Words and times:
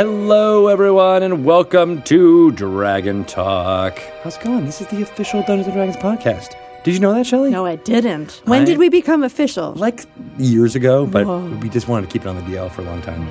Hello, 0.00 0.68
everyone, 0.68 1.22
and 1.22 1.44
welcome 1.44 2.00
to 2.04 2.52
Dragon 2.52 3.22
Talk. 3.26 3.98
How's 4.24 4.38
it 4.38 4.42
going? 4.42 4.64
This 4.64 4.80
is 4.80 4.86
the 4.86 5.02
official 5.02 5.42
Dungeons 5.42 5.66
and 5.66 5.74
Dragons 5.74 5.98
podcast. 5.98 6.54
Did 6.84 6.94
you 6.94 7.00
know 7.00 7.12
that, 7.12 7.26
Shelly? 7.26 7.50
No, 7.50 7.66
I 7.66 7.76
didn't. 7.76 8.40
When 8.46 8.62
I- 8.62 8.64
did 8.64 8.78
we 8.78 8.88
become 8.88 9.22
official? 9.22 9.74
Like 9.74 10.06
years 10.38 10.74
ago, 10.74 11.04
but 11.04 11.26
Whoa. 11.26 11.46
we 11.60 11.68
just 11.68 11.86
wanted 11.86 12.08
to 12.08 12.12
keep 12.14 12.22
it 12.22 12.28
on 12.28 12.36
the 12.36 12.40
DL 12.40 12.70
for 12.70 12.80
a 12.80 12.84
long 12.86 13.02
time. 13.02 13.28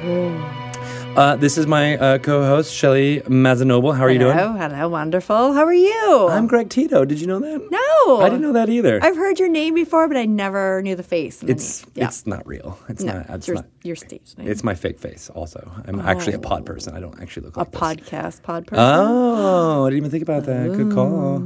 Uh, 1.16 1.36
this 1.36 1.58
is 1.58 1.68
my 1.68 1.98
uh, 1.98 2.18
co-host, 2.18 2.74
Shelly 2.74 3.20
Mazanoble. 3.22 3.94
How 3.96 4.04
are 4.04 4.10
you 4.10 4.20
doing? 4.20 4.38
Hello, 4.38 4.54
hello, 4.54 4.88
wonderful. 4.88 5.52
How 5.54 5.66
are 5.66 5.74
you? 5.74 6.28
I'm 6.30 6.48
Greg 6.48 6.70
Tito. 6.70 7.04
Did 7.04 7.20
you 7.20 7.28
know 7.28 7.40
that? 7.40 7.70
no, 7.70 8.22
I 8.22 8.30
didn't 8.30 8.42
know 8.42 8.54
that 8.54 8.70
either. 8.70 9.04
I've 9.04 9.18
heard 9.18 9.38
your 9.38 9.50
name 9.50 9.74
before, 9.74 10.08
but 10.08 10.16
I 10.16 10.26
never 10.26 10.82
knew 10.82 10.96
the 10.96 11.04
face. 11.04 11.42
And 11.42 11.50
then 11.50 11.58
it's 11.58 11.86
yeah. 11.94 12.06
it's 12.06 12.26
not 12.26 12.48
real. 12.48 12.80
It's 12.88 13.04
no, 13.04 13.14
not. 13.14 13.26
it's 13.26 13.34
It's 13.36 13.48
your, 13.48 13.56
not. 13.58 13.66
your 13.84 13.96
stage 13.98 14.34
name. 14.38 14.48
It's 14.48 14.64
my 14.64 14.76
fake 14.76 14.98
face. 15.00 15.30
Also, 15.32 15.70
I'm 15.86 16.00
actually 16.00 16.34
a 16.34 16.40
pod 16.40 16.66
person. 16.66 16.96
I 16.96 17.02
don't 17.02 17.20
actually 17.22 17.48
look 17.48 17.58
a 17.58 17.60
like 17.60 17.72
this. 17.72 17.82
A 17.82 17.84
podcast 17.84 18.44
pod 18.44 18.68
person. 18.68 18.86
Oh, 18.88 19.86
I 19.86 19.90
didn't 19.90 19.98
even 19.98 20.12
think 20.12 20.24
about 20.24 20.46
that. 20.46 20.72
Good 20.72 20.94
call. 20.94 21.44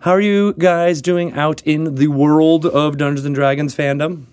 How 0.00 0.10
are 0.12 0.20
you 0.20 0.54
guys 0.54 1.00
doing 1.00 1.32
out 1.34 1.62
in 1.62 1.94
the 1.94 2.08
world 2.08 2.66
of 2.66 2.96
Dungeons 2.96 3.24
and 3.24 3.36
Dragons 3.36 3.76
fandom? 3.76 4.24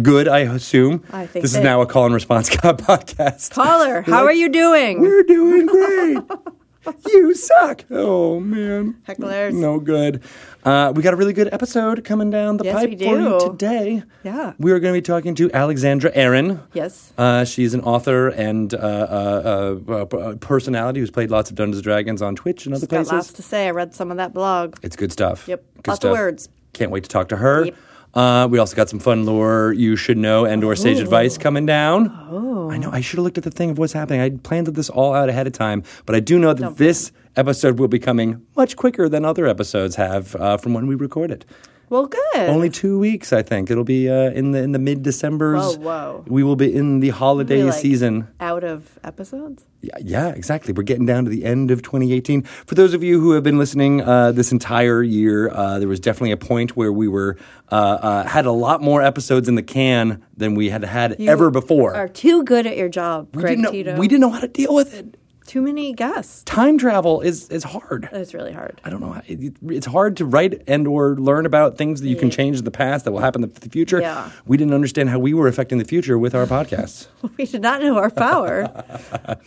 Good, 0.00 0.26
I 0.28 0.40
assume. 0.40 1.04
I 1.12 1.26
think 1.26 1.42
this 1.42 1.54
is 1.54 1.62
now 1.62 1.80
a 1.82 1.86
call 1.86 2.06
and 2.06 2.14
response 2.14 2.48
podcast. 2.50 3.50
Caller, 3.50 4.02
how 4.02 4.24
are 4.24 4.32
you 4.32 4.48
doing? 4.48 5.00
We're 5.00 5.22
doing 5.22 5.66
great. 6.86 6.96
you 7.06 7.34
suck. 7.34 7.84
Oh 7.90 8.40
man, 8.40 8.94
Hecklers. 9.06 9.52
No 9.54 9.78
good. 9.78 10.22
Uh, 10.64 10.92
we 10.94 11.02
got 11.02 11.12
a 11.12 11.16
really 11.16 11.32
good 11.32 11.52
episode 11.52 12.04
coming 12.04 12.30
down 12.30 12.56
the 12.56 12.64
Yes, 12.64 12.74
pipe 12.74 12.98
for 12.98 13.04
you 13.04 13.40
today. 13.50 14.02
Yeah. 14.24 14.54
we 14.58 14.72
are 14.72 14.78
going 14.80 14.94
to 14.94 14.96
be 14.96 15.02
talking 15.02 15.34
to 15.36 15.50
Alexandra 15.52 16.10
Erin. 16.14 16.60
Yes. 16.72 17.12
Uh, 17.18 17.44
she's 17.44 17.74
an 17.74 17.80
author 17.82 18.28
and 18.28 18.72
uh, 18.72 18.78
uh, 18.78 19.78
uh, 19.88 19.92
uh, 20.16 20.34
personality 20.36 21.00
who's 21.00 21.10
played 21.10 21.30
lots 21.30 21.50
of 21.50 21.56
Dungeons 21.56 21.78
and 21.78 21.84
Dragons 21.84 22.22
on 22.22 22.34
Twitch 22.36 22.64
and 22.66 22.74
other 22.74 22.86
Got 22.86 22.96
places. 22.96 23.12
lots 23.12 23.32
to 23.34 23.42
say. 23.42 23.66
I 23.66 23.70
read 23.72 23.94
some 23.94 24.10
of 24.10 24.16
that 24.16 24.32
blog. 24.32 24.76
It's 24.82 24.96
good 24.96 25.12
stuff. 25.12 25.46
Yep. 25.48 25.64
Good 25.82 25.88
Lots 25.90 26.04
of 26.04 26.10
words. 26.12 26.48
Can't 26.72 26.90
wait 26.90 27.02
to 27.04 27.08
talk 27.10 27.28
to 27.28 27.36
her. 27.36 27.66
Yep. 27.66 27.76
Uh, 28.14 28.46
we 28.50 28.58
also 28.58 28.76
got 28.76 28.88
some 28.88 28.98
fun 28.98 29.24
lore 29.24 29.72
you 29.72 29.96
should 29.96 30.18
know 30.18 30.44
and 30.44 30.62
or 30.64 30.76
sage 30.76 30.98
advice 30.98 31.38
coming 31.38 31.64
down. 31.64 32.10
Oh. 32.30 32.70
I 32.70 32.78
know. 32.78 32.90
I 32.90 33.00
should 33.00 33.18
have 33.18 33.24
looked 33.24 33.38
at 33.38 33.44
the 33.44 33.50
thing 33.50 33.70
of 33.70 33.78
what's 33.78 33.92
happening. 33.92 34.20
I 34.20 34.30
planned 34.30 34.66
this 34.68 34.88
all 34.88 35.14
out 35.14 35.28
ahead 35.28 35.46
of 35.46 35.52
time, 35.52 35.82
but 36.06 36.14
I 36.14 36.20
do 36.20 36.38
know 36.38 36.54
that 36.54 36.62
Don't 36.62 36.78
this 36.78 37.12
episode 37.36 37.78
will 37.78 37.88
be 37.88 37.98
coming 37.98 38.46
much 38.56 38.76
quicker 38.76 39.08
than 39.08 39.24
other 39.24 39.46
episodes 39.46 39.96
have 39.96 40.34
uh, 40.36 40.56
from 40.56 40.74
when 40.74 40.86
we 40.86 40.94
recorded. 40.94 41.44
Well, 41.92 42.06
good. 42.06 42.48
Only 42.48 42.70
two 42.70 42.98
weeks, 42.98 43.34
I 43.34 43.42
think. 43.42 43.70
It'll 43.70 43.84
be 43.84 44.08
uh, 44.08 44.30
in 44.30 44.52
the 44.52 44.62
in 44.62 44.72
the 44.72 44.78
mid 44.78 45.02
December's. 45.02 45.76
Whoa, 45.76 45.82
whoa. 45.82 46.24
We 46.26 46.42
will 46.42 46.56
be 46.56 46.74
in 46.74 47.00
the 47.00 47.10
holiday 47.10 47.64
like, 47.64 47.74
season. 47.74 48.28
out 48.40 48.64
of 48.64 48.98
episodes. 49.04 49.66
Yeah, 49.82 49.98
yeah, 50.00 50.28
exactly. 50.28 50.72
We're 50.72 50.84
getting 50.84 51.04
down 51.04 51.24
to 51.24 51.30
the 51.30 51.44
end 51.44 51.70
of 51.70 51.82
2018. 51.82 52.44
For 52.44 52.74
those 52.76 52.94
of 52.94 53.02
you 53.02 53.20
who 53.20 53.32
have 53.32 53.42
been 53.42 53.58
listening 53.58 54.00
uh, 54.00 54.32
this 54.32 54.52
entire 54.52 55.02
year, 55.02 55.50
uh, 55.50 55.80
there 55.80 55.88
was 55.88 56.00
definitely 56.00 56.30
a 56.30 56.38
point 56.38 56.78
where 56.78 56.94
we 56.94 57.08
were 57.08 57.36
uh, 57.70 57.74
uh, 57.74 58.26
had 58.26 58.46
a 58.46 58.52
lot 58.52 58.80
more 58.80 59.02
episodes 59.02 59.46
in 59.46 59.56
the 59.56 59.62
can 59.62 60.24
than 60.34 60.54
we 60.54 60.70
had 60.70 60.84
had 60.84 61.16
You 61.18 61.28
ever 61.28 61.50
before. 61.50 61.94
Are 61.94 62.08
too 62.08 62.42
good 62.42 62.66
at 62.66 62.78
your 62.78 62.88
job, 62.88 63.28
we, 63.34 63.42
Greg 63.42 63.50
didn't 63.56 63.64
know, 63.64 63.70
Tito. 63.70 63.96
we 63.98 64.08
didn't 64.08 64.22
know 64.22 64.30
how 64.30 64.40
to 64.40 64.48
deal 64.48 64.74
with 64.74 64.94
it. 64.94 65.18
Too 65.46 65.60
many 65.60 65.92
guests. 65.92 66.44
Time 66.44 66.78
travel 66.78 67.20
is 67.20 67.48
is 67.48 67.64
hard. 67.64 68.08
It's 68.12 68.32
really 68.34 68.52
hard. 68.52 68.80
I 68.84 68.90
don't 68.90 69.00
know. 69.00 69.12
How, 69.12 69.22
it, 69.26 69.54
it's 69.66 69.86
hard 69.86 70.16
to 70.18 70.24
write 70.24 70.62
and 70.66 70.86
or 70.86 71.16
learn 71.16 71.46
about 71.46 71.76
things 71.76 72.00
that 72.00 72.08
you 72.08 72.16
can 72.16 72.30
change 72.30 72.58
in 72.58 72.64
the 72.64 72.70
past 72.70 73.04
that 73.04 73.12
will 73.12 73.20
happen 73.20 73.42
in 73.42 73.52
the 73.52 73.68
future. 73.68 74.00
Yeah. 74.00 74.30
We 74.46 74.56
didn't 74.56 74.74
understand 74.74 75.10
how 75.10 75.18
we 75.18 75.34
were 75.34 75.48
affecting 75.48 75.78
the 75.78 75.84
future 75.84 76.18
with 76.18 76.34
our 76.34 76.46
podcasts. 76.46 77.08
We 77.38 77.46
did 77.46 77.62
not 77.62 77.80
know 77.80 77.96
our 77.96 78.10
power. 78.10 78.84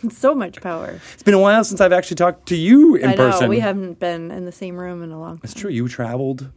so 0.10 0.34
much 0.34 0.60
power. 0.60 1.00
it's 1.14 1.22
been 1.22 1.34
a 1.34 1.38
while 1.38 1.62
since 1.64 1.80
I've 1.80 1.92
actually 1.92 2.16
talked 2.16 2.46
to 2.48 2.56
you 2.56 2.96
in 2.96 3.10
I 3.10 3.14
know 3.14 3.30
person. 3.30 3.48
we 3.48 3.60
haven't 3.60 3.98
been 4.00 4.30
in 4.30 4.44
the 4.44 4.52
same 4.52 4.76
room 4.76 5.02
in 5.02 5.12
a 5.12 5.18
long. 5.20 5.36
Time. 5.36 5.40
It's 5.44 5.54
true. 5.54 5.70
You 5.70 5.88
traveled. 5.88 6.50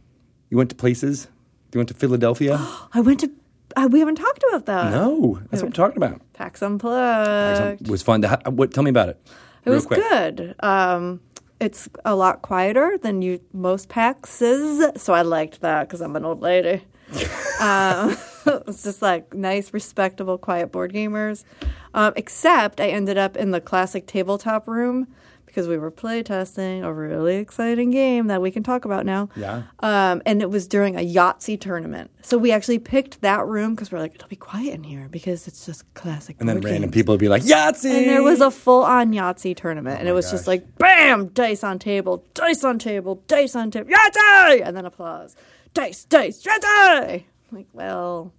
You 0.50 0.56
went 0.56 0.70
to 0.70 0.76
places. 0.76 1.28
You 1.72 1.78
went 1.78 1.88
to 1.88 1.94
Philadelphia. 1.94 2.58
I 2.92 3.00
went 3.00 3.20
to. 3.20 3.30
Uh, 3.76 3.88
we 3.90 4.00
haven't 4.00 4.16
talked 4.16 4.42
about 4.48 4.66
that. 4.66 4.90
no, 4.90 5.40
that's 5.50 5.62
what 5.62 5.68
I'm 5.68 5.72
talking 5.72 5.96
about. 5.96 6.20
PAX 6.32 6.62
Unplugged. 6.62 7.82
It 7.82 7.90
was 7.90 8.02
fun. 8.02 8.22
To 8.22 8.28
ha- 8.28 8.50
what? 8.50 8.72
Tell 8.72 8.82
me 8.82 8.90
about 8.90 9.08
it. 9.08 9.20
It 9.64 9.70
was 9.70 9.86
quick. 9.86 10.00
good. 10.00 10.54
Um, 10.60 11.20
it's 11.60 11.88
a 12.04 12.14
lot 12.14 12.42
quieter 12.42 12.98
than 12.98 13.22
you 13.22 13.40
most 13.52 13.88
PAXs, 13.88 14.98
so 14.98 15.12
I 15.12 15.22
liked 15.22 15.60
that 15.60 15.88
because 15.88 16.00
I'm 16.00 16.16
an 16.16 16.24
old 16.24 16.40
lady. 16.40 16.82
um, 17.60 18.16
it's 18.46 18.82
just 18.82 19.02
like 19.02 19.34
nice, 19.34 19.72
respectable, 19.72 20.38
quiet 20.38 20.72
board 20.72 20.92
gamers. 20.92 21.44
Um, 21.92 22.12
except 22.16 22.80
I 22.80 22.88
ended 22.88 23.18
up 23.18 23.36
in 23.36 23.50
the 23.50 23.60
classic 23.60 24.06
tabletop 24.06 24.66
room 24.66 25.08
because 25.50 25.68
we 25.68 25.76
were 25.78 25.90
playtesting 25.90 26.82
a 26.84 26.92
really 26.92 27.36
exciting 27.36 27.90
game 27.90 28.28
that 28.28 28.40
we 28.40 28.50
can 28.50 28.62
talk 28.62 28.84
about 28.84 29.04
now. 29.04 29.28
Yeah. 29.36 29.64
Um, 29.80 30.22
and 30.24 30.40
it 30.40 30.50
was 30.50 30.66
during 30.66 30.96
a 30.96 31.00
Yahtzee 31.00 31.60
tournament. 31.60 32.10
So 32.22 32.38
we 32.38 32.52
actually 32.52 32.78
picked 32.78 33.20
that 33.22 33.46
room 33.46 33.74
because 33.74 33.90
we're 33.90 33.98
like, 33.98 34.14
it'll 34.14 34.28
be 34.28 34.36
quiet 34.36 34.74
in 34.74 34.84
here 34.84 35.08
because 35.10 35.48
it's 35.48 35.66
just 35.66 35.92
classic. 35.94 36.36
And 36.40 36.48
then 36.48 36.60
random 36.60 36.82
games. 36.82 36.94
people 36.94 37.12
would 37.14 37.20
be 37.20 37.28
like, 37.28 37.42
Yahtzee! 37.42 37.90
And 37.98 38.08
there 38.08 38.22
was 38.22 38.40
a 38.40 38.50
full 38.50 38.82
on 38.84 39.12
Yahtzee 39.12 39.56
tournament. 39.56 39.98
and 40.00 40.08
it 40.08 40.12
was 40.12 40.30
just 40.30 40.46
Oh 40.46 40.52
like, 40.52 40.78
bam, 40.78 41.28
dice 41.28 41.64
on 41.64 41.78
table, 41.78 42.24
dice 42.34 42.64
on 42.64 42.78
table, 42.78 43.22
dice 43.26 43.56
on 43.56 43.70
table, 43.70 43.90
Yahtzee! 43.90 44.62
And 44.66 44.76
then 44.76 44.86
applause. 44.86 45.36
Dice, 45.74 46.04
dice, 46.04 46.42
Yahtzee! 46.42 47.24
Like, 47.52 47.66
well, 47.72 48.32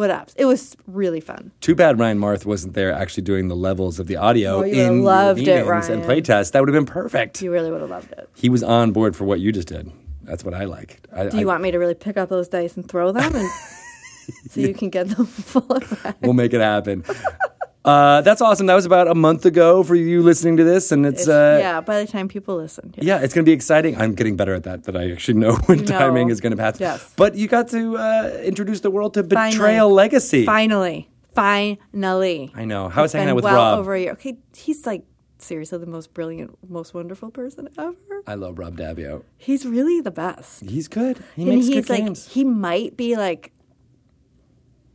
what 0.00 0.10
up? 0.10 0.30
It 0.36 0.46
was 0.46 0.76
really 0.86 1.20
fun. 1.20 1.52
Too 1.60 1.74
bad 1.74 1.98
Ryan 1.98 2.18
Marth 2.18 2.46
wasn't 2.46 2.72
there 2.74 2.90
actually 2.92 3.22
doing 3.24 3.48
the 3.48 3.54
levels 3.56 3.98
of 4.00 4.06
the 4.06 4.16
audio 4.16 4.60
Oh, 4.60 4.62
in 4.62 5.02
loved 5.02 5.40
it, 5.40 5.66
meetings 5.66 5.88
and 5.88 6.02
Ryan. 6.06 6.22
playtests. 6.22 6.52
That 6.52 6.60
would 6.60 6.68
have 6.68 6.74
been 6.74 6.86
perfect. 6.92 7.42
You 7.42 7.52
really 7.52 7.70
would 7.70 7.82
have 7.82 7.90
loved 7.90 8.10
it. 8.12 8.28
He 8.34 8.48
was 8.48 8.62
on 8.62 8.92
board 8.92 9.14
for 9.14 9.24
what 9.24 9.40
you 9.40 9.52
just 9.52 9.68
did. 9.68 9.92
That's 10.22 10.42
what 10.44 10.54
I 10.54 10.64
liked. 10.64 11.06
I, 11.14 11.28
Do 11.28 11.36
you 11.38 11.42
I- 11.42 11.52
want 11.52 11.62
me 11.62 11.70
to 11.70 11.78
really 11.78 11.94
pick 11.94 12.16
up 12.16 12.28
those 12.30 12.48
dice 12.48 12.76
and 12.76 12.88
throw 12.88 13.12
them? 13.12 13.34
And 13.36 13.48
so 14.50 14.60
you 14.60 14.72
can 14.74 14.88
get 14.88 15.08
them 15.10 15.26
full 15.26 15.70
effect? 15.70 16.22
We'll 16.22 16.32
make 16.32 16.54
it 16.54 16.60
happen. 16.60 17.04
Uh, 17.84 18.20
that's 18.20 18.42
awesome. 18.42 18.66
That 18.66 18.74
was 18.74 18.84
about 18.84 19.08
a 19.08 19.14
month 19.14 19.46
ago 19.46 19.82
for 19.82 19.94
you 19.94 20.22
listening 20.22 20.56
to 20.58 20.64
this, 20.64 20.92
and 20.92 21.06
it's, 21.06 21.26
uh, 21.26 21.58
yeah, 21.60 21.80
by 21.80 21.98
the 22.04 22.06
time 22.10 22.28
people 22.28 22.56
listen. 22.56 22.92
Yeah. 22.96 23.04
Yeah, 23.16 23.24
it's 23.24 23.32
going 23.32 23.44
to 23.44 23.48
be 23.48 23.54
exciting. 23.54 23.96
I'm 23.96 24.14
getting 24.14 24.36
better 24.36 24.54
at 24.54 24.64
that. 24.64 24.84
That 24.84 24.96
I 24.96 25.10
actually 25.10 25.38
know 25.38 25.54
when 25.66 25.78
know. 25.78 25.84
timing 25.86 26.28
is 26.28 26.40
going 26.40 26.50
to 26.50 26.56
pass. 26.58 26.78
Yes. 26.78 27.12
But 27.16 27.36
you 27.36 27.48
got 27.48 27.68
to 27.68 27.96
uh, 27.96 28.40
introduce 28.44 28.80
the 28.80 28.90
world 28.90 29.14
to 29.14 29.22
Finally. 29.24 29.52
Betrayal 29.56 29.90
Legacy. 29.90 30.44
Finally. 30.44 31.08
Finally. 31.34 32.52
I 32.54 32.64
know. 32.64 32.88
How 32.88 33.02
was 33.02 33.10
It's 33.10 33.18
hanging 33.18 33.30
out 33.30 33.36
with 33.36 33.44
well 33.44 33.54
Rob? 33.54 33.78
over 33.78 33.94
a 33.94 34.00
year. 34.00 34.12
Okay, 34.12 34.36
he's 34.54 34.86
like 34.86 35.04
seriously 35.38 35.78
the 35.78 35.86
most 35.86 36.12
brilliant, 36.12 36.56
most 36.68 36.92
wonderful 36.92 37.30
person 37.30 37.68
ever. 37.78 37.94
I 38.26 38.34
love 38.34 38.58
Rob 38.58 38.76
Daviau. 38.76 39.22
He's 39.38 39.64
really 39.66 40.00
the 40.00 40.10
best. 40.10 40.62
He's 40.62 40.86
good. 40.88 41.22
He 41.36 41.42
and 41.42 41.52
makes 41.52 41.66
he's 41.66 41.86
good 41.86 41.88
like 41.90 42.04
games. 42.04 42.28
he 42.28 42.44
might 42.44 42.96
be 42.96 43.16
like 43.16 43.52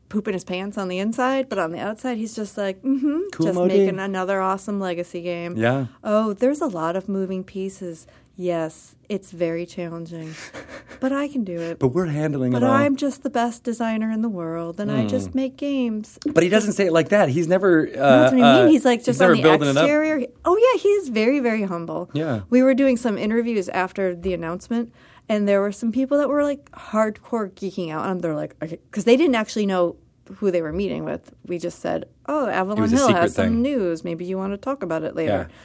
pooping 0.10 0.34
his 0.34 0.44
pants 0.44 0.78
on 0.78 0.88
the 0.88 1.00
inside, 1.00 1.50
but 1.50 1.58
on 1.60 1.72
the 1.72 1.80
outside 1.80 2.18
he's 2.18 2.36
just 2.36 2.58
like, 2.58 2.82
mm-hmm, 2.82 3.20
Cool 3.32 3.46
just 3.48 3.56
Modi. 3.56 3.78
making 3.80 4.00
another 4.00 4.42
awesome 4.42 4.80
legacy 4.80 5.22
game. 5.22 5.58
Yeah. 5.58 5.88
Oh, 6.04 6.34
there's 6.34 6.62
a 6.62 6.68
lot 6.68 6.96
of 6.96 7.10
moving 7.10 7.44
pieces. 7.44 8.06
Yes, 8.38 8.96
it's 9.08 9.32
very 9.32 9.66
challenging, 9.66 10.36
but 11.00 11.14
I 11.14 11.30
can 11.30 11.46
do 11.46 11.58
it. 11.58 11.80
But 11.80 11.90
we're 11.90 12.08
handling 12.08 12.52
But 12.52 12.58
it 12.58 12.66
But 12.66 12.70
I'm 12.72 12.98
just 12.98 13.24
the 13.24 13.30
best 13.30 13.64
designer 13.64 14.12
in 14.12 14.22
the 14.22 14.28
world, 14.28 14.78
and 14.82 14.92
I 14.92 15.06
just 15.08 15.34
make 15.34 15.56
games. 15.56 16.20
but 16.26 16.44
he 16.44 16.50
doesn't 16.50 16.74
say 16.74 16.86
it 16.88 16.92
like 16.92 17.10
that. 17.10 17.30
He's 17.30 17.48
never. 17.48 17.88
Uh, 17.88 17.92
That's 17.94 18.34
what 18.34 18.44
I 18.44 18.58
mean. 18.58 18.66
uh, 18.66 18.68
He's 18.68 18.84
like 18.84 19.06
just 19.06 19.22
never 19.22 19.32
on 19.32 19.38
the 19.38 19.44
building 19.44 19.70
it 19.70 19.78
up. 19.78 19.84
exterior. 19.86 20.28
Oh 20.44 20.58
yeah, 20.58 20.82
he's 20.82 21.08
very 21.08 21.40
very 21.40 21.64
humble. 21.64 22.10
Yeah. 22.14 22.42
We 22.50 22.62
were 22.62 22.74
doing 22.74 22.98
some 22.98 23.18
interviews 23.18 23.70
after 23.70 24.14
the 24.14 24.34
announcement, 24.34 24.92
and 25.28 25.48
there 25.48 25.62
were 25.62 25.72
some 25.72 25.92
people 25.92 26.18
that 26.18 26.30
were 26.30 26.44
like 26.44 26.70
hardcore 26.72 27.52
geeking 27.52 27.92
out, 27.92 28.06
and 28.08 28.22
they're 28.22 28.36
like, 28.36 28.60
because 28.60 29.06
they 29.06 29.18
didn't 29.18 29.36
actually 29.36 29.66
know 29.66 29.96
who 30.36 30.52
they 30.52 30.62
were 30.62 30.74
meeting 30.74 31.04
with. 31.04 31.34
We 31.46 31.58
just 31.58 31.80
said, 31.80 32.06
"Oh, 32.28 32.48
Avalon 32.48 32.90
Hill 32.90 33.14
has 33.14 33.36
some 33.36 33.46
thing. 33.46 33.62
news. 33.62 34.04
Maybe 34.04 34.26
you 34.26 34.38
want 34.38 34.54
to 34.54 34.58
talk 34.58 34.84
about 34.84 35.04
it 35.04 35.16
later." 35.16 35.48
Yeah. 35.50 35.56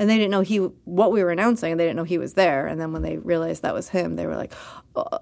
And 0.00 0.08
they 0.08 0.16
didn't 0.16 0.30
know 0.30 0.42
he 0.42 0.58
what 0.84 1.10
we 1.10 1.22
were 1.24 1.30
announcing. 1.30 1.76
They 1.76 1.84
didn't 1.84 1.96
know 1.96 2.04
he 2.04 2.18
was 2.18 2.34
there. 2.34 2.68
And 2.68 2.80
then 2.80 2.92
when 2.92 3.02
they 3.02 3.18
realized 3.18 3.62
that 3.62 3.74
was 3.74 3.88
him, 3.88 4.14
they 4.14 4.26
were 4.26 4.36
like, 4.36 4.52
oh, 4.94 5.18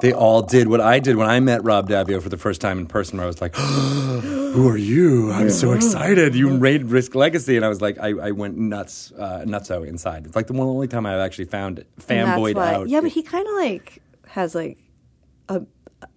They 0.00 0.12
all 0.12 0.42
did 0.42 0.68
what 0.68 0.80
I 0.80 0.98
did 0.98 1.16
when 1.16 1.28
I 1.28 1.40
met 1.40 1.64
Rob 1.64 1.88
Daviau 1.88 2.20
for 2.22 2.28
the 2.28 2.36
first 2.36 2.60
time 2.60 2.78
in 2.78 2.86
person. 2.86 3.16
Where 3.16 3.24
I 3.24 3.26
was 3.26 3.40
like, 3.40 3.56
"Who 3.56 4.68
are 4.68 4.76
you? 4.76 5.32
I'm 5.32 5.50
so 5.50 5.72
excited! 5.72 6.34
You 6.34 6.50
made 6.50 6.84
Risk 6.86 7.14
Legacy," 7.14 7.56
and 7.56 7.64
I 7.64 7.68
was 7.68 7.80
like, 7.80 7.98
I, 7.98 8.10
I 8.10 8.30
went 8.32 8.58
nuts, 8.58 9.12
uh, 9.18 9.44
nutso 9.46 9.86
inside. 9.86 10.26
It's 10.26 10.36
like 10.36 10.46
the 10.48 10.52
one 10.52 10.68
only 10.68 10.88
time 10.88 11.06
I've 11.06 11.20
actually 11.20 11.46
found 11.46 11.78
it 11.78 11.88
fanboyed 11.98 12.56
out. 12.58 12.88
Yeah, 12.88 13.00
but 13.00 13.10
he 13.10 13.22
kind 13.22 13.46
of 13.48 13.54
like 13.54 14.02
has 14.26 14.54
like 14.54 14.76
a 15.48 15.62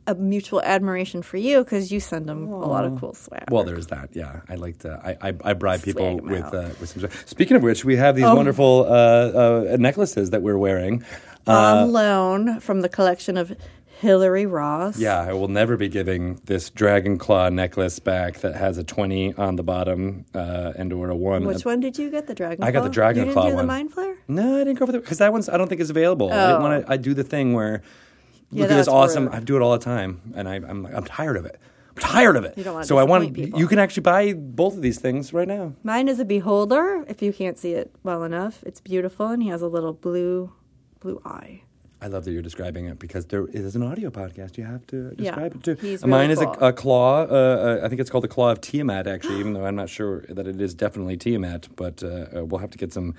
a 0.07 0.15
mutual 0.15 0.61
admiration 0.61 1.21
for 1.21 1.37
you 1.37 1.63
because 1.63 1.89
you 1.91 2.01
send 2.01 2.29
him 2.29 2.47
a 2.49 2.65
lot 2.67 2.83
of 2.83 2.99
cool 2.99 3.13
swag. 3.13 3.45
Well, 3.49 3.63
there's 3.63 3.87
that. 3.87 4.09
Yeah, 4.13 4.41
I 4.49 4.55
like 4.55 4.79
to. 4.79 4.99
I 5.03 5.29
I, 5.29 5.33
I 5.45 5.53
bribe 5.53 5.81
people 5.83 6.17
with 6.17 6.53
uh, 6.53 6.69
with 6.81 6.89
some. 6.89 7.09
Speaking 7.25 7.55
of 7.55 7.63
which, 7.63 7.85
we 7.85 7.95
have 7.95 8.15
these 8.17 8.25
Oh. 8.25 8.35
wonderful 8.35 8.85
uh, 8.85 8.89
uh, 9.73 9.77
necklaces 9.79 10.31
that 10.31 10.41
we're 10.41 10.57
wearing. 10.57 11.05
Uh, 11.47 11.51
on 11.83 11.91
loan 11.91 12.59
from 12.59 12.81
the 12.81 12.89
collection 12.89 13.37
of 13.37 13.55
Hillary 13.99 14.45
Ross. 14.45 14.97
Yeah, 14.97 15.19
I 15.19 15.33
will 15.33 15.47
never 15.49 15.75
be 15.75 15.89
giving 15.89 16.39
this 16.45 16.69
dragon 16.69 17.17
claw 17.17 17.49
necklace 17.49 17.99
back 17.99 18.37
that 18.39 18.55
has 18.55 18.77
a 18.77 18.83
20 18.83 19.33
on 19.33 19.55
the 19.57 19.63
bottom 19.63 20.25
uh, 20.33 20.71
and 20.77 20.93
or 20.93 21.09
a 21.09 21.15
1. 21.15 21.45
Which 21.45 21.65
one 21.65 21.79
did 21.81 21.97
you 21.97 22.09
get? 22.09 22.27
The 22.27 22.35
dragon. 22.35 22.63
I 22.63 22.71
got 22.71 22.83
the 22.83 22.89
Dragon 22.89 23.27
you 23.27 23.33
Claw 23.33 23.43
didn't 23.43 23.53
do 23.53 23.55
one. 23.57 23.65
the 23.65 23.73
mind 23.73 23.93
flayer. 23.95 24.15
No, 24.27 24.55
I 24.55 24.63
didn't 24.63 24.79
go 24.79 24.85
for 24.85 24.91
the 24.93 24.99
because 24.99 25.17
that 25.17 25.31
one's 25.33 25.49
I 25.49 25.57
don't 25.57 25.67
think 25.67 25.81
is 25.81 25.89
available. 25.89 26.31
I 26.31 26.35
didn't 26.47 26.61
Oh. 26.61 26.61
want 26.69 26.85
to. 26.85 26.91
I 26.91 26.97
do 26.97 27.13
the 27.13 27.23
thing 27.25 27.53
where 27.53 27.81
Yeah, 28.51 28.63
look 28.63 28.71
at 28.71 28.75
this 28.77 28.87
awesome. 28.87 29.25
rude. 29.25 29.33
I 29.35 29.39
do 29.41 29.55
it 29.57 29.61
all 29.61 29.71
the 29.73 29.83
time, 29.83 30.21
and 30.35 30.47
I, 30.47 30.55
I'm 30.55 30.85
I'm 30.85 31.03
tired 31.03 31.35
of 31.35 31.45
it. 31.45 31.59
I'm 31.89 32.01
tired 32.01 32.37
of 32.37 32.45
it. 32.45 32.57
You 32.57 32.63
don't 32.63 32.75
wanna 32.75 32.85
so 32.85 32.97
I 32.99 33.03
want 33.03 33.33
people. 33.33 33.59
you 33.59 33.67
can 33.67 33.79
actually 33.79 34.03
buy 34.03 34.31
both 34.33 34.75
of 34.75 34.81
these 34.81 34.99
things 34.99 35.33
right 35.33 35.47
now. 35.47 35.73
Mine 35.83 36.07
is 36.07 36.19
a 36.21 36.25
beholder. 36.25 37.03
If 37.09 37.21
you 37.21 37.33
can't 37.33 37.57
see 37.57 37.73
it 37.73 37.91
well 38.03 38.23
enough, 38.23 38.63
it's 38.65 38.79
beautiful, 38.79 39.27
and 39.27 39.43
he 39.43 39.49
has 39.49 39.61
a 39.61 39.67
little 39.67 39.91
blue, 39.93 40.53
blue 40.99 41.21
eye. 41.25 41.61
I 42.01 42.07
love 42.07 42.23
that 42.23 42.31
you're 42.31 42.41
describing 42.41 42.85
it 42.85 42.97
because 42.97 43.25
there 43.25 43.45
is 43.47 43.75
an 43.75 43.83
audio 43.83 44.09
podcast. 44.09 44.57
You 44.57 44.63
have 44.63 44.87
to 44.87 45.13
Yeah, 45.17 45.31
describe 45.31 45.55
it 45.55 45.63
too. 45.63 45.73
he's 45.75 46.01
Mine 46.05 46.29
really 46.29 46.33
is 46.33 46.41
a, 46.41 46.47
a 46.67 46.71
claw. 46.73 47.23
Uh, 47.23 47.25
uh, 47.81 47.81
I 47.83 47.89
think 47.89 47.99
it's 47.99 48.09
called 48.09 48.23
the 48.23 48.29
claw 48.29 48.51
of 48.51 48.61
Tiamat. 48.61 49.05
Actually, 49.05 49.39
even 49.41 49.51
though 49.53 49.65
I'm 49.65 49.75
not 49.75 49.89
sure 49.89 50.21
that 50.29 50.47
it 50.47 50.61
is 50.61 50.73
definitely 50.73 51.17
Tiamat, 51.17 51.67
but 51.75 52.01
uh, 52.01 52.07
uh, 52.37 52.45
we'll 52.45 52.59
have 52.61 52.71
to 52.71 52.77
get 52.77 52.93
some 52.93 53.15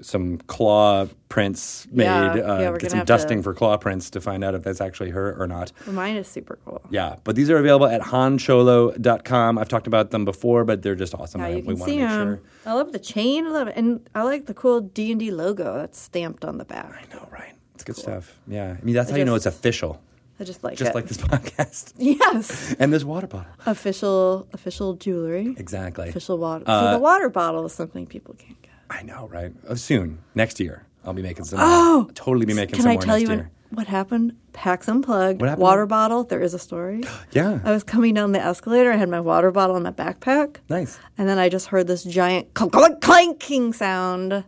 some 0.00 0.38
claw 0.46 1.06
prints 1.28 1.86
made. 1.90 2.04
Yeah, 2.04 2.26
uh, 2.32 2.60
yeah, 2.60 2.78
get 2.78 2.90
some 2.90 3.04
dusting 3.04 3.38
to- 3.38 3.42
for 3.42 3.54
claw 3.54 3.76
prints 3.76 4.10
to 4.10 4.20
find 4.20 4.44
out 4.44 4.54
if 4.54 4.62
that's 4.62 4.80
actually 4.80 5.10
her 5.10 5.34
or 5.40 5.46
not. 5.46 5.72
Mine 5.86 6.16
is 6.16 6.28
super 6.28 6.58
cool. 6.64 6.82
Yeah, 6.90 7.16
but 7.24 7.34
these 7.36 7.48
are 7.50 7.56
available 7.58 7.86
at 7.86 8.02
hancholo.com. 8.02 9.58
I've 9.58 9.68
talked 9.68 9.86
about 9.86 10.10
them 10.10 10.24
before, 10.24 10.64
but 10.64 10.82
they're 10.82 10.94
just 10.94 11.14
awesome. 11.14 11.40
I- 11.40 11.48
you 11.48 11.56
we 11.58 11.62
can 11.76 11.76
see 11.78 11.98
them. 11.98 12.36
sure. 12.36 12.40
I 12.66 12.74
love 12.74 12.92
the 12.92 12.98
chain. 12.98 13.46
I 13.46 13.50
love 13.50 13.68
it, 13.68 13.74
and 13.76 14.08
I 14.14 14.22
like 14.22 14.46
the 14.46 14.54
cool 14.54 14.80
D 14.80 15.10
and 15.10 15.20
D 15.20 15.30
logo 15.30 15.74
that's 15.78 15.98
stamped 15.98 16.44
on 16.44 16.58
the 16.58 16.64
back. 16.64 16.92
I 16.92 17.14
know, 17.14 17.28
right? 17.30 17.54
It's 17.74 17.84
good 17.84 17.96
stuff. 17.96 18.38
Yeah, 18.46 18.76
I 18.80 18.84
mean 18.84 18.94
that's 18.94 19.10
how 19.10 19.16
you 19.16 19.24
know 19.24 19.34
it's 19.34 19.46
official, 19.46 20.00
I 20.40 20.44
just 20.44 20.64
like 20.64 20.76
just 20.76 20.90
it. 20.90 20.94
like 20.94 21.06
this 21.06 21.16
podcast 21.32 21.92
yes, 21.96 22.74
and 22.78 22.92
this 22.92 23.04
water 23.04 23.26
bottle. 23.26 23.50
official 23.66 24.48
official 24.52 24.94
jewelry. 24.94 25.54
Exactly. 25.58 26.08
Official 26.08 26.38
water. 26.38 26.64
Uh, 26.66 26.86
See, 26.90 26.92
the 26.96 26.98
water 27.02 27.28
bottle 27.28 27.64
is 27.66 27.72
something 27.72 28.06
people 28.06 28.34
can't 28.34 28.60
get. 28.62 28.65
I 28.90 29.02
know, 29.02 29.28
right? 29.28 29.52
Oh, 29.68 29.74
soon, 29.74 30.18
next 30.34 30.60
year, 30.60 30.86
I'll 31.04 31.12
be 31.12 31.22
making 31.22 31.44
some. 31.44 31.58
Oh! 31.62 32.10
totally 32.14 32.46
be 32.46 32.54
making 32.54 32.74
Can 32.76 32.82
some 32.82 32.90
I 32.90 32.94
more 32.94 33.02
tell 33.02 33.18
you 33.18 33.28
what, 33.28 33.46
what 33.70 33.86
happened? 33.86 34.36
PAX 34.52 34.88
Unplugged. 34.88 35.40
What 35.40 35.48
happened? 35.48 35.62
Water 35.62 35.86
bottle. 35.86 36.24
There 36.24 36.40
is 36.40 36.54
a 36.54 36.58
story. 36.58 37.02
Yeah, 37.32 37.60
I 37.64 37.72
was 37.72 37.82
coming 37.82 38.14
down 38.14 38.32
the 38.32 38.40
escalator. 38.40 38.92
I 38.92 38.96
had 38.96 39.08
my 39.10 39.20
water 39.20 39.50
bottle 39.50 39.76
in 39.76 39.82
my 39.82 39.90
backpack. 39.92 40.58
nice. 40.68 40.98
And 41.18 41.28
then 41.28 41.38
I 41.38 41.48
just 41.48 41.66
heard 41.68 41.86
this 41.86 42.02
giant 42.04 42.54
clunk, 42.54 42.72
clunk, 42.72 43.00
clanking 43.02 43.72
sound. 43.72 44.44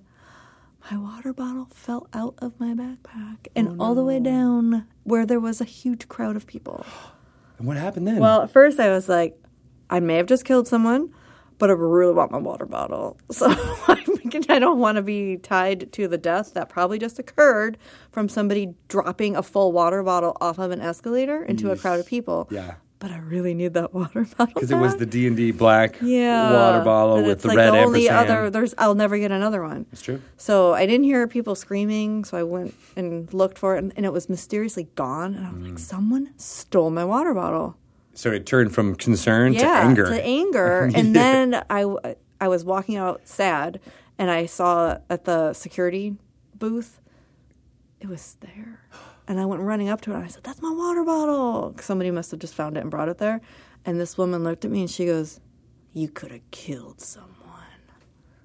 My 0.90 0.96
water 0.96 1.34
bottle 1.34 1.66
fell 1.74 2.08
out 2.14 2.34
of 2.38 2.58
my 2.58 2.72
backpack 2.72 3.48
and 3.54 3.68
oh, 3.68 3.76
all 3.78 3.94
the 3.94 4.04
way 4.04 4.20
down 4.20 4.86
where 5.04 5.26
there 5.26 5.40
was 5.40 5.60
a 5.60 5.64
huge 5.64 6.08
crowd 6.08 6.36
of 6.36 6.46
people. 6.46 6.86
And 7.58 7.66
what 7.66 7.76
happened 7.76 8.06
then? 8.06 8.20
Well, 8.20 8.42
at 8.42 8.52
first 8.52 8.78
I 8.78 8.88
was 8.90 9.08
like, 9.08 9.36
I 9.90 9.98
may 9.98 10.14
have 10.14 10.26
just 10.26 10.44
killed 10.44 10.68
someone, 10.68 11.12
but 11.58 11.70
I 11.70 11.72
really 11.72 12.12
want 12.14 12.30
my 12.30 12.38
water 12.38 12.66
bottle. 12.66 13.18
So 13.32 13.52
thinking 13.52 14.07
I 14.48 14.58
don't 14.58 14.78
want 14.78 14.96
to 14.96 15.02
be 15.02 15.36
tied 15.38 15.92
to 15.92 16.08
the 16.08 16.18
death 16.18 16.54
that 16.54 16.68
probably 16.68 16.98
just 16.98 17.18
occurred 17.18 17.78
from 18.12 18.28
somebody 18.28 18.74
dropping 18.88 19.36
a 19.36 19.42
full 19.42 19.72
water 19.72 20.02
bottle 20.02 20.36
off 20.40 20.58
of 20.58 20.70
an 20.70 20.80
escalator 20.80 21.42
into 21.44 21.70
a 21.70 21.76
crowd 21.76 22.00
of 22.00 22.06
people. 22.06 22.48
yeah, 22.50 22.74
But 22.98 23.10
I 23.10 23.18
really 23.18 23.54
need 23.54 23.74
that 23.74 23.94
water 23.94 24.26
bottle. 24.38 24.54
because 24.54 24.70
it 24.70 24.76
was 24.76 24.96
the 24.96 25.06
D 25.06 25.26
and 25.26 25.36
D 25.36 25.50
black 25.52 25.96
yeah. 26.02 26.52
water 26.52 26.84
bottle 26.84 27.16
And 27.18 27.26
with 27.26 27.42
the 27.42 27.48
like 27.48 27.56
red 27.56 27.72
the 27.74 27.78
only 27.78 28.08
ampersand. 28.08 28.30
other 28.38 28.50
there's 28.50 28.74
I'll 28.78 28.94
never 28.94 29.18
get 29.18 29.30
another 29.30 29.62
one. 29.62 29.86
It's 29.92 30.02
true. 30.02 30.20
So 30.36 30.74
I 30.74 30.86
didn't 30.86 31.04
hear 31.04 31.26
people 31.28 31.54
screaming, 31.54 32.24
so 32.24 32.36
I 32.36 32.42
went 32.42 32.74
and 32.96 33.32
looked 33.32 33.58
for 33.58 33.76
it 33.76 33.78
and, 33.78 33.92
and 33.96 34.04
it 34.06 34.12
was 34.12 34.28
mysteriously 34.28 34.88
gone 34.94 35.34
and 35.34 35.46
I 35.46 35.50
was 35.52 35.58
Mm. 35.62 35.68
like 35.70 35.78
someone 35.78 36.30
stole 36.36 36.90
my 36.90 37.04
water 37.04 37.34
bottle. 37.34 37.76
So 38.14 38.32
it 38.32 38.46
turned 38.46 38.74
from 38.74 38.96
concern 38.96 39.52
yeah, 39.52 39.60
to 39.60 39.68
anger. 39.68 40.06
To 40.06 40.24
anger. 40.24 40.90
and 40.94 41.14
then 41.14 41.62
I 41.70 41.86
I 42.40 42.48
was 42.48 42.64
walking 42.64 42.96
out 42.96 43.20
sad 43.24 43.78
and 44.18 44.30
I 44.30 44.46
saw 44.46 44.98
at 45.08 45.24
the 45.24 45.52
security 45.52 46.16
booth 46.54 47.00
it 48.00 48.08
was 48.08 48.36
there. 48.40 48.82
And 49.26 49.38
I 49.40 49.44
went 49.44 49.60
running 49.62 49.88
up 49.88 50.00
to 50.02 50.12
it 50.12 50.14
and 50.14 50.24
I 50.24 50.28
said, 50.28 50.42
"That's 50.44 50.62
my 50.62 50.70
water 50.70 51.04
bottle." 51.04 51.74
Somebody 51.80 52.10
must 52.10 52.30
have 52.30 52.40
just 52.40 52.54
found 52.54 52.76
it 52.76 52.80
and 52.80 52.90
brought 52.90 53.08
it 53.08 53.18
there. 53.18 53.40
And 53.84 54.00
this 54.00 54.16
woman 54.16 54.42
looked 54.44 54.64
at 54.64 54.70
me 54.70 54.80
and 54.80 54.90
she 54.90 55.04
goes, 55.06 55.40
"You 55.92 56.08
could 56.08 56.30
have 56.30 56.50
killed 56.50 57.00
someone." 57.00 57.34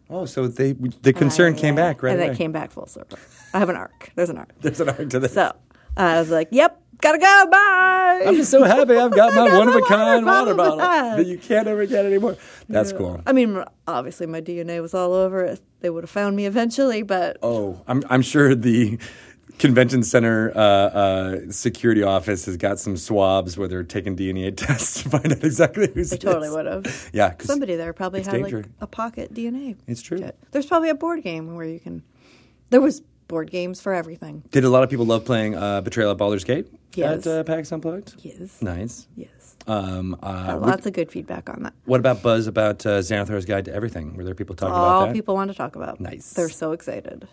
oh, 0.10 0.26
so 0.26 0.48
they 0.48 0.74
the 0.74 1.14
concern 1.14 1.54
Uh, 1.54 1.58
came 1.58 1.76
back 1.76 2.04
right 2.04 2.12
and 2.14 2.22
away. 2.22 2.32
it 2.34 2.38
came 2.38 2.52
back 2.52 2.72
full 2.72 2.86
circle. 2.88 3.18
I 3.54 3.60
have 3.60 3.70
an 3.70 3.76
arc. 3.78 4.12
There's 4.16 4.30
an 4.30 4.38
arc. 4.38 4.50
There's 4.62 4.80
an 4.82 4.90
arc 4.90 5.10
to 5.10 5.20
this. 5.20 5.34
So 5.34 5.54
I 5.96 6.20
was 6.20 6.30
like, 6.30 6.50
"Yep, 6.52 6.82
gotta 7.04 7.20
go. 7.20 7.46
Bye." 7.52 8.24
I'm 8.26 8.36
just 8.36 8.50
so 8.52 8.64
happy 8.64 8.96
I've 8.96 9.12
got 9.12 9.34
my 9.36 9.58
one 9.58 9.68
of 9.68 9.76
a 9.76 9.82
kind 9.82 10.26
water 10.26 10.54
bottle 10.56 10.78
that 10.78 11.26
you 11.28 11.38
can't 11.38 11.68
ever 11.68 11.86
get 11.86 12.06
anymore. 12.06 12.38
That's 12.70 12.92
cool. 12.94 13.22
I 13.26 13.34
mean, 13.34 13.64
obviously 13.88 14.26
my 14.28 14.42
DNA 14.42 14.82
was 14.82 14.94
all 14.94 15.14
over 15.14 15.44
it. 15.44 15.62
They 15.82 15.90
would 15.90 16.04
have 16.04 16.10
found 16.10 16.36
me 16.36 16.46
eventually, 16.46 17.04
but 17.04 17.38
Oh, 17.44 17.82
I'm 17.88 18.02
I'm 18.10 18.22
sure 18.22 18.56
the 18.56 18.98
convention 19.60 20.02
center 20.02 20.52
uh, 20.56 20.60
uh, 20.60 21.40
security 21.52 22.02
office 22.02 22.46
has 22.46 22.58
got 22.58 22.80
some 22.80 22.98
swabs 22.98 23.56
where 23.58 23.68
they're 23.68 23.84
taking 23.84 24.16
DNA 24.16 24.56
tests 24.58 25.04
to 25.04 25.10
find 25.10 25.32
out 25.32 25.44
exactly 25.44 25.90
who's. 25.94 26.10
they 26.10 26.18
totally 26.18 26.50
would 26.50 26.66
have. 26.66 27.10
Yeah, 27.14 27.34
Somebody 27.40 27.76
there 27.76 27.94
probably 27.94 28.24
had 28.24 28.32
danger. 28.32 28.58
like 28.58 28.66
a 28.82 28.88
pocket 28.88 29.34
DNA. 29.34 29.76
It's 29.88 30.02
true. 30.02 30.32
There's 30.52 30.66
probably 30.66 30.90
a 30.90 30.96
board 30.96 31.22
game 31.24 31.56
where 31.56 31.66
you 31.68 31.80
can. 31.80 32.02
There 32.72 32.82
was 32.82 33.04
board 33.28 33.50
games 33.52 33.82
for 33.82 33.94
everything. 33.94 34.44
Did 34.52 34.64
a 34.64 34.70
lot 34.70 34.84
of 34.84 34.90
people 34.90 35.06
love 35.06 35.26
playing 35.26 35.56
uh, 35.56 35.82
Betrayal 35.82 36.12
at 36.12 36.18
Baldur's 36.18 36.44
Gate 36.44 36.68
Yes. 36.96 37.26
at 37.26 37.40
uh, 37.40 37.44
PAX 37.44 37.72
Unplugged? 37.72 38.16
Yes. 38.20 38.62
Nice. 38.62 39.08
Yes. 39.16 39.56
Um, 39.66 40.18
uh, 40.22 40.58
lots 40.62 40.86
of 40.86 40.94
good 40.94 41.10
feedback 41.12 41.50
on 41.50 41.64
that. 41.64 41.74
what 41.86 42.00
about 42.00 42.22
buzz 42.22 42.48
about 42.48 42.86
uh, 42.86 43.00
Xanathar's 43.00 43.46
Guide 43.46 43.66
to 43.66 43.74
Everything? 43.74 44.16
Were 44.18 44.24
there 44.26 44.36
people 44.36 44.56
talking 44.56 44.74
All 44.76 44.84
about 44.86 45.00
that? 45.02 45.08
All 45.08 45.14
people 45.14 45.36
want 45.36 45.52
to 45.52 45.58
talk 45.58 45.76
about. 45.76 46.00
Nice. 46.02 46.34
They're 46.34 46.50
so 46.50 46.74
excited. 46.74 47.28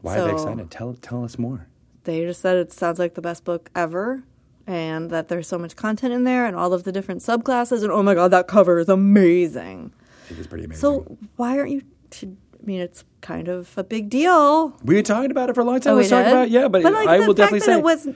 Why 0.00 0.18
are 0.18 0.24
they 0.24 0.30
so- 0.30 0.34
excited? 0.48 0.70
Tell 0.70 0.94
tell 0.94 1.22
us 1.24 1.38
more. 1.38 1.66
They 2.04 2.24
just 2.24 2.40
said 2.40 2.56
it 2.56 2.72
sounds 2.72 2.98
like 2.98 3.14
the 3.14 3.20
best 3.22 3.44
book 3.44 3.70
ever. 3.76 4.22
And 4.66 5.10
that 5.10 5.28
there's 5.28 5.48
so 5.48 5.58
much 5.58 5.74
content 5.74 6.12
in 6.12 6.22
there 6.24 6.46
and 6.46 6.54
all 6.54 6.72
of 6.72 6.84
the 6.84 6.92
different 6.92 7.22
subclasses. 7.22 7.82
And 7.82 7.90
oh 7.90 8.02
my 8.04 8.14
God, 8.14 8.30
that 8.30 8.46
cover 8.46 8.78
is 8.78 8.88
amazing. 8.88 9.92
It 10.30 10.38
is 10.38 10.46
pretty 10.46 10.64
amazing. 10.64 10.80
So 10.80 11.18
why 11.36 11.58
aren't 11.58 11.70
you? 11.72 11.82
To, 12.10 12.36
I 12.62 12.66
mean, 12.66 12.80
it's 12.80 13.04
kind 13.20 13.48
of 13.48 13.72
a 13.78 13.84
big 13.84 14.10
deal. 14.10 14.76
we 14.84 14.94
were 14.94 15.02
talking 15.02 15.30
about 15.30 15.48
it 15.48 15.54
for 15.54 15.62
a 15.62 15.64
long 15.64 15.80
time. 15.80 15.94
Oh, 15.94 15.96
we 15.96 16.06
talking 16.06 16.30
about 16.32 16.50
yeah, 16.50 16.68
but, 16.68 16.82
like, 16.82 17.08
I 17.08 17.20
will 17.20 17.34
definitely 17.34 17.60
say 17.60 17.74
it 17.78 17.82
was 17.82 18.08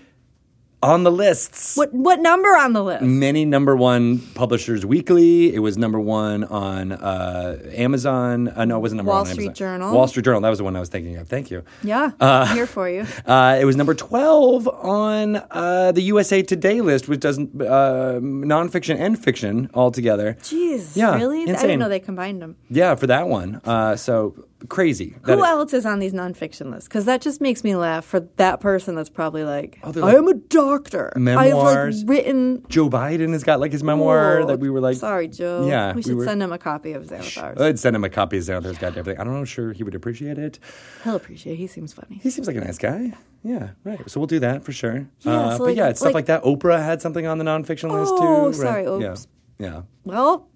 on 0.85 1.03
the 1.03 1.11
lists. 1.11 1.77
what 1.77 1.93
what 1.93 2.21
number 2.21 2.49
on 2.51 2.73
the 2.75 2.83
list? 2.85 3.03
Many 3.03 3.44
number 3.44 3.75
one 3.75 4.19
publishers 4.35 4.85
weekly. 4.85 5.55
It 5.55 5.61
was 5.61 5.79
number 5.79 5.99
one 5.99 6.44
on 6.44 6.93
uh, 6.93 7.58
Amazon. 7.73 8.49
Uh, 8.49 8.65
no, 8.67 8.77
it 8.77 8.81
wasn't 8.81 8.99
number 8.99 9.11
Wall 9.11 9.23
one 9.23 9.29
on 9.29 9.32
Street 9.32 9.44
Amazon. 9.47 9.55
Journal. 9.55 9.94
Wall 9.94 10.06
Street 10.08 10.25
Journal. 10.25 10.41
That 10.43 10.51
was 10.51 10.58
the 10.58 10.65
one 10.65 10.77
I 10.77 10.81
was 10.81 10.89
thinking 10.91 11.17
of. 11.17 11.29
Thank 11.29 11.51
you. 11.51 11.65
Yeah, 11.82 12.11
I'm 12.20 12.55
here 12.55 12.67
for 12.67 12.89
you. 12.89 13.06
Uh, 13.27 13.56
it 13.61 13.65
was 13.65 13.75
number 13.75 13.94
12 13.94 14.69
on 14.69 15.37
uh, 15.51 15.93
the 15.93 16.03
USA 16.03 16.43
Today 16.43 16.81
list, 16.82 17.08
which 17.08 17.20
does 17.20 17.39
uh, 17.39 18.19
nonfiction 18.20 18.97
and 18.99 19.19
fiction 19.19 19.70
all 19.73 19.91
together. 19.91 20.37
Jeez, 20.43 20.94
Yeah, 20.94 21.17
really? 21.17 21.43
I 21.44 21.47
didn't 21.56 21.79
know 21.79 21.89
they 21.89 22.01
combined 22.01 22.43
them. 22.43 22.56
Yeah, 22.69 22.94
for 22.97 23.06
that 23.06 23.29
one. 23.29 23.61
Uh, 23.65 23.97
so 23.97 24.35
crazy. 24.69 25.17
That 25.25 25.39
Who 25.39 25.44
is- 25.44 25.49
else 25.49 25.73
is 25.73 25.87
on 25.87 25.99
these 25.99 26.13
nonfiction 26.13 26.71
lists? 26.71 26.89
Because 26.89 27.05
that 27.05 27.21
just 27.21 27.41
makes 27.41 27.63
me 27.65 27.75
laugh. 27.77 28.05
For 28.05 28.21
that 28.37 28.61
person, 28.61 28.94
that's 28.94 29.11
probably 29.11 29.44
like, 29.44 29.79
Oh, 29.83 29.93
they're 29.93 30.05
I 30.05 30.13
am 30.15 30.29
a 30.29 30.35
doctor. 30.35 31.13
I 31.15 31.19
have 31.19 31.23
memoirs. 31.23 32.03
like 32.03 32.11
written. 32.11 32.65
Joe 32.69 32.89
Biden 32.89 33.33
has 33.33 33.44
got 33.44 33.61
like 33.61 33.73
his 33.73 33.83
memoir 33.85 34.41
Oh, 34.41 34.47
that 34.47 34.61
we 34.61 34.71
were 34.71 34.81
like, 34.81 34.97
sorry, 34.97 35.29
Joe. 35.29 35.67
Yeah, 35.67 35.91
we 35.93 35.97
we 35.97 36.03
should 36.03 36.17
were- 36.17 36.25
send 36.25 36.43
him 36.43 36.53
a 36.53 36.59
copy 36.59 36.93
of 36.93 37.05
Xanathar's. 37.05 37.61
I'd 37.61 37.79
send 37.79 37.97
him 37.97 38.05
a 38.05 38.11
copy 38.11 38.39
of 38.39 38.44
Xanathar's 38.44 38.79
to 38.79 38.87
Everything. 38.87 39.19
I 39.21 39.25
don't 39.25 39.35
know, 39.35 39.44
sure 39.44 39.73
he 39.73 39.83
would 39.83 39.94
appreciate 39.94 40.39
it. 40.39 40.59
He'll 41.05 41.17
appreciate. 41.17 41.55
it. 41.55 41.56
He 41.56 41.67
seems 41.67 41.93
funny. 41.93 42.21
He 42.23 42.31
seems 42.31 42.47
like 42.47 42.56
a 42.56 42.61
nice 42.61 42.79
guy. 42.79 43.13
Yeah, 43.43 43.71
right. 43.85 44.01
So 44.09 44.21
we'll 44.21 44.27
do 44.27 44.39
that 44.41 44.65
for 44.65 44.73
sure. 44.73 45.06
Yeah, 45.21 45.33
uh, 45.33 45.53
so 45.53 45.59
but 45.59 45.65
like- 45.65 45.77
yeah, 45.77 45.89
it's 45.89 46.01
stuff 46.01 46.15
like- 46.15 46.15
like 46.15 46.27
that. 46.27 46.43
Oprah 46.44 46.83
had 46.83 47.03
something 47.03 47.27
on 47.27 47.39
the 47.39 47.44
nonfiction 47.44 47.91
list 47.93 48.13
too. 48.13 48.23
Oh, 48.23 48.47
right? 48.47 48.55
sorry, 48.55 48.85
Yeah. 48.85 49.11
oops. 49.11 49.27
Yeah. 49.59 49.83
Well, 50.05 50.49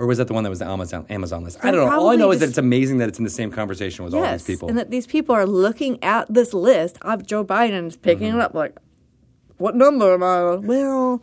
Or 0.00 0.06
was 0.06 0.16
that 0.18 0.28
the 0.28 0.32
one 0.34 0.44
that 0.44 0.50
was 0.50 0.60
the 0.60 0.66
Amazon 0.66 1.04
Amazon 1.10 1.44
list? 1.44 1.58
I 1.62 1.70
don't 1.70 1.86
know. 1.86 1.92
All 1.94 2.08
I 2.08 2.16
know 2.16 2.30
is 2.32 2.40
that 2.40 2.48
it's 2.48 2.56
amazing 2.58 2.98
that 2.98 3.08
it's 3.10 3.18
in 3.18 3.24
the 3.24 3.30
same 3.30 3.50
conversation 3.50 4.02
with 4.04 4.14
all 4.14 4.22
these 4.32 4.42
people. 4.44 4.68
and 4.70 4.78
that 4.78 4.90
these 4.90 5.06
people 5.06 5.34
are 5.34 5.44
looking 5.46 6.02
at 6.02 6.32
this 6.32 6.54
list 6.54 6.96
of 7.02 7.26
Joe 7.26 7.44
Biden 7.44 7.86
is 7.86 7.96
picking 7.98 8.28
Mm-hmm. 8.28 8.38
it 8.40 8.42
up 8.42 8.54
like, 8.54 8.78
what 9.58 9.76
number 9.76 10.14
am 10.14 10.22
I? 10.22 10.38
on? 10.38 10.66
Well, 10.66 11.22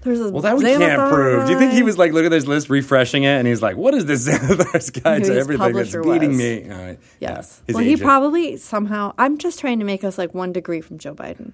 there's 0.00 0.20
a 0.20 0.30
well, 0.30 0.40
that 0.42 0.56
we 0.56 0.64
can't 0.64 1.10
prove. 1.12 1.46
Do 1.46 1.52
you 1.52 1.58
think 1.58 1.72
he 1.72 1.82
was 1.82 1.98
like 1.98 2.12
looking 2.12 2.26
at 2.26 2.30
this 2.30 2.46
list, 2.46 2.70
refreshing 2.70 3.24
it, 3.24 3.28
and 3.38 3.46
he's 3.46 3.60
like, 3.62 3.76
"What 3.76 3.92
is 3.94 4.06
this 4.06 4.26
Xanathar's 4.28 4.88
guide 4.90 5.24
to 5.24 5.34
everything 5.38 5.72
that's 5.74 5.94
beating 5.96 6.36
me?" 6.36 6.68
Right. 6.68 6.98
Yes. 7.20 7.62
His 7.66 7.74
well, 7.74 7.84
he 7.84 7.96
probably 7.96 8.56
somehow. 8.56 9.12
I'm 9.18 9.36
just 9.38 9.60
trying 9.60 9.78
to 9.80 9.84
make 9.84 10.02
us 10.04 10.16
like 10.18 10.32
one 10.34 10.52
degree 10.52 10.80
from 10.82 10.96
Joe 10.98 11.14
Biden. 11.14 11.52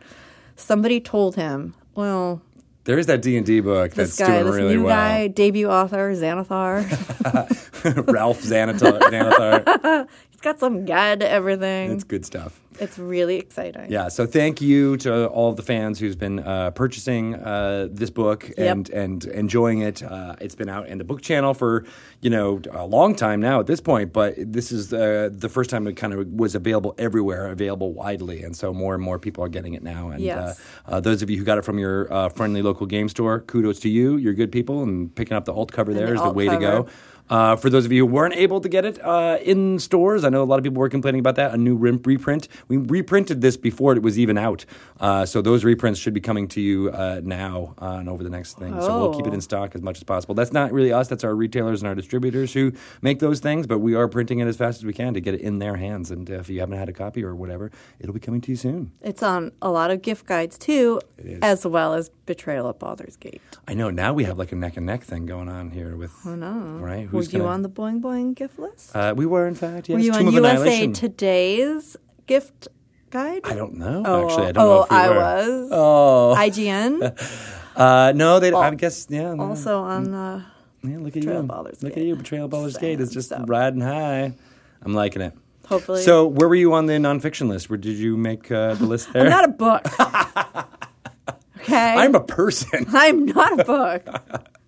Somebody 0.56 1.00
told 1.00 1.36
him, 1.36 1.74
well, 1.94 2.42
There 2.84 2.99
is 2.99 3.06
that 3.06 3.20
D 3.22 3.37
and 3.37 3.44
D 3.44 3.60
book 3.60 3.92
this 3.92 4.16
that's 4.16 4.28
guy, 4.28 4.38
doing 4.40 4.46
this 4.46 4.54
really 4.62 4.76
new 4.76 4.84
well. 4.84 4.96
guy, 4.96 5.26
debut 5.28 5.68
author, 5.68 6.12
Xanathar. 6.14 6.84
Ralph 8.12 8.40
Xanathar. 8.42 9.00
Xanathar. 9.00 10.08
It's 10.40 10.44
got 10.47 10.59
some 10.59 10.87
guide 10.87 11.20
to 11.20 11.28
everything. 11.28 11.92
It's 11.92 12.02
good 12.02 12.25
stuff. 12.25 12.62
It's 12.78 12.99
really 12.99 13.37
exciting. 13.37 13.90
Yeah, 13.90 14.09
so 14.09 14.25
thank 14.25 14.62
you 14.62 14.97
to 14.99 15.26
all 15.26 15.50
of 15.50 15.56
the 15.56 15.62
fans 15.62 15.99
who's 15.99 16.16
been 16.16 16.38
uh, 16.38 16.70
purchasing 16.70 17.35
uh, 17.35 17.88
this 17.90 18.09
book 18.09 18.50
and 18.56 18.88
and 18.88 19.23
enjoying 19.26 19.80
it. 19.80 20.02
Uh, 20.02 20.37
it's 20.40 20.54
been 20.54 20.70
out 20.70 20.87
in 20.88 20.97
the 20.97 21.04
book 21.04 21.20
channel 21.20 21.52
for 21.52 21.85
you 22.23 22.30
know 22.30 22.62
a 22.70 22.87
long 22.87 23.14
time 23.14 23.40
now 23.40 23.61
at 23.61 23.66
this 23.66 23.82
point, 23.82 24.14
but 24.14 24.35
this 24.38 24.73
is 24.73 24.94
uh, 24.94 25.28
the 25.30 25.50
first 25.50 25.68
time 25.68 25.87
it 25.87 25.99
kind 25.99 26.14
of 26.14 26.26
was 26.28 26.54
available 26.54 26.94
everywhere, 26.97 27.49
available 27.49 27.92
widely, 27.92 28.42
and 28.42 28.56
so 28.56 28.73
more 28.73 28.94
and 28.94 29.02
more 29.02 29.18
people 29.18 29.44
are 29.44 29.50
getting 29.50 29.75
it 29.75 29.82
now. 29.82 30.09
And 30.09 30.23
Yes. 30.23 30.59
uh, 30.87 30.92
uh, 30.92 31.00
those 31.00 31.20
of 31.20 31.28
you 31.28 31.37
who 31.37 31.44
got 31.44 31.59
it 31.59 31.66
from 31.66 31.78
your 31.78 32.11
uh, 32.11 32.30
friendly 32.30 32.62
local 32.62 32.87
game 32.87 33.11
store, 33.11 33.40
kudos 33.40 33.78
to 33.80 33.90
you. 33.90 34.16
You're 34.16 34.32
good 34.32 34.52
people, 34.52 34.82
and 34.82 35.14
picking 35.14 35.37
up 35.37 35.44
the 35.44 35.52
alt 35.52 35.70
cover 35.70 35.92
there 35.92 36.06
the 36.06 36.14
is 36.14 36.23
the 36.23 36.30
way 36.32 36.49
to 36.49 36.56
go. 36.56 36.87
Uh, 37.30 37.54
for 37.56 37.70
those 37.70 37.87
of 37.87 37.92
you 37.92 38.04
who 38.04 38.12
weren't 38.12 38.34
able 38.34 38.60
to 38.60 38.68
get 38.68 38.84
it 38.84 38.99
uh, 39.04 39.38
in 39.42 39.78
stores, 39.78 40.25
I 40.25 40.28
know 40.30 40.42
a 40.42 40.44
lot 40.44 40.58
of 40.58 40.64
people 40.64 40.80
were 40.80 40.88
complaining 40.88 41.20
about 41.20 41.37
that. 41.37 41.54
A 41.54 41.56
new 41.56 41.76
rim- 41.76 42.02
reprint. 42.04 42.49
We 42.66 42.76
reprinted 42.76 43.40
this 43.40 43.56
before 43.56 43.92
it 43.94 44.02
was 44.02 44.18
even 44.18 44.37
out, 44.37 44.64
uh, 44.99 45.25
so 45.26 45.40
those 45.40 45.64
reprints 45.64 46.00
should 46.00 46.12
be 46.12 46.20
coming 46.20 46.49
to 46.49 46.60
you 46.60 46.90
uh, 46.90 47.20
now 47.22 47.75
uh, 47.80 47.99
and 48.00 48.08
over 48.08 48.25
the 48.25 48.30
next 48.30 48.58
thing. 48.58 48.72
So 48.80 48.99
we'll 49.00 49.14
keep 49.14 49.26
it 49.26 49.30
Oh. 49.30 49.34
in 49.34 49.40
stock 49.40 49.75
as 49.76 49.80
much 49.82 49.99
as 49.99 50.02
possible. 50.04 50.34
That's 50.34 50.52
not 50.52 50.72
really 50.72 50.92
us. 50.92 51.06
That's 51.08 51.22
our 51.22 51.34
retailers 51.34 51.80
and 51.82 51.88
our 51.88 51.94
distributors 51.94 52.52
who 52.52 52.72
make 53.00 53.20
those 53.20 53.38
things. 53.40 53.66
But 53.68 53.78
we 53.78 53.94
are 53.94 54.08
printing 54.08 54.40
it 54.40 54.49
as 54.49 54.56
fast 54.56 54.78
as 54.80 54.84
we 54.84 54.92
can 54.92 55.14
to 55.14 55.20
get 55.20 55.34
it 55.34 55.40
in 55.40 55.60
their 55.60 55.76
hands. 55.76 56.10
And 56.10 56.28
if 56.28 56.49
you 56.50 56.58
haven't 56.58 56.78
had 56.78 56.88
a 56.88 56.92
copy 56.92 57.22
or 57.22 57.34
whatever, 57.37 57.70
it'll 58.00 58.12
be 58.14 58.20
coming 58.20 58.40
to 58.40 58.50
you 58.50 58.56
soon. 58.56 58.90
It's 59.02 59.22
on 59.22 59.52
a 59.62 59.70
lot 59.70 59.92
of 59.92 60.02
gift 60.02 60.26
guides 60.26 60.58
too, 60.58 61.00
as 61.42 61.64
well 61.64 61.94
as 61.94 62.10
Betrayal 62.26 62.68
at 62.68 62.78
Baldur's 62.78 63.16
Gate. 63.16 63.40
I 63.68 63.75
know 63.75 63.90
now 63.90 64.12
we 64.12 64.25
have 64.25 64.38
like 64.38 64.52
a 64.52 64.56
neck 64.56 64.76
and 64.76 64.87
neck 64.87 65.02
thing 65.04 65.26
going 65.26 65.49
on 65.49 65.70
here 65.70 65.96
with. 65.96 66.12
Oh 66.25 66.34
no! 66.37 66.78
Right? 66.80 67.10
Were 67.28 67.32
you 67.32 67.38
gonna- 67.40 67.50
on 67.50 67.62
the 67.62 67.68
Boing 67.68 68.00
Boing 68.00 68.34
gift 68.34 68.58
list? 68.58 68.94
Uh, 68.94 69.14
we 69.16 69.26
were 69.26 69.46
in 69.46 69.54
fact. 69.54 69.88
Yes. 69.88 69.94
Were 69.96 70.00
you 70.00 70.12
Tomb 70.12 70.28
on 70.28 70.32
USA. 70.34 70.86
Today's 70.88 71.96
gift 72.26 72.68
guide? 73.10 73.42
I 73.44 73.54
don't 73.54 73.74
know. 73.76 74.02
Oh, 74.04 74.26
Actually, 74.26 74.46
I 74.46 74.52
don't 74.52 74.64
know 74.64 74.78
oh, 74.78 74.82
if 74.84 74.90
we 74.90 74.96
I 74.96 75.08
were. 75.08 75.14
was. 75.16 75.68
Oh. 75.72 76.34
IGN 76.38 77.56
Uh, 77.76 78.12
no, 78.14 78.40
they. 78.40 78.52
I 78.52 78.74
guess 78.74 79.06
yeah. 79.08 79.32
no. 79.32 79.44
also 79.44 79.78
on 79.80 80.10
the. 80.10 80.44
yeah, 80.82 80.98
look 80.98 81.08
at 81.08 81.14
Betrayal 81.14 81.34
you. 81.36 81.40
of 81.40 81.46
Baldur's 81.46 81.82
look 81.82 81.92
at 81.92 81.96
Gate. 81.96 82.06
you. 82.08 82.16
Betrayal 82.16 82.44
of 82.46 82.50
Baldur's 82.50 82.76
Gate 82.76 83.00
is 83.00 83.10
just 83.10 83.28
stuff. 83.28 83.44
riding 83.46 83.80
high. 83.80 84.32
I'm 84.82 84.92
liking 84.92 85.22
it. 85.22 85.32
Hopefully, 85.66 86.02
So, 86.02 86.26
where 86.26 86.48
were 86.48 86.56
you 86.56 86.72
on 86.74 86.86
the 86.86 86.94
nonfiction 86.94 87.48
list? 87.48 87.70
Where 87.70 87.76
did 87.78 87.96
you 87.96 88.16
make 88.16 88.50
uh, 88.50 88.74
the 88.74 88.86
list 88.86 89.12
there? 89.12 89.22
I'm 89.22 89.30
not 89.30 89.44
a 89.44 89.48
book. 89.52 89.86
okay, 91.60 91.94
I'm 91.96 92.14
a 92.16 92.20
person. 92.20 92.86
I'm 92.92 93.24
not 93.26 93.60
a 93.60 93.64
book. 93.64 94.46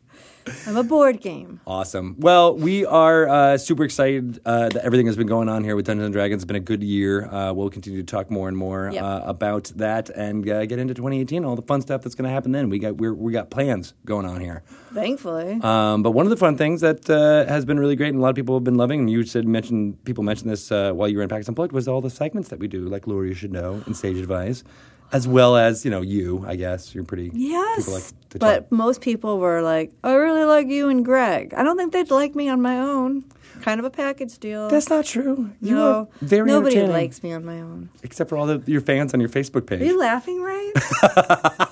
I'm 0.67 0.77
a 0.77 0.83
board 0.83 1.21
game. 1.21 1.61
Awesome. 1.67 2.17
Well, 2.19 2.57
we 2.57 2.85
are 2.87 3.29
uh, 3.29 3.59
super 3.59 3.85
excited 3.85 4.41
uh, 4.45 4.69
that 4.71 4.85
everything 4.85 5.07
has 5.07 5.17
been 5.17 5.27
going 5.27 5.49
on 5.49 5.63
here 5.65 5.77
with 5.77 5.87
Dungeons 5.87 6.07
and 6.07 6.13
Dragons. 6.13 6.43
It's 6.43 6.47
been 6.47 6.57
a 6.57 6.61
good 6.61 6.83
year. 6.83 7.27
Uh, 7.27 7.53
we'll 7.53 7.71
continue 7.71 8.01
to 8.03 8.07
talk 8.07 8.31
more 8.31 8.49
and 8.49 8.57
more 8.57 8.91
Yep. 8.93 9.03
uh, 9.03 9.21
about 9.25 9.73
that 9.77 10.11
and 10.11 10.49
uh, 10.49 10.67
get 10.67 10.79
into 10.79 10.95
2018. 10.95 11.45
All 11.45 11.57
the 11.57 11.63
fun 11.63 11.81
stuff 11.81 12.03
that's 12.03 12.15
going 12.15 12.25
to 12.29 12.31
happen 12.31 12.53
then. 12.53 12.69
We 12.69 12.79
got 12.79 12.97
we're, 12.97 13.15
we 13.15 13.33
got 13.33 13.51
plans 13.51 13.95
going 14.05 14.27
on 14.27 14.41
here. 14.41 14.63
Thankfully, 14.93 15.59
Um, 15.63 16.03
but 16.03 16.11
one 16.11 16.27
of 16.27 16.31
the 16.31 16.37
fun 16.37 16.57
things 16.57 16.81
that 16.83 17.09
uh, 17.09 17.47
has 17.51 17.65
been 17.65 17.79
really 17.81 17.97
great 17.97 18.09
and 18.11 18.19
a 18.19 18.21
lot 18.23 18.31
of 18.31 18.37
people 18.37 18.55
have 18.57 18.65
been 18.65 18.77
loving, 18.77 19.01
and 19.01 19.11
you 19.11 19.23
said 19.25 19.47
mentioned 19.47 20.05
people 20.05 20.23
mentioned 20.25 20.51
this 20.51 20.71
uh, 20.71 20.93
while 20.93 21.09
you 21.09 21.17
were 21.17 21.23
in 21.23 21.29
PAX 21.29 21.49
Unplugged, 21.49 21.73
was 21.73 21.89
all 21.89 22.01
the 22.01 22.11
segments 22.11 22.49
that 22.51 22.59
we 22.59 22.69
do, 22.69 22.89
like 22.89 23.07
Lore 23.07 23.25
You 23.25 23.35
Should 23.35 23.53
Know 23.53 23.83
and 23.87 23.97
Sage 23.97 24.17
Advice, 24.19 24.65
as 25.13 25.29
well 25.29 25.57
as 25.57 25.85
you 25.85 25.91
know 25.91 26.01
you. 26.01 26.45
I 26.47 26.57
guess 26.57 26.95
you're 26.95 27.05
pretty. 27.05 27.31
yes, 27.35 27.89
like 27.89 28.05
but 28.41 28.61
talk. 28.71 28.73
most 28.73 29.01
people 29.01 29.39
were 29.39 29.61
like, 29.63 29.93
"I 30.03 30.15
really 30.15 30.45
like 30.45 30.69
you 30.69 30.89
and 30.89 31.05
Greg." 31.05 31.55
I 31.55 31.63
don't 31.63 31.77
think 31.77 31.93
they'd 31.93 32.11
like 32.11 32.35
me 32.35 32.49
on 32.49 32.61
my 32.63 32.79
own. 32.79 33.25
Kind 33.61 33.79
of 33.79 33.85
a 33.85 33.91
package 33.91 34.39
deal. 34.39 34.69
That's 34.69 34.89
not 34.91 35.05
true. 35.05 35.51
You 35.61 35.75
no, 35.77 35.93
are 35.95 36.09
very 36.21 36.47
nobody 36.49 36.83
likes 36.83 37.23
me 37.23 37.33
on 37.33 37.45
my 37.45 37.61
own. 37.61 37.91
except 38.03 38.31
for 38.31 38.37
all 38.37 38.47
the, 38.47 38.63
your 38.67 38.81
fans 38.81 39.15
on 39.15 39.21
your 39.21 39.29
Facebook 39.29 39.67
page. 39.67 39.83
Are 39.83 39.85
you 39.85 39.99
laughing, 40.01 40.43
Ryan? 40.43 40.73
I 41.03 41.69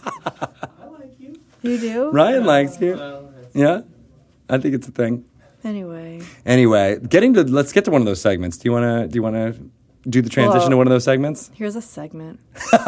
like 0.99 1.18
you. 1.18 1.40
you 1.62 1.78
do. 1.78 2.11
Ryan 2.12 2.44
likes 2.44 2.80
you. 2.80 2.94
Well, 2.94 3.32
Yeah, 3.54 3.80
I 4.49 4.59
think 4.59 4.75
it's 4.75 4.87
a 4.87 4.92
thing. 4.92 5.25
Anyway, 5.64 6.23
Anyway, 6.47 6.99
getting 7.09 7.35
to 7.35 7.42
let's 7.44 7.73
get 7.73 7.85
to 7.87 7.90
one 7.90 8.00
of 8.02 8.06
those 8.06 8.20
segments. 8.20 8.56
Do 8.59 8.68
you 8.68 8.73
want 8.73 8.85
to? 8.85 9.09
Do 9.09 9.14
you 9.16 9.23
want 9.23 9.37
to 9.37 9.54
do 10.09 10.23
the 10.23 10.30
transition 10.30 10.61
Well- 10.61 10.71
to 10.71 10.76
one 10.76 10.87
of 10.87 10.90
those 10.90 11.04
segments? 11.04 11.50
here's 11.54 11.76
a 11.76 11.83
segment. 11.83 12.40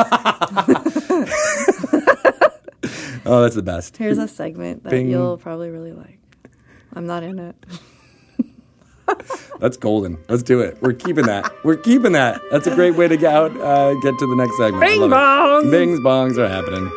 Oh, 3.25 3.41
that's 3.43 3.55
the 3.55 3.63
best. 3.63 3.97
Here's 3.99 4.19
a 4.19 4.27
segment 4.27 4.83
that 4.83 4.91
Bing. 4.91 5.09
you'll 5.09 5.39
probably 5.39 5.71
really 5.71 5.93
like. 5.93 6.19
I'm 6.93 7.07
not 7.07 7.23
in 7.23 7.39
it. 7.39 7.55
That's 9.61 9.77
golden. 9.77 10.19
Let's 10.29 10.43
do 10.43 10.61
it. 10.61 10.77
We're 10.83 10.93
keeping 10.93 11.27
that. 11.27 11.49
We're 11.65 11.77
keeping 11.77 12.13
that. 12.13 12.41
That's 12.51 12.67
a 12.67 12.75
great 12.75 12.97
way 12.97 13.07
to 13.07 13.17
get 13.17 13.33
out. 13.33 13.57
Uh, 13.57 13.95
get 14.01 14.19
to 14.19 14.27
the 14.27 14.35
next 14.35 14.57
segment. 14.59 14.83
Bing 14.83 15.03
it. 15.03 15.07
bongs. 15.07 15.71
Bings 15.71 16.01
bongs 16.01 16.37
are 16.37 16.49
happening. 16.49 16.91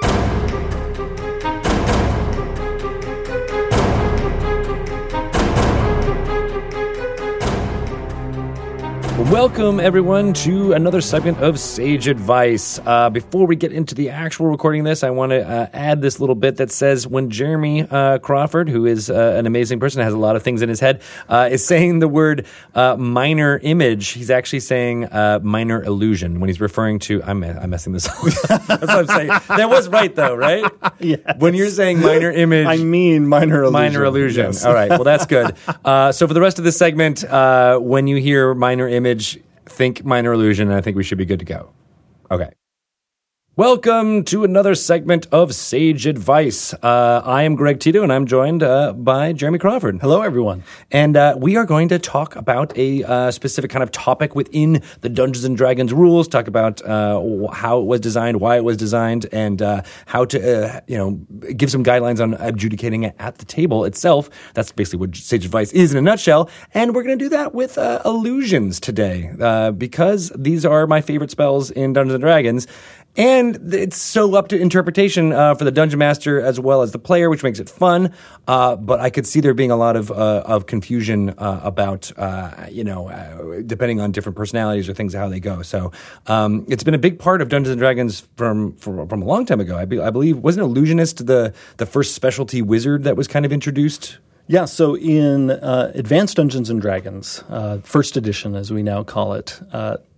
Welcome, 9.31 9.79
everyone, 9.79 10.33
to 10.33 10.73
another 10.73 11.01
segment 11.01 11.39
of 11.39 11.59
Sage 11.59 12.07
Advice. 12.07 12.79
Uh, 12.85 13.09
before 13.09 13.47
we 13.47 13.55
get 13.55 13.73
into 13.73 13.95
the 13.95 14.11
actual 14.11 14.45
recording 14.45 14.81
of 14.81 14.85
this, 14.85 15.03
I 15.03 15.09
want 15.09 15.31
to 15.31 15.43
uh, 15.43 15.67
add 15.73 15.99
this 15.99 16.19
little 16.19 16.35
bit 16.35 16.57
that 16.57 16.69
says 16.69 17.07
when 17.07 17.31
Jeremy 17.31 17.81
uh, 17.89 18.19
Crawford, 18.19 18.69
who 18.69 18.85
is 18.85 19.09
uh, 19.09 19.33
an 19.35 19.47
amazing 19.47 19.79
person, 19.79 20.03
has 20.03 20.13
a 20.13 20.17
lot 20.17 20.35
of 20.35 20.43
things 20.43 20.61
in 20.61 20.69
his 20.69 20.79
head, 20.79 21.01
uh, 21.27 21.49
is 21.51 21.65
saying 21.65 21.99
the 21.99 22.07
word 22.07 22.45
uh, 22.75 22.97
minor 22.97 23.59
image, 23.63 24.09
he's 24.09 24.29
actually 24.29 24.59
saying 24.59 25.05
uh, 25.05 25.39
minor 25.41 25.83
illusion 25.83 26.39
when 26.39 26.47
he's 26.47 26.61
referring 26.61 26.99
to. 26.99 27.23
I'm, 27.23 27.43
I'm 27.43 27.71
messing 27.71 27.93
this 27.93 28.07
up. 28.07 28.67
That's 28.67 28.67
what 28.67 28.89
I'm 28.89 29.07
saying. 29.07 29.27
That 29.27 29.69
was 29.69 29.89
right, 29.89 30.13
though, 30.13 30.35
right? 30.35 30.63
Yes. 30.99 31.19
When 31.39 31.55
you're 31.55 31.69
saying 31.69 31.99
minor 31.99 32.31
image. 32.31 32.67
I 32.67 32.77
mean 32.77 33.27
minor 33.27 33.63
illusion. 33.63 33.73
Minor 33.73 34.03
illusion. 34.05 34.45
Yes. 34.45 34.65
All 34.65 34.73
right. 34.73 34.89
Well, 34.89 35.03
that's 35.03 35.25
good. 35.25 35.55
Uh, 35.85 36.11
so 36.11 36.27
for 36.27 36.33
the 36.33 36.41
rest 36.41 36.57
of 36.57 36.65
this 36.65 36.75
segment, 36.77 37.23
uh, 37.23 37.77
when 37.77 38.07
you 38.07 38.15
hear 38.15 38.55
minor 38.55 38.87
image, 38.87 39.14
think 39.65 40.03
minor 40.05 40.33
illusion, 40.33 40.69
and 40.69 40.77
I 40.77 40.81
think 40.81 40.97
we 40.97 41.03
should 41.03 41.17
be 41.17 41.25
good 41.25 41.39
to 41.39 41.45
go. 41.45 41.69
Okay. 42.31 42.49
Welcome 43.57 44.25
to 44.25 44.43
another 44.43 44.75
segment 44.75 45.27
of 45.31 45.55
Sage 45.55 46.07
Advice. 46.07 46.73
Uh, 46.73 47.21
I 47.23 47.43
am 47.43 47.55
Greg 47.55 47.79
Tito, 47.79 48.03
and 48.03 48.11
I'm 48.11 48.27
joined 48.27 48.61
uh, 48.61 48.91
by 48.91 49.31
Jeremy 49.31 49.59
Crawford. 49.59 49.99
Hello, 50.01 50.21
everyone. 50.21 50.65
And 50.91 51.15
uh, 51.15 51.35
we 51.37 51.55
are 51.55 51.63
going 51.63 51.87
to 51.87 51.97
talk 51.97 52.35
about 52.35 52.77
a 52.77 53.05
uh, 53.05 53.31
specific 53.31 53.71
kind 53.71 53.81
of 53.81 53.91
topic 53.91 54.35
within 54.35 54.83
the 54.99 55.07
Dungeons 55.07 55.45
and 55.45 55.55
Dragons 55.55 55.93
rules. 55.93 56.27
Talk 56.27 56.49
about 56.49 56.81
uh, 56.81 57.47
how 57.53 57.79
it 57.79 57.85
was 57.85 58.01
designed, 58.01 58.41
why 58.41 58.57
it 58.57 58.65
was 58.65 58.75
designed, 58.75 59.25
and 59.31 59.61
uh, 59.61 59.83
how 60.05 60.25
to 60.25 60.37
uh, 60.37 60.81
you 60.87 60.97
know 60.97 61.11
give 61.53 61.71
some 61.71 61.81
guidelines 61.81 62.21
on 62.21 62.33
adjudicating 62.33 63.03
it 63.03 63.15
at 63.19 63.37
the 63.37 63.45
table 63.45 63.85
itself. 63.85 64.29
That's 64.53 64.73
basically 64.73 64.99
what 64.99 65.15
Sage 65.15 65.45
Advice 65.45 65.71
is 65.71 65.93
in 65.93 65.97
a 65.97 66.01
nutshell. 66.01 66.49
And 66.73 66.93
we're 66.93 67.03
going 67.03 67.17
to 67.17 67.23
do 67.23 67.29
that 67.29 67.55
with 67.55 67.77
uh, 67.77 68.01
illusions 68.03 68.81
today 68.81 69.31
uh, 69.39 69.71
because 69.71 70.29
these 70.35 70.65
are 70.65 70.87
my 70.87 70.99
favorite 70.99 71.31
spells 71.31 71.71
in 71.71 71.93
Dungeons 71.93 72.15
and 72.15 72.21
Dragons. 72.21 72.67
And 73.17 73.73
it's 73.73 73.95
so 73.95 74.35
up 74.35 74.49
to 74.49 74.59
interpretation 74.59 75.31
uh, 75.31 75.55
for 75.55 75.63
the 75.63 75.71
dungeon 75.71 75.99
master 75.99 76.41
as 76.41 76.59
well 76.59 76.81
as 76.81 76.91
the 76.91 76.99
player, 76.99 77.29
which 77.29 77.43
makes 77.43 77.59
it 77.59 77.69
fun. 77.69 78.13
Uh, 78.45 78.75
but 78.75 78.99
I 78.99 79.09
could 79.09 79.25
see 79.25 79.39
there 79.39 79.53
being 79.53 79.71
a 79.71 79.77
lot 79.77 79.95
of 79.95 80.11
uh, 80.11 80.43
of 80.45 80.65
confusion 80.65 81.29
uh, 81.29 81.61
about 81.63 82.11
uh, 82.17 82.65
you 82.69 82.83
know 82.83 83.07
uh, 83.07 83.61
depending 83.65 84.01
on 84.01 84.11
different 84.11 84.35
personalities 84.35 84.89
or 84.89 84.93
things 84.93 85.13
how 85.13 85.29
they 85.29 85.39
go. 85.39 85.61
So 85.61 85.91
um, 86.27 86.65
it's 86.67 86.83
been 86.83 86.93
a 86.93 86.99
big 86.99 87.17
part 87.17 87.41
of 87.41 87.47
Dungeons 87.47 87.71
and 87.71 87.79
Dragons 87.79 88.27
from 88.35 88.75
from, 88.75 89.07
from 89.07 89.21
a 89.21 89.25
long 89.25 89.45
time 89.45 89.61
ago. 89.61 89.77
I, 89.77 89.85
be, 89.85 89.99
I 89.99 90.09
believe 90.09 90.39
wasn't 90.39 90.65
illusionist 90.65 91.25
the 91.25 91.53
the 91.77 91.85
first 91.85 92.15
specialty 92.15 92.61
wizard 92.61 93.03
that 93.03 93.15
was 93.15 93.27
kind 93.27 93.45
of 93.45 93.53
introduced. 93.53 94.17
Yeah, 94.47 94.65
so 94.65 94.95
in 94.95 95.49
Advanced 95.49 96.37
Dungeons 96.37 96.69
and 96.69 96.79
Dragons, 96.79 97.43
first 97.81 98.15
edition, 98.15 98.53
as 98.53 98.71
we 98.71 98.83
now 98.83 99.01
call 99.01 99.33
it, 99.33 99.59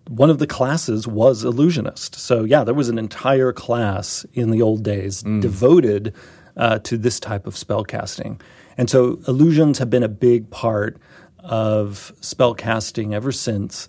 one 0.09 0.29
of 0.29 0.37
the 0.39 0.47
classes 0.47 1.07
was 1.07 1.43
illusionist. 1.43 2.15
So 2.15 2.43
yeah, 2.43 2.63
there 2.63 2.73
was 2.73 2.89
an 2.89 2.97
entire 2.97 3.51
class 3.53 4.25
in 4.33 4.51
the 4.51 4.61
old 4.61 4.83
days 4.83 5.23
devoted 5.41 6.13
uh, 6.55 6.79
to 6.79 6.97
this 6.97 7.19
type 7.19 7.45
of 7.45 7.55
spell 7.55 7.83
casting, 7.83 8.39
and 8.77 8.89
so 8.89 9.19
illusions 9.27 9.79
have 9.79 9.89
been 9.89 10.03
a 10.03 10.09
big 10.09 10.49
part 10.49 10.97
of 11.39 12.13
spell 12.21 12.53
casting 12.53 13.13
ever 13.13 13.31
since. 13.31 13.87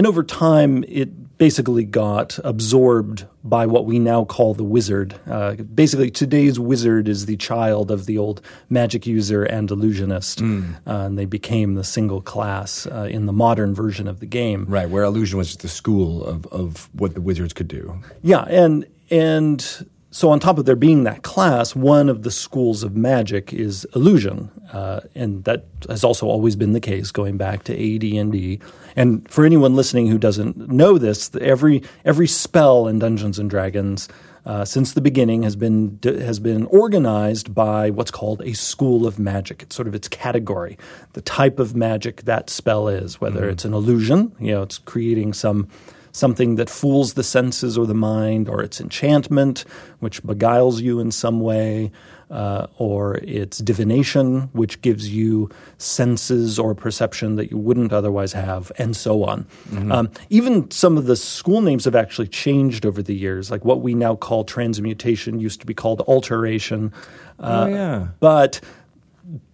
And 0.00 0.06
over 0.06 0.22
time, 0.22 0.82
it 0.88 1.36
basically 1.36 1.84
got 1.84 2.38
absorbed 2.42 3.26
by 3.44 3.66
what 3.66 3.84
we 3.84 3.98
now 3.98 4.24
call 4.24 4.54
the 4.54 4.64
wizard. 4.64 5.20
Uh, 5.26 5.56
basically, 5.56 6.10
today's 6.10 6.58
wizard 6.58 7.06
is 7.06 7.26
the 7.26 7.36
child 7.36 7.90
of 7.90 8.06
the 8.06 8.16
old 8.16 8.40
magic 8.70 9.06
user 9.06 9.44
and 9.44 9.70
illusionist, 9.70 10.40
uh, 10.40 10.62
and 10.86 11.18
they 11.18 11.26
became 11.26 11.74
the 11.74 11.84
single 11.84 12.22
class 12.22 12.86
uh, 12.86 13.08
in 13.10 13.26
the 13.26 13.32
modern 13.34 13.74
version 13.74 14.08
of 14.08 14.20
the 14.20 14.26
game. 14.26 14.64
Right, 14.64 14.88
where 14.88 15.04
illusion 15.04 15.36
was 15.36 15.48
just 15.48 15.60
the 15.60 15.68
school 15.68 16.24
of, 16.24 16.46
of 16.46 16.88
what 16.94 17.12
the 17.12 17.20
wizards 17.20 17.52
could 17.52 17.68
do. 17.68 18.00
Yeah, 18.22 18.44
and 18.48 18.86
and 19.10 19.86
so 20.10 20.30
on 20.30 20.40
top 20.40 20.56
of 20.58 20.64
there 20.64 20.76
being 20.76 21.04
that 21.04 21.22
class, 21.22 21.76
one 21.76 22.08
of 22.08 22.22
the 22.22 22.30
schools 22.30 22.82
of 22.82 22.96
magic 22.96 23.52
is 23.52 23.86
illusion, 23.94 24.50
uh, 24.72 25.00
and 25.14 25.44
that 25.44 25.66
has 25.88 26.02
also 26.04 26.26
always 26.26 26.56
been 26.56 26.72
the 26.72 26.80
case 26.80 27.10
going 27.12 27.36
back 27.36 27.64
to 27.64 27.74
AD&D. 27.74 28.60
And 28.96 29.28
for 29.30 29.44
anyone 29.44 29.74
listening 29.74 30.08
who 30.08 30.18
doesn't 30.18 30.56
know 30.68 30.98
this, 30.98 31.34
every 31.40 31.82
every 32.04 32.26
spell 32.26 32.88
in 32.88 32.98
Dungeons 32.98 33.38
and 33.38 33.48
Dragons 33.48 34.08
uh, 34.46 34.64
since 34.64 34.94
the 34.94 35.00
beginning 35.00 35.42
has 35.42 35.56
been 35.56 35.98
has 36.02 36.38
been 36.38 36.66
organized 36.66 37.54
by 37.54 37.90
what's 37.90 38.10
called 38.10 38.40
a 38.42 38.52
school 38.54 39.06
of 39.06 39.18
magic. 39.18 39.62
It's 39.62 39.76
sort 39.76 39.88
of 39.88 39.94
its 39.94 40.08
category, 40.08 40.78
the 41.12 41.20
type 41.20 41.58
of 41.58 41.74
magic 41.74 42.22
that 42.22 42.50
spell 42.50 42.88
is, 42.88 43.20
whether 43.20 43.48
it's 43.48 43.64
an 43.64 43.74
illusion, 43.74 44.34
you 44.40 44.52
know, 44.52 44.62
it's 44.62 44.78
creating 44.78 45.34
some 45.34 45.68
something 46.12 46.56
that 46.56 46.70
fools 46.70 47.14
the 47.14 47.22
senses 47.22 47.78
or 47.78 47.86
the 47.86 47.94
mind, 47.94 48.48
or 48.48 48.62
it's 48.62 48.80
enchantment, 48.80 49.64
which 50.00 50.22
beguiles 50.22 50.80
you 50.80 51.00
in 51.00 51.10
some 51.10 51.40
way, 51.40 51.90
uh, 52.30 52.66
or 52.78 53.16
it's 53.16 53.58
divination, 53.58 54.42
which 54.52 54.80
gives 54.82 55.10
you 55.10 55.50
senses 55.78 56.58
or 56.58 56.74
perception 56.74 57.36
that 57.36 57.50
you 57.50 57.58
wouldn't 57.58 57.92
otherwise 57.92 58.32
have, 58.32 58.70
and 58.78 58.96
so 58.96 59.24
on. 59.24 59.46
Um, 59.92 60.10
even 60.28 60.70
some 60.70 60.96
of 60.96 61.06
the 61.06 61.16
school 61.16 61.60
names 61.60 61.84
have 61.84 61.96
actually 61.96 62.28
changed 62.28 62.86
over 62.86 63.02
the 63.02 63.14
years. 63.14 63.50
Like 63.50 63.64
what 63.64 63.80
we 63.80 63.94
now 63.94 64.14
call 64.14 64.44
transmutation 64.44 65.40
used 65.40 65.60
to 65.60 65.66
be 65.66 65.74
called 65.74 66.02
alteration. 66.06 66.92
Uh, 67.38 67.64
oh 67.66 67.66
yeah. 67.68 68.08
but 68.20 68.60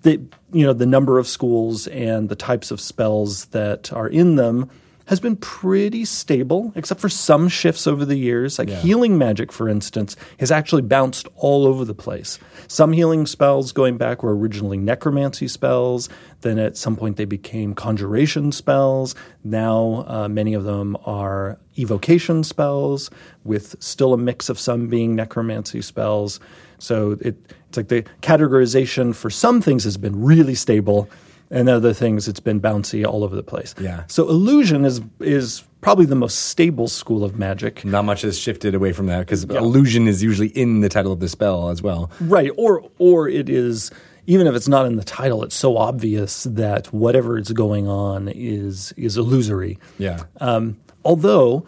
the 0.02 0.20
you 0.52 0.64
know 0.64 0.72
the 0.72 0.86
number 0.86 1.18
of 1.18 1.26
schools 1.26 1.86
and 1.88 2.28
the 2.28 2.36
types 2.36 2.70
of 2.70 2.80
spells 2.80 3.46
that 3.46 3.92
are 3.92 4.08
in 4.08 4.36
them 4.36 4.70
has 5.06 5.20
been 5.20 5.36
pretty 5.36 6.04
stable, 6.04 6.72
except 6.74 7.00
for 7.00 7.08
some 7.08 7.48
shifts 7.48 7.86
over 7.86 8.04
the 8.04 8.16
years. 8.16 8.58
Like 8.58 8.68
Yeah. 8.68 8.80
healing 8.80 9.16
magic, 9.16 9.52
for 9.52 9.68
instance, 9.68 10.16
has 10.38 10.50
actually 10.50 10.82
bounced 10.82 11.28
all 11.36 11.66
over 11.66 11.84
the 11.84 11.94
place. 11.94 12.38
Some 12.68 12.92
healing 12.92 13.24
spells 13.26 13.72
going 13.72 13.96
back 13.98 14.22
were 14.22 14.36
originally 14.36 14.76
necromancy 14.76 15.46
spells. 15.48 16.08
Then 16.40 16.58
at 16.58 16.76
some 16.76 16.96
point 16.96 17.16
they 17.16 17.24
became 17.24 17.74
conjuration 17.74 18.50
spells. 18.52 19.14
Now 19.44 20.04
uh, 20.08 20.28
many 20.28 20.54
of 20.54 20.64
them 20.64 20.96
are 21.06 21.58
evocation 21.78 22.42
spells, 22.42 23.08
with 23.44 23.76
still 23.78 24.12
a 24.12 24.18
mix 24.18 24.48
of 24.48 24.58
some 24.58 24.88
being 24.88 25.14
necromancy 25.14 25.82
spells. 25.82 26.40
So 26.78 27.12
it, 27.20 27.36
it's 27.68 27.76
like 27.76 27.88
the 27.88 28.04
categorization 28.22 29.14
for 29.14 29.30
some 29.30 29.60
things 29.60 29.84
has 29.84 29.96
been 29.96 30.22
really 30.22 30.54
stable, 30.54 31.08
and 31.50 31.68
other 31.68 31.92
things 31.92 32.28
it's 32.28 32.40
been 32.40 32.60
bouncy 32.60 33.06
all 33.06 33.24
over 33.24 33.36
the 33.36 33.42
place. 33.42 33.74
Yeah. 33.80 34.04
So 34.08 34.28
illusion 34.28 34.84
is 34.84 35.00
is 35.20 35.64
probably 35.80 36.06
the 36.06 36.16
most 36.16 36.46
stable 36.46 36.88
school 36.88 37.24
of 37.24 37.38
magic. 37.38 37.84
Not 37.84 38.04
much 38.04 38.22
has 38.22 38.38
shifted 38.38 38.74
away 38.74 38.92
from 38.92 39.06
that 39.06 39.20
because 39.20 39.44
illusion 39.44 40.08
is 40.08 40.22
usually 40.22 40.48
in 40.48 40.80
the 40.80 40.88
title 40.88 41.12
of 41.12 41.20
the 41.20 41.28
spell 41.28 41.68
as 41.70 41.82
well. 41.82 42.10
Right. 42.20 42.50
Or 42.56 42.90
or 42.98 43.28
it 43.28 43.48
is 43.48 43.90
even 44.26 44.46
if 44.46 44.54
it's 44.54 44.68
not 44.68 44.86
in 44.86 44.96
the 44.96 45.04
title, 45.04 45.44
it's 45.44 45.54
so 45.54 45.76
obvious 45.76 46.44
that 46.44 46.92
whatever 46.92 47.38
is 47.38 47.52
going 47.52 47.88
on 47.88 48.28
is 48.28 48.92
is 48.96 49.16
illusory. 49.16 49.78
Yeah. 49.98 50.24
Um, 50.40 50.76
although, 51.04 51.66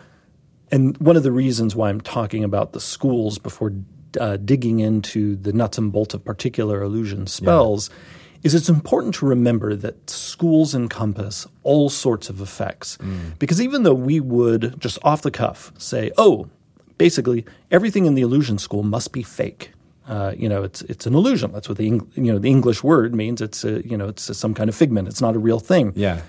and 0.73 0.97
one 0.99 1.17
of 1.17 1.23
the 1.23 1.33
reasons 1.33 1.77
why 1.77 1.89
I'm 1.89 2.01
talking 2.01 2.43
about 2.43 2.73
the 2.73 2.81
schools 2.81 3.39
before 3.39 3.73
uh, 4.19 4.37
digging 4.39 4.81
into 4.81 5.37
the 5.37 5.53
nuts 5.53 5.79
and 5.79 5.93
bolts 5.93 6.15
of 6.15 6.25
particular 6.25 6.83
illusion 6.83 7.27
spells 7.27 7.91
is 8.43 8.55
it's 8.55 8.69
important 8.69 9.15
to 9.17 9.27
remember 9.27 9.75
that 9.75 10.09
schools 10.11 10.75
encompass 10.75 11.47
all 11.65 11.89
sorts 11.91 12.31
of 12.31 12.41
effects. 12.41 12.97
Because 13.39 13.61
even 13.61 13.83
though 13.83 13.95
we 13.95 14.21
would 14.21 14.81
just 14.81 14.99
off 15.03 15.23
the 15.23 15.31
cuff 15.31 15.73
say, 15.79 16.11
oh, 16.17 16.49
basically 16.99 17.45
everything 17.71 18.07
in 18.07 18.15
the 18.15 18.23
illusion 18.23 18.59
school 18.59 18.83
must 18.83 19.13
be 19.13 19.23
fake. 19.23 19.73
Uh, 20.07 20.33
you 20.37 20.49
know, 20.49 20.63
it's 20.63 20.81
it's 20.83 21.07
an 21.07 21.15
illusion. 21.15 21.53
That's 21.53 21.69
what 21.69 21.77
the 21.79 21.87
Eng- 21.87 22.11
you 22.15 22.33
know 22.33 22.39
the 22.39 22.49
English 22.49 22.83
word 22.83 23.15
means. 23.15 23.43
It's 23.43 23.63
a, 23.65 23.87
you 23.87 23.97
know 23.97 24.09
it's 24.09 24.31
a, 24.31 24.35
some 24.35 24.55
kind 24.55 24.69
of 24.71 24.75
figment. 24.77 25.07
It's 25.09 25.21
not 25.21 25.35
a 25.37 25.39
real 25.39 25.61
thing. 25.61 25.93
yeah. 25.97 26.23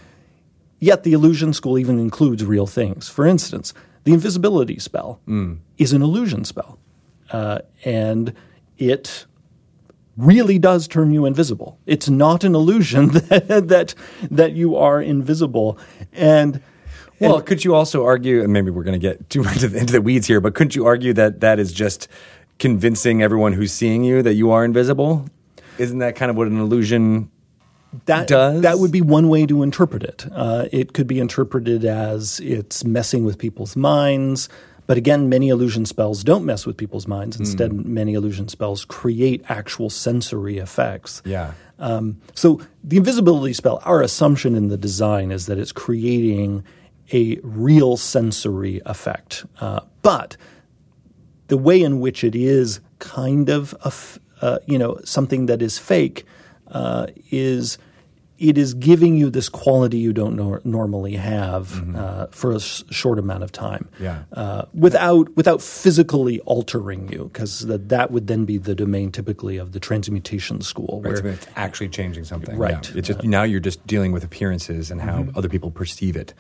Yet 0.81 1.03
the 1.03 1.11
illusion 1.13 1.51
school 1.53 1.77
even 1.77 1.99
includes 1.99 2.43
real 2.45 2.65
things. 2.65 3.09
For 3.09 3.25
instance, 3.25 3.73
the 4.05 4.13
invisibility 4.13 4.79
spell 4.79 5.19
is 5.77 5.91
an 5.93 6.01
illusion 6.01 6.45
spell, 6.45 6.79
uh, 7.31 7.59
and 7.83 8.33
it 8.77 9.25
really 10.19 10.59
does 10.59 10.87
turn 10.87 11.11
you 11.11 11.25
invisible. 11.25 11.79
It's 11.85 12.09
not 12.09 12.43
an 12.43 12.53
illusion 12.55 13.07
that 13.29 13.67
that, 13.67 13.95
that 14.29 14.51
you 14.53 14.75
are 14.75 15.01
invisible, 15.01 15.77
and 16.13 16.61
Well, 17.19 17.41
could 17.41 17.63
you 17.65 17.75
also 17.75 18.05
argue, 18.05 18.43
and 18.43 18.53
maybe 18.53 18.71
we're 18.71 18.83
going 18.83 18.99
to 18.99 19.07
get 19.07 19.29
too 19.33 19.43
much 19.43 19.55
into 19.55 19.69
the- 19.69 19.79
into 19.79 19.93
the 19.93 20.01
weeds 20.01 20.27
here, 20.27 20.41
but 20.41 20.53
couldn't 20.55 20.75
you 20.75 20.85
argue 20.85 21.13
that 21.13 21.39
that 21.41 21.59
is 21.59 21.71
just 21.71 22.07
convincing 22.59 23.21
everyone 23.23 23.53
who's 23.53 23.71
seeing 23.71 24.03
you 24.03 24.21
that 24.21 24.33
you 24.33 24.51
are 24.51 24.65
invisible? 24.65 25.27
Isn't 25.77 25.99
that 25.99 26.15
kind 26.15 26.29
of 26.29 26.35
what 26.37 26.47
an 26.47 26.59
illusion? 26.59 27.31
that 28.05 28.27
does? 28.27 28.61
that 28.61 28.77
would 28.77 28.91
be 28.91 29.01
one 29.01 29.29
way 29.29 29.45
to 29.47 29.63
interpret 29.63 30.03
it. 30.03 30.25
Uh, 30.31 30.67
it 30.71 30.93
could 30.93 31.07
be 31.07 31.19
interpreted 31.19 31.85
as 31.85 32.39
it's 32.41 32.83
messing 32.83 33.23
with 33.25 33.37
people's 33.39 33.75
minds. 33.75 34.47
But 34.89 34.97
again, 34.97 35.29
many 35.29 35.49
illusion 35.49 35.85
spells 35.85 36.23
don't 36.23 36.43
mess 36.45 36.65
with 36.65 36.75
people's 36.75 37.07
minds. 37.07 37.37
Hmm. 37.37 37.43
Instead, 37.43 37.73
many 37.73 38.15
illusion 38.15 38.47
spells 38.47 38.85
create 38.85 39.45
actual 39.47 39.91
sensory 39.91 40.57
effects. 40.57 41.21
Yeah. 41.25 41.53
Um, 41.77 42.19
so 42.33 42.59
the 42.83 42.97
invisibility 42.97 43.53
spell, 43.53 43.83
our 43.85 44.01
assumption 44.01 44.55
in 44.55 44.69
the 44.69 44.77
design 44.77 45.29
is 45.29 45.45
that 45.45 45.59
it's 45.59 45.71
creating 45.71 46.63
a 47.13 47.37
real 47.43 47.97
sensory 47.97 48.81
effect. 48.83 49.45
Uh, 49.61 49.81
but 50.01 50.37
the 51.49 51.57
way 51.57 51.83
in 51.83 51.99
which 51.99 52.23
it 52.23 52.33
is 52.33 52.79
kind 52.97 53.47
of 53.47 53.75
a 53.83 53.87
f- 53.89 54.17
uh, 54.41 54.57
you 54.65 54.79
know 54.79 54.99
something 55.03 55.45
that 55.45 55.61
is 55.61 55.77
fake 55.77 56.25
uh, 56.69 57.05
is 57.29 57.77
it 58.39 58.57
is 58.57 58.73
giving 58.73 59.15
you 59.17 59.29
this 59.29 59.49
quality 59.49 59.97
you 59.97 60.13
don't 60.13 60.35
nor- 60.35 60.61
normally 60.63 61.15
have 61.15 61.95
uh, 61.95 62.27
for 62.27 62.51
a 62.51 62.55
s- 62.55 62.83
short 62.89 63.19
amount 63.19 63.43
of 63.43 63.51
time 63.51 63.87
Mm-hmm. 63.93 64.03
Yeah. 64.03 64.23
uh, 64.33 64.65
without 64.73 65.35
without 65.35 65.61
physically 65.61 66.39
altering 66.41 67.11
you 67.11 67.25
because 67.31 67.65
that, 67.67 67.89
that 67.89 68.11
would 68.11 68.27
then 68.27 68.45
be 68.45 68.57
the 68.57 68.75
domain 68.75 69.11
typically 69.11 69.57
of 69.57 69.71
the 69.73 69.79
transmutation 69.79 70.61
school 70.61 71.01
Right, 71.03 71.13
where 71.13 71.21
so 71.21 71.27
it's 71.29 71.47
actually 71.55 71.89
changing 71.89 72.23
something. 72.25 72.57
Right. 72.57 72.89
Yeah. 72.91 72.97
It's 72.99 73.07
just 73.09 73.23
now 73.23 73.43
you're 73.43 73.59
just 73.59 73.85
dealing 73.87 74.11
with 74.11 74.23
appearances 74.23 74.91
and 74.91 75.01
how 75.01 75.25
other 75.35 75.49
people 75.49 75.71
perceive 75.71 76.15
it. 76.15 76.33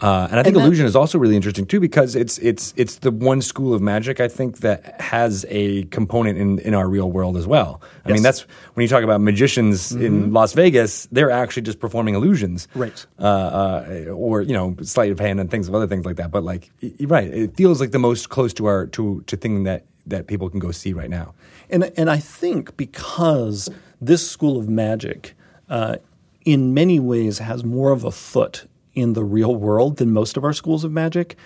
Uh, 0.00 0.28
and 0.30 0.40
I 0.40 0.42
think 0.42 0.56
And 0.56 0.64
illusion 0.66 0.86
is 0.86 0.96
also 0.96 1.18
really 1.18 1.36
interesting 1.36 1.66
too 1.66 1.80
because 1.80 2.16
it's 2.16 2.38
it's 2.38 2.74
it's 2.76 2.96
the 2.98 3.10
one 3.10 3.40
school 3.42 3.74
of 3.74 3.80
magic 3.80 4.20
I 4.20 4.28
think 4.28 4.58
that 4.58 5.00
has 5.00 5.46
a 5.48 5.84
component 5.98 6.38
in 6.38 6.58
in 6.60 6.74
our 6.74 6.88
real 6.88 7.10
world 7.10 7.36
as 7.36 7.46
well. 7.46 7.80
I 8.04 8.12
mean 8.12 8.22
that's 8.22 8.40
when 8.74 8.82
you 8.82 8.88
talk 8.88 9.04
about 9.04 9.20
magicians 9.20 9.92
in 9.92 10.32
Las 10.32 10.52
Vegas, 10.54 11.06
they're 11.12 11.30
actually 11.30 11.43
just 11.52 11.80
performing 11.80 12.14
illusions, 12.14 12.68
Right. 12.74 13.06
Uh, 13.18 13.22
uh, 13.22 14.04
or 14.14 14.42
you 14.42 14.52
know 14.52 14.76
sleight 14.82 15.12
of 15.12 15.20
hand 15.20 15.40
and 15.40 15.50
things 15.50 15.68
of 15.68 15.74
other 15.74 15.86
things 15.86 16.04
like 16.04 16.16
that. 16.16 16.30
But 16.30 16.44
like 16.44 16.70
right, 17.00 17.28
it 17.32 17.56
feels 17.56 17.80
like 17.80 17.90
the 17.90 17.98
most 17.98 18.28
close 18.28 18.52
to 18.54 18.66
our 18.66 18.86
to 18.88 19.22
to 19.26 19.36
thing 19.36 19.64
that 19.64 19.84
that 20.06 20.26
people 20.26 20.50
can 20.50 20.60
go 20.60 20.70
see 20.70 20.92
right 20.92 21.10
now. 21.10 21.34
And 21.70 21.92
and 21.96 22.10
I 22.10 22.18
think 22.18 22.76
because 22.76 23.68
this 24.00 24.28
school 24.28 24.58
of 24.58 24.68
magic, 24.68 25.34
uh, 25.68 25.96
in 26.44 26.74
many 26.74 27.00
ways, 27.00 27.38
has 27.38 27.64
more 27.64 27.90
of 27.92 28.04
a 28.04 28.10
foot 28.10 28.66
in 28.94 29.14
the 29.14 29.24
real 29.24 29.54
world 29.54 29.96
than 29.96 30.12
most 30.12 30.36
of 30.36 30.44
our 30.44 30.52
schools 30.52 30.84
of 30.84 30.92
magic, 30.92 31.36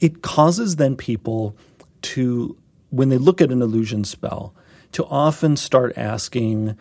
it 0.00 0.22
causes 0.22 0.76
then 0.76 0.96
people 0.96 1.56
to, 2.02 2.56
when 2.90 3.10
they 3.10 3.18
look 3.18 3.40
at 3.40 3.52
an 3.52 3.62
illusion 3.62 4.04
spell, 4.04 4.54
to 4.92 5.04
often 5.06 5.56
start 5.56 5.92
asking 5.96 6.76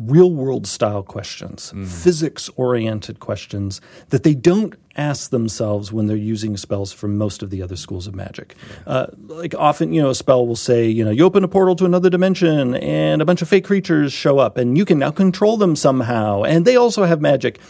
real 0.00 0.32
world 0.32 0.66
style 0.66 1.02
questions, 1.02 1.72
physics 1.86 2.48
oriented 2.56 3.20
questions 3.20 3.80
that 4.08 4.22
they 4.22 4.34
don't 4.34 4.74
ask 4.96 5.30
themselves 5.30 5.92
when 5.92 6.06
they're 6.06 6.16
using 6.16 6.56
spells 6.56 6.92
from 6.92 7.16
most 7.16 7.42
of 7.42 7.50
the 7.50 7.62
other 7.62 7.76
schools 7.76 8.06
of 8.06 8.14
magic. 8.14 8.54
Uh, 8.86 9.06
like 9.26 9.54
often, 9.56 9.92
you 9.92 10.02
know, 10.02 10.10
a 10.10 10.14
spell 10.14 10.46
will 10.46 10.56
say, 10.56 10.88
you 10.88 11.04
know, 11.04 11.10
you 11.10 11.24
open 11.24 11.44
a 11.44 11.48
portal 11.48 11.76
to 11.76 11.84
another 11.84 12.10
dimension 12.10 12.74
and 12.76 13.22
a 13.22 13.24
bunch 13.24 13.42
of 13.42 13.48
fake 13.48 13.64
creatures 13.64 14.12
show 14.12 14.38
up 14.38 14.56
and 14.56 14.76
you 14.76 14.84
can 14.84 14.98
now 14.98 15.10
control 15.10 15.56
them 15.56 15.76
somehow 15.76 16.42
and 16.42 16.64
they 16.64 16.76
also 16.76 17.04
have 17.04 17.20
magic. 17.20 17.60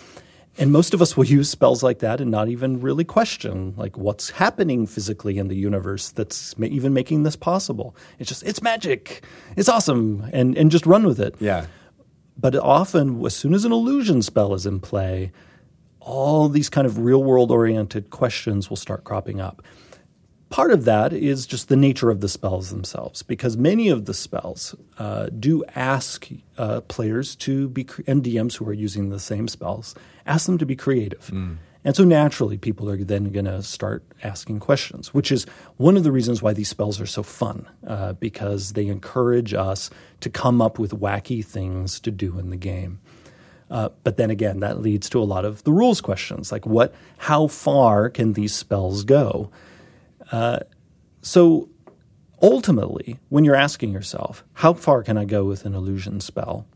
And 0.59 0.73
most 0.73 0.95
of 0.95 1.01
us 1.01 1.17
will 1.17 1.25
use 1.39 1.49
spells 1.49 1.83
like 1.83 2.01
that 2.01 2.21
and 2.21 2.31
not 2.31 2.49
even 2.49 2.81
really 2.81 3.05
question 3.05 3.75
like 3.77 3.97
what's 3.97 4.31
happening 4.31 4.87
physically 4.87 5.39
in 5.39 5.49
the 5.49 5.57
universe 5.57 6.11
that's 6.11 6.57
ma- 6.59 6.67
even 6.67 6.93
making 6.93 7.23
this 7.23 7.37
possible. 7.37 7.95
It's 8.19 8.29
just 8.29 8.43
it's 8.45 8.63
magic. 8.63 9.25
It's 9.57 9.69
awesome 9.69 10.29
and 10.33 10.57
and 10.57 10.71
just 10.71 10.87
run 10.87 11.05
with 11.07 11.21
it. 11.21 11.35
Yeah. 11.39 11.67
But 12.41 12.57
often, 12.57 13.25
as 13.27 13.37
soon 13.37 13.53
as 13.53 13.65
an 13.65 13.73
illusion 13.73 14.23
spell 14.23 14.55
is 14.55 14.65
in 14.65 14.81
play, 14.81 15.31
all 16.01 16.49
these 16.49 16.71
kind 16.71 16.87
of 16.87 16.99
real 16.99 17.23
world 17.23 17.51
oriented 17.51 18.09
questions 18.09 18.71
will 18.71 18.79
start 18.79 19.05
cropping 19.05 19.41
up. 19.41 19.63
Part 20.49 20.73
of 20.73 20.85
that 20.85 21.13
is 21.13 21.47
just 21.47 21.69
the 21.69 21.77
nature 21.77 22.11
of 22.11 22.21
the 22.21 22.29
spells 22.29 22.71
themselves, 22.71 23.23
because 23.23 23.57
many 23.57 23.89
of 23.89 24.07
the 24.07 24.15
spells 24.15 24.75
uh, 24.99 25.27
do 25.27 25.63
ask 25.77 26.29
uh, 26.59 26.81
players 26.83 27.37
to 27.37 27.69
be, 27.69 27.87
and 28.07 28.25
DMs 28.25 28.57
who 28.57 28.67
are 28.67 28.73
using 28.73 29.11
the 29.11 29.21
same 29.21 29.47
spells, 29.47 29.95
ask 30.27 30.47
them 30.47 30.59
to 30.59 30.67
be 30.67 30.75
creative. 30.75 31.31
And 31.83 31.97
so 31.97 32.05
naturally, 32.05 32.59
people 32.59 32.91
are 32.91 32.97
then 32.97 33.31
going 33.31 33.47
to 33.47 33.63
start 33.63 34.05
asking 34.23 34.61
questions, 34.61 35.15
which 35.15 35.33
is 35.33 35.47
one 35.77 35.97
of 35.97 36.05
the 36.05 36.13
reasons 36.13 36.43
why 36.43 36.53
these 36.53 36.69
spells 36.69 37.01
are 37.01 37.07
so 37.07 37.23
fun, 37.23 37.67
uh, 37.87 38.13
because 38.15 38.75
they 38.75 38.87
encourage 38.87 39.55
us 39.55 39.89
to 40.21 40.29
come 40.29 40.61
up 40.61 40.79
with 40.79 40.93
wacky 40.93 41.45
things 41.45 41.99
to 42.01 42.11
do 42.11 42.39
in 42.39 42.51
the 42.51 42.57
game. 42.57 43.01
Uh, 43.71 43.89
but 44.05 44.17
then 44.17 44.31
again, 44.31 44.61
that 44.61 44.81
leads 44.81 45.09
to 45.09 45.23
a 45.23 45.25
lot 45.25 45.45
of 45.45 45.63
the 45.65 45.73
rules 45.73 46.01
questions, 46.01 46.53
like 46.53 46.67
what, 46.67 46.95
how 47.17 47.47
far 47.47 48.11
can 48.11 48.33
these 48.35 48.55
spells 48.55 49.05
go? 49.05 49.51
Uh, 50.33 50.59
so 51.23 51.69
ultimately, 52.43 53.19
when 53.29 53.45
you're 53.45 53.55
asking 53.55 53.93
yourself, 53.93 54.45
how 54.55 54.75
far 54.75 55.03
can 55.03 55.17
I 55.17 55.25
go 55.25 55.45
with 55.45 55.65
an 55.65 55.75
illusion 55.75 56.21
spell? 56.21 56.67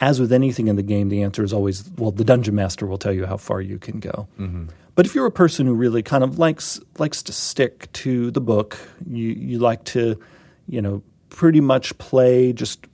As 0.00 0.20
with 0.20 0.32
anything 0.32 0.68
in 0.68 0.76
the 0.76 0.82
game, 0.82 1.08
the 1.08 1.22
answer 1.22 1.44
is 1.44 1.52
always, 1.52 1.88
well, 1.96 2.10
the 2.10 2.24
dungeon 2.24 2.54
master 2.54 2.86
will 2.86 2.98
tell 2.98 3.12
you 3.12 3.26
how 3.26 3.36
far 3.36 3.60
you 3.60 3.78
can 3.78 4.00
go. 4.00 4.28
Mm-hmm. 4.38 4.66
But 4.94 5.06
if 5.06 5.14
you're 5.14 5.26
a 5.26 5.32
person 5.32 5.66
who 5.66 5.74
really 5.74 6.02
kind 6.02 6.22
of 6.22 6.38
likes 6.38 6.80
likes 6.98 7.22
to 7.24 7.32
stick 7.32 7.90
to 7.92 8.30
the 8.30 8.40
book, 8.40 8.78
you 9.06 9.28
you 9.28 9.58
like 9.58 9.84
to, 9.84 10.20
you 10.68 10.80
know, 10.80 11.02
pretty 11.30 11.60
much 11.60 11.96
play 11.98 12.52
just, 12.52 12.86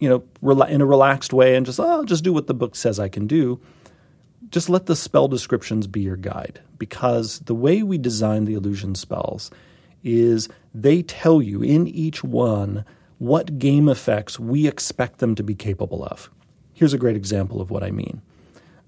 you 0.00 0.08
know, 0.08 0.24
rela- 0.42 0.68
in 0.68 0.80
a 0.80 0.86
relaxed 0.86 1.32
way 1.32 1.54
and 1.54 1.64
just 1.64 1.78
oh, 1.78 2.04
just 2.04 2.24
do 2.24 2.32
what 2.32 2.48
the 2.48 2.54
book 2.54 2.74
says 2.74 2.98
I 2.98 3.08
can 3.08 3.26
do. 3.26 3.60
Just 4.50 4.68
let 4.68 4.86
the 4.86 4.96
spell 4.96 5.28
descriptions 5.28 5.86
be 5.86 6.00
your 6.00 6.16
guide 6.16 6.60
because 6.78 7.38
the 7.40 7.54
way 7.54 7.84
we 7.84 7.98
design 7.98 8.44
the 8.44 8.54
illusion 8.54 8.96
spells 8.96 9.52
is 10.02 10.48
they 10.74 11.02
tell 11.02 11.40
you 11.40 11.62
in 11.62 11.86
each 11.86 12.24
one 12.24 12.84
what 13.20 13.58
game 13.58 13.86
effects 13.86 14.40
we 14.40 14.66
expect 14.66 15.18
them 15.18 15.34
to 15.34 15.42
be 15.42 15.54
capable 15.54 16.02
of. 16.02 16.30
Here's 16.72 16.94
a 16.94 16.98
great 16.98 17.16
example 17.16 17.60
of 17.60 17.70
what 17.70 17.84
I 17.84 17.90
mean. 17.90 18.22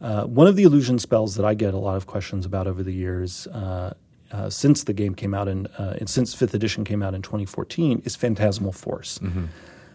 Uh, 0.00 0.24
one 0.24 0.46
of 0.46 0.56
the 0.56 0.62
illusion 0.62 0.98
spells 0.98 1.34
that 1.36 1.44
I 1.44 1.52
get 1.52 1.74
a 1.74 1.78
lot 1.78 1.96
of 1.96 2.06
questions 2.06 2.46
about 2.46 2.66
over 2.66 2.82
the 2.82 2.94
years, 2.94 3.46
uh, 3.48 3.92
uh, 4.32 4.48
since 4.48 4.84
the 4.84 4.94
game 4.94 5.14
came 5.14 5.34
out 5.34 5.48
in, 5.48 5.66
uh, 5.78 5.98
and 6.00 6.08
since 6.08 6.34
fifth 6.34 6.54
edition 6.54 6.82
came 6.82 7.02
out 7.02 7.12
in 7.12 7.20
2014, 7.20 8.00
is 8.06 8.16
Phantasmal 8.16 8.72
Force. 8.72 9.18
Mm-hmm. 9.18 9.44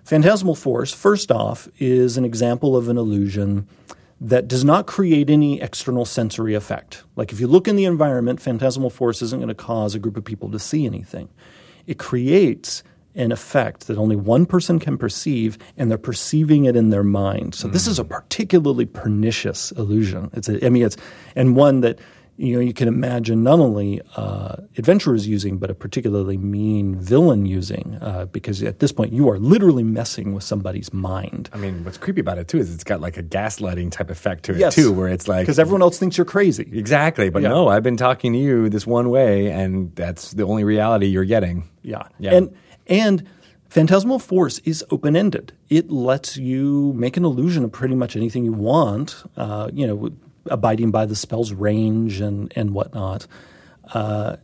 Phantasmal 0.03 0.53
Force, 0.53 0.93
first 0.93 1.31
off, 1.31 1.67
is 1.79 2.15
an 2.15 2.23
example 2.23 2.77
of 2.77 2.89
an 2.89 2.97
illusion 2.97 3.67
that 4.21 4.47
does 4.47 4.63
not 4.63 4.85
create 4.85 5.31
any 5.31 5.59
external 5.59 6.05
sensory 6.05 6.53
effect. 6.53 7.03
Like 7.15 7.31
if 7.31 7.39
you 7.39 7.47
look 7.47 7.67
in 7.67 7.75
the 7.75 7.85
environment, 7.85 8.39
Phantasmal 8.39 8.91
Force 8.91 9.23
isn't 9.23 9.39
going 9.39 9.49
to 9.49 9.55
cause 9.55 9.95
a 9.95 9.99
group 9.99 10.15
of 10.15 10.23
people 10.23 10.51
to 10.51 10.59
see 10.59 10.85
anything. 10.85 11.29
It 11.87 11.97
creates 11.97 12.83
an 13.17 13.31
effect 13.31 13.87
that 13.87 13.97
only 13.97 14.15
one 14.15 14.45
person 14.45 14.79
can 14.79 14.97
perceive, 14.97 15.57
and 15.75 15.89
they're 15.89 15.97
perceiving 15.97 16.65
it 16.65 16.75
in 16.75 16.91
their 16.91 17.03
mind. 17.03 17.55
So 17.55 17.67
mm. 17.67 17.73
this 17.73 17.87
is 17.87 17.99
a 17.99 18.05
particularly 18.05 18.85
pernicious 18.85 19.71
illusion. 19.71 20.29
It's 20.33 20.47
a, 20.47 20.65
I 20.65 20.69
mean, 20.69 20.85
it's 20.85 20.97
and 21.35 21.55
one 21.55 21.81
that 21.81 21.99
you 22.37 22.53
know 22.53 22.59
you 22.59 22.73
can 22.73 22.87
imagine 22.87 23.41
not 23.41 23.59
only 23.59 23.99
uh, 24.15 24.57
adventurers 24.77 25.27
using, 25.27 25.57
but 25.57 25.71
a 25.71 25.73
particularly 25.73 26.37
mean 26.37 26.95
villain 26.95 27.47
using, 27.47 27.97
uh, 28.01 28.25
because 28.25 28.61
at 28.61 28.77
this 28.77 28.91
point 28.91 29.11
you 29.11 29.27
are 29.29 29.39
literally 29.39 29.83
messing 29.83 30.35
with 30.35 30.43
somebody's 30.43 30.93
mind. 30.93 31.49
I 31.51 31.57
mean, 31.57 31.83
what's 31.83 31.97
creepy 31.97 32.21
about 32.21 32.37
it 32.37 32.47
too 32.47 32.59
is 32.59 32.71
it's 32.71 32.83
got 32.83 33.01
like 33.01 33.17
a 33.17 33.23
gaslighting 33.23 33.91
type 33.91 34.11
effect 34.11 34.43
to 34.43 34.51
it 34.51 34.59
yes. 34.59 34.75
too, 34.75 34.93
where 34.93 35.07
it's 35.07 35.27
like 35.27 35.41
because 35.41 35.57
everyone 35.57 35.81
else 35.81 35.97
thinks 35.97 36.17
you're 36.17 36.25
crazy. 36.25 36.69
Exactly, 36.71 37.31
but 37.31 37.41
yeah. 37.41 37.49
no, 37.49 37.67
I've 37.67 37.83
been 37.83 37.97
talking 37.97 38.33
to 38.33 38.39
you 38.39 38.69
this 38.69 38.85
one 38.85 39.09
way, 39.09 39.47
and 39.47 39.95
that's 39.95 40.31
the 40.33 40.43
only 40.43 40.63
reality 40.63 41.07
you're 41.07 41.25
getting. 41.25 41.67
Yeah, 41.81 42.03
yeah, 42.19 42.35
and 42.35 42.55
and 42.87 43.27
Phantasmal 43.69 44.19
Force 44.19 44.59
is 44.59 44.83
open 44.89 45.15
ended. 45.15 45.53
It 45.69 45.91
lets 45.91 46.37
you 46.37 46.93
make 46.93 47.17
an 47.17 47.25
illusion 47.25 47.63
of 47.63 47.71
pretty 47.71 47.95
much 47.95 48.15
anything 48.15 48.45
you 48.45 48.53
want, 48.53 49.23
uh, 49.35 49.69
you 49.73 49.85
know, 49.85 50.11
abiding 50.45 50.91
by 50.91 51.05
the 51.05 51.15
spell's 51.15 51.51
range 51.51 52.21
and, 52.21 52.51
and 52.55 52.71
whatnot, 52.71 53.27
uh, 53.93 54.37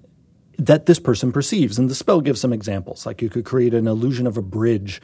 that 0.58 0.86
this 0.86 1.00
person 1.00 1.32
perceives. 1.32 1.80
And 1.80 1.90
the 1.90 1.96
spell 1.96 2.22
gives 2.22 2.42
some 2.42 2.54
examples. 2.54 3.06
Like 3.06 3.22
you 3.22 3.30
could 3.30 3.46
create 3.46 3.74
an 3.74 3.88
illusion 3.88 4.28
of 4.28 4.38
a 4.38 4.42
bridge 4.42 5.02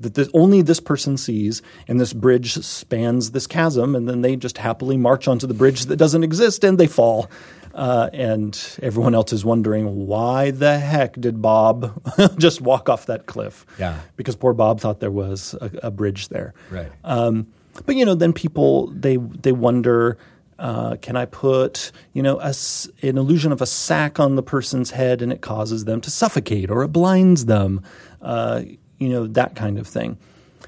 that 0.00 0.14
this, 0.14 0.30
only 0.32 0.62
this 0.62 0.80
person 0.80 1.18
sees, 1.18 1.60
and 1.86 2.00
this 2.00 2.14
bridge 2.14 2.54
spans 2.54 3.32
this 3.32 3.46
chasm, 3.46 3.94
and 3.94 4.08
then 4.08 4.22
they 4.22 4.34
just 4.34 4.56
happily 4.56 4.96
march 4.96 5.28
onto 5.28 5.46
the 5.46 5.52
bridge 5.52 5.84
that 5.84 5.96
doesn't 5.96 6.24
exist 6.24 6.64
and 6.64 6.78
they 6.78 6.86
fall. 6.86 7.30
Uh, 7.74 8.10
and 8.12 8.78
everyone 8.82 9.14
else 9.14 9.32
is 9.32 9.44
wondering 9.44 10.06
why 10.06 10.50
the 10.50 10.78
heck 10.78 11.14
did 11.14 11.40
Bob 11.40 12.02
just 12.38 12.60
walk 12.60 12.88
off 12.88 13.06
that 13.06 13.26
cliff? 13.26 13.64
Yeah, 13.78 14.00
because 14.16 14.36
poor 14.36 14.52
Bob 14.52 14.80
thought 14.80 15.00
there 15.00 15.10
was 15.10 15.54
a, 15.60 15.70
a 15.84 15.90
bridge 15.90 16.28
there. 16.28 16.54
Right. 16.70 16.90
Um, 17.04 17.46
but 17.86 17.96
you 17.96 18.04
know, 18.04 18.14
then 18.14 18.32
people 18.32 18.88
they 18.88 19.16
they 19.16 19.52
wonder. 19.52 20.18
Uh, 20.58 20.96
can 20.96 21.16
I 21.16 21.24
put, 21.24 21.90
you 22.12 22.22
know, 22.22 22.38
a, 22.38 22.52
an 23.00 23.16
illusion 23.16 23.50
of 23.50 23.62
a 23.62 23.66
sack 23.66 24.20
on 24.20 24.36
the 24.36 24.42
person's 24.42 24.90
head 24.90 25.22
and 25.22 25.32
it 25.32 25.40
causes 25.40 25.86
them 25.86 26.02
to 26.02 26.10
suffocate 26.10 26.70
or 26.70 26.82
it 26.82 26.88
blinds 26.88 27.46
them? 27.46 27.82
Uh, 28.20 28.64
you 28.98 29.08
know, 29.08 29.26
that 29.26 29.56
kind 29.56 29.78
of 29.78 29.86
thing. 29.86 30.18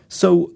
So 0.09 0.51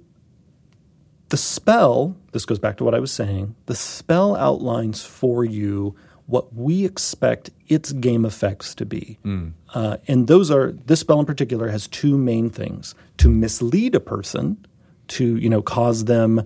the 1.28 1.36
spell, 1.36 2.16
this 2.32 2.44
goes 2.46 2.58
back 2.58 2.76
to 2.78 2.84
what 2.84 2.94
I 2.94 2.98
was 2.98 3.12
saying, 3.12 3.54
the 3.66 3.74
spell 3.74 4.36
outlines 4.36 5.04
for 5.04 5.44
you 5.44 5.94
what 6.26 6.54
we 6.54 6.84
expect 6.84 7.50
its 7.68 7.92
game 7.92 8.24
effects 8.24 8.74
to 8.74 8.84
be. 8.84 9.18
Mm. 9.24 9.52
Uh, 9.74 9.96
and 10.08 10.26
those 10.26 10.50
are, 10.50 10.72
this 10.72 11.00
spell 11.00 11.20
in 11.20 11.26
particular 11.26 11.68
has 11.68 11.86
two 11.86 12.18
main 12.18 12.50
things 12.50 12.94
to 13.18 13.28
mislead 13.28 13.94
a 13.94 14.00
person, 14.00 14.64
to, 15.08 15.36
you 15.36 15.48
know, 15.48 15.62
cause 15.62 16.06
them 16.06 16.44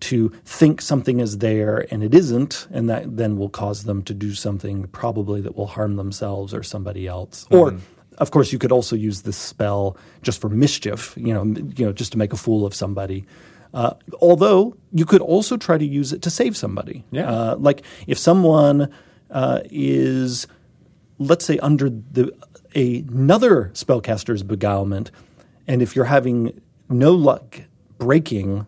to 0.00 0.30
think 0.44 0.80
something 0.80 1.20
is 1.20 1.38
there 1.38 1.86
and 1.92 2.02
it 2.02 2.14
isn't, 2.14 2.66
and 2.70 2.88
that 2.88 3.16
then 3.16 3.36
will 3.36 3.50
cause 3.50 3.84
them 3.84 4.02
to 4.02 4.14
do 4.14 4.34
something 4.34 4.84
probably 4.88 5.40
that 5.40 5.56
will 5.56 5.66
harm 5.66 5.96
themselves 5.96 6.52
or 6.52 6.62
somebody 6.62 7.06
else. 7.06 7.46
Mm. 7.50 7.58
Or, 7.58 7.78
of 8.18 8.30
course, 8.30 8.52
you 8.52 8.58
could 8.58 8.72
also 8.72 8.96
use 8.96 9.22
this 9.22 9.36
spell 9.36 9.96
just 10.22 10.40
for 10.40 10.48
mischief, 10.48 11.14
you 11.16 11.32
know, 11.32 11.44
you 11.76 11.86
know, 11.86 11.92
just 11.92 12.12
to 12.12 12.18
make 12.18 12.32
a 12.32 12.36
fool 12.36 12.66
of 12.66 12.74
somebody. 12.74 13.26
Uh, 13.72 13.94
although 14.20 14.76
you 14.92 15.06
could 15.06 15.20
also 15.20 15.56
try 15.56 15.78
to 15.78 15.86
use 15.86 16.12
it 16.12 16.22
to 16.22 16.30
save 16.30 16.56
somebody. 16.56 17.04
Yeah. 17.12 17.30
Uh, 17.30 17.56
like 17.56 17.82
if 18.08 18.18
someone 18.18 18.92
uh, 19.30 19.60
is, 19.64 20.46
let's 21.18 21.44
say, 21.44 21.58
under 21.58 21.88
the 21.88 22.32
a, 22.74 23.00
another 23.00 23.70
spellcaster's 23.74 24.42
beguilement, 24.42 25.10
and 25.66 25.82
if 25.82 25.96
you're 25.96 26.04
having 26.06 26.60
no 26.88 27.12
luck 27.12 27.60
breaking 27.98 28.66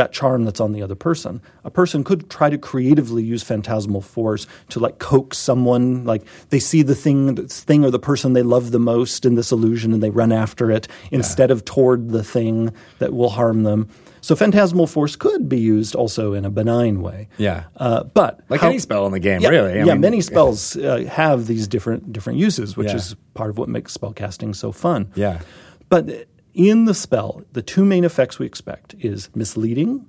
that 0.00 0.12
charm 0.12 0.44
that's 0.44 0.60
on 0.60 0.72
the 0.72 0.82
other 0.82 0.94
person. 0.94 1.42
A 1.62 1.70
person 1.70 2.04
could 2.04 2.30
try 2.30 2.48
to 2.48 2.56
creatively 2.56 3.22
use 3.22 3.42
phantasmal 3.42 4.00
force 4.00 4.46
to 4.70 4.80
like 4.80 4.98
coax 4.98 5.36
someone, 5.36 6.06
like 6.06 6.22
they 6.48 6.58
see 6.58 6.80
the 6.80 6.94
thing, 6.94 7.34
the 7.34 7.46
thing 7.46 7.84
or 7.84 7.90
the 7.90 7.98
person 7.98 8.32
they 8.32 8.42
love 8.42 8.70
the 8.70 8.78
most 8.78 9.26
in 9.26 9.34
this 9.34 9.52
illusion, 9.52 9.92
and 9.92 10.02
they 10.02 10.08
run 10.08 10.32
after 10.32 10.70
it 10.70 10.88
instead 11.10 11.50
of 11.50 11.66
toward 11.66 12.10
the 12.10 12.24
thing 12.24 12.72
that 12.98 13.12
will 13.12 13.28
harm 13.28 13.62
them. 13.62 13.90
So 14.20 14.36
phantasmal 14.36 14.86
force 14.86 15.16
could 15.16 15.48
be 15.48 15.58
used 15.58 15.94
also 15.94 16.34
in 16.34 16.44
a 16.44 16.50
benign 16.50 17.00
way. 17.00 17.28
Yeah, 17.38 17.64
uh, 17.76 18.04
but 18.04 18.40
like 18.48 18.60
how, 18.60 18.68
any 18.68 18.78
spell 18.78 19.06
in 19.06 19.12
the 19.12 19.20
game, 19.20 19.40
yeah, 19.40 19.48
really. 19.48 19.72
I 19.72 19.84
yeah, 19.84 19.92
mean, 19.92 20.00
many 20.00 20.20
spells 20.30 20.76
uh, 20.76 21.04
have 21.10 21.46
these 21.46 21.66
different 21.66 22.12
different 22.12 22.38
uses, 22.38 22.76
which 22.76 22.88
yeah. 22.88 22.96
is 22.96 23.16
part 23.34 23.50
of 23.50 23.58
what 23.58 23.68
makes 23.68 23.96
spellcasting 23.96 24.54
so 24.54 24.72
fun. 24.72 25.10
Yeah, 25.14 25.40
but 25.88 26.26
in 26.54 26.84
the 26.84 26.94
spell, 26.94 27.44
the 27.52 27.62
two 27.62 27.84
main 27.84 28.04
effects 28.04 28.38
we 28.38 28.46
expect 28.46 28.94
is 28.98 29.30
misleading, 29.34 30.06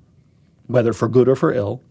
whether 0.67 0.93
for 0.93 1.07
good 1.07 1.29
or 1.29 1.35
for 1.35 1.53
ill, 1.53 1.81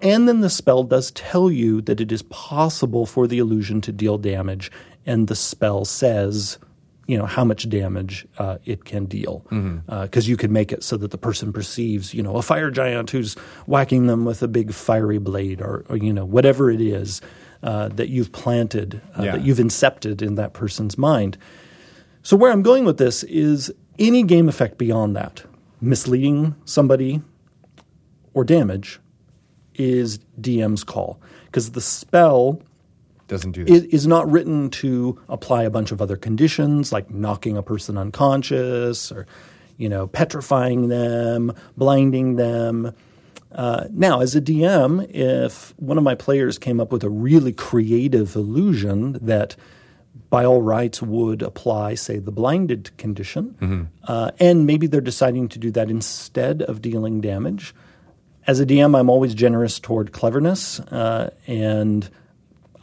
and 0.00 0.28
then 0.28 0.40
the 0.40 0.50
spell 0.50 0.82
does 0.84 1.10
tell 1.10 1.50
you 1.50 1.80
that 1.82 2.00
it 2.00 2.12
is 2.12 2.22
possible 2.22 3.06
for 3.06 3.26
the 3.26 3.38
illusion 3.38 3.80
to 3.82 3.92
deal 3.92 4.18
damage, 4.18 4.70
and 5.06 5.28
the 5.28 5.36
spell 5.36 5.84
says 5.84 6.58
you 7.06 7.18
know 7.18 7.26
how 7.26 7.44
much 7.44 7.68
damage 7.68 8.26
uh, 8.38 8.58
it 8.64 8.84
can 8.84 9.04
deal 9.06 9.40
because 9.48 9.60
mm-hmm. 9.60 9.90
uh, 9.90 10.20
you 10.20 10.36
could 10.36 10.50
make 10.50 10.72
it 10.72 10.82
so 10.82 10.96
that 10.96 11.10
the 11.10 11.18
person 11.18 11.52
perceives 11.52 12.14
you 12.14 12.22
know 12.22 12.36
a 12.36 12.42
fire 12.42 12.70
giant 12.70 13.10
who's 13.10 13.34
whacking 13.66 14.06
them 14.06 14.24
with 14.24 14.42
a 14.42 14.48
big 14.48 14.72
fiery 14.72 15.18
blade 15.18 15.60
or, 15.60 15.84
or 15.88 15.96
you 15.96 16.12
know 16.12 16.24
whatever 16.24 16.70
it 16.70 16.80
is 16.80 17.20
uh, 17.62 17.88
that 17.88 18.08
you've 18.08 18.32
planted 18.32 19.00
uh, 19.18 19.22
yeah. 19.22 19.32
that 19.32 19.42
you've 19.42 19.58
incepted 19.58 20.22
in 20.22 20.34
that 20.34 20.52
person's 20.52 20.96
mind 20.96 21.36
so 22.22 22.36
where 22.36 22.50
i'm 22.50 22.62
going 22.62 22.84
with 22.84 22.98
this 22.98 23.22
is 23.24 23.72
any 23.98 24.22
game 24.22 24.48
effect 24.48 24.78
beyond 24.78 25.14
that 25.14 25.44
misleading 25.80 26.54
somebody 26.64 27.20
or 28.32 28.44
damage 28.44 29.00
is 29.74 30.18
dm's 30.40 30.84
call 30.84 31.20
because 31.46 31.72
the 31.72 31.80
spell 31.80 32.60
doesn't 33.28 33.52
do 33.52 33.64
that. 33.64 33.94
Is 33.94 34.06
not 34.06 34.30
written 34.30 34.70
to 34.70 35.20
apply 35.28 35.64
a 35.64 35.70
bunch 35.70 35.92
of 35.92 36.00
other 36.02 36.16
conditions 36.16 36.92
like 36.92 37.10
knocking 37.10 37.56
a 37.56 37.62
person 37.62 37.96
unconscious 37.96 39.10
or, 39.10 39.26
you 39.76 39.88
know, 39.88 40.06
petrifying 40.06 40.88
them, 40.88 41.52
blinding 41.76 42.36
them. 42.36 42.94
Uh, 43.52 43.86
now, 43.90 44.20
as 44.20 44.34
a 44.34 44.40
DM, 44.40 45.08
if 45.10 45.74
one 45.78 45.96
of 45.96 46.04
my 46.04 46.14
players 46.14 46.58
came 46.58 46.80
up 46.80 46.90
with 46.90 47.04
a 47.04 47.10
really 47.10 47.52
creative 47.52 48.34
illusion 48.34 49.12
that 49.22 49.56
by 50.28 50.44
all 50.44 50.62
rights 50.62 51.00
would 51.00 51.42
apply, 51.42 51.94
say, 51.94 52.18
the 52.18 52.32
blinded 52.32 52.96
condition, 52.98 53.56
mm-hmm. 53.60 53.82
uh, 54.04 54.32
and 54.40 54.66
maybe 54.66 54.86
they're 54.86 55.00
deciding 55.00 55.48
to 55.48 55.58
do 55.58 55.70
that 55.70 55.88
instead 55.88 56.62
of 56.62 56.82
dealing 56.82 57.20
damage, 57.20 57.74
as 58.46 58.60
a 58.60 58.66
DM, 58.66 58.98
I'm 58.98 59.08
always 59.08 59.34
generous 59.34 59.78
toward 59.78 60.12
cleverness, 60.12 60.80
uh, 60.80 61.30
and 61.46 62.08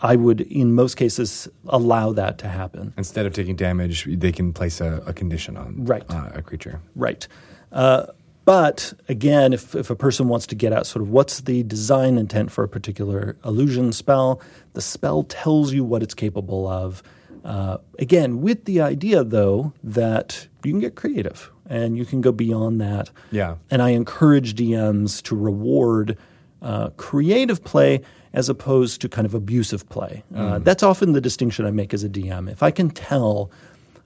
I 0.02 0.16
would, 0.16 0.42
in 0.42 0.74
most 0.74 0.96
cases, 0.96 1.48
allow 1.68 2.12
that 2.14 2.38
to 2.40 2.48
happen. 2.48 2.94
Instead 2.98 3.26
of 3.26 3.34
taking 3.34 3.56
damage, 3.56 4.06
they 4.10 4.32
can 4.32 4.52
place 4.52 4.82
a, 4.82 5.04
a 5.06 5.14
condition 5.14 5.58
on 5.58 5.86
Right. 5.86 6.04
uh, 6.10 6.30
a 6.34 6.42
creature. 6.42 6.82
Right. 6.96 7.28
Uh, 7.72 8.08
but 8.44 8.94
again, 9.08 9.54
if, 9.54 9.76
if 9.76 9.90
a 9.92 9.96
person 9.96 10.28
wants 10.28 10.48
to 10.48 10.56
get 10.56 10.74
at 10.74 10.88
sort 10.88 11.04
of 11.04 11.10
what's 11.10 11.42
the 11.42 11.62
design 11.64 12.18
intent 12.18 12.52
for 12.52 12.64
a 12.64 12.68
particular 12.68 13.38
illusion 13.46 13.92
spell, 13.94 14.42
the 14.74 14.82
spell 14.82 15.24
tells 15.24 15.72
you 15.74 15.84
what 15.84 16.02
it's 16.02 16.16
capable 16.16 16.68
of. 16.68 17.04
Uh, 17.46 17.78
again, 18.00 18.42
with 18.42 18.66
the 18.66 18.82
idea, 18.82 19.24
though, 19.24 19.74
that 19.84 20.48
you 20.64 20.72
can 20.72 20.80
get 20.80 20.96
creative 20.96 21.52
and 21.70 21.96
you 21.98 22.06
can 22.06 22.22
go 22.22 22.32
beyond 22.32 22.82
that. 22.82 23.12
Yeah. 23.32 23.56
And 23.70 23.82
I 23.82 23.90
encourage 23.90 24.56
DMs 24.56 25.22
to 25.24 25.36
reward 25.36 26.18
uh, 26.62 26.90
creative 26.98 27.64
play 27.64 28.02
as 28.34 28.48
opposed 28.50 29.02
to 29.02 29.10
kind 29.10 29.26
of 29.26 29.34
abusive 29.34 29.88
play. 29.90 30.24
Uh, 30.34 30.60
that's 30.60 30.84
often 30.84 31.12
the 31.14 31.22
distinction 31.22 31.66
I 31.66 31.72
make 31.72 31.94
as 31.94 32.04
a 32.04 32.10
DM. 32.10 32.50
If 32.50 32.64
I 32.64 32.72
can 32.72 32.90
tell 32.90 33.52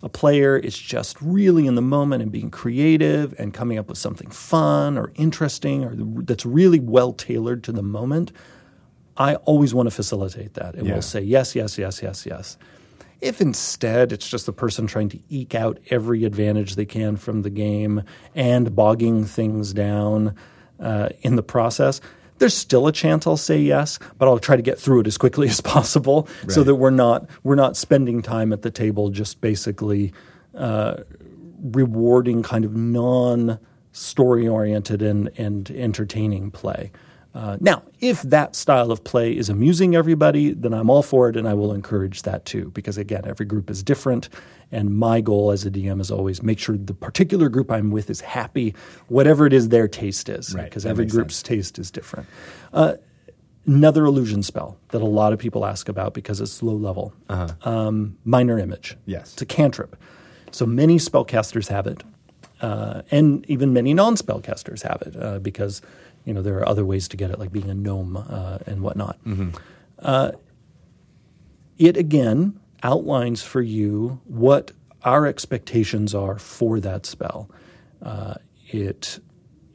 a 0.02 0.10
player 0.10 0.58
is 0.58 0.78
just 0.78 1.20
really 1.22 1.68
in 1.68 1.76
the 1.76 1.82
moment 1.82 2.22
and 2.24 2.32
being 2.32 2.50
creative 2.52 3.34
and 3.40 3.54
coming 3.54 3.78
up 3.78 3.88
with 3.88 3.98
something 3.98 4.30
fun 4.30 4.98
or 4.98 5.12
interesting 5.16 5.84
or 5.84 5.96
that's 6.24 6.46
really 6.46 6.80
well 6.80 7.14
tailored 7.14 7.64
to 7.66 7.72
the 7.72 7.84
moment, 7.84 8.32
I 9.18 9.36
always 9.36 9.74
want 9.74 9.88
to 9.88 9.92
facilitate 9.96 10.56
that. 10.56 10.76
And 10.76 10.86
Yeah. 10.88 10.94
we'll 10.94 11.02
say 11.02 11.22
yes, 11.22 11.56
yes, 11.56 11.78
yes, 11.78 12.02
yes, 12.02 12.26
yes. 12.26 12.58
If 13.22 13.42
instead 13.42 14.12
it's 14.12 14.30
just 14.30 14.46
the 14.46 14.54
person 14.54 14.88
trying 14.88 15.10
to 15.10 15.20
eke 15.30 15.56
out 15.56 15.80
every 15.90 16.26
advantage 16.26 16.76
they 16.76 16.86
can 16.86 17.16
from 17.16 17.44
the 17.44 17.50
game 17.50 18.04
and 18.36 18.76
bogging 18.76 19.24
things 19.24 19.72
down 19.74 20.36
uh, 20.80 21.10
in 21.22 21.36
the 21.38 21.44
process, 21.44 22.02
there's 22.38 22.56
still 22.56 22.88
a 22.88 22.92
chance 22.92 23.26
I'll 23.26 23.38
say 23.38 23.60
yes, 23.60 24.00
but 24.18 24.28
I'll 24.28 24.40
try 24.40 24.56
to 24.56 24.62
get 24.62 24.80
through 24.80 25.02
it 25.02 25.08
as 25.08 25.18
quickly 25.18 25.48
as 25.56 25.62
possible 25.62 26.28
so 26.50 26.64
that 26.64 26.76
we're 26.76 26.90
not 26.90 27.30
we're 27.44 27.56
not 27.56 27.78
spending 27.78 28.22
time 28.22 28.52
at 28.54 28.62
the 28.62 28.72
table 28.72 29.10
just 29.10 29.42
basically 29.42 30.14
uh, 30.56 30.98
rewarding 31.62 32.44
kind 32.44 32.66
of 32.66 32.76
non 32.76 33.60
story 33.92 34.48
oriented 34.48 35.02
and, 35.02 35.32
and 35.38 35.72
entertaining 35.72 36.52
play. 36.52 36.92
Uh, 37.36 37.58
now, 37.60 37.84
if 38.00 38.22
that 38.22 38.56
style 38.56 38.92
of 38.92 39.04
play 39.04 39.36
is 39.36 39.50
amusing 39.50 39.94
everybody, 39.94 40.54
then 40.54 40.74
I'm 40.74 40.90
all 40.90 41.04
for 41.04 41.28
it 41.28 41.36
and 41.36 41.48
I 41.48 41.54
will 41.54 41.74
encourage 41.74 42.22
that 42.22 42.46
too. 42.46 42.72
Because 42.74 42.98
again, 42.98 43.24
every 43.26 43.46
group 43.46 43.70
is 43.70 43.84
different. 43.84 44.30
And 44.72 44.98
my 44.98 45.20
goal 45.20 45.52
as 45.52 45.66
a 45.66 45.70
DM 45.70 46.00
is 46.00 46.10
always 46.10 46.42
make 46.42 46.60
sure 46.60 46.78
the 46.78 46.94
particular 46.94 47.50
group 47.50 47.70
I'm 47.70 47.92
with 47.92 48.10
is 48.10 48.22
happy, 48.22 48.74
whatever 49.10 49.46
it 49.46 49.52
is 49.52 49.68
their 49.68 49.90
taste 49.90 50.30
is. 50.30 50.56
Because 50.56 50.84
that 50.84 50.90
every 50.90 51.06
group's 51.06 51.44
taste 51.44 51.78
is 51.78 51.92
different. 51.92 52.28
Uh, 52.72 52.94
another 53.66 54.06
illusion 54.06 54.42
spell 54.42 54.78
that 54.90 55.02
a 55.02 55.06
lot 55.06 55.34
of 55.34 55.40
people 55.40 55.66
ask 55.66 55.90
about 55.90 56.14
because 56.14 56.40
it's 56.40 56.64
low 56.64 56.76
level 56.76 57.14
um, 57.64 58.18
minor 58.24 58.58
image. 58.58 58.92
Uh-huh. 58.92 59.02
Yes. 59.08 59.34
It's 59.34 59.42
a 59.42 59.46
cantrip. 59.46 59.98
So 60.52 60.66
many 60.66 60.98
spellcasters 60.98 61.68
have 61.68 61.86
it, 61.86 62.02
uh, 62.62 63.02
and 63.12 63.46
even 63.50 63.74
many 63.74 63.94
non 63.94 64.16
spellcasters 64.16 64.84
have 64.84 65.02
it 65.02 65.22
uh, 65.22 65.40
because 65.40 65.82
you 66.26 66.34
know 66.34 66.42
there 66.42 66.58
are 66.58 66.68
other 66.68 66.86
ways 66.86 67.08
to 67.10 67.18
get 67.18 67.32
it, 67.32 67.40
like 67.40 67.52
being 67.52 67.70
a 67.70 67.74
gnome 67.74 68.18
uh, 68.18 68.58
and 68.66 68.82
whatnot. 68.82 69.18
Uh, 70.00 70.32
it 71.78 71.98
again 71.98 72.60
outlines 72.84 73.42
for 73.44 73.62
you 73.62 74.20
what 74.26 74.72
our 75.04 75.26
expectations 75.26 76.14
are 76.16 76.38
for 76.40 76.80
that 76.80 77.06
spell. 77.06 77.50
Uh, 78.02 78.36
it 78.70 79.20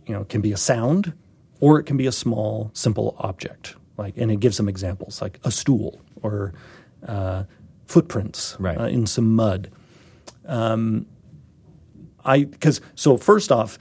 you 0.07 0.15
know 0.15 0.25
can 0.25 0.41
be 0.41 0.53
a 0.53 0.57
sound, 0.57 1.13
or 1.61 1.79
it 1.79 1.85
can 1.85 1.97
be 1.97 2.07
a 2.07 2.13
small, 2.13 2.71
simple 2.75 3.17
object. 3.19 3.75
Like, 3.97 4.17
and 4.17 4.31
it 4.31 4.41
gives 4.41 4.57
some 4.57 4.69
examples, 4.69 5.21
like 5.21 5.39
a 5.45 5.51
stool 5.51 6.01
or 6.23 6.55
uh, 7.07 7.45
footprints 7.87 8.57
Right. 8.59 8.79
uh, 8.79 8.85
in 8.87 9.07
some 9.07 9.37
mud. 9.37 9.71
Um, 10.47 11.07
I 12.25 12.45
because 12.45 12.81
so 12.95 13.17
first 13.17 13.53
off, 13.53 13.79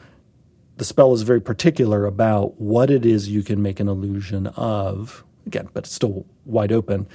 the 0.79 0.85
spell 0.85 1.13
is 1.13 1.21
very 1.21 1.41
particular 1.41 2.05
about 2.05 2.59
what 2.59 2.89
it 2.89 3.05
is 3.05 3.29
you 3.29 3.43
can 3.43 3.61
make 3.61 3.79
an 3.79 3.87
illusion 3.87 4.47
of. 4.47 5.23
Again, 5.45 5.69
but 5.73 5.83
it's 5.83 5.93
still 5.93 6.25
wide 6.45 6.71
open. 6.71 7.07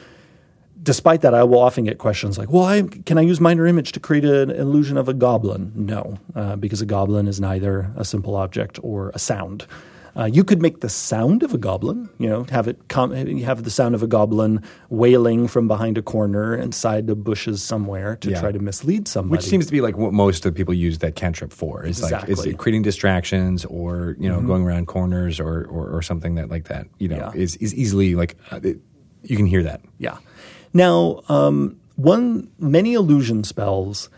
Despite 0.83 1.23
that, 1.23 1.35
I 1.35 1.45
will 1.45 1.61
often 1.61 1.85
get 1.85 1.99
questions 1.99 2.37
like, 2.37 2.51
"Well, 2.51 2.65
I, 2.65 2.83
can 2.83 3.17
I 3.17 3.23
use 3.23 3.41
minor 3.41 3.67
image 3.67 3.93
to 3.93 4.01
create 4.01 4.25
an 4.25 4.51
illusion 4.51 4.99
of 4.99 5.09
a 5.09 5.15
goblin?" 5.15 5.73
No, 5.75 6.19
uh, 6.35 6.57
because 6.57 6.83
a 6.83 6.87
goblin 6.87 7.27
is 7.27 7.41
neither 7.41 7.91
a 7.97 8.05
simple 8.05 8.37
object 8.37 8.79
or 8.83 9.11
a 9.15 9.19
sound. 9.19 9.67
Uh, 10.17 10.27
you 10.27 10.45
could 10.45 10.63
make 10.63 10.81
the 10.81 10.89
sound 10.89 11.43
of 11.43 11.53
a 11.53 11.59
goblin, 11.59 12.09
you 12.19 12.29
know, 12.29 12.47
have 12.51 12.69
it 12.69 12.79
com- 12.89 13.11
have 13.13 13.65
the 13.65 13.71
sound 13.71 13.97
of 13.97 14.03
a 14.03 14.07
goblin 14.07 14.63
wailing 14.89 15.49
from 15.49 15.67
behind 15.67 15.99
a 15.99 16.03
corner 16.03 16.55
inside 16.55 17.09
the 17.09 17.17
bushes 17.17 17.63
somewhere 17.63 18.15
to 18.17 18.31
Yeah. 18.31 18.41
try 18.41 18.53
to 18.53 18.61
mislead 18.61 19.09
somebody. 19.09 19.39
Which 19.39 19.47
seems 19.47 19.67
to 19.67 19.73
be 19.73 19.81
like 19.81 19.97
what 19.99 20.13
most 20.13 20.47
of 20.47 20.55
the 20.55 20.57
people 20.57 20.73
use 20.73 20.99
that 20.99 21.17
cantrip 21.17 21.53
for. 21.53 21.85
Is 21.85 21.99
Exactly. 21.99 22.35
Mm-hmm. 22.37 22.51
is 22.51 22.57
creating 22.57 22.83
distractions 22.83 23.65
or 23.65 24.15
you 24.21 24.29
know 24.29 24.41
going 24.41 24.63
around 24.63 24.87
corners 24.87 25.41
or, 25.41 25.65
or 25.65 25.91
or 25.97 26.01
something 26.01 26.37
that 26.37 26.49
like 26.49 26.65
that. 26.69 26.87
You 26.99 27.09
know 27.09 27.17
Yeah. 27.17 27.33
is 27.43 27.57
is 27.57 27.75
easily 27.75 28.15
like 28.15 28.37
uh, 28.53 28.61
it, 28.63 28.79
you 29.25 29.37
can 29.37 29.47
hear 29.47 29.65
that. 29.65 29.81
Yeah. 29.99 30.19
Now, 30.73 31.23
um, 31.29 31.77
one 31.97 32.49
many 32.59 32.95
illusion 32.95 33.43
spells, 33.43 34.09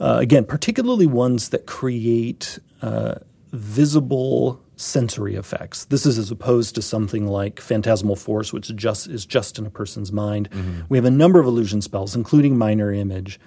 uh, 0.00 0.18
again, 0.20 0.44
particularly 0.44 1.06
ones 1.06 1.48
that 1.50 1.66
create 1.66 2.58
uh, 2.82 3.16
visible 3.52 4.60
sensory 4.78 5.34
effects. 5.34 5.84
This 5.86 6.06
is 6.06 6.18
as 6.18 6.30
opposed 6.30 6.76
to 6.76 6.82
something 6.82 7.26
like 7.26 7.60
phantasmal 7.60 8.14
force, 8.16 8.52
which 8.52 8.74
just 8.76 9.08
is 9.08 9.26
just 9.26 9.58
in 9.58 9.66
a 9.66 9.70
person's 9.70 10.12
mind. 10.12 10.48
We 10.88 10.96
have 10.96 11.04
a 11.04 11.10
number 11.10 11.40
of 11.40 11.46
illusion 11.46 11.82
spells, 11.82 12.14
including 12.14 12.56
minor 12.56 12.92
image, 12.92 13.40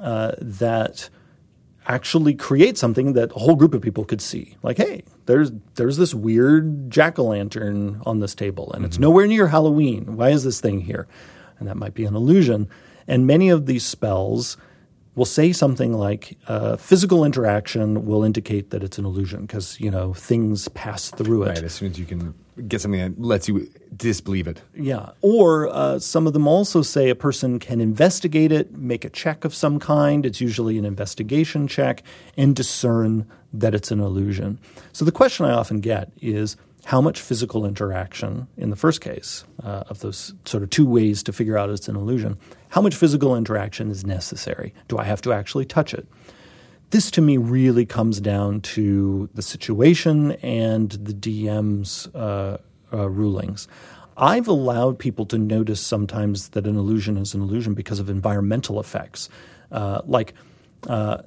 uh, 0.00 0.32
that 0.40 1.10
actually 1.86 2.34
create 2.34 2.78
something 2.78 3.12
that 3.12 3.30
a 3.32 3.38
whole 3.38 3.56
group 3.56 3.74
of 3.74 3.82
people 3.82 4.04
could 4.04 4.22
see. 4.22 4.56
Like, 4.62 4.78
hey, 4.78 5.02
there's 5.26 5.52
there's 5.74 5.98
this 5.98 6.14
weird 6.14 6.90
jack 6.90 7.18
o' 7.18 7.24
lantern 7.24 8.00
on 8.06 8.20
this 8.20 8.34
table, 8.34 8.72
and 8.72 8.84
it's 8.84 8.98
nowhere 8.98 9.26
near 9.26 9.48
Halloween. 9.48 10.16
Why 10.16 10.30
is 10.30 10.44
this 10.44 10.60
thing 10.60 10.80
here? 10.80 11.06
And 11.58 11.68
that 11.68 11.76
might 11.76 11.94
be 11.94 12.06
an 12.06 12.16
illusion. 12.16 12.68
And 13.06 13.26
many 13.26 13.50
of 13.50 13.66
these 13.66 13.84
spells 13.84 14.56
will 15.14 15.24
say 15.24 15.52
something 15.52 15.92
like 15.92 16.38
uh, 16.46 16.76
physical 16.76 17.24
interaction 17.24 18.06
will 18.06 18.22
indicate 18.24 18.70
that 18.70 18.82
it's 18.82 18.98
an 18.98 19.04
illusion 19.04 19.42
because 19.42 19.80
you 19.80 19.90
know 19.90 20.14
things 20.14 20.68
pass 20.68 21.10
through 21.10 21.44
it. 21.44 21.48
Right. 21.48 21.62
As 21.64 21.74
soon 21.74 21.90
as 21.90 21.98
you 21.98 22.06
can 22.06 22.34
get 22.68 22.80
something 22.80 23.00
that 23.00 23.20
lets 23.20 23.48
you 23.48 23.68
disbelieve 23.96 24.46
it. 24.46 24.62
Yeah. 24.74 25.10
Or 25.22 25.68
uh, 25.68 25.98
some 25.98 26.26
of 26.26 26.32
them 26.32 26.46
also 26.46 26.82
say 26.82 27.08
a 27.08 27.14
person 27.14 27.58
can 27.58 27.80
investigate 27.80 28.52
it, 28.52 28.72
make 28.76 29.04
a 29.04 29.10
check 29.10 29.44
of 29.44 29.54
some 29.54 29.78
kind. 29.78 30.24
It's 30.26 30.40
usually 30.40 30.78
an 30.78 30.84
investigation 30.84 31.66
check, 31.66 32.02
and 32.36 32.54
discern 32.54 33.26
that 33.52 33.74
it's 33.74 33.90
an 33.90 34.00
illusion. 34.00 34.58
So 34.92 35.04
the 35.04 35.12
question 35.12 35.46
I 35.46 35.52
often 35.52 35.80
get 35.80 36.12
is 36.20 36.56
how 36.86 37.00
much 37.00 37.20
physical 37.20 37.66
interaction, 37.66 38.48
in 38.56 38.70
the 38.70 38.76
first 38.76 39.00
case 39.00 39.44
uh, 39.62 39.84
of 39.88 40.00
those 40.00 40.34
sort 40.44 40.62
of 40.62 40.70
two 40.70 40.86
ways 40.86 41.22
to 41.22 41.32
figure 41.32 41.58
out 41.58 41.70
it's 41.70 41.88
an 41.88 41.96
illusion, 41.96 42.38
how 42.70 42.80
much 42.80 42.94
physical 42.94 43.36
interaction 43.36 43.90
is 43.90 44.04
necessary? 44.04 44.72
Do 44.88 44.98
I 44.98 45.04
have 45.04 45.20
to 45.22 45.32
actually 45.32 45.66
touch 45.66 45.92
it? 45.92 46.06
this 46.90 47.10
to 47.12 47.20
me 47.20 47.36
really 47.36 47.86
comes 47.86 48.20
down 48.20 48.60
to 48.60 49.28
the 49.34 49.42
situation 49.42 50.32
and 50.42 50.90
the 50.90 51.14
DM's 51.14 52.08
uh, 52.14 52.58
uh, 52.92 53.08
rulings. 53.08 53.68
I've 54.16 54.48
allowed 54.48 54.98
people 54.98 55.24
to 55.26 55.38
notice 55.38 55.80
sometimes 55.80 56.50
that 56.50 56.66
an 56.66 56.76
illusion 56.76 57.16
is 57.16 57.32
an 57.32 57.40
illusion 57.40 57.74
because 57.74 58.00
of 58.00 58.10
environmental 58.10 58.78
effects. 58.80 59.28
Uh, 59.72 60.02
like, 60.04 60.34
uh, 60.88 61.18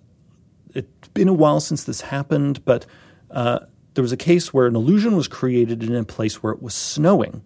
it's 0.75 1.07
been 1.09 1.27
a 1.27 1.33
while 1.33 1.59
since 1.59 1.85
this 1.85 2.01
happened, 2.01 2.63
but 2.65 2.85
uh, 3.31 3.59
there 3.93 4.01
was 4.01 4.12
a 4.12 4.17
case 4.17 4.53
where 4.53 4.67
an 4.67 4.75
illusion 4.75 5.15
was 5.15 5.27
created 5.27 5.84
in 5.84 5.95
a 5.95 6.03
place 6.03 6.41
where 6.41 6.53
it 6.53 6.62
was 6.62 6.73
snowing. 6.73 7.43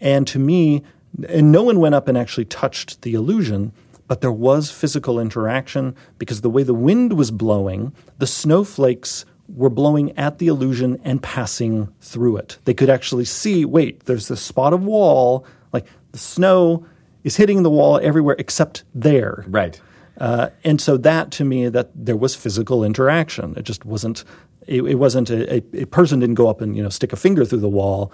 And 0.00 0.26
to 0.26 0.38
me, 0.38 0.82
and 1.28 1.52
no 1.52 1.62
one 1.62 1.80
went 1.80 1.94
up 1.94 2.08
and 2.08 2.18
actually 2.18 2.44
touched 2.44 3.02
the 3.02 3.14
illusion, 3.14 3.72
but 4.06 4.20
there 4.20 4.32
was 4.32 4.70
physical 4.70 5.20
interaction 5.20 5.94
because 6.18 6.40
the 6.40 6.50
way 6.50 6.62
the 6.62 6.74
wind 6.74 7.12
was 7.14 7.30
blowing, 7.30 7.92
the 8.18 8.26
snowflakes 8.26 9.24
were 9.48 9.70
blowing 9.70 10.16
at 10.18 10.38
the 10.38 10.46
illusion 10.46 11.00
and 11.04 11.22
passing 11.22 11.92
through 12.00 12.36
it. 12.36 12.58
They 12.64 12.74
could 12.74 12.90
actually 12.90 13.24
see 13.24 13.64
wait, 13.64 14.04
there's 14.04 14.28
this 14.28 14.40
spot 14.40 14.72
of 14.72 14.84
wall, 14.84 15.46
like 15.72 15.86
the 16.12 16.18
snow 16.18 16.86
is 17.24 17.36
hitting 17.36 17.62
the 17.62 17.70
wall 17.70 17.98
everywhere 18.02 18.36
except 18.38 18.84
there. 18.94 19.44
Right. 19.48 19.80
Uh, 20.18 20.50
and 20.64 20.80
so 20.80 20.96
that 20.96 21.30
to 21.32 21.44
me 21.44 21.68
that 21.68 21.90
there 21.94 22.16
was 22.16 22.34
physical 22.34 22.84
interaction. 22.84 23.54
It 23.56 23.62
just 23.62 23.84
wasn't. 23.84 24.24
It, 24.68 24.82
it 24.82 24.94
wasn't 24.96 25.30
a, 25.30 25.54
a, 25.54 25.82
a 25.82 25.86
person 25.86 26.20
didn't 26.20 26.36
go 26.36 26.48
up 26.48 26.60
and 26.60 26.76
you 26.76 26.82
know 26.82 26.88
stick 26.90 27.12
a 27.12 27.16
finger 27.16 27.44
through 27.44 27.60
the 27.60 27.68
wall, 27.68 28.12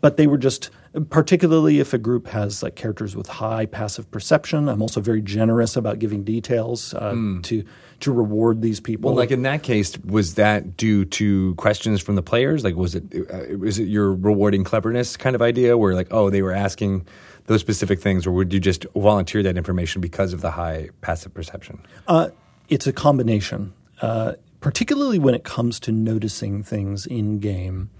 but 0.00 0.16
they 0.16 0.26
were 0.26 0.38
just 0.38 0.70
particularly 1.08 1.78
if 1.78 1.94
a 1.94 1.98
group 1.98 2.26
has 2.28 2.62
like 2.62 2.74
characters 2.74 3.14
with 3.14 3.28
high 3.28 3.66
passive 3.66 4.10
perception. 4.10 4.68
I'm 4.68 4.82
also 4.82 5.00
very 5.00 5.22
generous 5.22 5.76
about 5.76 5.98
giving 5.98 6.24
details 6.24 6.94
uh, 6.94 7.14
to 7.42 7.64
to 8.00 8.12
reward 8.12 8.62
these 8.62 8.80
people. 8.80 9.10
Well, 9.10 9.16
like 9.16 9.30
in 9.30 9.42
that 9.42 9.62
case, 9.62 9.98
was 9.98 10.34
that 10.34 10.76
due 10.76 11.04
to 11.04 11.54
questions 11.56 12.00
from 12.00 12.16
the 12.16 12.22
players? 12.22 12.64
Like, 12.64 12.74
was 12.74 12.94
it 12.94 13.04
uh, 13.14 13.58
was 13.58 13.78
it 13.78 13.84
your 13.84 14.12
rewarding 14.12 14.64
cleverness 14.64 15.16
kind 15.16 15.36
of 15.36 15.42
idea, 15.42 15.76
where 15.76 15.94
like, 15.94 16.08
oh, 16.10 16.30
they 16.30 16.42
were 16.42 16.52
asking 16.52 17.06
those 17.46 17.60
specific 17.60 18.00
things, 18.00 18.26
or 18.26 18.32
would 18.32 18.52
you 18.52 18.60
just 18.60 18.86
volunteer 18.94 19.42
that 19.42 19.56
information 19.56 20.00
because 20.00 20.32
of 20.32 20.40
the 20.40 20.50
high 20.50 20.88
passive 21.00 21.32
perception? 21.34 21.80
Uh, 22.08 22.30
it's 22.68 22.86
a 22.86 22.92
combination, 22.92 23.72
uh, 24.02 24.34
particularly 24.60 25.18
when 25.18 25.34
it 25.34 25.44
comes 25.44 25.80
to 25.80 25.92
noticing 25.92 26.62
things 26.62 27.06
in 27.06 27.38
game. 27.38 27.90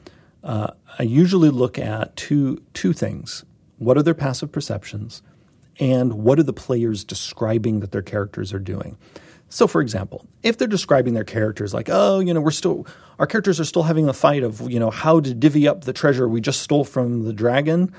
Uh, 0.43 0.69
I 0.99 1.03
usually 1.03 1.51
look 1.51 1.79
at 1.79 2.17
two 2.17 2.63
two 2.73 2.93
things: 2.93 3.45
what 3.79 3.99
are 3.99 4.03
their 4.03 4.15
passive 4.15 4.51
perceptions, 4.53 5.23
and 5.79 6.15
what 6.15 6.39
are 6.39 6.45
the 6.45 6.53
players 6.53 7.05
describing 7.05 7.81
that 7.81 7.93
their 7.93 8.03
characters 8.03 8.53
are 8.53 8.59
doing. 8.59 8.97
So, 9.53 9.67
for 9.67 9.81
example, 9.81 10.27
if 10.45 10.59
they're 10.59 10.69
describing 10.69 11.15
their 11.15 11.25
characters 11.25 11.75
like, 11.75 11.89
"Oh, 11.91 12.21
you 12.21 12.33
know, 12.33 12.41
we're 12.41 12.53
still 12.53 12.87
our 13.19 13.27
characters 13.27 13.59
are 13.61 13.65
still 13.65 13.83
having 13.83 14.09
a 14.09 14.13
fight 14.15 14.43
of, 14.43 14.71
you 14.71 14.79
know, 14.79 14.91
how 14.91 15.21
to 15.21 15.35
divvy 15.35 15.67
up 15.69 15.85
the 15.85 15.93
treasure 15.93 16.27
we 16.29 16.41
just 16.41 16.63
stole 16.63 16.85
from 16.85 17.25
the 17.25 17.33
dragon," 17.33 17.93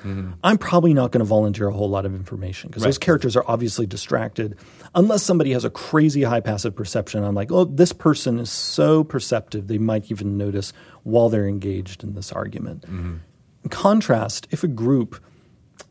I'm 0.43 0.58
probably 0.58 0.93
not 0.93 1.12
going 1.12 1.19
to 1.19 1.26
volunteer 1.26 1.67
a 1.67 1.74
whole 1.74 1.89
lot 1.89 2.06
of 2.06 2.15
information 2.15 2.69
because 2.69 2.84
those 2.84 2.97
characters 2.97 3.36
are 3.36 3.43
obviously 3.47 3.86
distracted. 3.86 4.56
Unless 4.93 5.23
somebody 5.23 5.54
has 5.54 5.63
a 5.63 5.69
crazy 5.69 6.23
high 6.23 6.41
passive 6.41 6.75
perception, 6.75 7.23
I'm 7.23 7.36
like, 7.36 7.51
"Oh, 7.51 7.63
this 7.63 7.93
person 7.93 8.39
is 8.39 8.49
so 8.49 9.04
perceptive 9.04 9.67
they 9.67 9.77
might 9.77 10.12
even 10.12 10.38
notice 10.38 10.73
while 11.04 11.30
they're 11.30 11.47
engaged 11.47 12.04
in 12.04 12.13
this 12.13 12.32
argument." 12.32 12.84
In 13.63 13.69
contrast, 13.69 14.47
if 14.51 14.63
a 14.63 14.67
group 14.67 15.23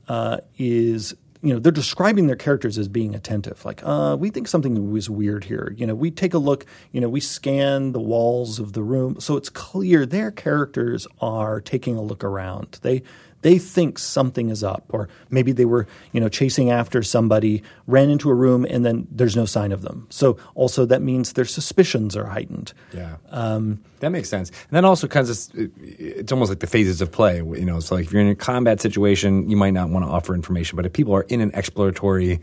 uh, 0.09 0.39
is 0.59 1.15
you 1.43 1.55
know 1.55 1.59
they're 1.59 1.73
describing 1.73 2.27
their 2.27 2.37
characters 2.37 2.77
as 2.77 2.89
being 2.89 3.15
attentive 3.15 3.65
like 3.65 3.81
uh, 3.85 4.17
we 4.19 4.29
think 4.29 4.47
something 4.47 4.91
was 4.93 5.09
weird 5.09 5.45
here. 5.45 5.75
You 5.77 5.87
know 5.87 5.95
we 5.95 6.11
take 6.11 6.35
a 6.35 6.39
look 6.39 6.67
you 6.93 7.01
know 7.01 7.09
we 7.09 7.21
scan 7.21 7.93
the 7.93 8.01
walls 8.01 8.59
of 8.59 8.75
the 8.75 8.83
room 8.83 9.19
so 9.21 9.37
it's 9.37 9.49
clear 9.49 10.05
their 10.05 10.31
characters 10.31 11.07
are 11.21 11.61
taking 11.61 11.97
a 11.97 12.03
look 12.03 12.23
around. 12.25 12.79
They 12.83 13.03
they 13.43 13.59
think 13.59 13.99
something 13.99 14.51
is 14.51 14.63
up 14.63 14.85
or 14.91 15.09
maybe 15.31 15.53
they 15.53 15.65
were 15.65 15.87
you 16.13 16.21
know 16.21 16.29
chasing 16.29 16.71
after 16.71 17.03
somebody 17.03 17.63
ran 17.87 18.11
into 18.11 18.31
a 18.31 18.35
room 18.35 18.67
and 18.69 18.85
then 18.85 19.07
there's 19.11 19.37
no 19.37 19.45
sign 19.45 19.73
of 19.73 19.83
them 19.83 20.07
so 20.11 20.37
also 20.55 20.85
that 20.85 21.03
means 21.03 21.33
their 21.33 21.45
suspicions 21.45 22.17
are 22.17 22.27
heightened 22.27 22.73
Yeah, 22.93 23.17
um, 23.31 23.81
that 24.01 24.11
makes 24.11 24.29
sense. 24.29 24.49
And 24.49 24.73
then 24.73 24.85
also 24.85 25.07
kind 25.07 25.29
of 25.29 25.37
it's 25.55 26.33
almost 26.33 26.49
like 26.49 26.61
the 26.61 26.67
phases 26.67 27.01
of 27.01 27.13
play. 27.13 27.37
You 27.37 27.65
know, 27.65 27.81
so 27.81 27.95
like 27.97 28.07
if 28.07 28.13
you're 28.13 28.23
in 28.23 28.29
a 28.29 28.35
combat 28.35 28.81
situation, 28.81 29.49
you 29.49 29.57
might 29.57 29.73
not 29.73 29.91
want 29.91 30.05
to 30.07 30.11
offer 30.11 30.35
information, 30.35 30.77
but 30.77 30.87
if 30.87 30.93
people 30.93 31.15
are 31.15 31.23
in 31.23 31.41
an 31.41 31.51
exploratory 31.55 32.41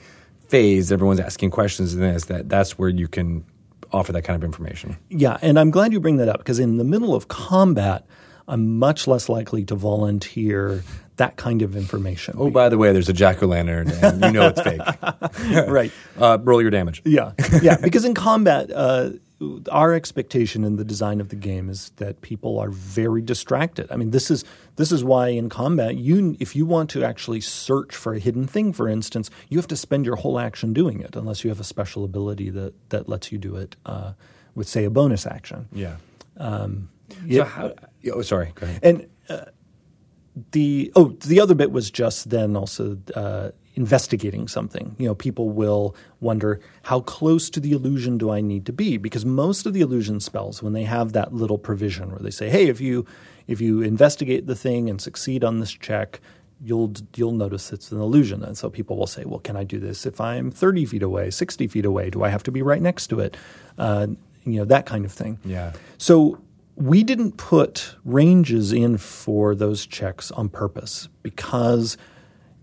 phase, 0.50 0.92
everyone's 0.92 1.20
asking 1.20 1.52
questions, 1.52 1.94
and 1.94 2.04
this 2.04 2.26
that 2.26 2.48
that's 2.50 2.78
where 2.78 2.90
you 2.90 3.08
can 3.08 3.44
offer 3.92 4.12
that 4.14 4.24
kind 4.24 4.36
of 4.36 4.44
information. 4.44 4.98
Yeah, 5.10 5.38
and 5.42 5.60
I'm 5.60 5.72
glad 5.72 5.94
you 5.94 6.00
bring 6.00 6.18
that 6.18 6.30
up 6.30 6.38
because 6.40 6.60
in 6.60 6.78
the 6.78 6.84
middle 6.84 7.16
of 7.16 7.28
combat, 7.28 8.06
I'm 8.48 8.80
much 8.80 9.08
less 9.08 9.30
likely 9.30 9.64
to 9.66 9.76
volunteer 9.76 10.84
that 11.18 11.36
kind 11.36 11.62
of 11.62 11.76
information. 11.76 12.36
Oh, 12.38 12.50
by 12.50 12.70
the 12.70 12.78
way, 12.78 12.94
there's 12.94 13.10
a 13.10 13.14
jack 13.14 13.42
o' 13.44 13.48
lantern, 13.48 13.90
and 13.90 14.24
you 14.24 14.32
know 14.32 14.48
it's 14.48 14.62
fake. 14.62 14.82
right. 15.68 15.92
Uh, 16.18 16.36
roll 16.42 16.60
your 16.60 16.72
damage. 16.72 17.04
Yeah, 17.06 17.34
yeah. 17.62 17.78
Because 17.78 18.04
in 18.04 18.16
combat, 18.16 18.72
uh, 18.74 19.12
our 19.72 19.94
expectation 19.94 20.64
in 20.64 20.78
the 20.78 20.84
design 20.84 21.22
of 21.22 21.30
the 21.30 21.36
game 21.36 21.70
is 21.70 21.92
that 21.98 22.22
people 22.22 22.58
are 22.58 22.72
very 22.72 23.22
distracted. 23.22 23.88
I 23.92 23.98
mean, 23.98 24.10
this 24.10 24.32
is 24.32 24.44
this 24.78 24.92
is 24.92 25.04
why 25.04 25.28
in 25.28 25.48
combat, 25.48 25.96
you 25.96 26.36
if 26.40 26.56
you 26.56 26.66
want 26.66 26.90
to 26.92 27.04
actually 27.04 27.42
search 27.42 27.96
for 27.96 28.16
a 28.16 28.20
hidden 28.20 28.48
thing, 28.48 28.74
for 28.74 28.90
instance, 28.90 29.30
you 29.48 29.60
have 29.60 29.68
to 29.68 29.78
spend 29.78 30.08
your 30.08 30.16
whole 30.16 30.40
action 30.40 30.74
doing 30.74 31.02
it, 31.02 31.16
unless 31.16 31.44
you 31.44 31.52
have 31.52 31.60
a 31.60 31.64
special 31.64 32.04
ability 32.04 32.50
that 32.50 32.74
that 32.90 33.08
lets 33.08 33.32
you 33.32 33.38
do 33.38 33.56
it 33.58 33.76
uh, 33.86 34.14
with, 34.56 34.68
say, 34.68 34.86
a 34.86 34.90
bonus 34.90 35.28
action. 35.28 35.68
Yeah. 35.72 35.98
Yeah. 37.26 37.44
So 37.44 37.46
how? 37.46 37.74
Oh, 38.14 38.22
sorry. 38.22 38.52
Go 38.56 38.66
ahead. 38.66 38.80
And 38.84 39.08
uh, 39.30 39.46
the 40.52 40.92
oh, 40.96 41.10
the 41.26 41.40
other 41.40 41.56
bit 41.56 41.72
was 41.72 41.90
just 41.90 42.30
then 42.30 42.56
also 42.56 42.98
uh, 43.16 43.50
investigating 43.76 44.48
something. 44.48 44.96
You 44.98 45.08
know, 45.08 45.16
people 45.16 45.50
will 45.50 45.96
wonder 46.20 46.60
how 46.84 47.02
close 47.02 47.50
to 47.52 47.60
the 47.60 47.72
illusion 47.72 48.18
do 48.18 48.32
I 48.32 48.42
need 48.42 48.66
to 48.66 48.74
be? 48.74 48.98
Because 48.98 49.26
most 49.26 49.66
of 49.66 49.74
the 49.74 49.82
illusion 49.82 50.20
spells, 50.20 50.62
when 50.62 50.74
they 50.74 50.84
have 50.84 51.14
that 51.14 51.34
little 51.34 51.58
provision 51.58 52.10
where 52.12 52.20
they 52.20 52.32
say, 52.32 52.50
"Hey, 52.50 52.68
if 52.68 52.82
you 52.82 53.06
if 53.48 53.62
you 53.62 53.82
investigate 53.82 54.48
the 54.48 54.56
thing 54.56 54.90
and 54.90 55.02
succeed 55.02 55.44
on 55.44 55.60
this 55.60 55.72
check." 55.72 56.20
You'll 56.60 56.92
you'll 57.16 57.34
notice 57.34 57.72
it's 57.72 57.92
an 57.92 58.02
illusion, 58.02 58.44
and 58.44 58.58
so 58.58 58.68
people 58.68 58.98
will 58.98 59.06
say, 59.06 59.26
"Well, 59.26 59.38
can 59.38 59.56
I 59.56 59.64
do 59.64 59.78
this 59.78 60.08
if 60.08 60.20
I'm 60.20 60.50
30 60.50 60.88
feet 60.88 61.04
away, 61.04 61.30
60 61.30 61.68
feet 61.68 61.86
away? 61.86 62.10
Do 62.10 62.24
I 62.24 62.30
have 62.30 62.42
to 62.44 62.52
be 62.52 62.64
right 62.64 62.82
next 62.82 63.08
to 63.10 63.20
it?" 63.20 63.38
Uh, 63.78 64.08
you 64.44 64.58
know 64.60 64.66
that 64.66 64.88
kind 64.88 65.06
of 65.06 65.12
thing. 65.12 65.38
Yeah. 65.46 65.74
So 66.00 66.40
we 66.78 67.04
didn't 67.04 67.38
put 67.38 67.96
ranges 68.06 68.72
in 68.72 68.98
for 68.98 69.56
those 69.56 69.88
checks 69.88 70.30
on 70.32 70.48
purpose 70.48 71.10
because 71.24 71.98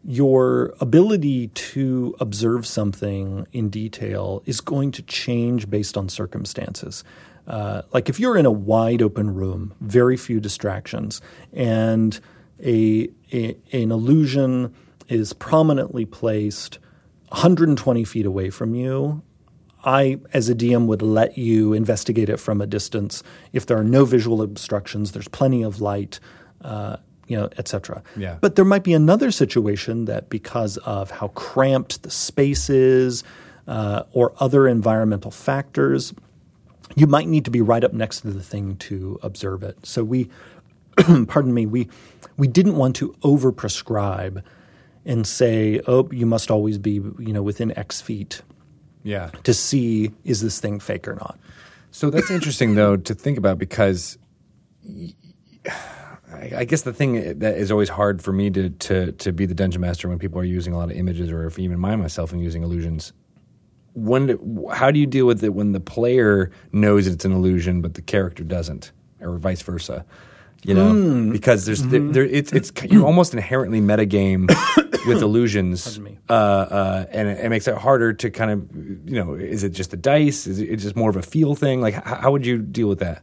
your 0.05 0.73
ability 0.81 1.49
to 1.49 2.15
observe 2.21 2.65
something 2.65 3.45
in 3.53 3.69
detail 3.69 4.41
is 4.47 4.61
going 4.61 4.93
to 4.93 5.03
change 5.03 5.69
based 5.69 5.97
on 5.97 6.09
circumstances. 6.09 7.03
Uh, 7.49 7.83
like 7.93 8.09
if 8.09 8.21
you're 8.21 8.37
in 8.37 8.47
a 8.47 8.53
wide 8.53 9.03
open 9.03 9.35
room, 9.35 9.75
very 9.81 10.17
few 10.17 10.39
distractions, 10.39 11.21
and 11.53 12.21
a, 12.65 13.09
a 13.33 13.57
an 13.73 13.91
illusion 13.91 14.73
is 15.09 15.33
prominently 15.33 16.05
placed 16.05 16.79
120 17.31 18.05
feet 18.05 18.27
away 18.27 18.49
from 18.49 18.77
you, 18.77 19.23
I, 19.85 20.19
as 20.33 20.49
a 20.49 20.55
DM, 20.55 20.87
would 20.87 21.03
let 21.03 21.37
you 21.39 21.73
investigate 21.73 22.29
it 22.29 22.39
from 22.39 22.61
a 22.61 22.67
distance. 22.67 23.23
If 23.53 23.67
there 23.67 23.77
are 23.77 23.85
no 23.85 24.05
visual 24.05 24.43
obstructions, 24.43 25.13
there's 25.13 25.29
plenty 25.29 25.63
of 25.63 25.81
light, 25.81 26.21
uh, 26.63 26.97
you 27.27 27.37
know, 27.37 27.49
etc. 27.59 28.03
Yeah. 28.17 28.39
But 28.41 28.57
there 28.57 28.65
might 28.65 28.85
be 28.85 28.95
another 28.95 29.31
situation 29.31 30.07
that, 30.07 30.29
because 30.29 30.77
of 30.79 31.11
how 31.11 31.29
cramped 31.29 32.03
the 32.03 32.11
space 32.11 32.69
is, 32.71 33.25
uh, 33.67 34.05
or 34.13 34.35
other 34.41 34.69
environmental 34.69 35.31
factors, 35.31 36.15
you 36.95 37.07
might 37.07 37.29
need 37.29 37.45
to 37.45 37.51
be 37.51 37.61
right 37.61 37.83
up 37.83 37.93
next 37.93 38.21
to 38.21 38.31
the 38.31 38.43
thing 38.43 38.77
to 38.77 39.19
observe 39.23 39.63
it. 39.63 39.85
So 39.85 40.05
we, 40.05 40.29
pardon 41.27 41.55
me, 41.55 41.67
we 41.67 41.89
we 42.37 42.49
didn't 42.49 42.77
want 42.77 42.97
to 42.97 43.15
overprescribe 43.23 44.43
and 45.05 45.27
say, 45.27 45.81
oh, 45.87 46.09
you 46.11 46.27
must 46.27 46.51
always 46.51 46.79
be, 46.79 46.93
you 46.93 47.33
know, 47.33 47.43
within 47.43 47.77
X 47.79 48.01
feet 48.01 48.43
Yeah. 49.05 49.31
to 49.45 49.55
see 49.55 50.11
is 50.25 50.41
this 50.41 50.59
thing 50.59 50.81
fake 50.81 51.07
or 51.07 51.15
not. 51.15 51.39
So 51.93 52.11
that's 52.11 52.31
interesting, 52.31 52.75
though, 52.75 52.97
to 52.97 53.15
think 53.15 53.39
about 53.39 53.59
because 53.59 54.19
y- 54.83 55.13
I 56.33 56.51
I 56.59 56.65
guess 56.65 56.83
the 56.83 56.93
thing 56.93 57.39
that 57.39 57.57
is 57.57 57.71
always 57.71 57.89
hard 57.91 58.21
for 58.23 58.33
me 58.33 58.51
to, 58.51 58.71
to, 58.71 59.13
to 59.13 59.33
be 59.33 59.47
the 59.47 59.55
dungeon 59.55 59.81
master 59.81 60.09
when 60.09 60.19
people 60.19 60.41
are 60.41 60.45
using 60.45 60.73
a 60.73 60.77
lot 60.79 60.91
of 60.91 60.97
images, 60.97 61.31
or 61.31 61.47
if 61.47 61.59
even 61.59 61.85
I 61.85 61.95
myself 61.97 62.33
am 62.33 62.41
using 62.41 62.63
illusions. 62.65 63.13
When, 63.95 64.27
do- 64.27 64.69
how 64.73 64.91
do 64.91 64.99
you 64.99 65.07
deal 65.07 65.27
with 65.27 65.45
it 65.45 65.55
when 65.55 65.71
the 65.73 65.79
player 65.81 66.51
knows 66.73 67.07
it's 67.07 67.25
an 67.25 67.31
illusion 67.33 67.81
but 67.81 67.95
the 67.95 68.03
character 68.03 68.43
doesn't, 68.43 68.91
or 69.21 69.39
vice 69.39 69.63
versa? 69.63 70.05
You 70.65 70.75
know, 70.75 71.31
because 71.31 71.67
there's 71.67 71.83
there, 71.83 72.01
there, 72.01 72.25
it's 72.25 72.53
it's 72.53 72.73
you're 72.89 73.05
almost 73.05 73.35
inherently 73.35 73.81
metagame 73.81 74.49
with 75.07 75.21
illusions, 75.21 76.01
me. 76.01 76.17
uh, 76.31 76.33
uh, 76.33 77.07
and 77.11 77.29
it, 77.29 77.45
it 77.45 77.49
makes 77.51 77.69
it 77.69 77.77
harder 77.77 78.15
to 78.15 78.31
kind 78.31 78.51
of 78.51 78.77
you 79.09 79.23
know 79.23 79.35
is 79.35 79.63
it 79.63 79.71
just 79.71 79.93
a 79.93 79.97
dice? 79.99 80.47
Is 80.47 80.61
it 80.61 80.77
just 80.77 80.97
more 80.97 81.11
of 81.11 81.17
a 81.17 81.23
feel 81.23 81.55
thing? 81.55 81.83
Like 81.83 81.97
h- 81.97 82.03
how 82.05 82.33
would 82.33 82.47
you 82.47 82.59
deal 82.59 82.89
with 82.89 83.01
that? 83.01 83.23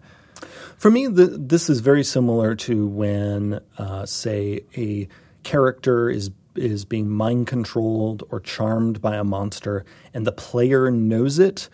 For 0.78 0.90
me, 0.90 1.08
the, 1.08 1.26
this 1.26 1.70
is 1.70 1.80
very 1.80 2.04
similar 2.04 2.56
to 2.56 2.88
when, 2.88 3.60
uh, 3.78 4.06
say, 4.06 4.62
a 4.78 5.08
character 5.44 6.10
is 6.10 6.32
is 6.56 6.86
being 6.86 7.10
mind 7.10 7.48
controlled 7.48 8.24
or 8.30 8.40
charmed 8.40 9.02
by 9.02 9.16
a 9.16 9.24
monster, 9.24 9.86
and 10.14 10.28
the 10.28 10.32
player 10.32 10.92
knows 10.92 11.40
it, 11.40 11.70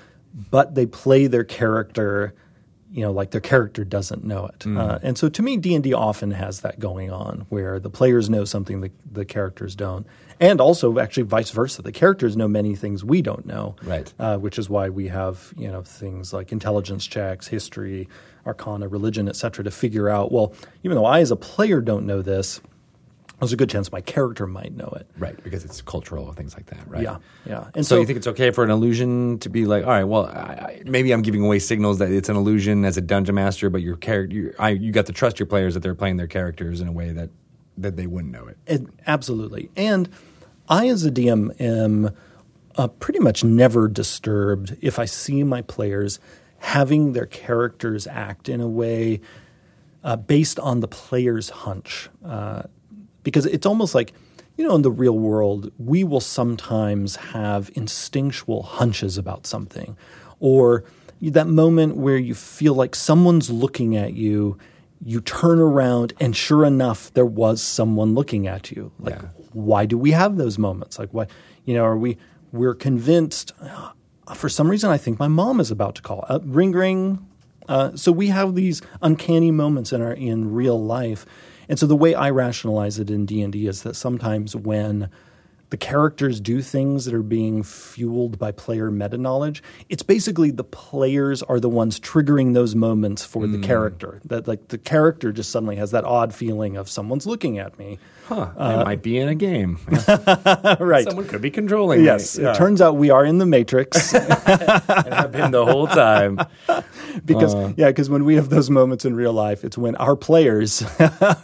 but 0.51 0.75
they 0.75 0.85
play 0.85 1.27
their 1.27 1.43
character, 1.43 2.35
you 2.91 3.01
know, 3.01 3.11
like 3.11 3.31
their 3.31 3.41
character 3.41 3.83
doesn't 3.83 4.23
know 4.23 4.45
it. 4.47 4.65
Uh, 4.65 4.99
and 5.03 5.17
so, 5.17 5.27
to 5.29 5.41
me, 5.41 5.57
D 5.57 5.75
and 5.75 5.83
D 5.83 5.93
often 5.93 6.31
has 6.31 6.61
that 6.61 6.79
going 6.79 7.11
on, 7.11 7.45
where 7.49 7.79
the 7.79 7.89
players 7.89 8.29
know 8.29 8.45
something 8.45 8.81
the, 8.81 8.91
the 9.11 9.25
characters 9.25 9.75
don't, 9.75 10.07
and 10.39 10.61
also 10.61 10.97
actually 10.99 11.23
vice 11.23 11.51
versa. 11.51 11.81
The 11.81 11.91
characters 11.91 12.37
know 12.37 12.47
many 12.47 12.75
things 12.75 13.03
we 13.03 13.21
don't 13.21 13.45
know, 13.45 13.75
Right. 13.83 14.11
uh, 14.19 14.37
which 14.37 14.57
is 14.57 14.69
why 14.69 14.89
we 14.89 15.09
have 15.09 15.53
you 15.57 15.67
know 15.69 15.81
things 15.83 16.31
like 16.33 16.51
intelligence 16.51 17.05
checks, 17.05 17.47
history, 17.47 18.07
arcana, 18.45 18.87
religion, 18.87 19.27
etc., 19.27 19.63
to 19.65 19.71
figure 19.71 20.07
out. 20.09 20.31
Well, 20.31 20.53
even 20.83 20.95
though 20.95 21.05
I 21.05 21.19
as 21.19 21.31
a 21.31 21.35
player 21.35 21.81
don't 21.81 22.05
know 22.05 22.21
this, 22.21 22.61
there's 23.39 23.53
a 23.53 23.57
good 23.57 23.69
chance 23.69 23.91
my 23.91 24.01
character 24.01 24.47
might 24.47 24.73
know 24.73 24.91
it. 24.95 25.07
Right, 25.17 25.41
because 25.43 25.63
it's 25.63 25.81
cultural 25.81 26.31
things 26.33 26.55
like 26.55 26.67
that, 26.67 26.87
right? 26.87 27.03
Yeah, 27.03 27.17
yeah. 27.45 27.69
And 27.75 27.85
so, 27.85 27.99
you 27.99 28.05
think 28.05 28.17
it's 28.17 28.27
okay 28.27 28.51
for 28.51 28.63
an 28.63 28.71
illusion 28.71 29.37
to 29.39 29.49
be 29.49 29.65
like, 29.65 29.83
all 29.83 29.91
right, 29.91 30.03
well, 30.03 30.25
I, 30.25 30.39
I, 30.39 30.81
maybe 30.85 31.11
I'm 31.11 31.21
giving 31.21 31.43
away 31.43 31.59
signals 31.59 31.99
that 31.99 32.11
it's 32.11 32.29
an 32.29 32.35
illusion 32.35 32.83
as 32.83 32.97
a 32.97 33.01
dungeon 33.01 33.35
master, 33.35 33.69
but 33.69 33.81
your 33.81 33.95
character, 33.95 34.35
you, 34.35 34.53
I, 34.57 34.69
you 34.69 34.91
got 34.91 35.05
to 35.05 35.13
trust 35.13 35.39
your 35.39 35.45
players 35.45 35.75
that 35.75 35.81
they're 35.81 35.95
playing 35.95 36.17
their 36.17 36.27
characters 36.27 36.81
in 36.81 36.87
a 36.87 36.91
way 36.91 37.11
that 37.11 37.29
that 37.77 37.95
they 37.95 38.07
wouldn't 38.07 38.33
know 38.33 38.47
it. 38.47 38.57
It, 38.65 38.87
absolutely. 39.05 39.69
And 39.75 40.09
I, 40.67 40.87
as 40.87 41.05
a 41.05 41.11
DM, 41.11 41.59
am 41.61 42.09
uh, 42.75 42.87
pretty 42.87 43.19
much 43.19 43.43
never 43.43 43.87
disturbed 43.87 44.77
if 44.81 44.97
I 44.97 45.05
see 45.05 45.43
my 45.43 45.61
players 45.61 46.19
having 46.59 47.13
their 47.13 47.25
characters 47.25 48.07
act 48.07 48.49
in 48.49 48.61
a 48.61 48.67
way 48.67 49.21
uh, 50.03 50.15
based 50.15 50.59
on 50.59 50.79
the 50.79 50.87
player's 50.87 51.49
hunch. 51.49 52.09
Uh, 52.25 52.63
because 53.27 53.45
it's 53.45 53.65
almost 53.65 53.93
like, 53.93 54.13
you 54.55 54.65
know, 54.65 54.73
in 54.73 54.83
the 54.83 54.89
real 55.03 55.19
world, 55.19 55.69
we 55.77 56.01
will 56.05 56.21
sometimes 56.21 57.17
have 57.17 57.69
instinctual 57.75 58.63
hunches 58.63 59.17
about 59.17 59.45
something. 59.45 59.97
Or 60.39 60.85
that 61.21 61.47
moment 61.47 61.97
where 61.97 62.15
you 62.15 62.33
feel 62.33 62.73
like 62.73 62.95
someone's 62.95 63.49
looking 63.49 63.97
at 63.97 64.13
you, 64.13 64.57
you 65.03 65.19
turn 65.19 65.59
around, 65.59 66.13
and 66.21 66.33
sure 66.37 66.63
enough, 66.63 67.13
there 67.15 67.25
was 67.25 67.61
someone 67.61 68.15
looking 68.15 68.47
at 68.47 68.71
you. 68.71 68.93
Like, 68.97 69.15
Yeah. 69.21 69.27
why 69.51 69.85
do 69.85 69.97
we 69.97 70.11
have 70.11 70.37
those 70.37 70.57
moments? 70.57 70.97
Like, 70.97 71.09
why, 71.13 71.27
you 71.65 71.73
know, 71.73 71.83
are 71.83 71.97
we, 71.97 72.15
we're 72.53 72.75
convinced, 72.75 73.51
"Uh, 73.61 73.91
for 74.35 74.47
some 74.47 74.69
reason, 74.71 74.89
I 74.89 74.97
think 74.97 75.19
my 75.19 75.27
mom 75.27 75.59
is 75.59 75.69
about 75.69 75.95
to 75.95 76.01
call. 76.01 76.23
Uh, 76.29 76.39
ring, 76.45 76.71
ring. 76.71 77.19
Uh, 77.67 77.91
so 77.95 78.09
we 78.13 78.27
have 78.29 78.55
these 78.55 78.81
uncanny 79.01 79.51
moments 79.51 79.91
in 79.91 80.01
our 80.01 80.13
in 80.13 80.53
real 80.53 80.81
life, 80.81 81.25
and 81.69 81.77
so 81.77 81.85
the 81.85 81.95
way 81.95 82.15
I 82.15 82.29
rationalize 82.29 82.99
it 82.99 83.09
in 83.09 83.25
D 83.25 83.41
and 83.41 83.53
D 83.53 83.67
is 83.67 83.83
that 83.83 83.95
sometimes 83.95 84.55
when 84.55 85.09
the 85.69 85.77
characters 85.77 86.39
do 86.39 86.61
things 86.61 87.05
that 87.05 87.13
are 87.13 87.23
being 87.23 87.61
fueled 87.61 88.39
by 88.39 88.51
player 88.51 88.89
meta 88.89 89.17
knowledge, 89.17 89.61
it's 89.89 90.03
basically 90.03 90.49
the 90.49 90.63
players 90.63 91.43
are 91.43 91.59
the 91.59 91.69
ones 91.69 91.99
triggering 91.99 92.53
those 92.53 92.73
moments 92.73 93.25
for 93.25 93.47
the 93.47 93.57
hmm. 93.57 93.63
character. 93.63 94.21
That 94.25 94.47
like 94.47 94.69
the 94.69 94.77
character 94.77 95.31
just 95.31 95.51
suddenly 95.51 95.75
has 95.75 95.91
that 95.91 96.05
odd 96.05 96.33
feeling 96.33 96.77
of 96.77 96.89
someone's 96.89 97.27
looking 97.27 97.59
at 97.59 97.77
me. 97.77 97.99
Huh? 98.27 98.51
I 98.57 98.83
might 98.83 99.01
be 99.01 99.17
in 99.17 99.29
a 99.29 99.35
game. 99.35 99.79
right. 100.79 101.05
Someone 101.05 101.27
could 101.27 101.41
be 101.41 101.49
controlling 101.49 102.03
Yes, 102.03 102.37
me. 102.37 102.43
Yeah. 102.43 102.51
it 102.51 102.55
turns 102.57 102.81
out 102.81 102.97
we 102.97 103.09
are 103.09 103.23
in 103.23 103.37
the 103.37 103.45
Matrix. 103.45 104.13
and 104.13 104.33
I've 105.13 105.31
been 105.31 105.51
the 105.51 105.65
whole 105.65 105.87
time. 105.87 106.37
because 107.25 107.55
Uh. 107.55 107.71
yeah, 107.77 107.87
because 107.87 108.09
when 108.09 108.25
we 108.25 108.35
have 108.35 108.49
those 108.49 108.69
moments 108.69 109.05
in 109.05 109.15
real 109.15 109.31
life, 109.31 109.63
it's 109.63 109.77
when 109.77 109.95
our 109.95 110.17
players 110.17 110.83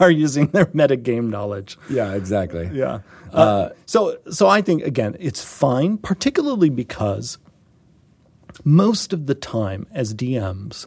are 0.02 0.12
using 0.12 0.48
their 0.48 0.70
meta 0.74 0.98
game 0.98 1.30
knowledge. 1.30 1.78
Yeah, 1.90 2.14
exactly. 2.16 2.70
Yeah. 2.74 3.00
Uh, 3.32 3.70
so 3.86 4.18
so 4.30 4.48
I 4.48 4.62
think 4.62 4.84
again, 4.84 5.16
it's 5.20 5.42
fine, 5.44 5.98
particularly 5.98 6.70
because 6.70 7.38
most 8.66 9.14
of 9.14 9.26
the 9.26 9.36
time 9.36 9.88
as 9.92 10.14
DMs, 10.14 10.86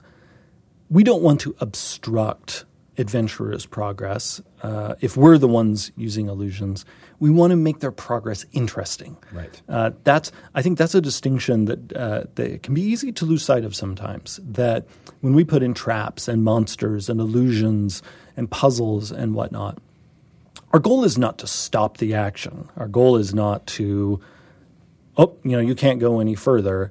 we 0.90 1.02
don't 1.02 1.22
want 1.22 1.40
to 1.40 1.56
obstruct 1.58 2.64
adventurers' 2.98 3.66
progress. 3.66 4.40
Uh, 4.66 4.96
if 5.00 5.16
we're 5.16 5.38
the 5.38 5.46
ones 5.46 5.92
using 5.96 6.26
illusions, 6.28 6.84
we 7.20 7.30
want 7.30 7.52
to 7.52 7.56
make 7.56 7.78
their 7.78 7.92
progress 7.92 8.44
interesting. 8.52 9.16
Right. 9.32 9.62
Uh, 9.68 9.92
that's 10.02 10.32
I 10.56 10.62
think 10.62 10.76
that's 10.76 10.94
a 10.96 11.00
distinction 11.00 11.66
that 11.66 11.96
uh, 11.96 12.24
that 12.34 12.64
can 12.64 12.74
be 12.74 12.82
easy 12.82 13.12
to 13.12 13.24
lose 13.24 13.44
sight 13.44 13.64
of 13.64 13.76
sometimes. 13.76 14.40
That 14.42 14.88
when 15.20 15.34
we 15.34 15.44
put 15.44 15.62
in 15.62 15.72
traps 15.72 16.26
and 16.26 16.42
monsters 16.42 17.08
and 17.08 17.20
illusions 17.20 18.02
and 18.36 18.50
puzzles 18.50 19.12
and 19.12 19.34
whatnot, 19.34 19.78
our 20.72 20.80
goal 20.80 21.04
is 21.04 21.16
not 21.16 21.38
to 21.38 21.46
stop 21.46 21.98
the 21.98 22.14
action. 22.14 22.68
Our 22.76 22.88
goal 22.88 23.16
is 23.16 23.32
not 23.32 23.68
to, 23.78 24.20
oh, 25.16 25.36
you 25.44 25.52
know, 25.52 25.60
you 25.60 25.76
can't 25.76 26.00
go 26.00 26.18
any 26.18 26.34
further. 26.34 26.90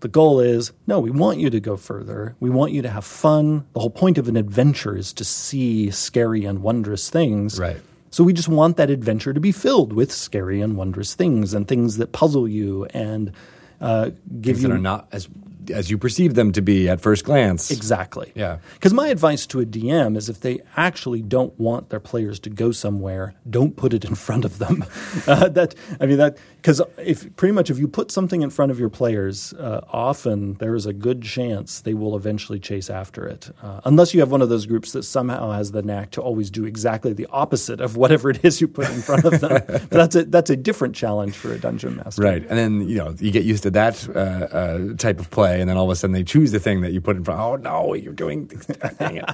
The 0.00 0.08
goal 0.08 0.40
is, 0.40 0.72
no, 0.86 1.00
we 1.00 1.10
want 1.10 1.38
you 1.38 1.50
to 1.50 1.60
go 1.60 1.76
further. 1.76 2.36
We 2.38 2.50
want 2.50 2.72
you 2.72 2.82
to 2.82 2.90
have 2.90 3.04
fun. 3.04 3.66
The 3.74 3.80
whole 3.80 3.90
point 3.90 4.16
of 4.16 4.28
an 4.28 4.36
adventure 4.36 4.96
is 4.96 5.12
to 5.14 5.24
see 5.24 5.90
scary 5.90 6.44
and 6.44 6.62
wondrous 6.62 7.10
things. 7.10 7.58
Right. 7.58 7.80
So 8.10 8.24
we 8.24 8.32
just 8.32 8.48
want 8.48 8.76
that 8.76 8.90
adventure 8.90 9.34
to 9.34 9.40
be 9.40 9.52
filled 9.52 9.92
with 9.92 10.12
scary 10.12 10.60
and 10.60 10.76
wondrous 10.76 11.14
things 11.14 11.52
and 11.52 11.66
things 11.66 11.96
that 11.96 12.12
puzzle 12.12 12.48
you 12.48 12.86
and 12.86 13.32
uh, 13.80 14.10
give 14.40 14.56
Things 14.56 14.62
you 14.62 14.68
that 14.68 14.74
are 14.74 14.78
not 14.78 15.08
as 15.12 15.28
as 15.70 15.90
you 15.90 15.98
perceive 15.98 16.34
them 16.34 16.52
to 16.52 16.62
be 16.62 16.88
at 16.88 17.00
first 17.00 17.24
glance. 17.24 17.70
Exactly. 17.70 18.32
Yeah. 18.34 18.58
Because 18.74 18.92
my 18.92 19.08
advice 19.08 19.46
to 19.46 19.60
a 19.60 19.66
DM 19.66 20.16
is 20.16 20.28
if 20.28 20.40
they 20.40 20.60
actually 20.76 21.22
don't 21.22 21.58
want 21.58 21.90
their 21.90 22.00
players 22.00 22.38
to 22.40 22.50
go 22.50 22.72
somewhere, 22.72 23.34
don't 23.48 23.76
put 23.76 23.92
it 23.92 24.04
in 24.04 24.14
front 24.26 24.44
of 24.44 24.58
them. 24.58 24.84
uh, 25.26 25.48
that 25.48 25.74
I 26.00 26.06
mean 26.06 26.18
that 26.18 26.38
because 26.56 26.82
if 26.98 27.34
pretty 27.36 27.52
much 27.52 27.70
if 27.70 27.78
you 27.78 27.88
put 27.88 28.10
something 28.10 28.42
in 28.42 28.50
front 28.50 28.70
of 28.70 28.78
your 28.78 28.88
players, 28.88 29.52
uh, 29.54 29.80
often 29.92 30.54
there 30.54 30.74
is 30.74 30.86
a 30.86 30.92
good 30.92 31.22
chance 31.22 31.80
they 31.80 31.94
will 31.94 32.16
eventually 32.16 32.58
chase 32.58 32.90
after 32.90 33.26
it, 33.26 33.50
uh, 33.62 33.80
unless 33.84 34.14
you 34.14 34.20
have 34.20 34.30
one 34.30 34.42
of 34.42 34.48
those 34.48 34.66
groups 34.66 34.92
that 34.92 35.04
somehow 35.04 35.52
has 35.52 35.72
the 35.72 35.82
knack 35.82 36.10
to 36.10 36.20
always 36.20 36.50
do 36.50 36.64
exactly 36.64 37.12
the 37.12 37.26
opposite 37.30 37.80
of 37.80 37.96
whatever 37.96 38.30
it 38.30 38.44
is 38.44 38.60
you 38.60 38.68
put 38.68 38.88
in 38.90 39.00
front 39.00 39.24
of 39.24 39.40
them. 39.40 39.62
but 39.66 39.90
that's 39.90 40.16
a 40.16 40.24
that's 40.24 40.50
a 40.50 40.56
different 40.56 40.94
challenge 40.94 41.34
for 41.34 41.52
a 41.52 41.58
dungeon 41.58 41.96
master. 41.96 42.22
Right, 42.22 42.42
and 42.42 42.58
then 42.58 42.88
you 42.88 42.96
know 42.96 43.14
you 43.18 43.30
get 43.30 43.44
used 43.44 43.62
to 43.64 43.70
that 43.70 44.08
uh, 44.08 44.18
uh, 44.18 44.94
type 44.96 45.20
of 45.20 45.30
play, 45.30 45.57
and 45.60 45.68
then 45.68 45.76
all 45.76 45.84
of 45.84 45.90
a 45.90 45.96
sudden 45.96 46.12
they 46.12 46.24
choose 46.24 46.52
the 46.52 46.60
thing 46.60 46.80
that 46.82 46.92
you 46.92 47.00
put 47.00 47.16
in 47.16 47.24
front. 47.24 47.40
Oh 47.40 47.56
no, 47.56 47.94
you're 47.94 48.12
doing. 48.12 48.46
Dang 48.98 49.16
it. 49.18 49.24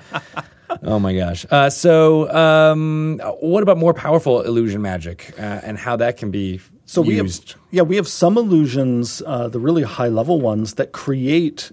oh 0.83 0.99
my 0.99 1.15
gosh. 1.15 1.47
Uh, 1.51 1.71
so, 1.71 2.31
um, 2.35 3.21
what 3.41 3.63
about 3.63 3.79
more 3.79 3.95
powerful 3.95 4.41
illusion 4.43 4.83
magic 4.83 5.35
uh, 5.39 5.61
and 5.63 5.79
how 5.79 5.97
that 5.97 6.17
can 6.17 6.31
be 6.31 6.61
So 6.87 7.03
we 7.03 7.17
used? 7.17 7.53
have, 7.53 7.61
yeah, 7.71 7.83
we 7.83 7.97
have 7.97 8.09
some 8.09 8.37
illusions, 8.39 9.23
uh, 9.27 9.49
the 9.49 9.61
really 9.61 9.83
high 9.83 10.09
level 10.09 10.41
ones 10.41 10.75
that 10.75 10.93
create 10.93 11.71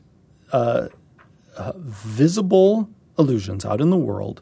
uh, 0.52 0.88
uh, 1.58 1.72
visible 1.78 2.90
illusions 3.18 3.66
out 3.66 3.82
in 3.82 3.90
the 3.90 3.98
world, 3.98 4.42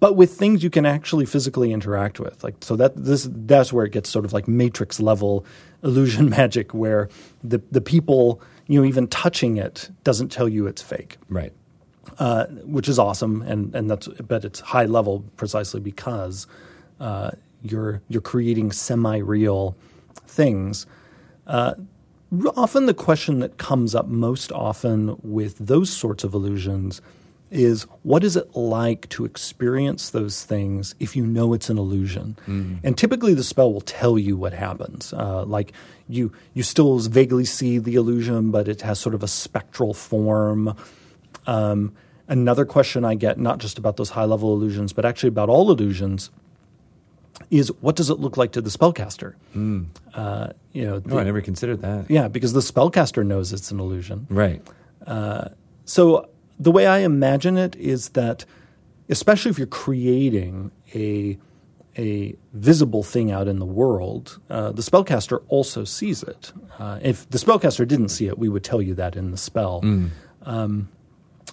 but 0.00 0.14
with 0.16 0.32
things 0.34 0.62
you 0.62 0.70
can 0.70 0.84
actually 0.86 1.26
physically 1.26 1.72
interact 1.72 2.20
with. 2.20 2.42
Like 2.44 2.56
so 2.60 2.76
that 2.76 2.92
this 2.96 3.28
that's 3.30 3.72
where 3.72 3.84
it 3.86 3.92
gets 3.92 4.10
sort 4.10 4.24
of 4.24 4.32
like 4.32 4.46
matrix 4.46 5.00
level 5.00 5.44
illusion 5.82 6.28
magic, 6.28 6.74
where 6.74 7.08
the 7.42 7.60
the 7.70 7.80
people 7.80 8.40
you 8.66 8.80
know 8.80 8.86
even 8.86 9.06
touching 9.08 9.56
it 9.56 9.90
doesn't 10.04 10.30
tell 10.30 10.48
you 10.48 10.66
it's 10.66 10.82
fake 10.82 11.18
right. 11.28 11.52
uh, 12.18 12.46
which 12.64 12.88
is 12.88 12.98
awesome, 12.98 13.42
and 13.42 13.74
and 13.74 13.90
that's 13.90 14.08
but 14.08 14.44
it's 14.44 14.60
high 14.60 14.84
level 14.86 15.24
precisely 15.36 15.80
because 15.80 16.46
uh, 17.00 17.30
you're 17.62 18.02
you're 18.08 18.22
creating 18.22 18.72
semi 18.72 19.18
real 19.18 19.76
things. 20.26 20.86
Uh, 21.46 21.74
often 22.56 22.86
the 22.86 22.94
question 22.94 23.38
that 23.38 23.56
comes 23.56 23.94
up 23.94 24.08
most 24.08 24.50
often 24.52 25.16
with 25.22 25.56
those 25.58 25.90
sorts 25.90 26.24
of 26.24 26.34
illusions 26.34 27.00
is 27.50 27.82
what 28.02 28.24
is 28.24 28.34
it 28.36 28.56
like 28.56 29.08
to 29.08 29.24
experience 29.24 30.10
those 30.10 30.42
things 30.44 30.94
if 30.98 31.14
you 31.14 31.24
know 31.24 31.52
it's 31.52 31.70
an 31.70 31.78
illusion 31.78 32.36
and 32.82 32.98
typically 32.98 33.34
the 33.34 33.44
spell 33.44 33.72
will 33.72 33.80
tell 33.80 34.18
you 34.18 34.36
what 34.36 34.52
happens 34.52 35.12
uh, 35.12 35.44
like 35.44 35.72
you 36.08 36.32
you 36.54 36.62
still 36.64 36.98
vaguely 36.98 37.44
see 37.44 37.78
the 37.78 37.94
illusion 37.94 38.50
but 38.50 38.66
it 38.66 38.82
has 38.82 38.98
sort 38.98 39.14
of 39.14 39.22
a 39.22 39.28
spectral 39.28 39.94
form 39.94 40.74
um, 41.46 41.92
another 42.28 42.64
question 42.64 43.04
I 43.04 43.14
get, 43.14 43.38
not 43.38 43.58
just 43.58 43.78
about 43.78 43.96
those 43.96 44.10
high 44.10 44.24
level 44.24 44.52
illusions, 44.52 44.92
but 44.92 45.04
actually 45.04 45.28
about 45.28 45.48
all 45.48 45.70
illusions, 45.70 46.30
is 47.52 47.68
what 47.80 47.94
does 47.94 48.10
it 48.10 48.18
look 48.18 48.36
like 48.36 48.50
to 48.52 48.60
the 48.60 48.68
spellcaster? 48.70 49.34
Uh, 50.12 50.48
you 50.72 50.84
know, 50.84 51.00
No, 51.04 51.18
I 51.18 51.22
never 51.22 51.40
considered 51.40 51.82
that. 51.82 52.10
yeah, 52.10 52.26
because 52.26 52.52
the 52.52 52.58
spellcaster 52.60 53.24
knows 53.24 53.52
it's 53.52 53.70
an 53.70 53.78
illusion. 53.78 54.26
Right. 54.28 54.60
So 55.84 56.28
the 56.58 56.70
way 56.70 56.86
I 56.86 56.98
imagine 56.98 57.56
it 57.56 57.76
is 57.76 58.10
that, 58.10 58.44
especially 59.08 59.50
if 59.50 59.58
you're 59.58 59.66
creating 59.66 60.70
a 60.94 61.38
a 61.98 62.36
visible 62.52 63.02
thing 63.02 63.32
out 63.32 63.48
in 63.48 63.58
the 63.58 63.64
world, 63.66 64.38
uh, 64.50 64.70
the 64.70 64.82
spellcaster 64.82 65.42
also 65.48 65.82
sees 65.84 66.22
it. 66.22 66.52
Uh, 66.78 66.98
if 67.00 67.28
the 67.30 67.38
spellcaster 67.38 67.88
didn't 67.88 68.10
see 68.10 68.26
it, 68.26 68.38
we 68.38 68.50
would 68.50 68.62
tell 68.62 68.82
you 68.82 68.92
that 68.94 69.16
in 69.16 69.30
the 69.30 69.38
spell. 69.38 69.80
Um, 70.42 70.90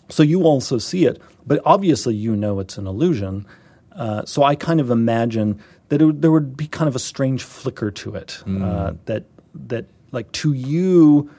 so 0.10 0.22
you 0.22 0.44
also 0.44 0.78
see 0.80 1.06
it, 1.06 1.22
but 1.48 1.62
obviously 1.66 2.14
you 2.16 2.36
know 2.36 2.60
it's 2.60 2.78
an 2.78 2.88
illusion. 2.88 3.46
Uh, 3.94 4.26
so 4.26 4.44
I 4.44 4.56
kind 4.56 4.82
of 4.82 4.90
imagine 4.92 5.62
that 5.90 6.02
it 6.02 6.22
there 6.22 6.32
would 6.32 6.58
be 6.58 6.68
kind 6.68 6.90
of 6.90 6.96
a 6.96 7.00
strange 7.00 7.44
flicker 7.44 7.90
to 7.92 8.16
it. 8.16 8.44
Uh, 8.46 8.94
that 9.06 9.24
that 9.54 9.86
like 10.12 10.30
to 10.34 10.52
you, 10.54 11.30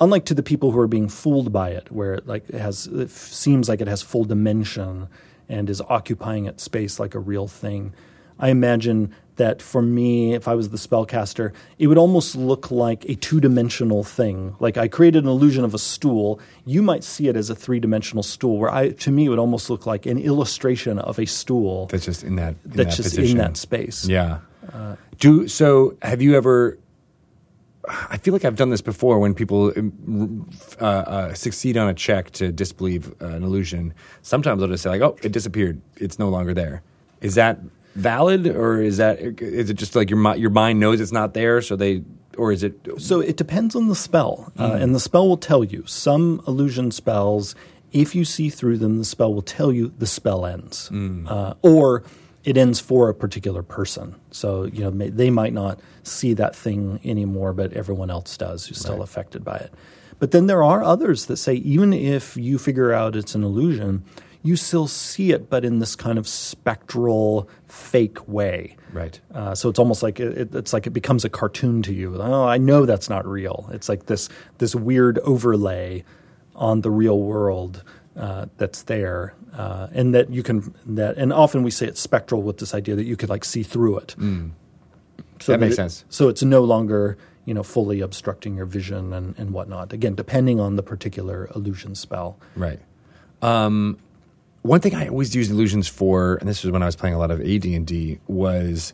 unlike 0.00 0.24
to 0.26 0.34
the 0.34 0.42
people 0.42 0.70
who 0.72 0.78
are 0.80 0.88
being 0.88 1.08
fooled 1.08 1.52
by 1.52 1.70
it, 1.70 1.90
where 1.92 2.14
it 2.14 2.26
like 2.26 2.48
it 2.48 2.60
has 2.60 2.86
it 2.86 3.04
f- 3.04 3.10
seems 3.10 3.68
like 3.68 3.80
it 3.80 3.88
has 3.88 4.02
full 4.02 4.24
dimension 4.24 5.08
and 5.48 5.68
is 5.68 5.80
occupying 5.82 6.46
its 6.46 6.62
space 6.62 6.98
like 7.00 7.14
a 7.14 7.18
real 7.18 7.48
thing. 7.48 7.92
I 8.38 8.48
imagine 8.48 9.12
that 9.36 9.60
for 9.62 9.82
me, 9.82 10.34
if 10.34 10.46
I 10.48 10.54
was 10.54 10.68
the 10.70 10.76
spellcaster, 10.76 11.52
it 11.78 11.86
would 11.86 11.98
almost 11.98 12.36
look 12.36 12.70
like 12.70 13.04
a 13.06 13.14
two 13.14 13.40
dimensional 13.40 14.04
thing. 14.04 14.54
Like 14.60 14.76
I 14.76 14.86
created 14.88 15.24
an 15.24 15.30
illusion 15.30 15.64
of 15.64 15.74
a 15.74 15.78
stool. 15.78 16.40
You 16.64 16.82
might 16.82 17.04
see 17.04 17.28
it 17.28 17.36
as 17.36 17.50
a 17.50 17.54
three 17.54 17.80
dimensional 17.80 18.22
stool, 18.22 18.58
where 18.58 18.70
I, 18.70 18.90
to 18.90 19.10
me, 19.10 19.26
it 19.26 19.28
would 19.30 19.38
almost 19.38 19.68
look 19.70 19.86
like 19.86 20.06
an 20.06 20.18
illustration 20.18 20.98
of 20.98 21.18
a 21.18 21.26
stool 21.26 21.86
That's 21.86 22.04
just 22.04 22.22
in 22.22 22.36
that. 22.36 22.54
In 22.64 22.70
that's 22.70 22.96
that 22.96 23.02
just 23.02 23.16
position. 23.16 23.38
in 23.38 23.44
that 23.44 23.56
space. 23.56 24.06
Yeah. 24.06 24.38
Uh, 24.72 24.96
Do 25.18 25.48
so. 25.48 25.96
Have 26.02 26.22
you 26.22 26.36
ever? 26.36 26.78
I 27.88 28.18
feel 28.18 28.32
like 28.32 28.44
I've 28.44 28.56
done 28.56 28.70
this 28.70 28.82
before 28.82 29.18
when 29.18 29.34
people 29.34 29.72
um, 29.76 30.48
uh, 30.80 30.84
uh, 30.84 31.34
succeed 31.34 31.76
on 31.76 31.88
a 31.88 31.94
check 31.94 32.30
to 32.32 32.52
disbelieve 32.52 33.14
uh, 33.22 33.26
an 33.26 33.42
illusion. 33.42 33.94
Sometimes 34.22 34.60
they'll 34.60 34.68
just 34.68 34.82
say 34.82 34.90
like, 34.90 35.00
"Oh, 35.00 35.16
it 35.22 35.32
disappeared. 35.32 35.80
It's 35.96 36.18
no 36.18 36.28
longer 36.28 36.52
there." 36.52 36.82
Is 37.20 37.36
that 37.36 37.58
valid, 37.94 38.46
or 38.46 38.82
is 38.82 38.98
that 38.98 39.18
is 39.20 39.70
it 39.70 39.74
just 39.74 39.96
like 39.96 40.10
your 40.10 40.36
your 40.36 40.50
mind 40.50 40.78
knows 40.80 41.00
it's 41.00 41.12
not 41.12 41.32
there, 41.34 41.62
so 41.62 41.74
they, 41.74 42.02
or 42.36 42.52
is 42.52 42.62
it? 42.62 42.74
So 42.98 43.20
it 43.20 43.36
depends 43.36 43.74
on 43.74 43.88
the 43.88 43.94
spell, 43.94 44.52
uh, 44.58 44.72
and 44.80 44.94
the 44.94 45.00
spell 45.00 45.26
will 45.26 45.38
tell 45.38 45.64
you. 45.64 45.84
Some 45.86 46.42
illusion 46.46 46.90
spells, 46.90 47.54
if 47.92 48.14
you 48.14 48.24
see 48.24 48.50
through 48.50 48.78
them, 48.78 48.98
the 48.98 49.04
spell 49.04 49.32
will 49.32 49.42
tell 49.42 49.72
you 49.72 49.92
the 49.98 50.06
spell 50.06 50.44
ends, 50.44 50.90
uh, 50.90 51.54
or 51.62 52.02
it 52.44 52.56
ends 52.56 52.80
for 52.80 53.08
a 53.08 53.14
particular 53.14 53.62
person. 53.62 54.14
So 54.30 54.64
you 54.64 54.80
know 54.84 54.90
may, 54.90 55.08
they 55.10 55.30
might 55.30 55.52
not 55.52 55.80
see 56.02 56.34
that 56.34 56.56
thing 56.56 57.00
anymore, 57.04 57.52
but 57.52 57.72
everyone 57.74 58.10
else 58.10 58.36
does 58.36 58.66
who's 58.66 58.78
still 58.80 59.02
affected 59.02 59.44
by 59.44 59.56
it. 59.56 59.72
But 60.18 60.32
then 60.32 60.46
there 60.46 60.62
are 60.62 60.82
others 60.82 61.26
that 61.26 61.36
say 61.38 61.54
even 61.54 61.92
if 61.92 62.36
you 62.36 62.58
figure 62.58 62.92
out 62.92 63.16
it's 63.16 63.34
an 63.34 63.42
illusion, 63.42 64.04
you 64.42 64.56
still 64.56 64.86
see 64.88 65.32
it, 65.32 65.50
but 65.50 65.64
in 65.64 65.78
this 65.80 65.94
kind 65.96 66.18
of 66.18 66.26
spectral, 66.26 67.48
fake 67.66 68.26
way. 68.28 68.76
Right. 68.92 69.20
Uh, 69.34 69.54
so 69.54 69.68
it's 69.68 69.78
almost 69.78 70.02
like 70.02 70.18
it, 70.20 70.36
it- 70.38 70.54
it's 70.54 70.72
like 70.72 70.86
it 70.86 70.90
becomes 70.90 71.24
a 71.24 71.28
cartoon 71.30 71.82
to 71.82 71.92
you. 71.92 72.16
Oh, 72.20 72.44
I 72.44 72.58
know 72.58 72.86
that's 72.86 73.08
not 73.10 73.26
real. 73.26 73.68
It's 73.72 73.88
like 73.88 74.06
this 74.06 74.28
this 74.58 74.74
weird 74.74 75.18
overlay 75.20 76.04
on 76.54 76.80
the 76.82 76.90
real 76.90 77.20
world 77.20 77.82
uh, 78.16 78.46
that's 78.58 78.82
there, 78.82 79.34
uh, 79.56 79.88
and 79.92 80.14
that 80.14 80.30
you 80.30 80.42
can 80.42 80.74
that. 80.86 81.16
And 81.16 81.32
often 81.32 81.62
we 81.62 81.70
say 81.70 81.86
it's 81.86 82.00
spectral 82.00 82.42
with 82.42 82.58
this 82.58 82.74
idea 82.74 82.96
that 82.96 83.04
you 83.04 83.16
could 83.16 83.28
like 83.28 83.44
see 83.44 83.62
through 83.62 83.98
it. 83.98 84.10
So 84.12 84.16
Mm. 84.24 84.50
That 85.46 85.60
makes 85.60 85.72
it- 85.72 85.76
sense. 85.76 86.04
So 86.08 86.28
it's 86.28 86.42
no 86.42 86.62
longer 86.64 87.16
you 87.46 87.54
know 87.54 87.62
fully 87.62 88.00
obstructing 88.00 88.56
your 88.56 88.66
vision 88.66 89.12
and, 89.12 89.34
and 89.38 89.50
whatnot. 89.52 89.92
Again, 89.92 90.14
depending 90.14 90.60
on 90.60 90.76
the 90.76 90.82
particular 90.82 91.50
illusion 91.54 91.94
spell. 91.94 92.38
Right. 92.54 92.78
Um, 93.42 93.98
one 94.62 94.80
thing 94.80 94.94
I 94.94 95.08
always 95.08 95.34
used 95.34 95.50
illusions 95.50 95.88
for, 95.88 96.34
and 96.36 96.46
this 96.48 96.62
was 96.62 96.70
when 96.70 96.82
I 96.82 96.86
was 96.86 96.94
playing 96.96 97.14
a 97.14 97.18
lot 97.18 97.30
of 97.30 97.40
AD 97.40 97.64
and 97.64 97.86
D, 97.86 98.18
was 98.28 98.92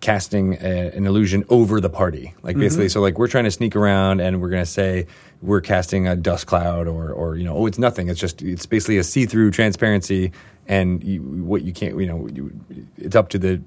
casting 0.00 0.54
a, 0.60 0.90
an 0.94 1.06
illusion 1.06 1.44
over 1.48 1.80
the 1.80 1.88
party. 1.88 2.34
Like 2.42 2.56
basically, 2.58 2.90
so 2.90 3.00
like 3.00 3.18
we're 3.18 3.26
trying 3.28 3.44
to 3.44 3.50
sneak 3.50 3.74
around, 3.74 4.20
and 4.20 4.40
we're 4.42 4.50
going 4.50 4.62
to 4.62 4.70
say 4.70 5.06
we're 5.42 5.60
casting 5.60 6.06
a 6.06 6.16
dust 6.16 6.46
cloud, 6.46 6.88
or 6.88 7.10
or 7.12 7.36
you 7.36 7.44
know, 7.44 7.56
oh, 7.56 7.66
it's 7.66 7.78
nothing. 7.78 8.08
It's 8.08 8.20
just 8.20 8.42
it's 8.42 8.66
basically 8.66 8.98
a 8.98 9.04
see-through 9.04 9.52
transparency, 9.52 10.32
and 10.66 11.02
you, 11.04 11.22
what 11.22 11.62
you 11.62 11.72
can't, 11.72 11.98
you 11.98 12.06
know, 12.06 12.28
you, 12.28 12.52
it's 12.96 13.16
up 13.16 13.28
to 13.30 13.38
the 13.38 13.60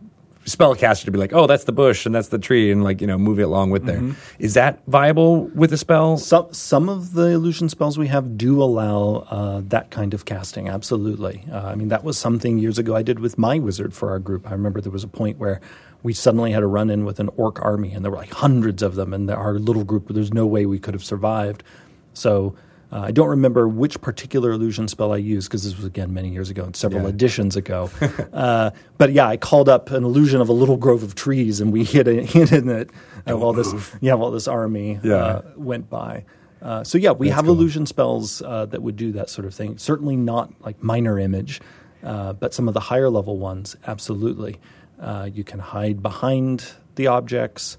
spellcaster 0.45 1.05
to 1.05 1.11
be 1.11 1.19
like, 1.19 1.34
oh, 1.34 1.45
that's 1.45 1.65
the 1.65 1.72
bush 1.72 2.05
and 2.05 2.15
that's 2.15 2.30
the 2.30 2.39
tree, 2.39 2.72
and 2.72 2.84
like 2.84 2.99
you 2.99 3.07
know, 3.07 3.17
move 3.17 3.39
it 3.39 3.43
along 3.43 3.69
with 3.69 3.86
there. 3.86 4.01
Is 4.39 4.55
that 4.55 4.80
viable 4.88 5.45
with 5.47 5.72
a 5.72 5.78
spell? 5.78 6.17
Some 6.17 6.51
some 6.53 6.89
of 6.89 7.13
the 7.13 7.28
illusion 7.28 7.69
spells 7.69 7.97
we 7.97 8.07
have 8.07 8.38
do 8.38 8.61
allow 8.61 9.28
uh, 9.30 9.61
that 9.65 9.91
kind 9.91 10.13
of 10.13 10.26
casting. 10.26 10.67
Absolutely. 10.67 11.45
Uh, 11.51 11.67
I 11.67 11.76
mean, 11.76 11.89
that 11.89 12.03
was 12.03 12.17
something 12.17 12.57
years 12.57 12.78
ago 12.80 12.95
I 12.95 13.03
did 13.03 13.19
with 13.19 13.38
my 13.38 13.59
wizard 13.59 13.93
for 13.93 14.09
our 14.09 14.19
group. 14.19 14.47
I 14.47 14.53
remember 14.53 14.82
there 14.82 14.91
was 14.91 15.03
a 15.03 15.07
point 15.07 15.38
where 15.38 15.61
we 16.04 16.14
suddenly 16.14 16.52
had 16.52 16.64
a 16.64 16.68
run 16.68 16.89
in 16.89 17.06
with 17.06 17.20
an 17.20 17.30
orc 17.38 17.62
army, 17.64 17.91
and 17.93 18.04
there 18.04 18.12
were 18.12 18.18
like 18.18 18.34
hundreds 18.34 18.82
of 18.82 18.95
them, 18.95 19.14
and 19.14 19.30
the, 19.30 19.36
our 19.36 19.54
little 19.60 19.84
group 19.84 20.08
there's 20.10 20.34
no 20.34 20.45
way 20.45 20.66
we 20.66 20.80
could 20.80 20.93
have 20.93 21.04
survived. 21.04 21.64
So. 22.14 22.56
Uh, 22.93 23.04
I 23.04 23.12
don't 23.12 23.30
remember 23.30 23.70
which 23.70 24.02
particular 24.02 24.52
illusion 24.52 24.89
spell 24.89 25.14
I 25.14 25.16
used 25.16 25.47
because 25.47 25.64
this 25.64 25.78
was 25.78 25.86
again 25.86 26.14
many 26.14 26.28
years 26.28 26.49
ago 26.49 26.66
and 26.66 26.76
several 26.76 27.04
Yeah. 27.04 27.08
editions 27.08 27.56
ago. 27.56 27.89
uh, 28.34 28.72
but 28.97 29.14
yeah, 29.14 29.26
I 29.30 29.38
called 29.38 29.70
up 29.70 29.91
an 29.91 30.04
illusion 30.04 30.41
of 30.41 30.49
a 30.49 30.52
little 30.52 30.76
grove 30.76 31.02
of 31.02 31.16
trees, 31.16 31.62
and 31.62 31.72
we 31.72 31.86
hit 31.86 32.10
it, 32.10 32.26
hit 32.32 32.52
in 32.52 32.68
it 32.68 32.89
uh, 33.30 33.38
while 33.38 33.54
this 33.54 33.74
yeah 34.02 34.16
while 34.16 34.30
this 34.32 34.45
army 34.45 34.99
Yeah. 35.04 35.16
uh, 35.16 35.41
went 35.56 35.89
by. 35.89 36.26
Uh, 36.62 36.84
so 36.84 36.97
yeah, 36.97 37.12
we 37.12 37.30
have 37.30 37.47
illusion 37.47 37.86
spells 37.86 38.41
uh, 38.41 38.66
that 38.66 38.82
would 38.82 38.97
do 38.97 39.14
that 39.14 39.30
sort 39.30 39.45
of 39.45 39.54
thing. 39.56 39.78
Certainly 39.78 40.18
not 40.18 40.52
like 40.60 40.84
minor 40.84 41.18
image, 41.18 41.62
uh, 42.04 42.34
but 42.34 42.54
some 42.54 42.68
of 42.68 42.74
the 42.74 42.82
higher 42.82 43.10
level 43.10 43.38
ones, 43.38 43.78
absolutely. 43.88 44.60
Uh, 45.02 45.28
you 45.34 45.43
can 45.43 45.60
hide 45.60 46.02
behind 46.02 46.74
the 46.95 47.08
objects. 47.08 47.78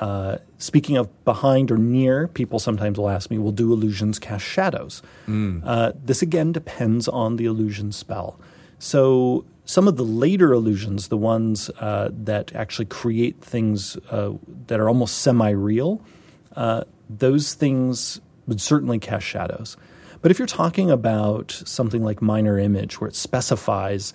Uh, 0.00 0.36
speaking 0.58 0.96
of 0.96 1.08
behind 1.24 1.70
or 1.70 1.78
near, 1.78 2.28
people 2.28 2.58
sometimes 2.58 2.98
will 2.98 3.08
ask 3.08 3.30
me, 3.30 3.38
"Will 3.38 3.52
do 3.52 3.72
illusions 3.72 4.18
cast 4.18 4.44
shadows?" 4.44 5.02
Uh, 5.64 5.92
this 6.04 6.22
again 6.22 6.52
depends 6.52 7.08
on 7.08 7.36
the 7.36 7.46
illusion 7.46 7.92
spell. 7.92 8.38
So 8.78 9.44
some 9.64 9.86
of 9.86 9.96
the 9.96 10.04
later 10.04 10.52
illusions, 10.52 11.08
the 11.08 11.16
ones 11.16 11.70
uh, 11.78 12.10
that 12.12 12.52
actually 12.54 12.86
create 12.86 13.40
things 13.40 13.96
uh, 14.10 14.32
that 14.66 14.80
are 14.80 14.88
almost 14.88 15.18
semi-real, 15.18 16.00
uh, 16.56 16.82
those 17.08 17.54
things 17.54 18.20
would 18.46 18.60
certainly 18.60 18.98
cast 18.98 19.24
shadows. 19.24 19.76
But 20.20 20.30
if 20.30 20.38
you're 20.38 20.46
talking 20.46 20.90
about 20.90 21.62
something 21.64 22.02
like 22.04 22.20
minor 22.22 22.58
image, 22.58 23.00
where 23.00 23.08
it 23.08 23.16
specifies, 23.16 24.14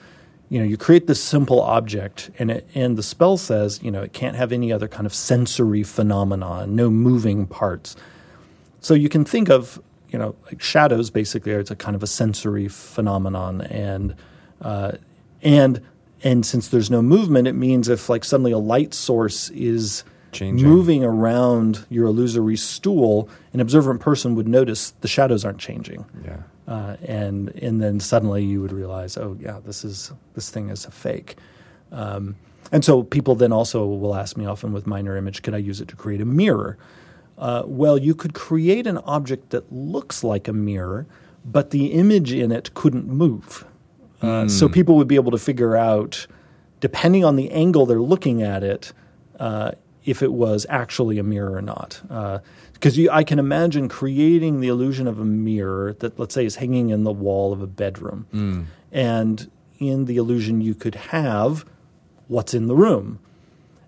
you 0.49 0.59
know, 0.59 0.65
you 0.65 0.77
create 0.77 1.07
this 1.07 1.21
simple 1.21 1.61
object, 1.61 2.31
and 2.39 2.51
it, 2.51 2.69
and 2.73 2.97
the 2.97 3.03
spell 3.03 3.37
says, 3.37 3.81
you 3.83 3.91
know, 3.91 4.01
it 4.01 4.13
can't 4.13 4.35
have 4.35 4.51
any 4.51 4.71
other 4.71 4.87
kind 4.87 5.05
of 5.05 5.13
sensory 5.13 5.83
phenomenon, 5.83 6.75
no 6.75 6.89
moving 6.89 7.45
parts. 7.47 7.95
So 8.79 8.93
you 8.93 9.09
can 9.09 9.25
think 9.25 9.49
of, 9.49 9.81
you 10.09 10.17
know, 10.17 10.35
like 10.45 10.61
shadows 10.61 11.09
basically 11.09 11.51
are 11.51 11.59
it's 11.59 11.71
a 11.71 11.75
kind 11.75 11.95
of 11.95 12.03
a 12.03 12.07
sensory 12.07 12.69
phenomenon, 12.69 13.61
and 13.61 14.15
uh, 14.61 14.93
and 15.41 15.81
and 16.23 16.45
since 16.45 16.69
there's 16.69 16.89
no 16.89 17.01
movement, 17.01 17.47
it 17.47 17.53
means 17.53 17.89
if 17.89 18.09
like 18.09 18.23
suddenly 18.23 18.51
a 18.51 18.57
light 18.57 18.93
source 18.93 19.49
is 19.49 20.03
Changing. 20.31 20.67
moving 20.67 21.03
around 21.03 21.85
your 21.89 22.05
illusory 22.05 22.55
stool, 22.55 23.29
an 23.53 23.59
observant 23.59 23.99
person 23.99 24.35
would 24.35 24.47
notice 24.47 24.91
the 25.01 25.07
shadows 25.07 25.43
aren't 25.43 25.59
changing. 25.59 26.05
Yeah. 26.23 26.37
Uh, 26.68 26.97
and 27.05 27.49
and 27.63 27.82
then 27.82 27.99
suddenly 27.99 28.43
you 28.43 28.61
would 28.61 28.74
realize, 28.74 29.18
oh 29.18 29.38
yeah, 29.39 29.59
this 29.65 29.86
is 29.86 30.11
this 30.34 30.49
thing 30.49 30.70
is 30.70 30.86
a 30.86 30.91
fake. 30.91 31.36
Um, 31.91 32.36
and 32.72 32.84
so 32.84 33.03
people 33.03 33.36
then 33.36 33.53
also 33.53 33.86
will 33.86 34.15
ask 34.15 34.36
me 34.36 34.45
often 34.45 34.74
with 34.74 34.86
minor 34.86 35.15
image, 35.15 35.41
can 35.41 35.53
I 35.53 35.57
use 35.59 35.80
it 35.80 35.88
to 35.88 35.95
create 35.95 36.20
a 36.22 36.26
mirror? 36.26 36.78
Uh, 37.38 37.63
well, 37.65 37.97
you 37.97 38.13
could 38.13 38.34
create 38.34 38.86
an 38.88 38.97
object 38.97 39.51
that 39.51 39.72
looks 39.72 40.24
like 40.24 40.49
a 40.49 40.53
mirror, 40.53 41.05
but 41.45 41.70
the 41.70 41.93
image 41.93 42.34
in 42.34 42.51
it 42.51 42.74
couldn't 42.74 43.07
move. 43.07 43.63
Uh, 44.22 44.47
So 44.49 44.68
people 44.68 44.95
would 44.97 45.07
be 45.07 45.15
able 45.15 45.32
to 45.32 45.38
figure 45.38 45.78
out, 45.78 46.28
depending 46.82 47.24
on 47.24 47.36
the 47.38 47.49
angle 47.51 47.86
they're 47.86 48.01
looking 48.01 48.41
at 48.41 48.63
it, 48.63 48.91
uh, 49.39 49.72
if 50.03 50.22
it 50.22 50.34
was 50.34 50.65
actually 50.70 51.20
a 51.20 51.24
mirror 51.24 51.53
or 51.55 51.61
not. 51.61 52.01
Because 52.78 52.99
I 53.09 53.23
can 53.23 53.39
imagine 53.39 53.89
creating 53.89 54.59
the 54.61 54.67
illusion 54.67 55.07
of 55.07 55.19
a 55.19 55.25
mirror 55.25 55.93
that, 55.93 56.19
let's 56.19 56.36
say, 56.36 56.45
is 56.45 56.57
hanging 56.57 56.91
in 56.91 57.03
the 57.03 57.11
wall 57.11 57.51
of 57.51 57.61
a 57.61 57.67
bedroom. 57.67 58.28
And 58.91 59.49
in 59.80 60.05
the 60.05 60.17
illusion, 60.17 60.61
you 60.61 60.75
could 60.75 60.95
have 60.95 61.65
what's 62.28 62.53
in 62.53 62.67
the 62.67 62.75
room. 62.75 63.19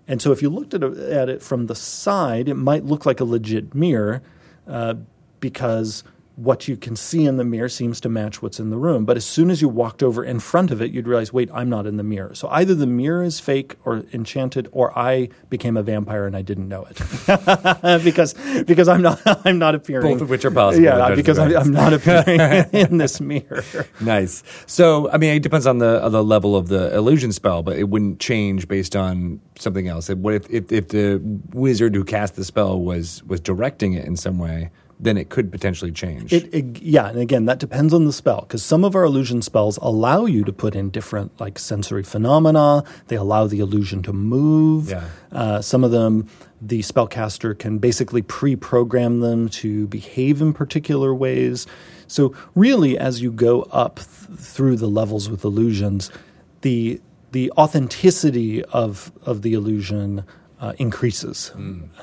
And 0.08 0.20
so 0.20 0.32
if 0.32 0.42
you 0.42 0.50
looked 0.50 0.74
at 0.74 0.82
it, 0.82 0.98
at 0.98 1.28
it 1.28 1.40
from 1.40 1.66
the 1.66 1.74
side, 1.76 2.48
it 2.48 2.54
might 2.54 2.84
look 2.84 3.06
like 3.06 3.20
a 3.20 3.24
legit 3.24 3.74
mirror 3.74 4.22
uh, 4.66 4.94
because 5.38 6.02
what 6.40 6.66
you 6.66 6.76
can 6.76 6.96
see 6.96 7.26
in 7.26 7.36
the 7.36 7.44
mirror 7.44 7.68
seems 7.68 8.00
to 8.00 8.08
match 8.08 8.40
what's 8.40 8.58
in 8.58 8.70
the 8.70 8.78
room. 8.78 9.04
But 9.04 9.18
as 9.18 9.26
soon 9.26 9.50
as 9.50 9.60
you 9.60 9.68
walked 9.68 10.02
over 10.02 10.24
in 10.24 10.40
front 10.40 10.70
of 10.70 10.80
it, 10.80 10.90
you'd 10.90 11.06
realize, 11.06 11.34
wait, 11.34 11.50
I'm 11.52 11.68
not 11.68 11.86
in 11.86 11.98
the 11.98 12.02
mirror. 12.02 12.34
So 12.34 12.48
either 12.48 12.74
the 12.74 12.86
mirror 12.86 13.22
is 13.22 13.40
fake 13.40 13.76
or 13.84 14.04
enchanted, 14.14 14.66
or 14.72 14.98
I 14.98 15.28
became 15.50 15.76
a 15.76 15.82
vampire 15.82 16.26
and 16.26 16.34
I 16.34 16.40
didn't 16.40 16.68
know 16.68 16.86
it 16.88 16.96
because 18.04 18.34
because 18.64 18.88
I'm 18.88 19.02
not 19.02 19.20
I'm 19.46 19.58
not 19.58 19.74
appearing. 19.74 20.14
Both 20.14 20.22
of 20.22 20.30
which 20.30 20.44
are 20.46 20.50
possible 20.50 20.78
in 20.86 20.98
Yeah, 20.98 21.14
because 21.14 21.38
I'm, 21.38 21.54
I'm 21.54 21.72
not 21.72 21.92
appearing 21.98 22.70
in 22.72 22.96
this 22.96 23.20
mirror. 23.20 23.64
Nice. 24.00 24.42
So, 24.66 25.10
I 25.10 25.18
mean, 25.18 25.36
it 25.36 25.42
depends 25.42 25.66
on 25.66 25.78
the 25.78 26.02
on 26.02 26.12
the 26.12 26.24
level 26.24 26.56
of 26.56 26.68
the 26.68 26.94
illusion 26.94 27.32
spell, 27.32 27.62
but 27.62 27.76
it 27.76 27.90
wouldn't 27.90 28.18
change 28.18 28.66
based 28.66 28.96
on 28.96 29.40
something 29.58 29.88
else. 29.88 30.08
What 30.08 30.34
if, 30.34 30.50
if 30.50 30.72
if 30.72 30.88
the 30.88 31.20
wizard 31.52 31.94
who 31.94 32.04
cast 32.04 32.36
the 32.36 32.44
spell 32.44 32.80
was 32.80 33.22
was 33.24 33.40
directing 33.40 33.92
it 33.92 34.06
in 34.06 34.16
some 34.16 34.38
way? 34.38 34.70
Then 35.02 35.16
it 35.16 35.30
could 35.30 35.50
potentially 35.50 35.92
change. 35.92 36.30
It, 36.32 36.52
it- 36.54 36.82
yeah, 36.82 37.08
and 37.08 37.18
again, 37.18 37.46
that 37.46 37.58
depends 37.58 37.94
on 37.94 38.04
the 38.04 38.12
spell 38.12 38.42
because 38.42 38.62
some 38.62 38.84
of 38.84 38.94
our 38.94 39.04
illusion 39.04 39.40
spells 39.42 39.78
allow 39.78 40.26
you 40.26 40.44
to 40.44 40.52
put 40.52 40.74
in 40.76 40.90
different 40.90 41.40
like 41.40 41.58
sensory 41.58 42.02
phenomena. 42.02 42.84
They 43.08 43.16
allow 43.16 43.46
the 43.46 43.60
illusion 43.60 44.02
to 44.02 44.12
move. 44.12 44.90
Yeah. 44.90 45.04
Uh, 45.32 45.62
some 45.62 45.84
of 45.84 45.90
them, 45.90 46.28
the 46.60 46.80
spellcaster 46.80 47.58
can 47.58 47.78
basically 47.78 48.20
pre-program 48.20 49.20
them 49.20 49.48
to 49.48 49.86
behave 49.88 50.42
in 50.42 50.52
particular 50.52 51.14
ways. 51.14 51.66
So 52.06 52.34
really, 52.54 52.98
as 52.98 53.22
you 53.22 53.32
go 53.32 53.62
up 53.72 53.96
th- 53.96 54.38
through 54.38 54.76
the 54.76 54.88
levels 54.88 55.30
with 55.30 55.44
illusions, 55.44 56.10
the 56.60 57.00
the 57.32 57.50
authenticity 57.56 58.62
of 58.64 59.12
of 59.24 59.40
the 59.42 59.54
illusion 59.54 60.24
uh, 60.60 60.72
increases. 60.78 61.52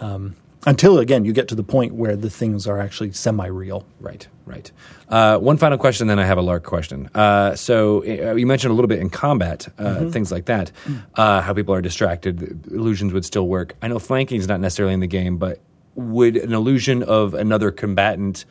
Um, 0.01 0.35
until 0.65 0.97
again, 0.99 1.23
you 1.25 1.33
get 1.33 1.47
to 1.49 1.55
the 1.55 1.63
point 1.63 1.93
where 1.93 2.15
the 2.15 2.29
things 2.29 2.67
are 2.67 2.79
actually 2.79 3.11
semi-real. 3.13 3.85
Right, 3.99 4.27
right. 4.45 4.71
Uh, 5.07 5.37
one 5.37 5.57
final 5.57 5.77
question, 5.77 6.07
then 6.07 6.19
I 6.19 6.25
have 6.25 6.37
a 6.37 6.41
lark 6.41 6.63
question. 6.63 7.09
Uh, 7.13 7.55
so 7.55 7.99
uh, 8.03 8.33
you 8.35 8.45
mentioned 8.47 8.71
a 8.71 8.75
little 8.75 8.87
bit 8.89 8.99
in 8.99 9.09
combat, 9.09 9.67
uh, 9.77 9.83
Mm-hmm. 9.83 10.09
things 10.09 10.31
like 10.31 10.45
that, 10.45 10.71
uh, 11.15 11.41
how 11.41 11.53
people 11.53 11.73
are 11.73 11.81
distracted. 11.81 12.65
Illusions 12.71 13.13
would 13.13 13.23
still 13.25 13.47
work. 13.47 13.75
I 13.81 13.87
know 13.87 13.99
flanking 13.99 14.39
is 14.39 14.47
not 14.47 14.59
necessarily 14.59 14.93
in 14.93 14.99
the 14.99 15.07
game, 15.07 15.37
but 15.37 15.59
would 15.95 16.35
an 16.37 16.53
illusion 16.53 17.01
of 17.03 17.33
another 17.33 17.71
combatant 17.71 18.45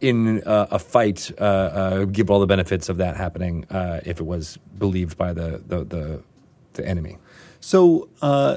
in 0.00 0.42
uh, 0.44 0.66
a 0.70 0.78
fight 0.78 1.30
uh, 1.38 1.44
uh, 1.44 2.04
give 2.06 2.30
all 2.30 2.40
the 2.40 2.46
benefits 2.46 2.88
of 2.88 2.96
that 2.96 3.16
happening 3.16 3.66
uh, 3.70 4.00
if 4.06 4.18
it 4.18 4.24
was 4.26 4.58
believed 4.78 5.18
by 5.18 5.32
the 5.34 5.62
the 5.66 5.84
the, 5.84 6.22
the 6.72 6.86
enemy. 6.88 7.18
So 7.60 8.08
uh, 8.22 8.56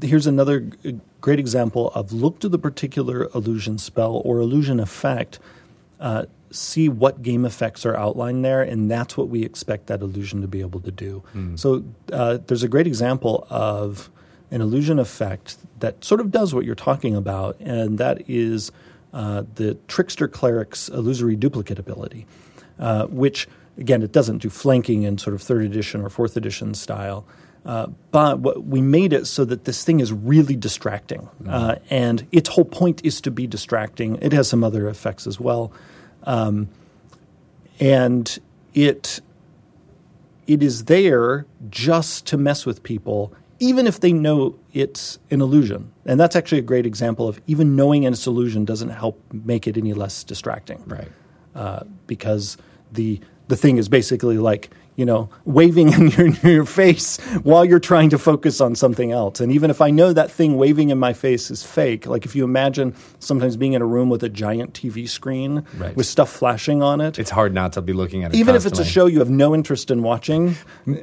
here's 0.00 0.26
another 0.28 0.70
great 1.24 1.38
example 1.38 1.90
of 1.94 2.12
look 2.12 2.38
to 2.38 2.50
the 2.50 2.58
particular 2.58 3.30
illusion 3.34 3.78
spell 3.78 4.20
or 4.26 4.40
illusion 4.40 4.78
effect, 4.78 5.38
uh, 5.98 6.26
see 6.50 6.86
what 6.86 7.22
game 7.22 7.46
effects 7.46 7.86
are 7.86 7.96
outlined 7.96 8.44
there, 8.44 8.60
and 8.60 8.90
that's 8.90 9.16
what 9.16 9.26
we 9.30 9.42
expect 9.42 9.86
that 9.86 10.02
illusion 10.02 10.42
to 10.42 10.46
be 10.46 10.60
able 10.60 10.80
to 10.80 10.90
do. 10.90 11.22
So 11.56 11.82
uh, 12.12 12.36
there's 12.46 12.62
a 12.62 12.68
great 12.68 12.86
example 12.86 13.46
of 13.48 14.10
an 14.50 14.60
illusion 14.60 14.98
effect 14.98 15.56
that 15.80 16.04
sort 16.04 16.20
of 16.20 16.30
does 16.30 16.54
what 16.54 16.66
you're 16.66 16.74
talking 16.74 17.16
about, 17.16 17.58
and 17.58 17.96
that 17.96 18.28
is 18.28 18.70
uh, 19.14 19.44
the 19.54 19.78
trickster 19.88 20.28
cleric's 20.28 20.90
illusory 20.90 21.36
duplicate 21.36 21.78
ability, 21.78 22.26
uh, 22.78 23.06
which 23.06 23.48
again 23.78 24.02
it 24.02 24.12
doesn't 24.12 24.42
do 24.42 24.50
flanking 24.50 25.04
in 25.04 25.16
sort 25.16 25.32
of 25.32 25.40
third 25.40 25.62
edition 25.64 26.02
or 26.02 26.10
fourth 26.10 26.36
edition 26.36 26.74
style. 26.74 27.24
Uh, 27.64 27.86
but 28.10 28.64
we 28.66 28.82
made 28.82 29.12
it 29.14 29.26
so 29.26 29.44
that 29.46 29.64
this 29.64 29.84
thing 29.84 29.98
is 30.00 30.12
really 30.12 30.54
distracting, 30.54 31.28
uh, 31.48 31.76
and 31.88 32.26
its 32.30 32.50
whole 32.50 32.64
point 32.66 33.00
is 33.04 33.22
to 33.22 33.30
be 33.30 33.46
distracting. 33.46 34.16
It 34.20 34.32
has 34.34 34.48
some 34.48 34.62
other 34.62 34.86
effects 34.86 35.26
as 35.26 35.40
well, 35.40 35.72
um, 36.24 36.68
and 37.80 38.38
it 38.74 39.20
it 40.46 40.62
is 40.62 40.84
there 40.84 41.46
just 41.70 42.26
to 42.26 42.36
mess 42.36 42.66
with 42.66 42.82
people, 42.82 43.32
even 43.60 43.86
if 43.86 44.00
they 44.00 44.12
know 44.12 44.56
it's 44.74 45.18
an 45.30 45.40
illusion. 45.40 45.90
And 46.04 46.20
that's 46.20 46.36
actually 46.36 46.58
a 46.58 46.62
great 46.62 46.84
example 46.84 47.28
of 47.28 47.40
even 47.46 47.74
knowing 47.76 48.02
it's 48.02 48.26
an 48.26 48.32
illusion 48.34 48.66
doesn't 48.66 48.90
help 48.90 49.18
make 49.32 49.66
it 49.66 49.78
any 49.78 49.94
less 49.94 50.22
distracting 50.22 50.82
Right. 50.86 51.08
uh, 51.54 51.84
because 52.06 52.58
the 52.92 53.20
the 53.48 53.56
thing 53.56 53.78
is 53.78 53.88
basically 53.88 54.36
like 54.38 54.70
you 54.96 55.04
know 55.04 55.28
waving 55.44 55.92
in 55.92 56.08
your, 56.10 56.26
in 56.26 56.36
your 56.42 56.64
face 56.64 57.18
while 57.42 57.64
you're 57.64 57.80
trying 57.80 58.10
to 58.10 58.18
focus 58.18 58.60
on 58.60 58.74
something 58.74 59.10
else. 59.12 59.40
And 59.40 59.50
even 59.52 59.70
if 59.70 59.80
I 59.80 59.90
know 59.90 60.12
that 60.12 60.30
thing 60.30 60.56
waving 60.56 60.90
in 60.90 60.98
my 60.98 61.12
face 61.12 61.50
is 61.50 61.62
fake, 61.64 62.06
like 62.06 62.24
if 62.24 62.36
you 62.36 62.44
imagine 62.44 62.94
sometimes 63.18 63.56
being 63.56 63.72
in 63.72 63.82
a 63.82 63.86
room 63.86 64.08
with 64.08 64.22
a 64.22 64.28
giant 64.28 64.72
TV 64.74 65.08
screen 65.08 65.64
Right. 65.78 65.96
with 65.96 66.06
stuff 66.06 66.30
flashing 66.30 66.82
on 66.82 67.00
it. 67.00 67.18
It's 67.18 67.30
hard 67.30 67.52
not 67.54 67.72
to 67.74 67.82
be 67.82 67.92
looking 67.92 68.24
at 68.24 68.34
it. 68.34 68.38
even 68.38 68.54
if 68.54 68.66
it's 68.66 68.78
a 68.78 68.84
show 68.84 69.06
you 69.06 69.18
have 69.18 69.30
no 69.30 69.54
interest 69.54 69.90
in 69.90 70.02
watching, 70.02 70.56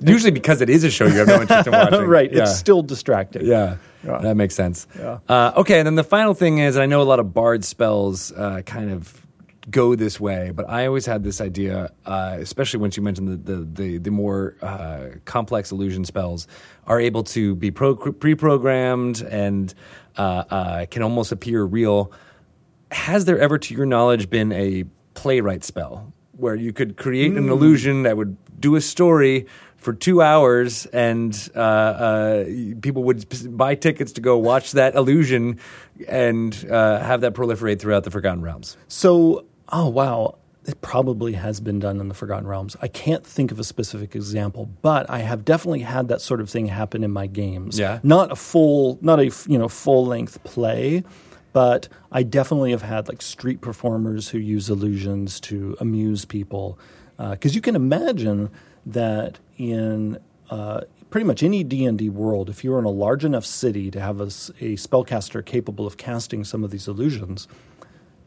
Usually 0.00 0.30
because 0.30 0.60
it 0.60 0.70
is 0.70 0.84
a 0.84 0.90
show 0.90 1.06
you 1.06 1.18
have 1.18 1.28
no 1.28 1.40
interest 1.42 1.66
in 1.66 1.72
watching. 1.80 2.04
right? 2.06 2.32
Yeah. 2.32 2.42
It's 2.42 2.56
still 2.56 2.82
distracting. 2.82 3.44
Yeah, 3.46 3.76
Yeah. 4.04 4.18
that 4.18 4.36
makes 4.36 4.54
sense. 4.54 4.86
Yeah. 4.98 5.18
Uh, 5.28 5.52
okay, 5.58 5.78
and 5.78 5.86
then 5.86 5.94
the 5.94 6.04
final 6.04 6.34
thing 6.34 6.58
is, 6.58 6.76
I 6.76 6.86
know 6.86 7.00
a 7.02 7.04
lot 7.04 7.20
of 7.20 7.32
bard 7.34 7.64
spells 7.64 8.32
uh, 8.32 8.62
kind 8.62 8.90
of 8.90 9.25
go 9.70 9.94
this 9.94 10.20
way, 10.20 10.52
but 10.54 10.68
I 10.68 10.86
always 10.86 11.06
had 11.06 11.24
this 11.24 11.40
idea, 11.40 11.90
uh, 12.04 12.36
especially 12.38 12.80
once 12.80 12.96
you 12.96 13.02
mentioned 13.02 13.28
the 13.28 13.36
the 13.36 13.64
the, 13.64 13.98
the 13.98 14.10
more 14.10 14.56
uh, 14.62 15.18
complex 15.24 15.72
illusion 15.72 16.04
spells 16.04 16.46
are 16.86 17.00
able 17.00 17.24
to 17.24 17.54
be 17.56 17.70
pro- 17.70 17.96
pre-programmed 17.96 19.22
and 19.22 19.74
uh, 20.16 20.44
uh, 20.50 20.86
can 20.86 21.02
almost 21.02 21.32
appear 21.32 21.64
real. 21.64 22.12
Has 22.92 23.24
there 23.24 23.38
ever, 23.38 23.58
to 23.58 23.74
your 23.74 23.86
knowledge, 23.86 24.30
been 24.30 24.52
a 24.52 24.84
playwright 25.14 25.64
spell 25.64 26.12
where 26.32 26.54
you 26.54 26.72
could 26.72 26.96
create 26.96 27.32
an 27.32 27.48
illusion 27.48 28.02
that 28.04 28.16
would 28.16 28.36
do 28.60 28.76
a 28.76 28.80
story 28.80 29.46
for 29.76 29.92
two 29.92 30.22
hours 30.22 30.86
and 30.86 31.50
uh, 31.54 31.58
uh, 31.60 32.44
people 32.80 33.04
would 33.04 33.24
buy 33.56 33.74
tickets 33.74 34.12
to 34.12 34.20
go 34.20 34.36
watch 34.36 34.72
that 34.72 34.94
illusion 34.94 35.58
and 36.08 36.66
uh, 36.70 37.00
have 37.00 37.22
that 37.22 37.34
proliferate 37.34 37.78
throughout 37.80 38.04
the 38.04 38.10
Forgotten 38.10 38.42
Realms? 38.42 38.76
So, 38.88 39.46
oh 39.70 39.88
wow, 39.88 40.38
it 40.64 40.80
probably 40.80 41.34
has 41.34 41.60
been 41.60 41.78
done 41.78 42.00
in 42.00 42.08
the 42.08 42.14
Forgotten 42.14 42.46
Realms. 42.46 42.76
I 42.82 42.88
can't 42.88 43.24
think 43.24 43.52
of 43.52 43.60
a 43.60 43.64
specific 43.64 44.16
example, 44.16 44.68
but 44.82 45.08
I 45.08 45.20
have 45.20 45.44
definitely 45.44 45.80
had 45.80 46.08
that 46.08 46.20
sort 46.20 46.40
of 46.40 46.50
thing 46.50 46.66
happen 46.66 47.04
in 47.04 47.12
my 47.12 47.26
games. 47.26 47.78
Yeah. 47.78 48.00
not 48.02 48.32
a 48.32 48.36
full, 48.36 48.98
not 49.00 49.20
a 49.20 49.32
you 49.46 49.58
know 49.58 49.68
full 49.68 50.06
length 50.06 50.42
play, 50.44 51.04
but 51.52 51.88
I 52.10 52.22
definitely 52.22 52.72
have 52.72 52.82
had 52.82 53.08
like 53.08 53.22
street 53.22 53.60
performers 53.60 54.30
who 54.30 54.38
use 54.38 54.68
illusions 54.68 55.40
to 55.40 55.76
amuse 55.80 56.24
people. 56.24 56.78
Because 57.16 57.54
you 57.54 57.62
can 57.62 57.74
imagine 57.74 58.50
that 58.84 59.38
in 59.56 60.18
uh, 60.50 60.82
pretty 61.08 61.24
much 61.26 61.42
any 61.42 61.64
D 61.64 61.86
and 61.86 61.96
D 61.96 62.10
world, 62.10 62.50
if 62.50 62.62
you're 62.62 62.78
in 62.78 62.84
a 62.84 62.90
large 62.90 63.24
enough 63.24 63.46
city 63.46 63.90
to 63.90 64.00
have 64.00 64.20
a 64.20 64.26
spellcaster 64.26 65.44
capable 65.44 65.86
of 65.86 65.96
casting 65.96 66.44
some 66.44 66.62
of 66.62 66.70
these 66.70 66.88
illusions, 66.88 67.48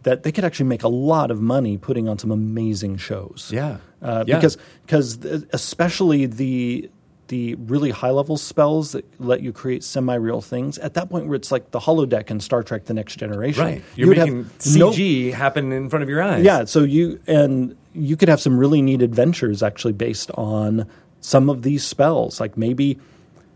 that 0.04 0.24
they 0.24 0.32
could 0.32 0.46
actually 0.46 0.68
make 0.68 0.84
a 0.84 0.88
lot 0.88 1.30
of 1.32 1.42
money 1.42 1.78
putting 1.78 2.08
on 2.08 2.18
some 2.18 2.32
amazing 2.32 2.98
shows. 2.98 3.50
Yeah. 3.54 3.78
Uh, 4.02 4.24
Yeah. 4.28 4.36
Because 4.38 4.58
because 4.86 5.18
especially 5.54 6.26
the 6.26 6.90
the 7.28 7.54
really 7.56 7.92
high 7.92 8.10
level 8.10 8.38
spells 8.38 8.94
that 8.94 9.06
let 9.20 9.42
you 9.44 9.52
create 9.52 9.84
semi 9.84 10.16
real 10.16 10.42
things 10.42 10.80
at 10.80 10.96
that 10.96 11.12
point 11.12 11.28
where 11.28 11.36
it's 11.36 11.52
like 11.52 11.70
the 11.72 11.80
holodeck 11.80 12.32
in 12.32 12.40
Star 12.40 12.64
Trek: 12.64 12.86
The 12.86 12.94
Next 12.94 13.18
Generation. 13.18 13.64
Right. 13.64 13.76
You 13.96 14.06
You're 14.06 14.08
would 14.10 14.18
making 14.18 14.44
have 14.46 14.76
no- 14.78 14.92
CG 14.92 15.34
happen 15.34 15.72
in 15.72 15.90
front 15.90 16.02
of 16.04 16.10
your 16.10 16.22
eyes. 16.24 16.44
yeah, 16.44 16.66
so 16.66 16.84
you 16.84 17.20
and 17.28 17.76
you 17.94 18.16
could 18.18 18.30
have 18.30 18.40
some 18.42 18.58
really 18.58 18.82
neat 18.82 19.02
adventures 19.02 19.62
actually 19.62 19.94
based 19.94 20.32
on 20.32 20.88
some 21.22 21.50
of 21.50 21.62
these 21.62 21.84
spells. 21.84 22.40
Like 22.40 22.58
maybe 22.58 22.98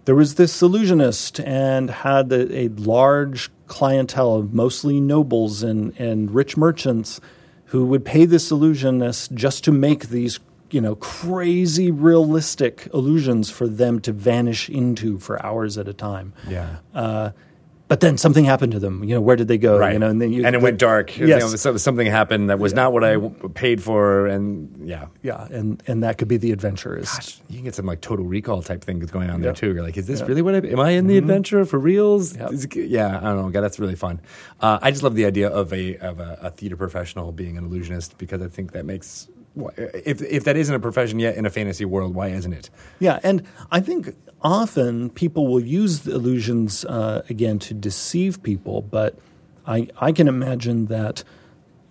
there 0.06 0.16
was 0.16 0.36
this 0.36 0.62
illusionist 0.62 1.39
and 1.39 1.89
had 1.89 2.32
a, 2.32 2.56
a 2.66 2.68
large 2.68 3.50
clientele 3.74 4.36
of 4.36 4.53
mostly 4.53 4.99
nobles 4.99 5.63
and, 5.63 5.99
and 5.99 6.30
rich 6.30 6.55
merchants 6.55 7.19
who 7.65 7.88
would 7.88 8.05
pay 8.05 8.24
this 8.24 8.51
illusionist 8.51 9.34
just 9.34 9.63
to 9.63 9.71
make 9.71 10.09
these 10.09 10.39
you 10.69 10.80
know 10.80 10.93
crazy 10.95 11.89
realistic 11.89 12.88
illusions 12.93 13.49
for 13.49 13.67
them 13.67 13.99
to 13.99 14.11
vanish 14.11 14.69
into 14.69 15.17
for 15.17 15.43
hours 15.43 15.76
at 15.80 15.88
a 15.88 15.93
time. 15.93 16.34
Yeah. 16.47 16.78
Uh, 16.93 17.32
but 17.94 18.00
then 18.00 18.18
something 18.18 18.44
happened 18.44 18.72
to 18.72 18.80
them. 18.80 19.04
You 19.04 19.14
know, 19.14 19.22
where 19.22 19.36
did 19.36 19.48
they 19.48 19.60
go? 19.60 19.78
Right. 19.78 19.94
You 19.94 20.00
know, 20.00 20.10
and 20.10 20.20
then 20.20 20.34
you, 20.34 20.44
and 20.48 20.56
it 20.56 20.64
went 20.64 20.80
dark. 20.80 21.16
You 21.16 21.28
Yes. 21.28 21.41
know, 21.44 21.56
so- 21.58 21.78
something 21.78 22.08
happened 22.08 22.50
that 22.50 22.58
was 22.58 22.74
not 22.74 22.91
what 22.91 23.04
I 23.04 23.18
paid 23.54 23.84
for, 23.84 24.26
and 24.26 24.88
yeah. 24.88 25.10
Yeah, 25.22 25.46
and 25.52 25.80
and 25.86 26.02
that 26.02 26.18
could 26.18 26.28
be 26.28 26.38
the 26.38 26.52
adventure. 26.52 26.96
Gosh, 26.98 27.39
you 27.50 27.58
can 27.58 27.66
get 27.66 27.76
some 27.76 27.86
like 27.86 28.02
total 28.02 28.26
recall 28.26 28.64
type 28.64 28.84
things 28.84 29.12
going 29.12 29.30
on 29.30 29.41
there 29.41 29.54
too. 29.54 29.76
You're 29.76 29.84
like, 29.84 29.96
is 29.96 30.08
this 30.08 30.22
Yeah. 30.22 30.26
really 30.26 30.41
what 30.41 30.56
I 30.56 30.68
am 30.70 30.80
I 30.80 30.89
in 30.89 31.06
the 31.06 31.20
adventure 31.20 31.66
for 31.66 31.78
reals? 31.78 32.36
It- 32.36 32.76
yeah, 32.76 33.20
I 33.20 33.22
don't 33.22 33.38
know. 33.44 33.50
God, 33.52 33.62
that's 33.62 33.78
really 33.80 33.94
fun. 33.96 34.22
Uh, 34.60 34.80
I 34.82 34.89
just 34.89 35.04
love 35.04 35.14
the 35.14 35.28
idea 35.28 35.50
of 35.50 35.72
a 35.72 35.96
of 35.98 36.20
a, 36.20 36.39
a 36.41 36.50
theater 36.50 36.76
professional 36.76 37.32
being 37.32 37.60
an 37.60 37.64
illusionist 37.66 38.18
because 38.18 38.41
I 38.41 38.48
think 38.48 38.72
that 38.72 38.86
makes 38.88 39.28
if 39.56 40.22
if 40.22 40.43
that 40.43 40.58
isn't 40.58 40.74
a 40.74 40.80
profession 40.80 41.20
yet 41.20 41.36
in 41.36 41.45
a 41.45 41.49
fantasy 41.49 41.86
world, 41.86 42.16
why 42.16 42.30
isn't 42.30 42.54
it? 42.54 42.70
yeah, 42.99 43.20
and 43.24 43.43
I 43.72 43.80
think 43.80 44.16
often 44.41 45.10
people 45.12 45.47
will 45.47 45.64
use 45.64 46.08
illusions 46.08 46.86
uh, 46.86 47.24
again 47.30 47.60
to 47.60 47.74
deceive 47.74 48.41
people, 48.43 48.82
but 48.82 49.18
I 49.68 49.88
I 49.99 50.12
can 50.12 50.28
imagine 50.28 50.88
that 50.88 51.24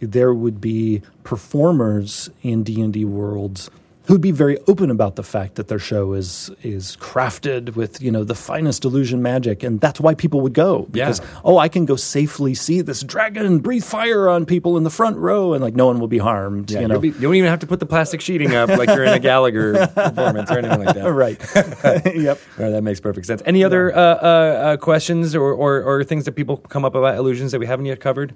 there 0.01 0.35
would 0.35 0.61
be 0.61 1.03
performers 1.23 2.31
in 2.43 2.65
D 2.65 2.81
and 2.81 2.93
D 2.93 3.05
worlds 3.05 3.71
who'd 4.07 4.21
be 4.21 4.31
very 4.33 4.59
open 4.67 4.91
about 4.91 5.17
the 5.17 5.23
fact 5.23 5.55
that 5.55 5.69
their 5.69 5.79
show 5.79 6.13
is 6.13 6.51
is 6.63 6.97
crafted 7.01 7.75
with 7.77 8.01
you 8.03 8.11
know 8.11 8.25
the 8.25 8.35
finest 8.35 8.85
illusion 8.85 9.23
magic, 9.23 9.63
and 9.63 9.81
that's 9.81 10.01
why 10.01 10.15
people 10.15 10.41
would 10.41 10.55
go 10.55 10.87
because 10.91 11.21
Yeah. 11.21 11.27
oh 11.45 11.59
I 11.59 11.69
can 11.69 11.85
go 11.85 11.97
safely 11.97 12.55
see 12.55 12.81
this 12.81 13.03
dragon 13.03 13.59
breathe 13.61 13.85
fire 13.85 14.29
on 14.29 14.45
people 14.47 14.77
in 14.77 14.85
the 14.85 14.91
front 14.91 15.17
row, 15.19 15.53
and 15.53 15.63
like 15.63 15.75
no 15.75 15.87
one 15.87 16.01
will 16.01 16.09
be 16.09 16.19
harmed. 16.19 16.71
Yeah, 16.71 16.81
you 16.81 16.89
know, 16.89 16.99
be, 16.99 17.09
you 17.09 17.15
don't 17.21 17.35
even 17.35 17.51
have 17.51 17.61
to 17.61 17.67
put 17.67 17.81
the 17.81 17.87
plastic 17.87 18.21
sheeting 18.21 18.55
up 18.55 18.69
like 18.69 18.89
you're 18.89 19.05
in 19.05 19.13
a 19.13 19.19
Gallagher 19.31 19.87
performance 19.89 20.51
or 20.51 20.59
anything 20.59 20.85
like 20.85 20.95
that. 20.97 21.13
right? 21.13 21.39
yep. 22.17 22.41
Right, 22.59 22.71
that 22.71 22.83
makes 22.83 23.01
perfect 23.01 23.27
sense. 23.27 23.43
Any 23.47 23.63
other 23.65 23.95
uh, 23.95 23.99
uh, 24.01 24.27
uh, 24.27 24.77
questions 24.79 25.35
or, 25.35 25.53
or, 25.53 25.83
or 25.83 26.05
things 26.05 26.25
that 26.25 26.33
people 26.33 26.57
come 26.57 26.85
up 26.85 26.95
about 26.95 27.17
illusions 27.17 27.53
that 27.53 27.59
we 27.61 27.67
haven't 27.67 27.87
yet 27.87 28.01
covered? 28.01 28.35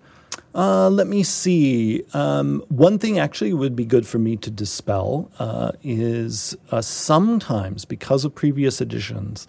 Uh, 0.57 0.89
let 0.89 1.07
me 1.07 1.23
see. 1.23 2.03
Um, 2.15 2.65
one 2.69 2.99
thing 2.99 3.19
actually 3.19 3.53
would 3.53 3.77
be 3.77 3.85
good 3.85 4.07
for 4.07 4.19
me 4.19 4.37
to 4.39 4.51
dispel 4.51 5.31
uh, 5.39 5.73
is 5.83 6.57
uh, 6.71 6.81
sometimes 6.81 7.85
because 7.85 8.25
of 8.25 8.35
previous 8.35 8.81
editions, 8.81 9.47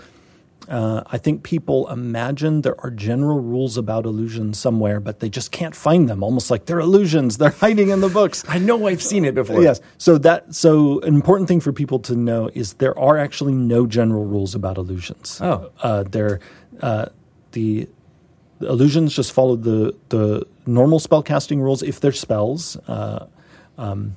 uh, 0.67 1.03
I 1.07 1.17
think 1.17 1.43
people 1.43 1.89
imagine 1.89 2.59
there 2.61 2.79
are 2.83 2.91
general 2.91 3.39
rules 3.39 3.77
about 3.77 4.05
illusions 4.05 4.59
somewhere, 4.59 4.99
but 4.99 5.21
they 5.21 5.29
just 5.29 5.53
can't 5.53 5.73
find 5.73 6.09
them. 6.09 6.23
Almost 6.23 6.51
like 6.51 6.65
they're 6.65 6.79
illusions; 6.79 7.37
they're 7.39 7.51
hiding 7.51 7.87
in 7.87 8.01
the 8.01 8.09
books. 8.09 8.43
I 8.49 8.59
know 8.59 8.87
I've 8.87 9.01
seen 9.01 9.23
it 9.23 9.33
before. 9.33 9.61
Yes. 9.63 9.79
So 9.97 10.17
that 10.17 10.53
so 10.53 10.99
an 11.01 11.15
important 11.15 11.47
thing 11.47 11.61
for 11.61 11.71
people 11.71 11.99
to 11.99 12.17
know 12.17 12.49
is 12.53 12.73
there 12.73 12.99
are 12.99 13.17
actually 13.17 13.53
no 13.53 13.87
general 13.87 14.25
rules 14.25 14.55
about 14.55 14.77
illusions. 14.77 15.39
Oh. 15.41 15.71
Uh, 15.81 16.03
there, 16.03 16.41
uh, 16.81 17.05
the, 17.53 17.87
the 18.59 18.67
illusions 18.67 19.15
just 19.15 19.31
follow 19.31 19.55
the 19.55 19.95
the 20.09 20.45
normal 20.67 20.99
spellcasting 20.99 21.59
rules 21.59 21.81
if 21.81 21.99
they're 21.99 22.11
spells, 22.11 22.77
uh, 22.87 23.27
um, 23.77 24.15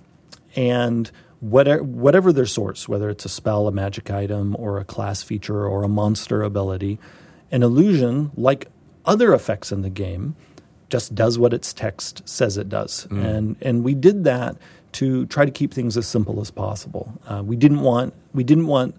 and 0.57 1.11
whatever 1.40 1.82
whatever 1.82 2.32
their 2.32 2.46
source, 2.46 2.88
whether 2.88 3.09
it's 3.09 3.24
a 3.24 3.28
spell, 3.28 3.66
a 3.66 3.72
magic 3.72 4.11
item, 4.11 4.57
or 4.59 4.78
a 4.78 4.84
class 4.84 5.22
feature, 5.22 5.66
or 5.66 5.82
a 5.82 5.88
monster 5.88 6.42
ability, 6.42 6.98
an 7.51 7.62
illusion 7.62 8.30
like 8.36 8.68
other 9.07 9.32
effects 9.32 9.72
in 9.72 9.82
the 9.82 9.90
game 9.90 10.36
just 10.88 11.14
does 11.14 11.38
what 11.38 11.53
its 11.53 11.72
text 11.72 12.28
says 12.28 12.57
it 12.57 12.68
does, 12.68 13.07
and 13.11 13.57
and 13.62 13.84
we 13.84 13.94
did 13.94 14.24
that 14.24 14.57
to 14.92 15.24
try 15.26 15.44
to 15.44 15.51
keep 15.51 15.72
things 15.72 15.96
as 15.96 16.07
simple 16.07 16.40
as 16.40 16.51
possible. 16.51 17.12
Uh, 17.26 17.42
we 17.44 17.57
didn't 17.57 17.80
want 17.80 18.12
we 18.34 18.44
didn't 18.44 18.66
want 18.66 18.94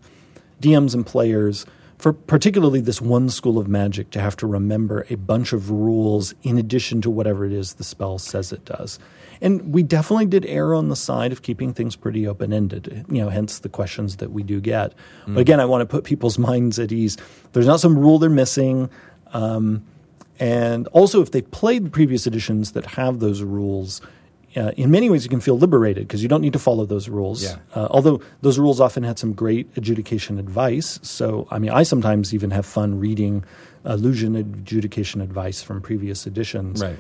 DMs 0.62 0.94
and 0.94 1.06
players, 1.06 1.66
for 2.02 2.14
particularly 2.14 2.82
this 2.82 3.00
one 3.00 3.30
school 3.30 3.60
of 3.60 3.68
magic, 3.68 4.10
to 4.10 4.20
have 4.20 4.36
to 4.38 4.48
remember 4.48 5.06
a 5.12 5.16
bunch 5.16 5.54
of 5.54 5.70
rules 5.70 6.34
in 6.42 6.58
addition 6.58 7.00
to 7.02 7.12
whatever 7.12 7.46
it 7.46 7.52
is 7.52 7.76
the 7.76 7.84
spell 7.84 8.18
says 8.18 8.52
it 8.52 8.66
does. 8.66 8.98
And 9.40 9.72
we 9.72 9.84
definitely 9.84 10.26
did 10.26 10.44
err 10.48 10.74
on 10.74 10.90
the 10.90 10.96
side 10.96 11.32
of 11.32 11.44
keeping 11.44 11.74
things 11.74 11.96
pretty 11.96 12.28
open 12.28 12.54
ended, 12.54 13.06
you 13.08 13.22
know, 13.22 13.30
hence 13.30 13.60
the 13.60 13.70
questions 13.70 14.18
that 14.18 14.32
we 14.32 14.42
do 14.42 14.60
get. 14.60 14.94
But 15.28 15.42
again, 15.42 15.60
I 15.60 15.66
want 15.66 15.82
to 15.82 15.86
put 15.86 16.04
people's 16.04 16.38
minds 16.50 16.80
at 16.80 16.92
ease. 16.92 17.18
There's 17.54 17.68
not 17.68 17.80
some 17.80 17.98
rule 17.98 18.18
they're 18.18 18.32
missing. 18.32 18.90
Um, 19.34 19.86
and 20.40 20.88
also, 20.88 21.22
if 21.22 21.30
they've 21.30 21.50
played 21.52 21.94
previous 21.94 22.26
editions 22.26 22.72
that 22.72 22.86
have 22.88 23.20
those 23.20 23.44
rules, 23.44 24.02
uh, 24.56 24.72
in 24.78 24.92
many 24.92 25.10
ways 25.10 25.24
you 25.24 25.30
can 25.30 25.42
feel 25.42 25.58
liberated 25.58 26.08
because 26.08 26.22
you 26.22 26.30
don't 26.30 26.42
need 26.42 26.54
to 26.54 26.60
follow 26.60 26.86
those 26.86 27.10
rules. 27.10 27.44
Yeah. 27.44 27.58
Uh, 27.74 27.88
although 27.92 28.22
those 28.42 28.60
rules 28.60 28.80
often 28.80 29.04
had 29.04 29.18
some 29.18 29.34
great 29.34 29.70
adjudication 29.78 30.40
advice. 30.40 31.00
So, 31.02 31.48
I 31.52 31.60
mean, 31.60 31.72
I 31.72 31.84
sometimes 31.84 32.34
even 32.34 32.52
have 32.52 32.66
fun 32.66 33.00
reading 33.00 33.44
illusion 33.86 34.36
adjudication 34.36 35.22
advice 35.22 35.62
from 35.62 35.82
previous 35.82 36.28
editions. 36.28 36.82
Right. 36.82 37.00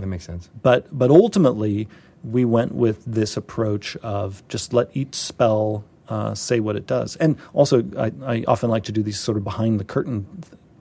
that 0.00 0.06
makes 0.06 0.24
sense. 0.24 0.50
But 0.62 0.86
but 0.96 1.10
ultimately, 1.10 1.88
we 2.22 2.44
went 2.44 2.74
with 2.74 3.04
this 3.04 3.36
approach 3.36 3.96
of 3.96 4.46
just 4.48 4.72
let 4.72 4.88
each 4.94 5.14
spell 5.14 5.84
uh, 6.08 6.34
say 6.34 6.60
what 6.60 6.76
it 6.76 6.86
does. 6.86 7.16
And 7.16 7.36
also, 7.52 7.82
I, 7.98 8.12
I 8.24 8.44
often 8.46 8.70
like 8.70 8.84
to 8.84 8.92
do 8.92 9.02
these 9.02 9.18
sort 9.18 9.36
of 9.36 9.44
behind 9.44 9.80
the 9.80 9.84
curtain, 9.84 10.26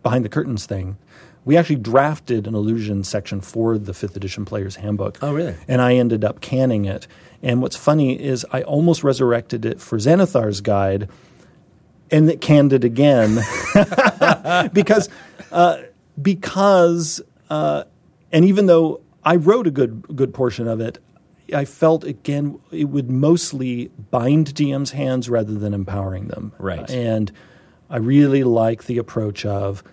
behind 0.04 0.26
the 0.26 0.30
curtains 0.30 0.66
thing. 0.66 0.98
We 1.46 1.56
actually 1.58 1.78
drafted 1.78 2.48
an 2.48 2.56
illusion 2.56 3.04
section 3.04 3.40
for 3.40 3.78
the 3.78 3.94
fifth 3.94 4.16
edition 4.16 4.46
player's 4.46 4.78
handbook. 4.78 5.20
Oh, 5.22 5.32
really? 5.34 5.56
And 5.68 5.80
I 5.80 5.94
ended 5.96 6.26
up 6.26 6.42
canning 6.42 6.86
it. 6.86 7.08
And 7.44 7.62
what's 7.62 7.76
funny 7.76 8.20
is 8.20 8.46
I 8.52 8.64
almost 8.64 9.04
resurrected 9.04 9.64
it 9.64 9.80
for 9.80 9.98
Xanathar's 10.00 10.62
guide, 10.62 11.08
and 12.10 12.30
it 12.30 12.42
canned 12.42 12.74
it 12.74 12.84
again 12.84 13.36
because 14.74 15.08
uh, 15.52 15.78
because 16.20 17.22
uh, 17.50 17.84
and 18.32 18.46
even 18.46 18.66
though 18.66 19.02
I 19.24 19.36
wrote 19.36 19.68
a 19.68 19.72
good 19.72 20.16
good 20.16 20.34
portion 20.34 20.68
of 20.68 20.80
it, 20.82 20.98
I 21.54 21.66
felt 21.66 22.04
again 22.04 22.60
it 22.72 22.86
would 22.86 23.12
mostly 23.12 23.92
bind 24.10 24.56
DM's 24.56 24.92
hands 24.92 25.30
rather 25.30 25.54
than 25.54 25.74
empowering 25.74 26.30
them. 26.30 26.54
Right. 26.58 26.90
and 26.90 27.32
I 27.88 27.98
really 27.98 28.44
like 28.44 28.86
the 28.86 28.98
approach 28.98 29.46
of 29.46 29.84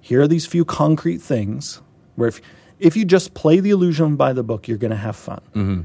here 0.00 0.20
are 0.22 0.28
these 0.28 0.46
few 0.46 0.64
concrete 0.64 1.18
things 1.18 1.80
where 2.16 2.28
if 2.28 2.40
if 2.78 2.96
you 2.96 3.04
just 3.04 3.34
play 3.34 3.60
the 3.60 3.70
illusion 3.70 4.16
by 4.16 4.32
the 4.32 4.42
book, 4.42 4.66
you're 4.66 4.78
going 4.78 4.90
to 4.90 4.96
have 4.96 5.16
fun. 5.16 5.40
Mm-hmm. 5.54 5.80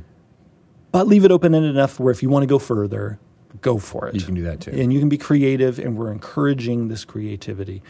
But 0.92 1.08
leave 1.08 1.26
it 1.26 1.32
open 1.32 1.54
ended 1.54 1.72
enough 1.72 2.00
where 2.00 2.12
if 2.12 2.24
you 2.24 2.30
want 2.30 2.44
to 2.44 2.48
go 2.48 2.58
further, 2.58 3.20
go 3.62 3.78
for 3.78 4.08
it. 4.08 4.16
You 4.16 4.22
can 4.22 4.34
do 4.34 4.44
that 4.44 4.62
too. 4.62 4.72
And 4.72 4.94
you 4.94 5.00
can 5.00 5.10
be 5.10 5.18
creative, 5.18 5.78
and 5.78 5.98
we're 5.98 6.12
encouraging 6.12 6.88
this 6.88 7.04
creativity. 7.04 7.82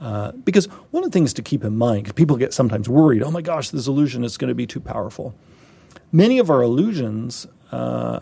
Uh, 0.00 0.32
because 0.32 0.66
one 0.90 1.04
of 1.04 1.10
the 1.10 1.16
things 1.16 1.32
to 1.34 1.42
keep 1.42 1.64
in 1.64 1.76
mind, 1.76 2.04
because 2.04 2.14
people 2.14 2.36
get 2.36 2.52
sometimes 2.52 2.88
worried, 2.88 3.22
oh 3.22 3.30
my 3.30 3.42
gosh, 3.42 3.70
this 3.70 3.86
illusion 3.86 4.24
is 4.24 4.36
going 4.36 4.48
to 4.48 4.54
be 4.54 4.66
too 4.66 4.80
powerful. 4.80 5.34
Many 6.10 6.38
of 6.38 6.50
our 6.50 6.62
illusions 6.62 7.46
uh, 7.70 8.20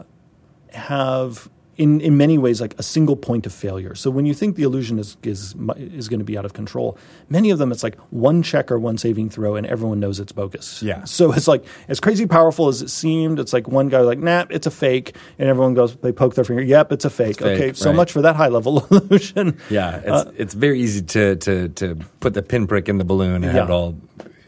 have, 0.73 1.51
in, 1.81 1.99
in 2.03 2.19
many 2.19 2.37
ways, 2.37 2.61
like 2.61 2.75
a 2.79 2.83
single 2.83 3.17
point 3.17 3.47
of 3.47 3.55
failure. 3.55 3.95
So 3.95 4.11
when 4.11 4.27
you 4.27 4.35
think 4.35 4.57
the 4.57 4.65
illusion 4.65 4.99
is, 4.99 5.17
is, 5.23 5.55
is 5.79 6.09
going 6.11 6.21
to 6.21 6.25
be 6.25 6.37
out 6.37 6.45
of 6.45 6.53
control, 6.53 6.99
many 7.31 7.49
of 7.49 7.59
them 7.59 7.73
it's 7.73 7.83
like 7.83 7.97
one 8.11 8.43
check 8.43 8.71
or 8.71 8.79
one 8.79 8.99
saving 8.99 9.31
throw, 9.31 9.57
and 9.57 9.67
everyone 9.67 9.99
knows 9.99 10.21
it's 10.21 10.31
bogus. 10.31 10.83
Yeah. 10.83 11.05
So 11.05 11.33
it's 11.33 11.49
like 11.49 11.65
as 11.89 11.99
crazy 11.99 12.27
powerful 12.27 12.69
as 12.69 12.83
it 12.83 12.91
seemed. 12.91 13.41
It's 13.41 13.55
like 13.55 13.67
one 13.67 13.89
guy 13.89 14.01
like, 14.01 14.19
nah, 14.19 14.45
it's 14.51 14.67
a 14.67 14.71
fake, 14.71 15.17
and 15.39 15.49
everyone 15.49 15.73
goes, 15.73 15.97
they 15.97 16.13
poke 16.13 16.35
their 16.35 16.45
finger, 16.45 16.63
yep, 16.63 16.93
it's 16.93 17.07
a 17.07 17.11
fake. 17.11 17.39
fake, 17.39 17.59
okay, 17.61 17.73
so 17.73 17.87
right. 17.89 17.97
much 17.97 18.13
for 18.13 18.21
that 18.21 18.37
high 18.37 18.49
level 18.49 18.87
illusion. 18.91 19.57
Yeah, 19.71 19.97
it's 20.05 20.11
Uh, 20.11 20.33
it's 20.37 20.53
very 20.55 20.81
easy 20.83 21.01
to, 21.01 21.37
to 21.37 21.69
to 21.71 21.97
put 22.21 22.35
the 22.35 22.43
pinprick 22.43 22.91
in 22.91 22.99
the 22.99 23.05
balloon 23.07 23.43
and 23.43 23.45
have 23.57 23.71
it 23.71 23.73
all, 23.73 23.97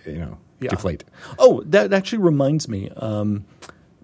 you 0.05 0.19
know, 0.19 0.37
Yeah. 0.61 0.69
deflate. 0.71 1.05
Oh, 1.39 1.63
that 1.67 1.95
actually 1.95 2.19
reminds 2.23 2.69
me. 2.69 2.91
Um, 2.97 3.47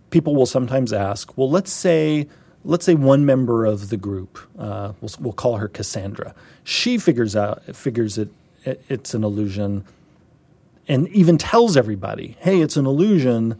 people 0.09 0.35
will 0.35 0.47
sometimes 0.47 0.95
ask, 0.95 1.37
well, 1.37 1.51
let's 1.51 1.71
say, 1.71 2.27
let's 2.65 2.85
say 2.85 2.95
one 2.95 3.25
member 3.25 3.65
of 3.65 3.89
the 3.89 3.97
group, 3.97 4.39
uh, 4.59 4.93
we'll, 5.01 5.11
we'll 5.21 5.33
call 5.33 5.57
her 5.57 5.69
Cassandra. 5.69 6.35
She 6.65 6.99
figures 6.99 7.37
out 7.37 7.65
figures 7.75 8.19
it, 8.19 8.31
it 8.65 8.85
it's 8.89 9.15
an 9.15 9.25
illusion, 9.25 9.85
and 10.87 11.09
even 11.09 11.39
tells 11.39 11.77
everybody, 11.77 12.37
hey, 12.41 12.61
it's 12.61 12.77
an 12.77 12.87
illusion. 12.87 13.59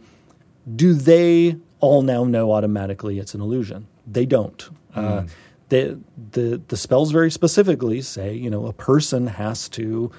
Do 0.75 0.93
they 0.93 1.57
all 1.79 2.01
now 2.01 2.23
know 2.23 2.51
automatically 2.51 3.19
it's 3.19 3.33
an 3.33 3.41
illusion? 3.41 3.87
They 4.05 4.25
don't. 4.25 4.69
Uh, 4.95 5.23
the, 5.69 5.99
the 6.31 6.61
the 6.67 6.77
spells 6.77 7.11
very 7.11 7.31
specifically 7.31 8.01
say, 8.01 8.33
you 8.33 8.49
know, 8.49 8.65
a 8.67 8.73
person 8.73 9.27
has 9.27 9.69
to 9.69 10.11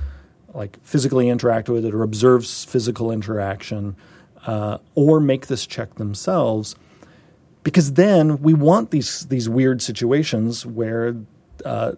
like 0.55 0.79
physically 0.85 1.29
interact 1.29 1.69
with 1.69 1.85
it 1.85 1.95
or 1.95 2.03
observe 2.03 2.47
physical 2.47 3.11
interaction 3.13 3.97
uh, 4.47 4.79
or 4.95 5.21
make 5.21 5.47
this 5.47 5.67
check 5.67 5.95
themselves 5.97 6.75
because 7.63 7.95
then 7.95 8.41
we 8.43 8.55
want 8.55 8.91
these 8.91 9.27
these 9.27 9.49
weird 9.49 9.83
situations 9.83 10.65
where 10.65 11.17
uh, 11.65 11.93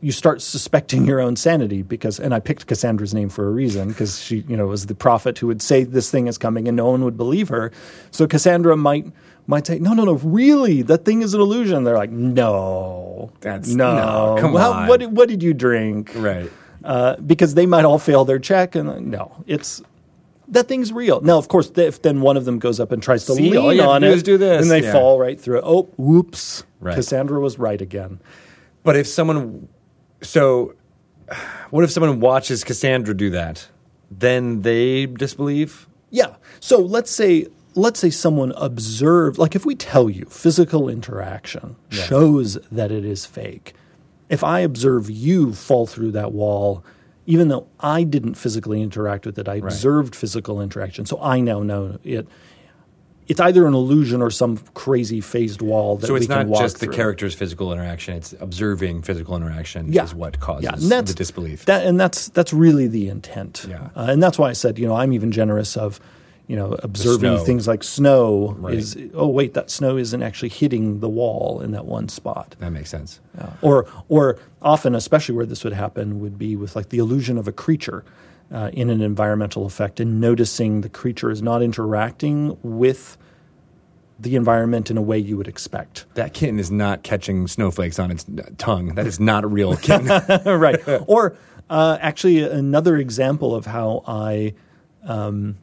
you 0.00 0.10
start 0.12 0.42
suspecting 0.42 1.06
your 1.06 1.20
own 1.20 1.36
sanity 1.36 1.82
because 1.82 2.18
and 2.18 2.34
I 2.34 2.40
picked 2.40 2.66
Cassandra's 2.66 3.14
name 3.14 3.28
for 3.28 3.46
a 3.46 3.50
reason 3.50 3.88
because 3.88 4.20
she 4.20 4.38
you 4.48 4.56
know 4.56 4.66
was 4.66 4.86
the 4.86 4.94
prophet 4.94 5.38
who 5.38 5.46
would 5.46 5.62
say 5.62 5.84
this 5.84 6.10
thing 6.10 6.26
is 6.26 6.38
coming 6.38 6.66
and 6.68 6.76
no 6.76 6.90
one 6.90 7.04
would 7.04 7.16
believe 7.16 7.48
her. 7.48 7.70
So 8.10 8.26
Cassandra 8.26 8.76
might 8.76 9.06
might 9.46 9.66
say 9.66 9.78
no 9.78 9.92
no 9.94 10.04
no 10.04 10.14
really? 10.14 10.82
That 10.82 11.04
thing 11.04 11.22
is 11.22 11.34
an 11.34 11.40
illusion? 11.40 11.84
They're 11.84 11.96
like 11.96 12.10
no. 12.10 13.32
That's- 13.40 13.68
no, 13.68 13.94
no, 14.36 14.40
come 14.40 14.56
on. 14.56 14.88
what 14.88 15.00
did- 15.00 15.16
what 15.16 15.28
did 15.28 15.42
you 15.42 15.54
drink? 15.54 16.12
Right. 16.16 16.50
uh, 16.84 17.16
because 17.16 17.54
they 17.54 17.64
might 17.66 17.84
all 17.84 17.98
fail 17.98 18.24
their 18.24 18.38
check 18.40 18.74
and 18.74 18.88
uh, 18.88 18.98
no. 18.98 19.44
It's 19.46 19.80
that 20.48 20.68
thing's 20.68 20.92
real. 20.92 21.20
Now, 21.20 21.38
of 21.38 21.48
course, 21.48 21.70
if 21.76 22.02
then 22.02 22.20
one 22.20 22.36
of 22.36 22.44
them 22.44 22.58
goes 22.58 22.80
up 22.80 22.92
and 22.92 23.02
tries 23.02 23.24
to 23.26 23.34
See, 23.34 23.50
lean 23.50 23.52
you 23.52 23.80
have 23.82 23.86
to 23.86 23.88
on 23.88 24.04
it, 24.04 24.24
do 24.24 24.36
this. 24.38 24.62
and 24.62 24.70
they 24.70 24.82
Yeah. 24.82 24.92
fall 24.92 25.18
right 25.18 25.40
through. 25.40 25.60
Oh, 25.62 25.88
whoops! 25.96 26.64
Right. 26.80 26.94
Cassandra 26.94 27.40
was 27.40 27.58
right 27.58 27.80
again. 27.80 28.20
But 28.84 28.96
if 28.96 29.06
someone, 29.06 29.68
so 30.20 30.74
what 31.70 31.84
if 31.84 31.90
someone 31.90 32.20
watches 32.20 32.64
Cassandra 32.64 33.14
do 33.14 33.30
that? 33.30 33.68
Then 34.10 34.62
they 34.62 35.06
disbelieve. 35.06 35.86
Yeah. 36.10 36.34
So 36.60 36.78
let's 36.80 37.10
say 37.10 37.46
let's 37.74 37.98
say 38.00 38.10
someone 38.10 38.52
observed, 38.58 39.38
like 39.38 39.54
if 39.56 39.64
we 39.64 39.74
tell 39.74 40.10
you 40.10 40.26
physical 40.28 40.88
interaction 40.90 41.76
Yeah. 41.90 42.02
shows 42.02 42.58
that 42.70 42.92
it 42.92 43.04
is 43.04 43.24
fake. 43.24 43.72
If 44.28 44.44
I 44.44 44.60
observe 44.60 45.08
you 45.10 45.52
fall 45.54 45.86
through 45.86 46.10
that 46.12 46.32
wall, 46.32 46.84
even 47.26 47.48
though 47.48 47.66
I 47.80 48.02
didn't 48.02 48.34
physically 48.34 48.82
interact 48.82 49.26
with 49.26 49.38
it, 49.38 49.48
I 49.48 49.56
observed 49.56 50.14
physical 50.14 50.60
interaction. 50.60 51.06
So 51.06 51.20
I 51.20 51.40
now 51.40 51.62
know 51.62 51.98
it. 52.04 52.26
It's 53.28 53.40
either 53.40 53.66
an 53.66 53.72
illusion 53.72 54.20
or 54.20 54.30
some 54.30 54.58
crazy 54.74 55.20
phased 55.20 55.62
wall 55.62 55.96
that 55.96 56.08
So 56.08 56.14
we 56.14 56.20
it's 56.20 56.28
not 56.28 56.46
walk 56.46 56.60
just 56.60 56.80
the 56.80 56.88
character's 56.88 57.34
physical 57.34 57.72
interaction; 57.72 58.14
it's 58.14 58.34
observing 58.40 59.02
physical 59.02 59.36
interaction 59.36 59.92
yeah. 59.92 60.02
is 60.02 60.14
what 60.14 60.40
causes 60.40 60.64
yeah. 60.64 60.72
and 60.72 60.90
that's, 60.90 61.12
the 61.12 61.16
disbelief. 61.16 61.64
That, 61.66 61.86
and 61.86 61.98
that's 62.00 62.28
that's 62.30 62.52
really 62.52 62.88
the 62.88 63.08
intent. 63.08 63.64
Yeah. 63.68 63.90
Uh, 63.94 64.08
and 64.10 64.22
that's 64.22 64.38
why 64.38 64.50
I 64.50 64.54
said, 64.54 64.78
you 64.78 64.88
know, 64.88 64.96
I'm 64.96 65.12
even 65.12 65.30
generous 65.30 65.76
of, 65.76 66.00
you 66.48 66.56
know, 66.56 66.76
observing 66.82 67.38
things 67.44 67.66
like 67.68 67.82
snow 67.84 68.54
Right. 68.58 68.74
is, 68.74 68.96
oh, 69.14 69.28
wait, 69.28 69.54
that 69.54 69.70
snow 69.70 69.96
isn't 69.96 70.22
actually 70.22 70.48
hitting 70.50 71.00
the 71.00 71.08
wall 71.08 71.60
in 71.60 71.70
that 71.70 71.86
one 71.86 72.08
spot. 72.08 72.56
that 72.58 72.70
makes 72.72 72.90
sense. 72.90 73.20
Or, 73.62 73.86
or 74.08 74.38
often, 74.60 74.94
especially 74.94 75.34
where 75.34 75.46
this 75.46 75.64
would 75.64 75.72
happen, 75.72 76.20
would 76.20 76.38
be 76.38 76.56
with 76.56 76.74
like 76.76 76.88
the 76.90 76.98
illusion 76.98 77.38
of 77.38 77.46
a 77.48 77.52
creature 77.52 78.04
uh, 78.52 78.70
in 78.72 78.90
an 78.90 79.00
environmental 79.00 79.64
effect 79.64 79.98
and 80.00 80.20
noticing 80.20 80.82
the 80.82 80.88
creature 80.88 81.30
is 81.30 81.40
not 81.42 81.62
interacting 81.62 82.58
with 82.62 83.16
the 84.20 84.36
environment 84.36 84.90
in 84.90 84.96
a 84.98 85.02
way 85.02 85.18
you 85.18 85.36
would 85.36 85.48
expect. 85.48 86.04
That 86.14 86.32
kitten 86.34 86.58
is 86.60 86.70
not 86.70 87.02
catching 87.02 87.48
snowflakes 87.48 87.98
on 87.98 88.10
its 88.10 88.26
tongue. 88.58 88.94
That 88.94 89.06
is 89.06 89.18
not 89.18 89.42
a 89.42 89.48
real 89.48 89.76
kitten. 89.76 90.06
right. 90.46 90.80
Or 91.08 91.34
uh, 91.70 91.96
actually, 92.00 92.42
another 92.42 92.96
example 92.98 93.54
of 93.54 93.66
how 93.66 94.02
I. 94.06 94.54
Um, 95.04 95.56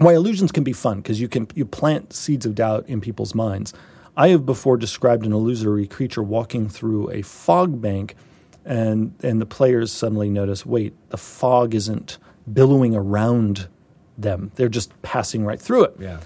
why 0.00 0.14
illusions 0.14 0.50
can 0.50 0.64
be 0.64 0.72
fun 0.72 0.98
because 0.98 1.20
you 1.20 1.28
can 1.28 1.46
you 1.54 1.64
plant 1.64 2.12
seeds 2.12 2.46
of 2.46 2.54
doubt 2.54 2.88
in 2.88 3.00
people's 3.00 3.34
minds. 3.34 3.72
I 4.16 4.28
have 4.28 4.44
before 4.44 4.76
described 4.76 5.24
an 5.24 5.32
illusory 5.32 5.86
creature 5.86 6.22
walking 6.22 6.68
through 6.68 7.10
a 7.10 7.22
fog 7.22 7.80
bank, 7.80 8.16
and 8.64 9.14
and 9.22 9.40
the 9.40 9.46
players 9.46 9.92
suddenly 9.92 10.30
notice, 10.30 10.64
wait, 10.66 10.94
the 11.10 11.16
fog 11.16 11.74
isn't 11.74 12.18
billowing 12.50 12.94
around 12.94 13.68
them; 14.16 14.52
they're 14.56 14.68
just 14.68 15.00
passing 15.02 15.44
right 15.44 15.60
through 15.60 15.84
it. 15.84 15.94
yeah. 15.98 16.20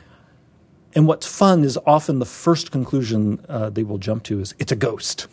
And 0.97 1.09
what's 1.09 1.27
fun 1.27 1.64
is 1.64 1.77
often 1.87 2.20
the 2.20 2.27
first 2.27 2.70
conclusion 2.70 3.45
uh, 3.49 3.68
they 3.70 3.83
will 3.83 3.99
jump 3.99 4.22
to 4.25 4.39
is 4.41 4.55
it's 4.61 4.70
a 4.70 4.77
ghost. 4.77 5.27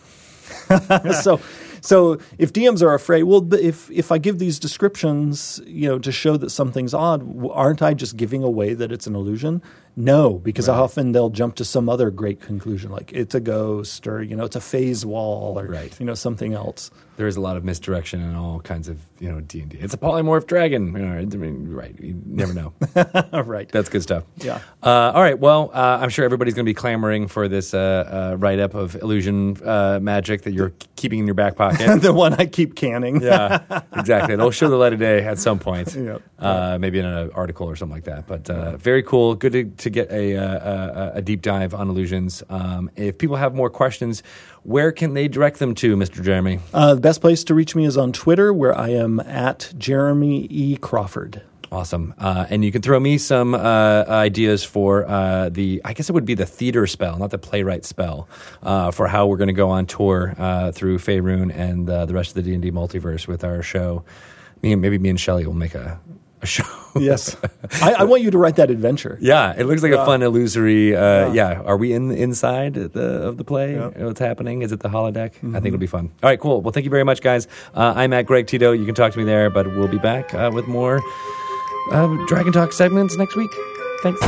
so, 1.21 1.39
so 1.81 2.17
if 2.37 2.53
DMs 2.53 2.81
are 2.81 2.93
afraid, 2.93 3.23
well, 3.23 3.53
if 3.53 3.89
if 3.91 4.11
I 4.11 4.17
give 4.17 4.39
these 4.39 4.59
descriptions, 4.59 5.61
you 5.65 5.87
know, 5.89 5.99
to 5.99 6.11
show 6.11 6.37
that 6.37 6.49
something's 6.51 6.93
odd, 6.93 7.21
aren't 7.51 7.81
I 7.81 7.93
just 7.93 8.17
giving 8.17 8.43
away 8.43 8.73
that 8.73 8.91
it's 8.91 9.07
an 9.07 9.15
illusion? 9.15 9.61
No, 9.97 10.35
because 10.39 10.69
often 10.69 11.11
they'll 11.11 11.29
jump 11.29 11.55
to 11.55 11.65
some 11.65 11.89
other 11.89 12.09
great 12.11 12.39
conclusion, 12.39 12.91
like 12.91 13.11
it's 13.11 13.35
a 13.35 13.41
ghost, 13.41 14.07
or 14.07 14.23
you 14.23 14.37
know, 14.37 14.45
it's 14.45 14.55
a 14.55 14.61
phase 14.61 15.05
wall, 15.05 15.59
or 15.59 15.65
Right. 15.67 15.93
you 15.99 16.05
know, 16.05 16.13
something 16.13 16.53
else. 16.53 16.91
There 17.17 17.27
is 17.27 17.35
a 17.35 17.41
lot 17.41 17.57
of 17.57 17.65
misdirection 17.65 18.21
and 18.21 18.37
all 18.37 18.61
kinds 18.61 18.87
of 18.87 18.97
you 19.19 19.29
know 19.29 19.41
D 19.41 19.59
and 19.59 19.69
D. 19.69 19.77
It's 19.79 19.93
a 19.93 19.97
polymorph 19.97 20.47
dragon. 20.47 20.93
You 20.93 21.05
know, 21.05 21.13
I 21.17 21.25
mean, 21.25 21.73
right? 21.73 21.93
You 21.99 22.19
never 22.25 22.53
know. 22.53 22.73
right. 23.43 23.69
That's 23.69 23.89
good 23.89 24.01
stuff. 24.01 24.23
Yeah. 24.37 24.59
Uh, 24.81 25.11
all 25.13 25.21
right. 25.21 25.37
Well, 25.37 25.71
uh, 25.73 25.99
I'm 26.01 26.09
sure 26.09 26.23
everybody's 26.25 26.53
going 26.53 26.65
to 26.65 26.69
be 26.69 26.73
clamoring 26.73 27.27
for 27.27 27.47
this 27.49 27.73
uh, 27.73 28.31
uh, 28.33 28.37
write 28.37 28.59
up 28.59 28.73
of 28.73 28.95
illusion 28.95 29.57
uh, 29.63 29.99
magic 30.01 30.43
that 30.43 30.53
you're 30.53 30.71
keeping 30.95 31.19
in 31.19 31.25
your 31.27 31.35
back 31.35 31.57
pocket. 31.57 31.70
the 31.97 32.13
one 32.13 32.33
I 32.33 32.45
keep 32.45 32.75
canning. 32.75 33.21
yeah, 33.21 33.81
exactly. 33.93 34.33
It'll 34.33 34.51
show 34.51 34.69
the 34.69 34.75
light 34.75 34.93
of 34.93 34.99
day 34.99 35.23
at 35.23 35.39
some 35.39 35.59
point. 35.59 35.95
Yep. 35.95 36.21
Uh, 36.39 36.77
maybe 36.79 36.99
in 36.99 37.05
an 37.05 37.31
article 37.31 37.67
or 37.67 37.75
something 37.75 37.95
like 37.95 38.05
that. 38.05 38.27
But 38.27 38.49
uh, 38.49 38.77
very 38.77 39.03
cool. 39.03 39.35
Good 39.35 39.53
to, 39.53 39.65
to 39.65 39.89
get 39.89 40.11
a, 40.11 40.37
uh, 40.37 41.11
a, 41.13 41.17
a 41.17 41.21
deep 41.21 41.41
dive 41.41 41.73
on 41.73 41.89
illusions. 41.89 42.43
Um, 42.49 42.89
if 42.95 43.17
people 43.17 43.35
have 43.35 43.53
more 43.53 43.69
questions, 43.69 44.23
where 44.63 44.91
can 44.91 45.13
they 45.13 45.27
direct 45.27 45.59
them 45.59 45.75
to, 45.75 45.95
Mr. 45.95 46.23
Jeremy? 46.23 46.59
Uh, 46.73 46.95
the 46.95 47.01
best 47.01 47.21
place 47.21 47.43
to 47.45 47.53
reach 47.53 47.75
me 47.75 47.85
is 47.85 47.97
on 47.97 48.11
Twitter, 48.11 48.53
where 48.53 48.77
I 48.77 48.89
am 48.89 49.19
at 49.21 49.73
Jeremy 49.77 50.47
E. 50.49 50.77
Crawford. 50.77 51.41
Awesome. 51.71 52.13
Uh, 52.17 52.45
and 52.49 52.65
you 52.65 52.71
can 52.71 52.81
throw 52.81 52.99
me 52.99 53.17
some 53.17 53.53
uh, 53.53 54.03
ideas 54.09 54.61
for 54.65 55.07
uh, 55.09 55.47
the, 55.49 55.81
I 55.85 55.93
guess 55.93 56.09
it 56.09 56.11
would 56.13 56.25
be 56.25 56.33
the 56.35 56.45
theater 56.45 56.85
spell, 56.85 57.17
not 57.17 57.29
the 57.29 57.37
playwright 57.37 57.85
spell, 57.85 58.27
uh, 58.61 58.91
for 58.91 59.07
how 59.07 59.27
we're 59.27 59.37
going 59.37 59.47
to 59.47 59.53
go 59.53 59.69
on 59.69 59.85
tour 59.85 60.35
uh, 60.37 60.73
through 60.73 60.97
Faerun 60.97 61.49
and 61.55 61.89
uh, 61.89 62.05
the 62.05 62.13
rest 62.13 62.35
of 62.35 62.43
the 62.43 62.51
D&D 62.51 62.71
multiverse 62.71 63.25
with 63.25 63.45
our 63.45 63.61
show. 63.63 64.03
Me, 64.61 64.73
and- 64.73 64.81
maybe 64.81 64.97
me 64.99 65.09
and 65.09 65.19
Shelly 65.19 65.45
will 65.45 65.53
make 65.53 65.73
a, 65.73 65.97
a 66.41 66.45
show. 66.45 66.65
Yes, 66.99 67.37
I, 67.81 67.93
I 67.99 68.03
want 68.03 68.21
you 68.21 68.31
to 68.31 68.37
write 68.37 68.57
that 68.57 68.69
adventure. 68.69 69.17
Yeah, 69.21 69.53
it 69.57 69.63
looks 69.65 69.81
like 69.81 69.93
a 69.93 70.05
fun 70.05 70.21
illusory. 70.21 70.93
Uh, 70.93 71.31
yeah. 71.31 71.61
are 71.61 71.77
we 71.77 71.93
in 71.93 72.11
inside 72.11 72.75
of 72.75 72.91
the, 72.91 73.05
of 73.29 73.37
the 73.37 73.45
play? 73.45 73.77
What's 73.77 74.19
happening? 74.19 74.61
Is 74.61 74.73
it 74.73 74.81
the 74.81 74.89
holodeck? 74.89 75.35
I 75.55 75.61
think 75.61 75.67
it'll 75.67 75.77
be 75.77 75.87
fun. 75.87 76.11
All 76.21 76.29
right, 76.29 76.37
cool. 76.37 76.59
Well, 76.61 76.73
thank 76.73 76.83
you 76.83 76.89
very 76.89 77.05
much, 77.05 77.21
guys. 77.21 77.47
Uh, 77.73 77.93
I'm 77.95 78.11
at 78.11 78.25
Greg 78.25 78.47
Tito. 78.47 78.73
You 78.73 78.85
can 78.85 78.93
talk 78.93 79.13
to 79.13 79.17
me 79.19 79.23
there, 79.23 79.49
but 79.49 79.67
we'll 79.67 79.87
be 79.87 79.99
back 79.99 80.33
uh, 80.33 80.51
with 80.53 80.67
more 80.67 80.99
uh, 81.91 82.15
Dragon 82.27 82.51
Talk 82.53 82.73
segments 82.73 83.17
next 83.17 83.35
week. 83.35 83.51
Thanks. 84.03 84.19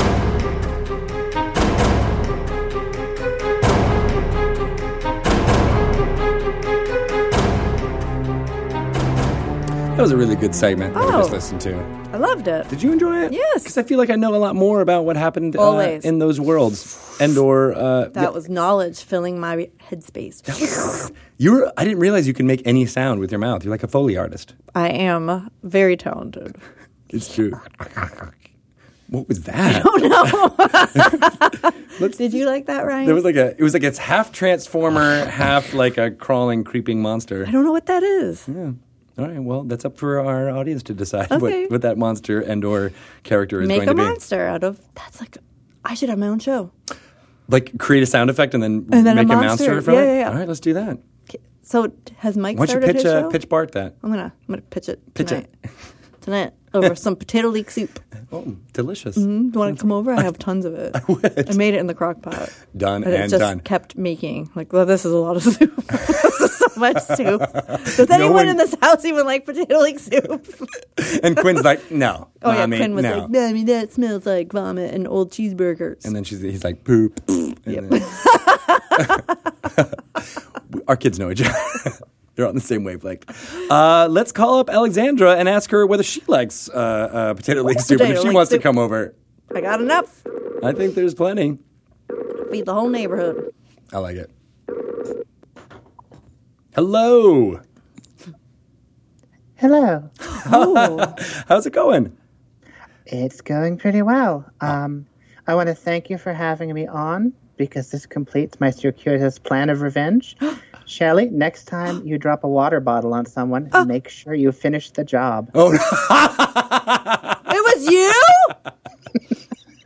That 9.94 10.02
was 10.02 10.12
a 10.12 10.18
really 10.18 10.36
good 10.36 10.56
segment 10.56 10.96
that 10.96 11.06
we 11.06 11.12
just 11.12 11.30
Oh. 11.30 11.34
listened 11.34 11.62
to. 11.62 11.78
I 12.14 12.18
loved 12.18 12.48
it. 12.48 12.68
Did 12.68 12.82
you 12.82 12.92
enjoy 12.92 13.26
it? 13.26 13.32
Yes. 13.32 13.62
Because 13.62 13.78
I 13.78 13.84
feel 13.84 14.00
like 14.00 14.10
I 14.10 14.16
know 14.16 14.34
a 14.34 14.38
lot 14.38 14.56
more 14.56 14.82
about 14.82 15.06
what 15.06 15.16
happened 15.16 15.56
uh, 15.56 15.62
Always. 15.62 16.04
in 16.04 16.18
those 16.18 16.40
worlds. 16.42 17.00
Endor. 17.22 17.74
Uh, 17.74 18.06
That 18.10 18.16
yeah. 18.24 18.30
was 18.30 18.50
knowledge 18.50 19.04
filling 19.04 19.40
my 19.40 19.70
headspace. 19.92 20.42
You 21.40 21.52
were. 21.54 21.74
I 21.76 21.84
didn't 21.84 22.00
realize 22.00 22.26
you 22.28 22.34
can 22.34 22.46
make 22.48 22.62
any 22.66 22.86
sound 22.86 23.20
with 23.20 23.32
your 23.32 23.40
mouth. 23.40 23.64
You're 23.66 23.72
like 23.72 23.84
a 23.84 23.88
foley 23.88 24.16
artist. 24.16 24.54
I 24.76 24.90
am 24.90 25.50
very 25.64 25.98
talented. 25.98 26.56
It's 27.14 27.34
true. 27.34 27.52
What 29.10 29.28
was 29.28 29.44
that? 29.44 29.84
I 29.86 31.10
don't 31.60 32.00
know. 32.00 32.08
Did 32.18 32.34
you 32.34 32.48
like 32.48 32.66
that, 32.66 32.84
Ryan? 32.86 33.06
There 33.06 33.14
was 33.14 33.24
like 33.24 33.36
a. 33.36 33.52
It 33.52 33.62
was 33.62 33.74
like 33.76 33.84
it's 33.84 34.00
half 34.00 34.32
transformer, 34.32 35.26
half 35.26 35.74
like 35.76 35.98
a 36.00 36.10
crawling, 36.10 36.64
creeping 36.64 37.00
monster. 37.02 37.46
I 37.48 37.52
don't 37.52 37.64
know 37.64 37.72
what 37.72 37.86
that 37.88 38.02
is. 38.02 38.48
Yeah. 38.48 38.72
All 39.20 39.28
right. 39.28 39.40
Well, 39.40 39.64
that's 39.66 39.86
up 39.86 39.98
for 40.00 40.20
our 40.20 40.50
audience 40.50 40.82
to 40.84 40.96
decide 40.96 41.32
Okay. 41.32 41.64
what, 41.64 41.72
what 41.72 41.82
that 41.84 42.00
monster 42.00 42.40
and 42.40 42.66
or 42.66 42.92
character 43.22 43.62
is 43.62 43.68
Make 43.68 43.80
going 43.86 43.90
a 43.90 43.92
to 43.92 43.96
be. 43.96 44.02
Make 44.02 44.08
a 44.08 44.12
monster 44.14 44.48
out 44.48 44.64
of. 44.64 44.82
That's 44.96 45.20
like. 45.20 45.38
I 45.86 45.94
should 45.94 46.10
have 46.10 46.18
my 46.18 46.30
own 46.30 46.40
show. 46.40 46.72
Like 47.50 47.78
create 47.78 48.02
a 48.02 48.08
sound 48.08 48.30
effect 48.32 48.54
and 48.56 48.64
then, 48.64 48.88
And 48.92 49.06
then 49.06 49.16
make 49.18 49.26
a 49.26 49.36
monster. 49.36 49.46
monster 49.76 49.82
from 49.84 49.94
Yeah, 49.96 50.02
it. 50.02 50.06
yeah, 50.06 50.20
yeah. 50.22 50.30
All 50.30 50.36
right. 50.36 50.48
Let's 50.48 50.62
do 50.62 50.74
that. 50.74 50.98
Okay. 51.30 51.40
So 51.62 51.92
has 52.18 52.36
Mike 52.38 52.58
Why 52.58 52.66
don't 52.66 52.76
you 52.78 52.82
started 52.82 52.88
pitch 52.96 53.04
his 53.04 53.14
uh, 53.14 53.22
show? 53.24 53.30
pitch 53.30 53.48
Bart 53.50 53.74
that? 53.74 53.96
I'm 54.02 54.10
gonna 54.10 54.24
I'm 54.34 54.48
gonna 54.48 54.62
pitch 54.64 54.90
it 54.90 55.14
Pitch 55.14 55.28
tonight. 55.28 55.50
it. 55.64 55.70
tonight 56.22 56.54
over 56.74 56.96
some 56.96 57.16
potato 57.16 57.48
leek 57.50 57.70
soup. 57.72 58.00
Oh, 58.36 58.58
delicious. 58.74 59.16
Mm, 59.16 59.52
Do 59.52 59.54
you 59.54 59.60
want 59.60 59.78
to 59.78 59.82
come 59.82 59.92
over? 59.92 60.12
I 60.12 60.24
have 60.24 60.40
tons 60.40 60.66
of 60.66 60.74
it. 60.74 60.96
I, 60.96 61.02
would. 61.08 61.56
made 61.56 61.76
it 61.76 61.78
in 61.78 61.86
the 61.86 61.94
crock 61.94 62.24
pot. 62.24 62.50
Done 62.76 63.04
And 63.04 63.14
and 63.14 63.30
just 63.30 63.40
done. 63.42 63.60
kept 63.60 63.96
making 63.96 64.50
like, 64.56 64.74
well, 64.74 64.88
this 64.88 65.06
is 65.06 65.12
a 65.12 65.18
lot 65.18 65.36
of 65.36 65.44
soup. 65.44 65.76
this 65.86 66.42
is 66.42 66.58
so 66.58 66.66
much 66.80 66.98
soup. 67.04 67.42
Does 67.96 68.10
anyone 68.10 68.34
one- 68.34 68.48
in 68.48 68.58
this 68.58 68.74
house 68.82 69.06
even 69.06 69.28
like 69.28 69.46
potato 69.46 69.78
leek 69.82 70.00
soup? 70.00 70.48
And 71.24 71.38
Quinn's 71.38 71.64
like, 71.64 71.92
no. 71.92 72.28
Oh 72.42 72.52
yeah, 72.54 72.62
mommy, 72.62 72.78
Quinn 72.78 72.96
was 72.96 73.04
no. 73.04 73.20
like, 73.20 73.30
"Mommy, 73.30 73.64
that 73.66 73.94
smells 73.94 74.26
like 74.26 74.52
vomit 74.52 74.96
and 74.96 75.08
old 75.08 75.32
cheeseburgers." 75.32 76.04
And 76.04 76.16
then 76.16 76.24
she's 76.24 76.42
he's 76.42 76.64
like 76.64 76.84
poop. 76.84 77.22
Yep. 77.68 77.84
then- 77.90 78.02
Our 80.88 80.96
kids 80.98 81.20
know 81.20 81.30
each 81.30 81.44
other. 81.44 81.54
They're 82.36 82.48
on 82.48 82.56
the 82.56 82.62
same 82.62 82.84
wavelength. 82.84 83.30
Uh, 83.70 84.08
let's 84.10 84.32
call 84.32 84.60
up 84.60 84.70
Alexandra 84.70 85.36
and 85.36 85.48
ask 85.48 85.70
her 85.70 85.86
whether 85.86 86.04
she 86.04 86.22
likes 86.28 86.68
uh, 86.70 86.74
uh, 86.74 87.34
potato 87.36 87.62
leek 87.62 87.80
soup 87.80 88.02
and 88.02 88.12
if 88.12 88.20
she 88.20 88.28
leek 88.28 88.34
wants 88.34 88.52
to 88.52 88.60
come 88.60 88.78
over. 88.78 89.14
I 89.54 89.62
got 89.62 89.82
enough. 89.82 90.26
I 90.64 90.74
think 90.74 90.96
there's 90.96 91.14
plenty. 91.14 91.60
Feed 92.50 92.66
the 92.66 92.74
whole 92.74 92.90
neighborhood. 92.90 93.54
I 93.92 94.00
like 94.00 94.16
it. 94.16 94.32
Hello. 96.74 97.60
Hello. 99.58 100.10
Oh, 100.48 101.16
How's 101.48 101.68
it 101.68 101.74
going? 101.74 102.18
It's 103.06 103.42
going 103.42 103.78
pretty 103.78 104.02
well. 104.02 104.50
Um, 104.60 105.06
I 105.46 105.54
want 105.54 105.68
to 105.68 105.76
thank 105.76 106.10
you 106.10 106.18
for 106.18 106.34
having 106.34 106.74
me 106.74 106.88
on 106.88 107.34
because 107.58 107.92
this 107.92 108.08
completes 108.08 108.60
my 108.60 108.72
circuitous 108.72 109.38
plan 109.38 109.70
of 109.70 109.82
revenge. 109.82 110.36
Shelly, 110.86 111.30
next 111.30 111.66
time 111.66 112.06
you 112.06 112.18
drop 112.18 112.44
a 112.44 112.48
water 112.48 112.80
bottle 112.80 113.14
on 113.14 113.26
someone, 113.26 113.70
make 113.86 114.10
sure 114.10 114.34
you 114.34 114.52
finish 114.52 114.92
the 114.92 115.04
job. 115.04 115.50
Oh, 115.56 115.72
it 115.74 115.80
was 117.78 117.88
you. 117.92 118.14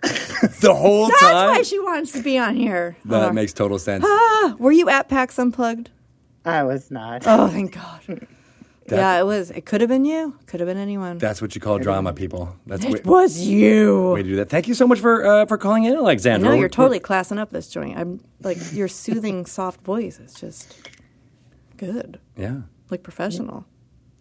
the 0.62 0.74
whole 0.74 1.08
That's 1.08 1.20
time? 1.22 1.32
That's 1.34 1.58
why 1.58 1.62
she 1.64 1.80
wants 1.80 2.12
to 2.14 2.22
be 2.22 2.38
on 2.38 2.56
here. 2.56 2.98
that 3.06 3.30
Uh, 3.30 3.34
makes 3.34 3.54
total 3.54 3.80
sense. 3.80 4.04
ah, 4.08 4.56
were 4.60 4.72
you 4.72 4.90
at 4.90 5.08
PAX 5.10 5.38
Unplugged? 5.38 5.90
I 6.46 6.64
was 6.64 6.90
not. 6.92 7.24
Oh, 7.26 7.48
thank 7.48 7.74
God. 7.76 8.28
yeah, 8.90 9.20
it 9.20 9.26
was. 9.26 9.52
It 9.52 9.66
could 9.66 9.82
have 9.82 9.90
been 9.90 10.06
you. 10.06 10.38
Could 10.46 10.60
have 10.60 10.68
been 10.68 10.78
anyone. 10.78 11.18
That's 11.18 11.42
what 11.42 11.56
you 11.56 11.62
call 11.62 11.78
drama, 11.80 12.14
people. 12.14 12.56
That's 12.66 12.86
it 12.86 12.92
way, 12.94 13.02
was 13.04 13.40
you. 13.40 14.12
way 14.14 14.24
to 14.24 14.30
do 14.30 14.36
that. 14.38 14.50
Thank 14.50 14.68
you 14.68 14.74
so 14.74 14.88
much 14.88 15.00
for 15.00 15.26
uh, 15.26 15.46
for 15.46 15.58
calling 15.58 15.84
in, 15.84 15.94
Alexandra. 15.96 16.50
No, 16.50 16.54
you're 16.54 16.62
We're- 16.64 16.70
totally 16.70 17.00
classing 17.00 17.38
up 17.40 17.50
this 17.52 17.68
joint. 17.68 17.98
I'm 17.98 18.22
like 18.42 18.58
your 18.74 18.88
soothing, 18.88 19.46
soft 19.58 19.82
voice 19.82 20.20
is 20.20 20.34
just 20.34 20.76
good, 21.78 22.20
Yeah. 22.38 22.62
like 22.90 23.04
professional. 23.04 23.66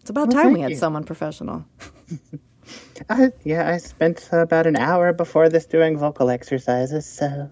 It's 0.01 0.09
about 0.09 0.29
Well, 0.29 0.43
time 0.43 0.53
we 0.53 0.61
had 0.61 0.71
you. 0.71 0.77
someone 0.77 1.03
professional. 1.03 1.65
I, 3.09 3.31
yeah, 3.43 3.69
I 3.69 3.77
spent 3.77 4.27
about 4.31 4.67
an 4.67 4.75
hour 4.75 5.13
before 5.13 5.47
this 5.49 5.65
doing 5.65 5.97
vocal 5.97 6.29
exercises, 6.29 7.05
so 7.05 7.49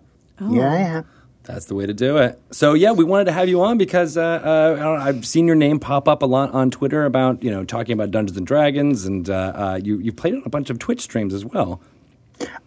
yeah. 0.49 0.72
I 0.72 0.78
am. 0.78 1.05
That's 1.46 1.66
the 1.66 1.76
way 1.76 1.86
to 1.86 1.93
do 1.93 2.18
it. 2.18 2.39
So 2.52 2.74
yeah, 2.74 2.91
we 2.91 3.04
wanted 3.04 3.26
to 3.26 3.32
have 3.32 3.48
you 3.48 3.62
on 3.64 3.78
because 3.78 4.18
uh, 4.18 4.22
uh, 4.24 4.82
I 4.82 5.08
I've 5.08 5.26
seen 5.26 5.46
your 5.48 5.56
name 5.56 5.80
pop 5.80 6.08
up 6.08 6.22
a 6.22 6.26
lot 6.26 6.52
on 6.54 6.72
Twitter 6.72 7.06
about 7.06 7.43
you 7.43 7.52
know 7.52 7.64
talking 7.64 7.93
about 7.93 8.12
Dungeons 8.12 8.38
and 8.38 8.48
Dragons, 8.48 9.06
and 9.06 9.30
uh, 9.30 9.54
uh, 9.56 9.80
you 9.84 10.00
you 10.00 10.12
played 10.12 10.36
on 10.36 10.43
a 10.46 10.50
bunch 10.50 10.70
of 10.70 10.80
Twitch 10.80 11.02
streams 11.02 11.34
as 11.34 11.46
well. 11.46 11.82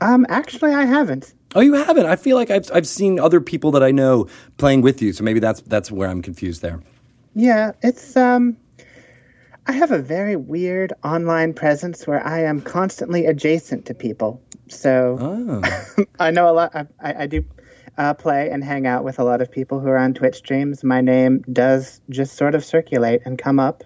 Um, 0.01 0.25
actually, 0.29 0.73
I 0.73 0.85
haven't. 0.85 1.35
Oh, 1.55 1.61
you 1.61 1.75
haven't? 1.75 2.07
I 2.07 2.17
feel 2.17 2.37
like 2.37 2.51
I've 2.51 2.71
I've 2.73 2.87
seen 2.87 3.19
other 3.19 3.41
people 3.41 3.71
that 3.73 3.83
I 3.83 3.91
know 3.91 4.29
playing 4.59 4.83
with 4.83 5.03
you, 5.03 5.13
so 5.13 5.25
maybe 5.25 5.41
that's 5.41 5.61
that's 5.63 5.91
where 5.91 6.09
I'm 6.09 6.23
confused 6.23 6.63
there. 6.63 6.81
Yeah, 7.35 7.73
it's 7.83 8.17
um 8.17 8.57
I 9.67 9.73
have 9.73 9.91
a 9.91 9.99
very 9.99 10.37
weird 10.37 10.93
online 11.05 11.53
presence 11.53 12.07
where 12.07 12.27
I 12.27 12.45
am 12.45 12.61
constantly 12.61 13.27
adjacent 13.27 13.87
to 13.87 13.95
people. 13.95 14.41
So 14.69 15.19
Oh, 15.21 16.05
I 16.19 16.31
know 16.31 16.49
a 16.49 16.53
lot 16.53 16.75
I, 16.75 16.87
I, 17.01 17.23
I 17.23 17.27
do 17.27 17.45
uh, 17.99 18.15
play 18.15 18.49
and 18.51 18.65
hang 18.65 18.87
out 18.87 19.05
with 19.05 19.19
a 19.19 19.25
lot 19.25 19.43
of 19.43 19.51
people 19.51 19.81
who 19.81 19.89
are 19.89 19.99
on 19.99 20.15
Twitch 20.15 20.37
streams. 20.37 20.83
My 20.85 21.01
name 21.01 21.45
does 21.53 22.01
just 22.09 22.37
sort 22.37 22.55
of 22.55 22.65
circulate 22.65 23.21
and 23.27 23.37
come 23.39 23.59
up. 23.59 23.83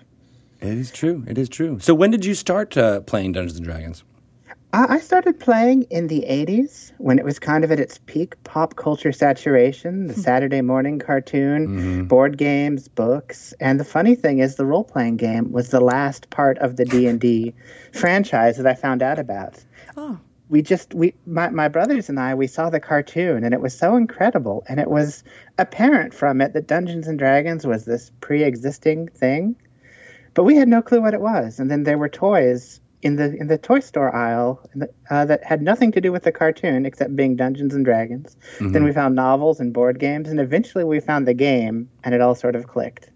it 0.60 0.68
is 0.78 0.90
true. 0.92 1.24
It 1.26 1.38
is 1.38 1.48
true. 1.48 1.78
So 1.80 1.94
when 1.94 2.10
did 2.10 2.24
you 2.24 2.34
start 2.34 2.76
uh, 2.76 3.00
playing 3.00 3.32
Dungeons 3.32 3.56
and 3.56 3.66
Dragons? 3.66 4.04
I 4.72 4.94
I 4.96 4.98
started 5.00 5.38
playing 5.38 5.82
in 5.90 6.06
the 6.06 6.24
80s 6.28 6.92
when 6.98 7.18
it 7.18 7.24
was 7.24 7.38
kind 7.38 7.62
of 7.64 7.70
at 7.72 7.78
its 7.80 7.98
peak 8.06 8.42
pop 8.44 8.76
culture 8.76 9.12
saturation, 9.12 10.06
the 10.06 10.14
Saturday 10.14 10.60
morning 10.62 10.98
cartoon, 10.98 12.06
board 12.06 12.38
games, 12.38 12.88
books, 12.88 13.52
and 13.60 13.78
the 13.80 13.84
funny 13.84 14.14
thing 14.14 14.38
is 14.38 14.56
the 14.56 14.64
role-playing 14.64 15.16
game 15.18 15.52
was 15.52 15.68
the 15.68 15.80
last 15.80 16.30
part 16.30 16.56
of 16.58 16.76
the 16.76 16.84
D&D 16.86 17.52
franchise 17.92 18.56
that 18.56 18.66
I 18.66 18.74
found 18.74 19.02
out 19.02 19.18
about. 19.18 19.62
We 20.52 20.60
just 20.60 20.92
we 20.92 21.14
my, 21.24 21.48
my 21.48 21.66
brothers 21.66 22.10
and 22.10 22.20
I 22.20 22.34
we 22.34 22.46
saw 22.46 22.68
the 22.68 22.78
cartoon 22.78 23.42
and 23.42 23.54
it 23.54 23.60
was 23.62 23.76
so 23.76 23.96
incredible 23.96 24.64
and 24.68 24.78
it 24.78 24.90
was 24.90 25.24
apparent 25.58 26.12
from 26.12 26.42
it 26.42 26.52
that 26.52 26.66
Dungeons 26.66 27.08
and 27.08 27.18
Dragons 27.18 27.66
was 27.66 27.86
this 27.86 28.12
pre-existing 28.20 29.08
thing, 29.08 29.56
but 30.34 30.44
we 30.44 30.54
had 30.56 30.68
no 30.68 30.82
clue 30.82 31.00
what 31.00 31.14
it 31.14 31.22
was. 31.22 31.58
And 31.58 31.70
then 31.70 31.84
there 31.84 31.96
were 31.96 32.10
toys 32.10 32.80
in 33.00 33.16
the 33.16 33.34
in 33.34 33.46
the 33.46 33.56
toy 33.56 33.80
store 33.80 34.14
aisle 34.14 34.60
uh, 35.08 35.24
that 35.24 35.42
had 35.42 35.62
nothing 35.62 35.90
to 35.92 36.02
do 36.02 36.12
with 36.12 36.24
the 36.24 36.32
cartoon 36.32 36.84
except 36.84 37.16
being 37.16 37.34
Dungeons 37.34 37.74
and 37.74 37.82
Dragons. 37.82 38.36
Then 38.60 38.84
we 38.84 38.92
found 38.92 39.14
novels 39.14 39.58
and 39.58 39.72
board 39.72 39.98
games, 39.98 40.28
and 40.28 40.38
eventually 40.38 40.84
we 40.84 41.00
found 41.00 41.26
the 41.26 41.34
game, 41.34 41.88
and 42.04 42.14
it 42.14 42.20
all 42.20 42.34
sort 42.34 42.56
of 42.56 42.68
clicked. 42.68 43.08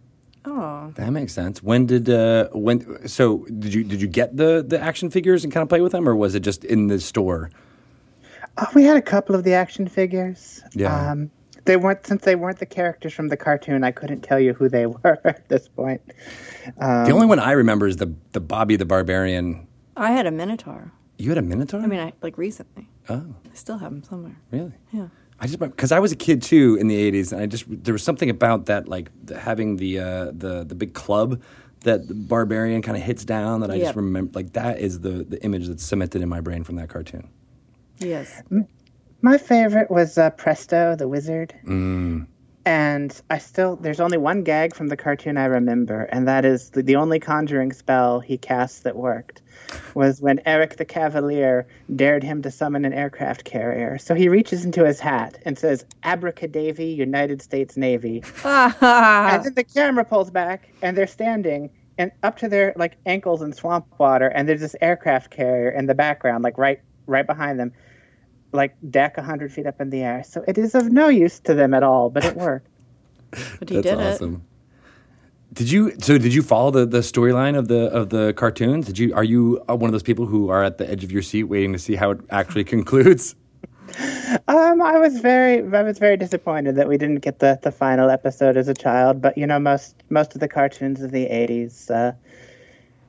Oh, 0.47 0.93
That 0.95 1.11
makes 1.11 1.33
sense. 1.35 1.63
When 1.63 1.87
did 1.87 2.09
uh 2.09 2.49
when 2.53 3.09
so 3.09 3.45
did 3.59 3.75
you 3.75 3.83
did 3.85 4.01
you 4.01 4.07
get 4.09 4.37
the 4.37 4.65
the 4.67 4.81
action 4.81 5.11
figures 5.11 5.43
and 5.45 5.53
kind 5.53 5.63
of 5.63 5.69
play 5.69 5.81
with 5.81 5.93
them 5.93 6.09
or 6.09 6.15
was 6.15 6.35
it 6.35 6.41
just 6.41 6.65
in 6.65 6.87
the 6.87 7.01
store? 7.01 7.51
Oh, 8.59 8.67
we 8.75 8.85
had 8.85 8.97
a 8.97 9.03
couple 9.03 9.35
of 9.35 9.45
the 9.45 9.53
action 9.55 9.87
figures. 9.89 10.63
Yeah. 10.73 11.11
Um, 11.13 11.31
they 11.65 11.77
weren't 11.77 12.07
since 12.07 12.23
they 12.23 12.37
weren't 12.37 12.59
the 12.61 12.67
characters 12.67 13.13
from 13.13 13.29
the 13.29 13.37
cartoon. 13.37 13.83
I 13.85 13.91
couldn't 13.91 14.21
tell 14.23 14.39
you 14.39 14.55
who 14.55 14.69
they 14.69 14.87
were 14.87 15.19
at 15.25 15.49
this 15.49 15.67
point. 15.69 16.01
the 16.79 17.11
only 17.11 17.27
one 17.27 17.39
I 17.41 17.53
remember 17.53 17.87
is 17.87 17.97
the 17.97 18.15
the 18.33 18.41
Bobby 18.41 18.77
the 18.77 18.87
Barbarian. 18.87 19.67
I 19.97 20.13
had 20.13 20.27
a 20.27 20.31
Minotaur. 20.31 20.93
You 21.19 21.31
had 21.31 21.39
a 21.39 21.43
Minotaur? 21.43 21.81
I 21.81 21.87
mean, 21.87 21.99
I 22.01 22.13
like 22.23 22.37
recently. 22.39 22.89
oh, 23.09 23.35
I 23.51 23.55
still 23.55 23.79
have 23.79 23.91
him 23.91 24.03
somewhere. 24.03 24.37
really? 24.51 24.75
Yeah. 24.93 25.09
I 25.41 25.47
just 25.47 25.59
because 25.59 25.93
I 25.93 25.99
was 25.99 26.13
a 26.13 26.17
kid 26.17 26.43
too 26.43 26.77
in 26.81 26.89
the 26.89 27.13
'80s, 27.13 27.33
and 27.33 27.41
I 27.43 27.47
just 27.47 27.65
there 27.69 27.93
was 27.93 28.03
something 28.03 28.31
about 28.31 28.67
that, 28.67 28.89
like 28.89 29.11
the, 29.25 29.39
having 29.39 29.77
the 29.77 29.99
uh, 29.99 30.25
the 30.33 30.65
the 30.65 30.75
big 30.75 30.95
club 30.95 31.41
that 31.81 32.09
the 32.09 32.15
barbarian 32.15 32.81
kind 32.83 32.97
of 32.97 33.03
hits 33.03 33.25
down. 33.25 33.61
That 33.61 33.71
I 33.71 33.75
Yeah. 33.75 33.85
just 33.85 33.97
remember, 33.97 34.33
like 34.35 34.55
that 34.55 34.79
is 34.81 35.01
the 35.01 35.25
the 35.25 35.43
image 35.45 35.67
that's 35.69 35.85
cemented 35.85 36.23
in 36.23 36.29
my 36.29 36.41
brain 36.41 36.65
from 36.65 36.77
that 36.77 36.89
cartoon. 36.89 37.29
Yes. 37.99 38.43
My 39.23 39.39
favorite 39.39 39.91
was 39.91 40.19
uh, 40.19 40.31
Presto 40.31 40.95
the 40.97 41.09
Wizard. 41.09 41.55
Mm. 41.67 42.27
And 42.67 43.21
I 43.31 43.39
still, 43.39 43.77
there's 43.77 44.01
only 44.01 44.19
one 44.19 44.43
gag 44.43 44.75
from 44.75 44.89
the 44.89 44.97
cartoon 44.97 45.37
I 45.39 45.45
remember, 45.45 46.03
and 46.11 46.27
that 46.27 46.45
is 46.45 46.71
the, 46.71 46.83
the 46.83 46.97
only 46.97 47.21
conjuring 47.21 47.73
spell 47.73 48.19
he 48.19 48.37
casts 48.37 48.81
that 48.81 48.97
worked 48.97 49.41
was 49.95 50.21
when 50.21 50.41
Eric 50.47 50.77
the 50.77 50.85
Cavalier 50.85 51.67
dared 51.95 52.23
him 52.23 52.43
to 52.43 52.51
summon 52.51 52.85
an 52.85 52.93
aircraft 52.93 53.45
carrier. 53.45 53.99
So 53.99 54.15
he 54.15 54.29
reaches 54.29 54.65
into 54.65 54.85
his 54.85 55.01
hat 55.01 55.39
and 55.45 55.59
says, 55.59 55.85
Abracadavy, 56.05 56.95
United 56.95 57.43
States 57.43 57.77
Navy. 57.77 58.23
and 58.45 59.45
then 59.45 59.55
the 59.55 59.65
camera 59.65 60.05
pulls 60.05 60.31
back, 60.31 60.69
and 60.83 60.97
they're 60.97 61.07
standing 61.07 61.71
and 61.99 62.13
up 62.23 62.37
to 62.39 62.49
their 62.49 62.75
like 62.77 62.97
ankles 63.07 63.43
in 63.43 63.53
swamp 63.53 63.87
water, 63.99 64.29
and 64.29 64.49
there's 64.49 64.61
this 64.61 64.77
aircraft 64.81 65.31
carrier 65.31 65.71
in 65.71 65.87
the 65.87 65.95
background, 65.95 66.45
like 66.45 66.59
right 66.59 66.81
right 67.07 67.27
behind 67.27 67.59
them, 67.59 67.73
like 68.53 68.77
deck 68.91 69.17
hundred 69.19 69.53
feet 69.53 69.67
up 69.67 69.81
in 69.81 69.91
the 69.91 70.03
air. 70.03 70.23
So 70.25 70.45
it 70.47 70.59
is 70.59 70.75
of 70.75 70.91
no 70.91 71.09
use 71.09 71.41
to 71.41 71.55
them 71.55 71.75
at 71.75 71.83
all, 71.83 72.11
but 72.11 72.25
it 72.25 72.37
worked. 72.37 72.69
But 73.59 73.69
he 73.69 73.77
That's 73.77 73.87
did 73.87 73.99
awesome. 73.99 74.45
Did 75.57 75.71
you 75.71 75.93
so? 76.01 76.19
Did 76.19 76.35
you 76.35 76.43
follow 76.43 76.71
the, 76.71 76.85
the 76.85 76.99
storyline 76.99 77.57
of 77.57 77.69
the 77.69 77.87
of 77.87 78.11
the 78.11 78.35
cartoons? 78.35 78.87
Did 78.87 78.99
you 78.99 79.15
are 79.15 79.25
you 79.25 79.65
uh, 79.69 79.75
one 79.75 79.89
of 79.89 79.93
those 79.93 80.03
people 80.03 80.27
who 80.27 80.51
are 80.51 80.63
at 80.63 80.77
the 80.77 80.89
edge 80.89 81.03
of 81.03 81.11
your 81.11 81.23
seat 81.23 81.45
waiting 81.45 81.73
to 81.73 81.79
see 81.79 81.97
how 81.97 82.11
it 82.11 82.21
actually 82.31 82.65
concludes? 82.77 83.35
Um, 84.49 84.83
I 84.83 84.99
was 84.99 85.19
very, 85.21 85.59
I 85.75 85.83
was 85.83 85.99
very 85.99 86.19
disappointed 86.19 86.77
that 86.77 86.89
we 86.89 86.99
didn't 86.99 87.21
get 87.21 87.39
the, 87.39 87.59
the 87.63 87.73
final 87.73 88.11
episode 88.11 88.59
as 88.59 88.69
a 88.69 88.75
child. 88.75 89.23
But 89.23 89.39
you 89.39 89.47
know, 89.47 89.59
most 89.59 89.95
most 90.11 90.35
of 90.35 90.41
the 90.41 90.49
cartoons 90.49 91.01
of 91.01 91.11
the 91.11 91.25
'80s 91.25 91.91
uh, 91.91 92.13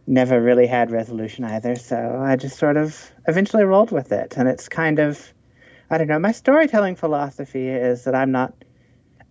never 0.05 0.41
really 0.41 0.67
had 0.67 0.89
resolution 0.89 1.43
either. 1.43 1.75
So 1.75 2.21
I 2.23 2.37
just 2.37 2.57
sort 2.57 2.77
of 2.77 3.11
eventually 3.27 3.65
rolled 3.65 3.91
with 3.91 4.13
it, 4.13 4.37
and 4.37 4.47
it's 4.47 4.69
kind 4.69 4.99
of, 4.99 5.33
I 5.89 5.97
don't 5.97 6.07
know. 6.07 6.19
My 6.19 6.31
storytelling 6.31 6.95
philosophy 6.95 7.67
is 7.67 8.05
that 8.05 8.15
I'm 8.15 8.31
not. 8.31 8.53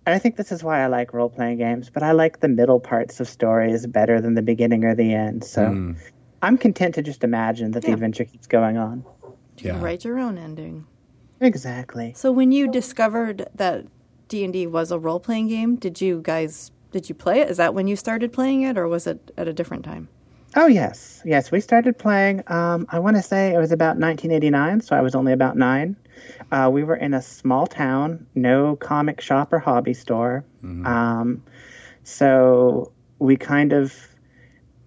And 0.06 0.14
I 0.14 0.18
think 0.20 0.36
this 0.36 0.52
is 0.52 0.62
why 0.62 0.82
I 0.82 0.86
like 0.86 1.12
role 1.12 1.28
playing 1.28 1.58
games, 1.58 1.90
but 1.90 2.04
I 2.04 2.12
like 2.12 2.38
the 2.38 2.48
middle 2.48 2.78
parts 2.78 3.18
of 3.18 3.28
stories 3.28 3.86
better 3.88 4.20
than 4.20 4.34
the 4.34 4.42
beginning 4.42 4.84
or 4.84 4.94
the 4.94 5.12
end. 5.12 5.42
So 5.42 5.66
hmm. 5.66 5.92
I'm 6.42 6.56
content 6.56 6.94
to 6.94 7.02
just 7.02 7.24
imagine 7.24 7.72
that 7.72 7.82
the 7.82 7.92
adventure 7.92 8.24
keeps 8.24 8.46
going 8.46 8.76
on. 8.76 9.04
it. 9.58 9.82
Write 9.82 10.04
your 10.04 10.20
own 10.20 10.38
ending. 10.38 10.86
Exactly. 11.40 12.12
So 12.14 12.30
when 12.30 12.52
you 12.52 12.70
discovered 12.70 13.48
that 13.56 13.86
D 14.28 14.44
and 14.44 14.52
D 14.52 14.66
was 14.68 14.92
a 14.92 14.98
role 14.98 15.18
playing 15.18 15.48
game, 15.48 15.74
did 15.76 16.00
you 16.00 16.20
guys 16.22 16.70
did 16.92 17.08
you 17.08 17.14
play 17.14 17.40
it? 17.40 17.50
Is 17.50 17.56
that 17.56 17.74
when 17.74 17.88
you 17.88 17.96
started 17.96 18.32
playing 18.32 18.62
it, 18.62 18.78
or 18.78 18.86
was 18.88 19.06
it 19.06 19.32
at 19.36 19.48
a 19.48 19.52
different 19.52 19.84
time? 19.84 20.08
Oh 20.58 20.66
yes, 20.66 21.20
yes. 21.22 21.50
We 21.50 21.60
started 21.60 21.98
playing. 21.98 22.42
Um, 22.46 22.86
I 22.88 22.98
want 23.00 23.16
to 23.16 23.22
say 23.22 23.54
it 23.54 23.58
was 23.58 23.72
about 23.72 23.98
1989, 23.98 24.80
so 24.80 24.96
I 24.96 25.02
was 25.02 25.14
only 25.14 25.34
about 25.34 25.54
nine. 25.54 25.96
Uh, 26.50 26.70
we 26.72 26.82
were 26.82 26.96
in 26.96 27.12
a 27.12 27.20
small 27.20 27.66
town, 27.66 28.26
no 28.34 28.74
comic 28.74 29.20
shop 29.20 29.52
or 29.52 29.58
hobby 29.58 29.92
store. 29.92 30.46
Um, 30.86 31.42
so 32.04 32.92
we 33.18 33.36
kind 33.36 33.74
of 33.74 33.94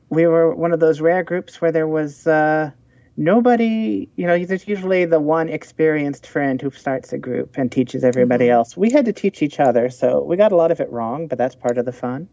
we 0.10 0.26
were 0.26 0.56
one 0.56 0.74
of 0.74 0.80
those 0.80 1.02
rare 1.02 1.22
groups 1.22 1.62
where 1.62 1.72
there 1.72 1.88
was 1.88 2.26
uh, 2.26 2.72
nobody. 3.16 4.10
You 4.16 4.26
know, 4.26 4.44
there's 4.44 4.68
usually 4.68 5.06
the 5.06 5.20
one 5.20 5.50
experienced 5.50 6.26
friend 6.26 6.60
who 6.60 6.72
starts 6.72 7.14
a 7.14 7.20
group 7.20 7.60
and 7.60 7.72
teaches 7.72 8.04
everybody 8.04 8.50
else. 8.50 8.76
We 8.76 8.90
had 8.90 9.06
to 9.06 9.14
teach 9.14 9.44
each 9.44 9.60
other, 9.60 9.92
so 9.92 10.24
we 10.24 10.36
got 10.36 10.52
a 10.52 10.56
lot 10.56 10.72
of 10.72 10.80
it 10.80 10.92
wrong, 10.92 11.28
but 11.28 11.38
that's 11.38 11.54
part 11.54 11.78
of 11.78 11.86
the 11.86 11.94
fun. 11.94 12.28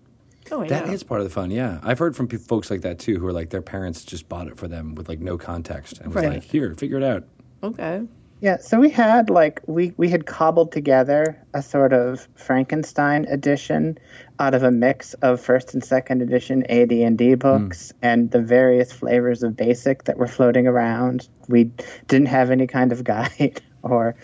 Oh, 0.53 0.63
yeah. 0.63 0.69
That 0.69 0.89
is 0.89 1.03
part 1.03 1.21
of 1.21 1.27
the 1.27 1.33
fun. 1.33 1.51
Yeah, 1.51 1.81
I've 1.83 1.99
heard 1.99 2.15
from 2.17 2.29
pe- 2.29 2.37
folks 2.39 2.71
like 2.71 2.83
that 2.83 2.99
too, 2.99 3.19
who 3.19 3.27
are 3.27 3.33
like 3.33 3.51
their 3.51 3.63
parents 3.63 4.05
just 4.05 4.29
bought 4.29 4.47
it 4.49 4.57
for 4.59 4.69
them 4.69 4.95
with 4.95 5.09
like 5.09 5.21
no 5.21 5.37
context 5.39 5.99
and 6.01 6.15
was 6.15 6.25
Right. 6.25 6.35
like, 6.35 6.43
"Here, 6.43 6.75
figure 6.75 6.97
it 6.99 7.03
out." 7.03 7.25
okay. 7.63 8.03
Yeah, 8.43 8.59
so 8.59 8.79
we 8.79 8.91
had 8.91 9.31
like 9.31 9.63
we 9.67 9.95
we 9.97 10.11
had 10.11 10.27
cobbled 10.27 10.71
together 10.71 11.43
a 11.55 11.63
sort 11.63 11.95
of 11.95 12.29
Frankenstein 12.35 13.25
edition 13.31 13.97
out 14.39 14.53
of 14.53 14.63
a 14.63 14.71
mix 14.71 15.15
of 15.15 15.41
first 15.41 15.73
and 15.73 15.83
second 15.83 16.21
edition 16.21 16.63
AD&D 16.71 17.37
books 17.37 17.95
and 18.03 18.31
the 18.33 18.43
various 18.43 18.93
flavors 18.93 19.43
of 19.43 19.57
basic 19.57 20.05
that 20.05 20.19
were 20.19 20.27
floating 20.27 20.67
around. 20.67 21.29
We 21.49 21.71
didn't 22.09 22.27
have 22.29 22.51
any 22.51 22.67
kind 22.67 22.93
of 22.93 23.03
guide 23.15 23.63
or 23.83 24.17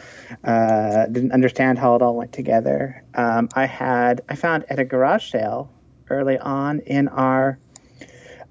uh, 0.45 1.07
didn't 1.07 1.33
understand 1.33 1.79
how 1.79 1.95
it 1.97 2.03
all 2.03 2.15
went 2.15 2.33
together. 2.33 3.03
Um, 3.15 3.49
I 3.55 3.65
had 3.65 4.21
I 4.29 4.35
found 4.35 4.67
at 4.69 4.79
a 4.79 4.85
garage 4.85 5.31
sale 5.31 5.71
early 6.13 6.39
on 6.39 6.81
in 6.81 7.09
our 7.09 7.59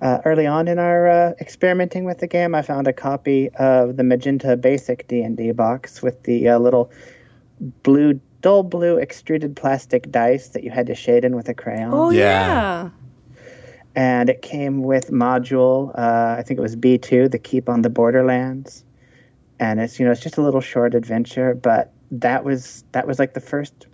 uh, 0.01 0.19
early 0.25 0.47
on 0.47 0.67
in 0.67 0.79
our 0.79 1.07
uh, 1.07 1.33
experimenting 1.39 2.05
with 2.05 2.17
the 2.17 2.27
game, 2.27 2.55
I 2.55 2.63
found 2.63 2.87
a 2.87 2.93
copy 2.93 3.49
of 3.51 3.97
the 3.97 4.03
Magenta 4.03 4.57
Basic 4.57 5.07
D 5.07 5.21
and 5.21 5.37
D 5.37 5.51
box 5.51 6.01
with 6.01 6.23
the 6.23 6.49
uh, 6.49 6.57
little 6.57 6.91
blue, 7.83 8.19
dull 8.41 8.63
blue 8.63 8.97
extruded 8.97 9.55
plastic 9.55 10.11
dice 10.11 10.49
that 10.49 10.63
you 10.63 10.71
had 10.71 10.87
to 10.87 10.95
shade 10.95 11.23
in 11.23 11.35
with 11.35 11.47
a 11.49 11.53
crayon. 11.53 11.93
Oh 11.93 12.09
Yeah. 12.09 12.19
yeah. 12.19 12.89
And 13.95 14.29
it 14.29 14.41
came 14.41 14.81
with 14.81 15.11
module. 15.11 15.91
Uh, 15.95 16.35
I 16.39 16.43
think 16.43 16.57
it 16.57 16.63
was 16.63 16.75
B 16.75 16.97
two, 16.97 17.27
the 17.27 17.37
Keep 17.37 17.69
on 17.69 17.83
the 17.83 17.89
Borderlands. 17.89 18.83
And 19.59 19.79
it's 19.79 19.99
you 19.99 20.05
know 20.05 20.11
it's 20.11 20.21
just 20.21 20.37
a 20.37 20.41
little 20.41 20.61
short 20.61 20.95
adventure, 20.95 21.53
but 21.53 21.93
that 22.09 22.43
was 22.43 22.83
that 22.93 23.05
was 23.05 23.19
like 23.19 23.35
the 23.35 23.39
first 23.41 23.85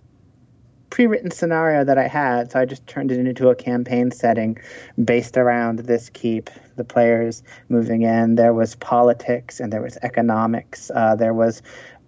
pre-written 0.90 1.30
scenario 1.30 1.84
that 1.84 1.98
I 1.98 2.08
had, 2.08 2.52
so 2.52 2.60
I 2.60 2.64
just 2.64 2.86
turned 2.86 3.12
it 3.12 3.18
into 3.18 3.48
a 3.48 3.54
campaign 3.54 4.10
setting 4.10 4.58
based 5.04 5.36
around 5.36 5.80
this 5.80 6.08
keep. 6.10 6.50
The 6.76 6.84
players 6.84 7.42
moving 7.68 8.02
in. 8.02 8.36
There 8.36 8.54
was 8.54 8.76
politics 8.76 9.58
and 9.58 9.72
there 9.72 9.82
was 9.82 9.98
economics. 10.02 10.92
Uh, 10.94 11.16
there 11.16 11.34
was 11.34 11.60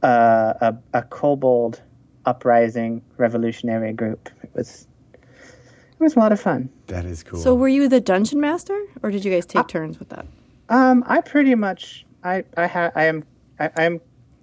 uh, 0.05 0.55
a, 0.61 0.76
a 0.95 1.03
kobold 1.03 1.83
uprising 2.24 3.03
revolutionary 3.16 3.93
group. 3.93 4.28
It 4.43 4.51
was 4.55 4.87
it 5.14 6.05
was 6.05 6.16
a 6.16 6.18
lot 6.18 6.33
of 6.33 6.41
fun. 6.41 6.70
That 6.87 7.05
is 7.05 7.22
cool. 7.22 7.41
So 7.41 7.55
were 7.55 7.68
you 7.68 7.89
the 7.89 8.01
dungeon 8.01 8.41
master, 8.41 8.81
or 9.03 9.11
did 9.11 9.24
you 9.24 9.33
guys 9.33 9.45
take 9.45 9.66
turns 9.68 9.99
with 9.99 10.09
that? 10.11 10.26
Um, 10.68 11.05
I 11.07 11.20
pretty 11.20 11.55
much 11.55 12.07
I 12.22 12.45
I 12.57 12.66
ha- 12.66 12.93
I 12.95 13.05
am 13.05 13.24
I, 13.59 13.70
I 13.76 13.85
am 13.85 14.01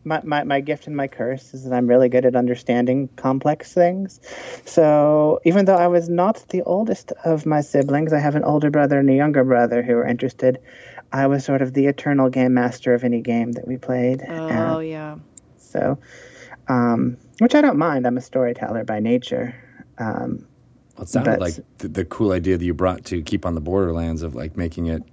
my, 0.08 0.22
my 0.24 0.43
my 0.43 0.60
gift 0.62 0.88
and 0.88 0.95
my 0.95 1.08
curse 1.08 1.53
is 1.53 1.64
that 1.64 1.74
I'm 1.74 1.88
really 1.88 2.10
good 2.10 2.26
at 2.26 2.36
understanding 2.36 3.10
complex 3.16 3.74
things. 3.74 4.20
So 4.66 5.39
even 5.45 5.66
though 5.66 5.76
I 5.76 5.88
was 5.88 6.10
not 6.10 6.43
the 6.49 6.62
oldest 6.64 7.12
of 7.26 7.45
my 7.45 7.62
siblings, 7.62 8.14
I 8.14 8.20
have 8.20 8.36
an 8.36 8.43
older 8.43 8.70
brother 8.72 8.99
and 8.99 9.10
a 9.10 9.14
younger 9.16 9.43
brother 9.43 9.82
who 9.84 9.93
were 9.95 10.08
interested. 10.08 10.60
I 11.12 11.28
was 11.28 11.45
sort 11.45 11.62
of 11.62 11.74
the 11.74 11.86
eternal 11.88 12.30
game 12.30 12.53
master 12.53 12.93
of 12.93 13.03
any 13.03 13.22
game 13.22 13.53
that 13.53 13.68
we 13.68 13.78
played. 13.78 14.22
Oh 14.28 14.80
yeah. 14.80 15.18
so, 15.58 15.97
um, 16.68 17.18
which 17.39 17.55
I 17.55 17.62
don't 17.62 17.78
mind. 17.78 18.05
I'm 18.08 18.18
a 18.18 18.22
storyteller 18.22 18.84
by 18.84 18.99
nature. 18.99 19.55
Um, 19.97 20.45
Well, 20.95 21.03
it 21.03 21.10
sounded 21.10 21.32
But- 21.32 21.39
like 21.39 21.55
the, 21.78 21.88
the 21.88 22.05
cool 22.05 22.32
idea 22.32 22.58
that 22.58 22.66
you 22.66 22.74
brought 22.74 23.05
to 23.05 23.22
keep 23.22 23.45
on 23.45 23.55
the 23.55 23.62
borderlands 23.62 24.22
of 24.24 24.36
like 24.36 24.58
making 24.58 24.88
it, 24.88 25.03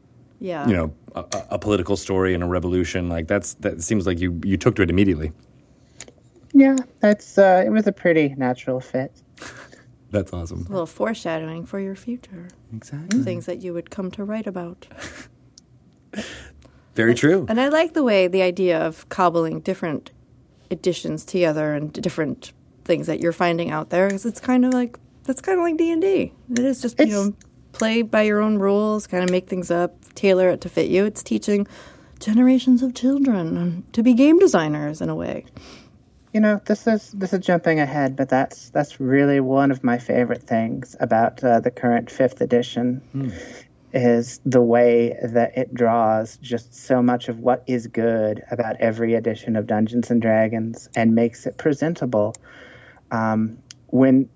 Yeah. 0.45 0.68
you 0.68 0.74
know, 0.76 0.92
a, 1.14 1.20
a- 1.32 1.47
a 1.53 1.59
political 1.59 1.97
story 1.97 2.34
and 2.34 2.42
a 2.45 2.47
revolution. 2.47 3.09
Like 3.09 3.26
that's 3.28 3.55
that 3.64 3.82
seems 3.82 4.07
like 4.07 4.18
you 4.20 4.38
you 4.45 4.57
took 4.59 4.74
to 4.76 4.82
it 4.82 4.90
immediately. 4.90 5.32
yeah, 6.53 6.76
that's 7.01 7.38
uh, 7.38 7.62
it 7.66 7.70
was 7.70 7.86
a 7.86 7.92
pretty 7.92 8.34
natural 8.36 8.80
fit. 8.80 9.11
That's 10.11 10.32
awesome. 10.32 10.61
a 10.68 10.70
little 10.70 10.86
foreshadowing 10.86 11.66
for 11.66 11.80
your 11.80 11.97
future. 11.97 12.47
Exactly. 12.72 13.20
Things 13.24 13.47
that 13.47 13.64
you 13.64 13.74
would 13.74 13.90
come 13.90 14.12
to 14.12 14.22
write 14.22 14.47
about. 14.47 14.86
Very 16.95 17.14
true. 17.16 17.47
And 17.49 17.61
I 17.61 17.68
like 17.68 17.95
the 17.95 18.05
way 18.05 18.28
the 18.28 18.42
idea 18.42 18.78
of 18.78 19.09
cobbling 19.09 19.59
different 19.61 20.12
editions 20.70 21.24
together 21.24 21.74
and 21.74 21.92
different 21.92 22.53
things 22.84 23.09
that 23.09 23.18
you're 23.18 23.32
finding 23.32 23.70
out 23.72 23.90
there 23.90 24.07
because 24.07 24.24
it's 24.24 24.38
kind 24.40 24.64
of 24.64 24.72
like 24.72 24.99
that's 25.24 25.40
kind 25.40 25.59
of 25.59 25.64
like 25.64 25.76
D 25.78 25.90
and 25.90 26.01
D. 26.01 26.32
It 26.53 26.61
is 26.61 26.80
just 26.80 26.99
you 27.01 27.07
know 27.07 27.34
play 27.75 28.03
by 28.03 28.22
your 28.22 28.41
own 28.41 28.59
rules, 28.59 29.07
kind 29.07 29.22
of 29.22 29.31
make 29.31 29.49
things 29.49 29.70
up, 29.70 29.93
tailor 30.14 30.49
it 30.49 30.61
to 30.62 30.68
fit 30.68 30.89
you. 30.89 31.05
It's 31.05 31.22
teaching 31.22 31.66
generations 32.20 32.83
of 32.83 32.95
children 32.95 33.85
to 33.93 34.03
be 34.03 34.14
game 34.14 34.39
designers 34.39 35.01
in 35.01 35.09
a 35.09 35.14
way. 35.14 35.45
You 36.33 36.41
know, 36.41 36.61
this 36.66 36.87
is 36.87 37.12
this 37.12 37.33
is 37.33 37.45
jumping 37.45 37.79
ahead, 37.79 38.16
but 38.16 38.29
that's 38.29 38.70
that's 38.70 38.99
really 38.99 39.39
one 39.39 39.70
of 39.70 39.85
my 39.85 39.99
favorite 39.99 40.43
things 40.43 40.97
about 40.99 41.45
uh, 41.45 41.61
the 41.61 41.70
current 41.70 42.11
fifth 42.11 42.41
edition 42.41 43.01
is 43.93 44.41
the 44.45 44.61
way 44.61 45.16
that 45.22 45.57
it 45.57 45.72
draws 45.72 46.37
just 46.39 46.75
so 46.75 47.01
much 47.01 47.29
of 47.29 47.39
what 47.39 47.62
is 47.68 47.87
good 47.87 48.43
about 48.51 48.75
every 48.81 49.14
edition 49.14 49.55
of 49.55 49.68
Dungeons 49.68 50.11
and 50.11 50.20
Dragons 50.20 50.89
and 50.97 51.14
makes 51.14 51.47
it 51.47 51.57
presentable. 51.57 52.35
Um, 53.12 53.59
when 53.87 54.29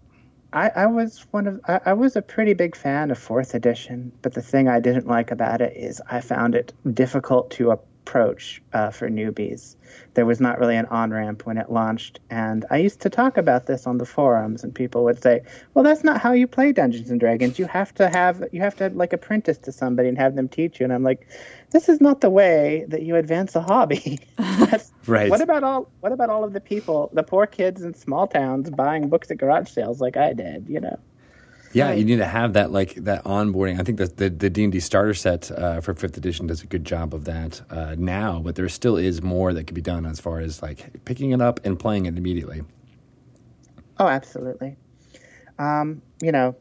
I, 0.53 0.70
I 0.70 0.86
was 0.86 1.26
one 1.30 1.46
of 1.46 1.61
I, 1.68 1.80
I 1.86 1.92
was 1.92 2.16
a 2.16 2.22
pretty 2.22 2.55
big 2.55 2.74
fan 2.74 3.11
of 3.11 3.18
fourth 3.18 3.55
edition, 3.55 4.12
but 4.22 4.34
the 4.34 4.42
thing 4.42 4.68
I 4.68 4.80
didn't 4.80 5.07
like 5.07 5.30
about 5.30 5.61
it 5.61 5.76
is 5.76 6.01
I 6.11 6.20
found 6.20 6.55
it 6.55 6.72
difficult 6.94 7.51
to 7.53 7.78
approach 8.09 8.62
uh, 8.72 8.90
for 8.90 9.11
newbies. 9.11 9.76
There 10.14 10.24
was 10.24 10.40
not 10.40 10.59
really 10.59 10.76
an 10.76 10.86
on 10.86 11.11
ramp 11.11 11.44
when 11.44 11.59
it 11.59 11.70
launched, 11.70 12.20
and 12.30 12.64
I 12.70 12.78
used 12.78 13.00
to 13.00 13.11
talk 13.11 13.36
about 13.36 13.66
this 13.66 13.86
on 13.86 13.98
the 13.98 14.06
forums, 14.06 14.64
and 14.64 14.74
people 14.74 15.04
would 15.04 15.22
say, 15.22 15.42
"Well, 15.74 15.84
that's 15.84 16.02
not 16.02 16.20
how 16.20 16.32
you 16.32 16.46
play 16.46 16.72
Dungeons 16.72 17.11
and 17.11 17.20
Dragons. 17.20 17.59
You 17.59 17.66
have 17.66 17.94
to 17.94 18.09
have 18.09 18.42
you 18.50 18.61
have 18.62 18.76
to 18.76 18.88
like 18.90 19.12
apprentice 19.12 19.59
to 19.59 19.72
somebody 19.72 20.09
and 20.09 20.16
have 20.16 20.36
them 20.36 20.48
teach 20.48 20.80
you." 20.80 20.84
And 20.84 20.92
I'm 20.92 21.02
like, 21.02 21.26
"This 21.70 21.88
is 21.88 22.00
not 22.00 22.22
the 22.22 22.30
way 22.30 22.86
that 22.88 23.02
you 23.02 23.16
advance 23.16 23.54
a 23.54 23.61
hobby." 23.61 24.18
Right. 25.06 25.30
What 25.30 25.40
about 25.40 25.64
all 25.64 25.90
What 26.00 26.12
about 26.12 26.28
all 26.28 26.44
of 26.44 26.52
the 26.52 26.61
people, 26.61 27.11
the 27.14 27.22
poor 27.22 27.46
kids 27.46 27.82
in 27.82 27.94
small 27.94 28.26
towns 28.26 28.68
buying 28.68 29.09
books 29.09 29.30
at 29.30 29.38
garage 29.38 29.70
sales 29.70 30.02
like 30.02 30.18
I 30.18 30.34
did? 30.34 30.68
You 30.68 30.80
know. 30.80 30.98
Yeah, 31.72 31.88
Right. 31.88 31.98
you 31.98 32.04
need 32.04 32.16
to 32.16 32.26
have 32.26 32.54
that 32.54 32.72
like 32.72 32.94
that 32.94 33.24
onboarding. 33.24 33.78
I 33.78 33.82
think 33.82 33.98
that 33.98 34.16
the 34.16 34.30
the 34.30 34.48
D 34.50 34.64
and 34.64 34.72
D 34.72 34.80
starter 34.80 35.14
set 35.14 35.50
uh, 35.50 35.80
for 35.80 35.94
fifth 35.94 36.16
edition 36.16 36.46
does 36.46 36.62
a 36.62 36.66
good 36.66 36.84
job 36.84 37.14
of 37.14 37.24
that 37.26 37.60
uh, 37.70 37.94
now, 37.98 38.40
but 38.40 38.54
there 38.54 38.68
still 38.68 38.96
is 38.96 39.22
more 39.22 39.52
that 39.52 39.64
could 39.64 39.74
be 39.74 39.82
done 39.82 40.06
as 40.06 40.18
far 40.20 40.40
as 40.40 40.62
like 40.62 41.04
picking 41.04 41.32
it 41.32 41.42
up 41.42 41.60
and 41.64 41.78
playing 41.78 42.06
it 42.06 42.16
immediately. 42.16 42.62
Oh, 43.98 44.06
absolutely. 44.06 44.76
Um, 45.58 46.00
you 46.22 46.32
know, 46.32 46.56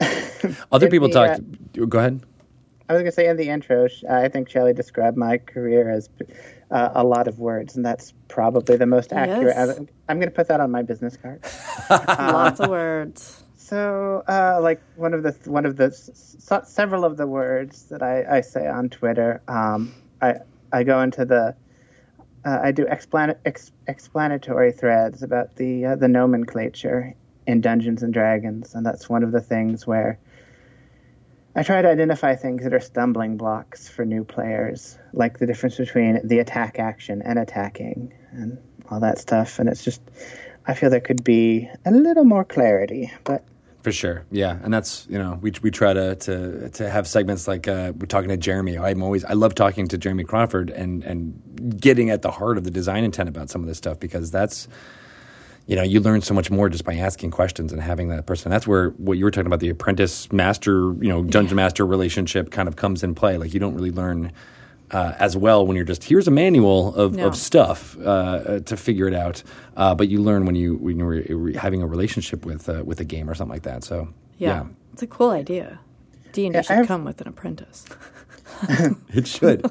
Other 0.72 0.90
people 0.90 1.08
the, 1.08 1.14
talk. 1.14 1.88
Go 1.88 1.98
ahead. 1.98 2.20
I 2.88 2.92
was 2.92 3.00
going 3.00 3.10
to 3.10 3.12
say 3.12 3.28
in 3.28 3.36
the 3.36 3.48
intro, 3.48 3.88
I 4.10 4.28
think 4.28 4.50
Shelly 4.50 4.74
described 4.74 5.16
my 5.16 5.38
career 5.38 5.88
as 5.90 6.10
uh, 6.70 6.90
a 6.94 7.04
lot 7.04 7.28
of 7.28 7.38
words, 7.38 7.76
and 7.76 7.84
that's 7.84 8.12
probably 8.28 8.76
the 8.76 8.86
most 8.86 9.12
accurate. 9.12 9.54
Yes. 9.56 9.78
I'm 10.08 10.18
going 10.18 10.28
to 10.28 10.34
put 10.34 10.48
that 10.48 10.60
on 10.60 10.70
my 10.70 10.82
business 10.82 11.16
card. 11.16 11.42
Lots 11.90 12.60
of 12.60 12.68
words. 12.68 13.43
So, 13.64 14.22
uh, 14.28 14.58
like 14.60 14.82
one 14.94 15.14
of 15.14 15.22
the 15.22 15.34
one 15.50 15.64
of 15.64 15.76
the 15.76 15.86
s- 15.86 16.36
several 16.64 17.02
of 17.06 17.16
the 17.16 17.26
words 17.26 17.84
that 17.84 18.02
I, 18.02 18.36
I 18.36 18.40
say 18.42 18.66
on 18.66 18.90
Twitter, 18.90 19.40
um, 19.48 19.94
I 20.20 20.34
I 20.70 20.82
go 20.84 21.00
into 21.00 21.24
the 21.24 21.56
uh, 22.44 22.58
I 22.62 22.72
do 22.72 22.84
explan- 22.84 23.38
ex- 23.46 23.72
explanatory 23.86 24.72
threads 24.72 25.22
about 25.22 25.56
the 25.56 25.86
uh, 25.86 25.96
the 25.96 26.08
nomenclature 26.08 27.14
in 27.46 27.62
Dungeons 27.62 28.02
and 28.02 28.12
Dragons, 28.12 28.74
and 28.74 28.84
that's 28.84 29.08
one 29.08 29.22
of 29.22 29.32
the 29.32 29.40
things 29.40 29.86
where 29.86 30.18
I 31.56 31.62
try 31.62 31.80
to 31.80 31.88
identify 31.88 32.36
things 32.36 32.64
that 32.64 32.74
are 32.74 32.80
stumbling 32.80 33.38
blocks 33.38 33.88
for 33.88 34.04
new 34.04 34.24
players, 34.24 34.98
like 35.14 35.38
the 35.38 35.46
difference 35.46 35.78
between 35.78 36.20
the 36.22 36.40
attack 36.40 36.78
action 36.78 37.22
and 37.22 37.38
attacking, 37.38 38.12
and 38.30 38.58
all 38.90 39.00
that 39.00 39.16
stuff. 39.16 39.58
And 39.58 39.70
it's 39.70 39.82
just 39.82 40.02
I 40.66 40.74
feel 40.74 40.90
there 40.90 41.00
could 41.00 41.24
be 41.24 41.70
a 41.86 41.90
little 41.90 42.24
more 42.24 42.44
clarity, 42.44 43.10
but 43.24 43.42
For 43.84 43.92
sure, 43.92 44.24
yeah, 44.30 44.58
and 44.62 44.72
that's 44.72 45.06
you 45.10 45.18
know 45.18 45.38
we 45.42 45.52
we 45.60 45.70
try 45.70 45.92
to 45.92 46.16
to 46.16 46.70
to 46.70 46.88
have 46.88 47.06
segments 47.06 47.46
like 47.46 47.68
uh, 47.68 47.92
we're 47.94 48.06
talking 48.06 48.30
to 48.30 48.38
Jeremy. 48.38 48.78
I'm 48.78 49.02
always 49.02 49.26
I 49.26 49.34
love 49.34 49.54
talking 49.54 49.88
to 49.88 49.98
Jeremy 49.98 50.24
Crawford 50.24 50.70
and 50.70 51.04
and 51.04 51.78
getting 51.78 52.08
at 52.08 52.22
the 52.22 52.30
heart 52.30 52.56
of 52.56 52.64
the 52.64 52.70
design 52.70 53.04
intent 53.04 53.28
about 53.28 53.50
some 53.50 53.60
of 53.60 53.68
this 53.68 53.76
stuff 53.76 54.00
because 54.00 54.30
that's 54.30 54.68
you 55.66 55.76
know 55.76 55.82
you 55.82 56.00
learn 56.00 56.22
so 56.22 56.32
much 56.32 56.50
more 56.50 56.70
just 56.70 56.86
by 56.86 56.94
asking 56.94 57.30
questions 57.30 57.74
and 57.74 57.82
having 57.82 58.08
that 58.08 58.24
person. 58.24 58.50
That's 58.50 58.66
where 58.66 58.88
what 58.92 59.18
you 59.18 59.24
were 59.26 59.30
talking 59.30 59.48
about 59.48 59.60
the 59.60 59.68
apprentice 59.68 60.32
master 60.32 60.94
you 61.02 61.10
know 61.10 61.22
dungeon 61.22 61.56
master 61.56 61.84
relationship 61.84 62.50
kind 62.50 62.68
of 62.68 62.76
comes 62.76 63.02
in 63.02 63.14
play. 63.14 63.36
Like 63.36 63.52
you 63.52 63.60
don't 63.60 63.74
really 63.74 63.92
learn. 63.92 64.32
Uh, 64.94 65.12
as 65.18 65.36
well, 65.36 65.66
when 65.66 65.74
you're 65.76 65.84
just 65.84 66.04
here's 66.04 66.28
a 66.28 66.30
manual 66.30 66.94
of, 66.94 67.14
No. 67.16 67.26
of 67.26 67.34
stuff 67.34 67.96
uh, 67.98 68.02
uh, 68.02 68.60
to 68.60 68.76
figure 68.76 69.08
it 69.08 69.14
out, 69.14 69.42
uh, 69.76 69.92
but 69.94 70.06
you 70.08 70.22
learn 70.22 70.46
when 70.46 70.54
you 70.54 70.76
when 70.76 70.98
you're 70.98 71.58
having 71.58 71.82
a 71.82 71.86
relationship 71.86 72.46
with 72.46 72.68
uh, 72.68 72.82
with 72.84 73.00
a 73.00 73.04
game 73.04 73.28
or 73.28 73.34
something 73.34 73.52
like 73.56 73.64
that. 73.64 73.82
So 73.84 74.08
Yeah, 74.38 74.66
it's 74.92 75.02
a 75.02 75.06
cool 75.08 75.30
idea. 75.30 75.80
D 76.32 76.46
and 76.46 76.54
D 76.54 76.62
should 76.62 76.78
I've- 76.78 76.86
come 76.86 77.04
with 77.04 77.20
an 77.20 77.28
apprentice. 77.28 77.84
It 79.12 79.26
should. 79.26 79.66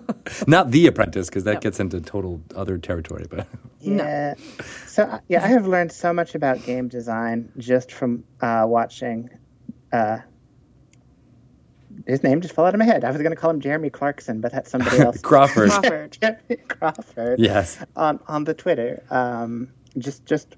Not 0.47 0.71
The 0.71 0.87
Apprentice, 0.87 1.27
because 1.29 1.45
that 1.45 1.61
gets 1.61 1.79
into 1.79 2.01
total 2.01 2.41
other 2.55 2.77
territory. 2.77 3.25
But 3.29 3.47
Yeah. 3.79 4.33
So 4.87 5.03
uh, 5.03 5.19
yeah, 5.29 5.43
I 5.43 5.47
have 5.47 5.67
learned 5.67 5.91
so 5.93 6.11
much 6.13 6.35
about 6.35 6.65
game 6.65 6.89
design 6.89 7.49
just 7.57 7.91
from 7.93 8.23
uh, 8.41 8.65
watching. 8.67 9.29
His 12.07 12.23
name 12.23 12.41
just 12.41 12.53
fell 12.55 12.65
out 12.65 12.73
of 12.73 12.79
my 12.79 12.85
head. 12.85 13.03
I 13.03 13.11
was 13.11 13.21
going 13.21 13.31
to 13.31 13.35
call 13.35 13.49
him 13.51 13.61
Jeremy 13.61 13.89
Clarkson, 13.89 14.41
but 14.41 14.51
that's 14.51 14.69
somebody 14.69 14.99
else. 15.07 15.21
Crawford. 15.21 15.69
Crawford. 15.69 16.17
Jeremy 16.21 16.57
Crawford. 16.67 17.39
yes. 17.39 17.83
On 17.95 18.19
on 18.27 18.43
the 18.45 18.53
Twitter, 18.53 19.03
um, 19.09 19.69
just 19.97 20.25
just. 20.25 20.55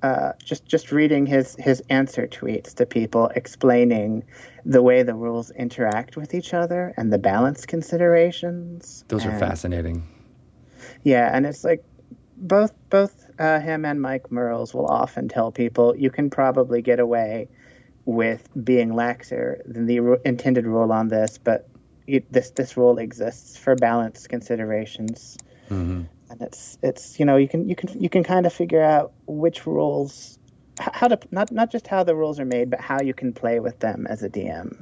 Uh, 0.00 0.30
just 0.44 0.64
just 0.64 0.92
reading 0.92 1.26
his 1.26 1.56
his 1.58 1.82
answer 1.90 2.28
tweets 2.28 2.72
to 2.72 2.86
people 2.86 3.32
explaining 3.34 4.22
the 4.64 4.80
way 4.80 5.02
the 5.02 5.12
rules 5.12 5.50
interact 5.50 6.16
with 6.16 6.34
each 6.34 6.54
other 6.54 6.94
and 6.96 7.12
the 7.12 7.18
balance 7.18 7.66
considerations. 7.66 9.04
Those 9.08 9.26
are 9.26 9.36
fascinating. 9.40 10.06
yeah, 11.02 11.30
and 11.34 11.46
it's 11.46 11.64
like 11.64 11.82
both 12.36 12.72
both 12.90 13.26
uh, 13.40 13.58
him 13.58 13.84
and 13.84 14.00
Mike 14.00 14.30
Mearls 14.30 14.72
will 14.72 14.86
often 14.86 15.26
tell 15.28 15.50
people 15.50 15.96
you 15.96 16.10
can 16.10 16.30
probably 16.30 16.80
get 16.80 17.00
away 17.00 17.48
with 18.08 18.48
being 18.64 18.88
laxer 18.88 19.60
than 19.66 19.84
the 19.84 20.18
intended 20.24 20.66
rule 20.66 20.92
on 20.92 21.08
this, 21.08 21.36
but 21.36 21.68
it, 22.06 22.32
this 22.32 22.50
this 22.50 22.74
rule 22.74 22.96
exists 22.96 23.58
for 23.58 23.74
balance 23.74 24.26
considerations, 24.26 25.36
and 26.30 26.40
it's 26.40 26.78
it's 26.82 27.20
you 27.20 27.26
know 27.26 27.36
you 27.36 27.46
can 27.46 27.68
you 27.68 27.76
can 27.76 28.02
you 28.02 28.08
can 28.08 28.24
kind 28.24 28.46
of 28.46 28.52
figure 28.52 28.82
out 28.82 29.12
which 29.26 29.66
rules 29.66 30.38
how 30.80 31.06
to 31.06 31.18
not 31.32 31.52
not 31.52 31.70
just 31.70 31.86
how 31.86 32.02
the 32.02 32.14
rules 32.14 32.40
are 32.40 32.46
made, 32.46 32.70
but 32.70 32.80
how 32.80 32.98
you 32.98 33.12
can 33.12 33.30
play 33.30 33.60
with 33.60 33.78
them 33.80 34.06
as 34.08 34.22
a 34.22 34.30
DM. 34.30 34.74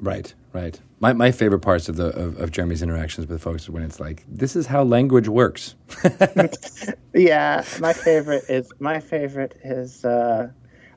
Right, 0.00 0.34
right. 0.52 0.80
My, 0.98 1.12
my 1.12 1.30
favorite 1.30 1.60
parts 1.60 1.88
of, 1.88 1.94
the, 1.94 2.06
of, 2.06 2.36
of 2.40 2.50
Jeremy's 2.50 2.82
interactions 2.82 3.28
with 3.28 3.40
folks 3.40 3.62
is 3.62 3.70
when 3.70 3.84
it's 3.84 4.00
like, 4.00 4.24
this 4.26 4.56
is 4.56 4.66
how 4.66 4.82
language 4.82 5.28
works. 5.28 5.76
Yeah, 7.14 7.64
my 7.78 7.92
favorite 7.92 8.44
is 8.48 8.70
my 8.78 8.98
favorite 8.98 9.58
is 9.62 10.04
uh, 10.04 10.50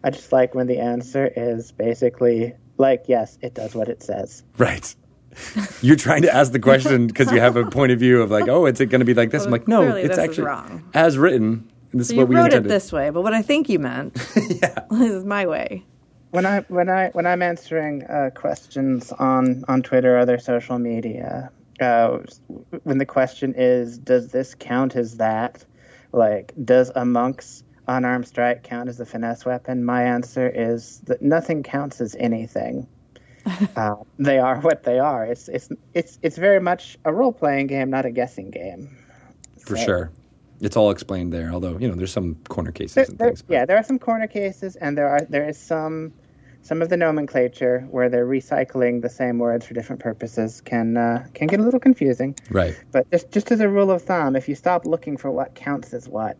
I 0.05 0.11
just 0.11 0.31
like 0.31 0.53
when 0.55 0.67
the 0.67 0.79
answer 0.79 1.29
is 1.35 1.71
basically 1.73 2.53
like 2.77 3.05
yes, 3.07 3.37
it 3.41 3.53
does 3.55 3.75
what 3.75 3.89
it 3.89 4.01
says. 4.03 4.43
right. 4.57 4.95
You're 5.81 5.97
trying 5.97 6.21
to 6.21 6.33
ask 6.33 6.53
the 6.53 6.59
question 6.59 7.07
because 7.07 7.29
you 7.29 7.41
have 7.41 7.57
a 7.57 7.65
point 7.69 7.91
of 7.91 7.99
view 7.99 8.21
of 8.21 8.31
like, 8.31 8.47
oh, 8.47 8.65
is 8.67 8.79
it 8.79 8.85
going 8.85 8.99
to 8.99 9.05
be 9.05 9.13
like 9.13 9.31
this? 9.31 9.43
I'm 9.43 9.51
like, 9.51 9.67
no, 9.67 9.81
it's 9.93 10.17
actually 10.17 10.45
wrong. 10.45 10.89
as 10.93 11.17
written. 11.17 11.69
This 11.91 12.07
So 12.07 12.11
is 12.13 12.15
you 12.15 12.17
what 12.19 12.27
we 12.29 12.35
wrote 12.37 12.45
intended. 12.45 12.67
it 12.67 12.73
this 12.73 12.93
way, 12.93 13.09
but 13.09 13.21
what 13.21 13.33
I 13.33 13.41
think 13.41 13.67
you 13.67 13.77
meant 13.79 14.13
this 14.35 14.61
is 14.91 15.25
my 15.25 15.45
way. 15.45 15.83
When 16.31 16.45
I 16.45 16.61
when 16.69 16.87
I 16.89 17.09
when 17.09 17.25
I'm 17.25 17.41
answering 17.41 18.03
uh, 18.03 18.29
questions 18.33 19.11
on 19.11 19.65
on 19.67 19.81
Twitter 19.81 20.15
or 20.15 20.19
other 20.19 20.37
social 20.37 20.79
media, 20.79 21.51
uh, 21.81 22.19
when 22.83 22.97
the 22.97 23.05
question 23.05 23.53
is, 23.57 23.97
does 23.97 24.31
this 24.31 24.55
count 24.55 24.95
as 24.95 25.17
that? 25.17 25.65
Like, 26.13 26.53
does 26.63 26.91
a 26.95 27.03
monk's 27.03 27.61
unarmed 27.87 28.27
strike 28.27 28.63
count 28.63 28.89
as 28.89 28.99
a 28.99 29.05
finesse 29.05 29.45
weapon? 29.45 29.83
My 29.83 30.03
answer 30.03 30.49
is 30.49 30.99
that 31.05 31.21
nothing 31.21 31.63
counts 31.63 32.01
as 32.01 32.15
anything. 32.19 32.87
uh, 33.75 33.95
they 34.17 34.39
are 34.39 34.59
what 34.61 34.83
they 34.83 34.97
are. 34.99 35.23
It's 35.25 35.47
it's 35.49 35.69
it's 35.93 36.17
it's 36.23 36.37
very 36.37 36.59
much 36.59 36.97
a 37.05 37.13
role 37.13 37.31
playing 37.31 37.67
game, 37.67 37.89
not 37.91 38.05
a 38.05 38.11
guessing 38.11 38.49
game. 38.49 38.89
For 39.59 39.77
sure. 39.77 40.11
It's 40.61 40.77
all 40.77 40.89
explained 40.89 41.33
there, 41.33 41.51
although, 41.51 41.77
you 41.77 41.87
know, 41.87 41.95
there's 41.95 42.13
some 42.13 42.35
corner 42.47 42.71
cases 42.71 42.95
There, 42.95 43.05
and 43.05 43.17
there- 43.17 43.27
things. 43.29 43.41
but- 43.41 43.53
yeah, 43.53 43.65
there 43.65 43.77
are 43.77 43.83
some 43.83 43.99
corner 43.99 44.27
cases, 44.27 44.75
and 44.77 44.97
there 44.97 45.09
are 45.09 45.21
there 45.21 45.47
is 45.47 45.57
some 45.57 46.13
some 46.61 46.81
of 46.81 46.89
the 46.89 46.97
nomenclature 46.97 47.81
where 47.91 48.09
they're 48.09 48.25
recycling 48.25 49.03
the 49.03 49.09
same 49.09 49.37
words 49.37 49.67
for 49.67 49.75
different 49.75 50.01
purposes 50.01 50.61
can 50.61 50.97
uh, 50.97 51.27
can 51.35 51.45
get 51.47 51.59
a 51.59 51.63
little 51.63 51.79
confusing. 51.79 52.35
Right. 52.49 52.75
But 52.91 53.09
just 53.11 53.31
just 53.31 53.51
as 53.51 53.59
a 53.59 53.69
rule 53.69 53.91
of 53.91 54.01
thumb, 54.01 54.35
if 54.35 54.49
you 54.49 54.55
stop 54.55 54.85
looking 54.87 55.17
for 55.17 55.29
what 55.29 55.53
counts 55.53 55.93
as 55.93 56.09
what, 56.09 56.37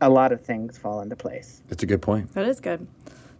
a 0.00 0.08
lot 0.08 0.32
of 0.32 0.40
things 0.40 0.78
fall 0.78 1.00
into 1.00 1.16
place. 1.16 1.62
That's 1.68 1.82
a 1.82 1.86
good 1.86 2.02
point. 2.02 2.32
That 2.34 2.46
is 2.46 2.60
good. 2.60 2.86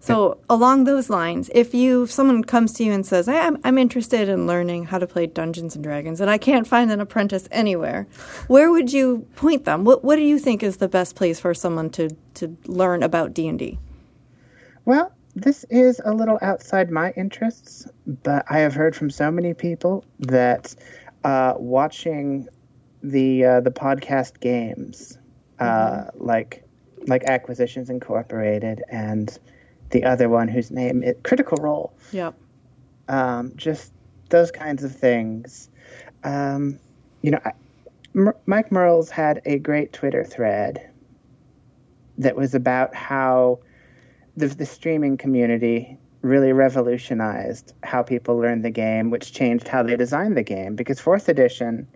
So 0.03 0.39
along 0.49 0.85
those 0.85 1.11
lines, 1.11 1.51
if 1.55 1.75
you 1.75 2.05
if 2.05 2.11
someone 2.11 2.43
comes 2.43 2.73
to 2.75 2.85
you 2.85 2.93
and 2.93 3.05
says, 3.05 3.27
hey, 3.27 3.39
"I'm 3.39 3.59
I'm 3.65 3.77
interested 3.77 4.31
in 4.31 4.47
learning 4.47 4.87
how 4.87 4.99
to 4.99 5.07
play 5.07 5.27
Dungeons 5.27 5.75
and 5.75 5.85
Dragons, 5.85 6.23
and 6.23 6.31
I 6.31 6.39
can't 6.39 6.67
find 6.67 6.91
an 6.91 7.01
apprentice 7.01 7.47
anywhere," 7.51 8.07
where 8.47 8.71
would 8.71 8.95
you 8.95 9.27
point 9.37 9.67
them? 9.67 9.85
What 9.85 10.03
What 10.03 10.17
do 10.17 10.23
you 10.23 10.39
think 10.39 10.63
is 10.63 10.79
the 10.79 10.89
best 10.89 11.17
place 11.17 11.39
for 11.39 11.53
someone 11.53 11.91
to 11.91 12.09
to 12.35 12.57
learn 12.67 13.03
about 13.03 13.35
D 13.35 13.47
and 13.47 13.59
D? 13.59 13.79
Well, 14.87 15.13
this 15.35 15.65
is 15.69 16.01
a 16.05 16.15
little 16.15 16.39
outside 16.41 16.91
my 16.91 17.13
interests, 17.15 17.87
but 18.23 18.47
I 18.49 18.61
have 18.61 18.73
heard 18.73 18.97
from 18.97 19.11
so 19.11 19.31
many 19.31 19.53
people 19.53 20.05
that 20.21 20.75
uh, 21.25 21.55
watching 21.59 22.49
the 23.03 23.45
uh, 23.45 23.61
the 23.61 23.71
podcast 23.71 24.41
games, 24.41 25.19
uh, 25.61 26.11
like 26.15 26.65
like 27.07 27.25
Acquisitions 27.25 27.89
Incorporated 27.91 28.83
and 28.91 29.39
the 29.91 30.05
other 30.05 30.29
one 30.29 30.49
whose 30.49 30.71
name 30.71 31.03
is 31.03 31.17
Critical 31.23 31.57
Role, 31.59 31.93
Yep. 32.13 32.35
um, 33.09 33.53
just 33.57 33.93
those 34.29 34.51
kinds 34.51 34.85
of 34.85 34.95
things. 34.95 35.69
Um, 36.25 36.79
you 37.23 37.31
know, 37.33 37.41
I, 37.45 37.53
M- 38.15 38.33
Mike 38.47 38.71
Mearls 38.71 39.11
had 39.11 39.41
a 39.47 39.59
great 39.59 39.93
Twitter 39.93 40.25
thread 40.25 40.89
that 42.19 42.37
was 42.37 42.55
about 42.55 42.95
how 42.95 43.59
the, 44.37 44.49
the 44.49 44.67
streaming 44.67 45.17
community 45.17 45.97
really 46.23 46.53
revolutionized 46.53 47.73
how 47.83 48.03
people 48.03 48.37
learned 48.37 48.65
the 48.65 48.71
game, 48.71 49.11
which 49.11 49.33
changed 49.33 49.67
how 49.67 49.83
they 49.83 49.97
designed 49.97 50.37
the 50.37 50.43
game. 50.43 50.77
Because 50.77 51.01
fourth 51.01 51.29
edition, 51.29 51.87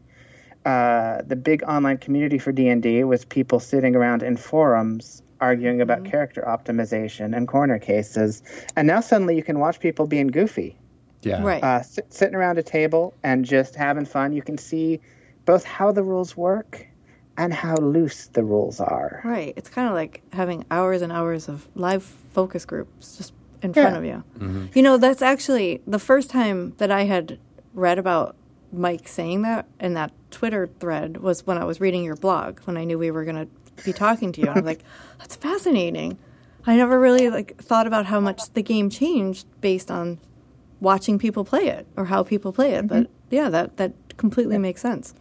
uh, 0.65 1.23
the 1.27 1.37
big 1.37 1.63
online 1.65 1.99
community 1.99 2.39
for 2.39 2.53
D 2.53 2.69
and 2.69 2.83
D 2.83 3.05
was 3.05 3.25
people 3.25 3.61
sitting 3.61 3.95
around 3.97 4.23
in 4.23 4.37
forums 4.37 5.23
arguing 5.41 5.81
about 5.81 6.05
character 6.05 6.43
optimization 6.47 7.37
and 7.37 7.47
corner 7.49 7.79
cases, 7.79 8.43
and 8.77 8.87
now 8.87 9.01
suddenly 9.01 9.37
you 9.37 9.43
can 9.43 9.59
watch 9.59 9.79
people 9.81 10.07
being 10.07 10.29
goofy 10.29 10.77
Yeah. 11.23 11.43
Right. 11.43 11.63
uh, 11.63 11.83
sit, 11.83 12.11
sitting 12.13 12.35
around 12.35 12.57
a 12.59 12.63
table 12.63 13.13
and 13.23 13.45
just 13.45 13.75
having 13.75 14.07
fun. 14.07 14.33
You 14.33 14.43
can 14.43 14.57
see 14.57 15.01
both 15.45 15.65
how 15.65 15.93
the 15.93 16.03
rules 16.03 16.37
work 16.37 16.87
and 17.37 17.53
how 17.53 17.75
loose 17.77 18.29
the 18.29 18.43
rules 18.45 18.81
are. 18.81 19.21
Right. 19.25 19.53
It's 19.57 19.69
kind 19.69 19.89
of 19.89 19.95
like 19.95 20.23
having 20.33 20.65
hours 20.71 21.03
and 21.03 21.13
hours 21.13 21.49
of 21.49 21.69
live 21.75 22.03
focus 22.33 22.65
groups 22.65 23.19
just 23.19 23.35
in 23.61 23.73
Yeah. 23.75 23.83
front 23.83 23.97
of 23.97 24.05
you. 24.05 24.69
You 24.73 24.83
know, 24.83 24.97
that's 24.97 25.21
actually 25.21 25.83
the 25.87 25.99
first 25.99 26.31
time 26.31 26.75
that 26.79 26.91
I 26.91 27.03
had 27.05 27.39
read 27.75 27.99
about 27.99 28.37
Mike 28.77 29.09
saying 29.09 29.43
that 29.43 29.67
in 29.81 29.95
that 29.95 30.13
Twitter 30.31 30.69
thread 30.81 31.19
was 31.19 31.47
when 31.47 31.59
I 31.59 31.65
was 31.65 31.81
reading 31.81 32.05
your 32.05 32.17
blog, 32.17 32.61
when 32.61 32.77
I 32.77 32.85
knew 32.85 32.99
we 32.99 33.11
were 33.11 33.25
going 33.25 33.47
to 33.47 33.85
be 33.85 33.93
talking 33.93 34.33
to 34.33 34.41
you. 34.41 34.49
I'm 34.49 34.65
like, 34.65 34.81
that's 35.19 35.37
fascinating. 35.37 36.19
I 36.67 36.77
never 36.77 36.99
really 36.99 37.31
like 37.31 37.57
thought 37.59 37.87
about 37.87 38.07
how 38.07 38.21
much 38.21 38.51
the 38.55 38.63
game 38.63 38.91
changed 38.91 39.47
based 39.61 39.91
on 39.91 40.19
watching 40.81 41.19
people 41.19 41.45
play 41.45 41.69
it 41.69 41.87
or 41.97 42.07
how 42.07 42.23
people 42.23 42.53
play 42.53 42.73
it. 42.75 42.87
But 42.87 43.05
mm-hmm. 43.05 43.35
yeah, 43.35 43.49
that 43.51 43.77
that 43.77 43.93
completely 44.17 44.59
makes 44.59 44.81
sense. 44.81 45.15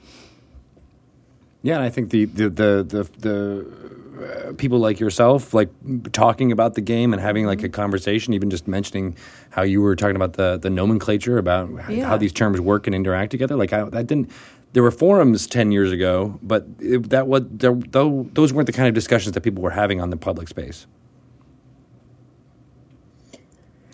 Yeah, 1.62 1.76
and 1.76 1.84
I 1.84 1.90
think 1.90 2.12
the 2.12 2.26
the 2.26 2.50
the 2.50 2.84
the, 2.84 3.10
the 3.20 3.93
uh, 4.22 4.54
people 4.54 4.80
like 4.80 5.00
yourself, 5.00 5.54
like 5.54 5.70
talking 6.12 6.52
about 6.52 6.74
the 6.76 6.82
game 6.82 7.14
and 7.14 7.22
having 7.22 7.46
like 7.46 7.64
a 7.64 7.70
conversation, 7.70 8.34
even 8.34 8.50
just 8.50 8.68
mentioning 8.68 9.16
how 9.50 9.62
you 9.64 9.82
were 9.82 9.96
talking 9.96 10.16
about 10.16 10.34
the 10.34 10.58
the 10.58 10.70
nomenclature 10.70 11.38
about 11.38 11.70
Yeah. 11.90 12.06
how 12.06 12.18
these 12.18 12.34
terms 12.34 12.60
work 12.62 12.88
and 12.88 12.96
interact 12.96 13.32
together. 13.32 13.56
Like 13.56 13.74
I, 13.74 13.82
I 13.94 14.04
didn't. 14.04 14.30
There 14.74 14.82
were 14.84 14.92
forums 14.92 15.46
ten 15.48 15.72
years 15.72 15.92
ago, 15.92 16.40
but 16.42 16.66
it, 16.80 17.10
that 17.12 17.28
was 17.28 17.44
there, 17.52 17.74
though, 17.76 18.28
those 18.34 18.52
weren't 18.54 18.66
the 18.68 18.74
kind 18.74 18.88
of 18.88 18.96
discussions 18.96 19.34
that 19.34 19.42
people 19.42 19.62
were 19.62 19.70
having 19.70 20.02
on 20.02 20.10
the 20.10 20.18
public 20.18 20.48
space, 20.48 20.88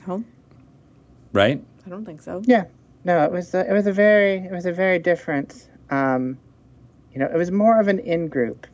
Oh, 0.07 0.23
right? 1.33 1.61
I 1.85 1.89
don't 1.89 2.05
think 2.05 2.21
so. 2.21 2.41
Yeah, 2.45 2.65
no, 3.03 3.23
it 3.25 3.31
was 3.31 3.53
a, 3.53 3.69
it 3.69 3.73
was 3.73 3.87
a 3.87 3.91
very 3.91 4.35
it 4.35 4.51
was 4.51 4.65
a 4.65 4.71
very 4.71 4.99
different. 4.99 5.67
Um, 5.89 6.37
you 7.13 7.19
know, 7.19 7.25
it 7.25 7.35
was 7.37 7.51
more 7.51 7.79
of 7.79 7.87
an 7.87 7.99
in-group 7.99 8.67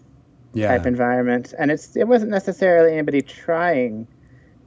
Yeah, 0.56 0.70
type 0.70 0.86
environment, 0.86 1.54
and 1.60 1.70
it's 1.70 1.96
it 1.96 2.08
wasn't 2.08 2.32
necessarily 2.32 2.94
anybody 2.94 3.22
trying 3.22 4.08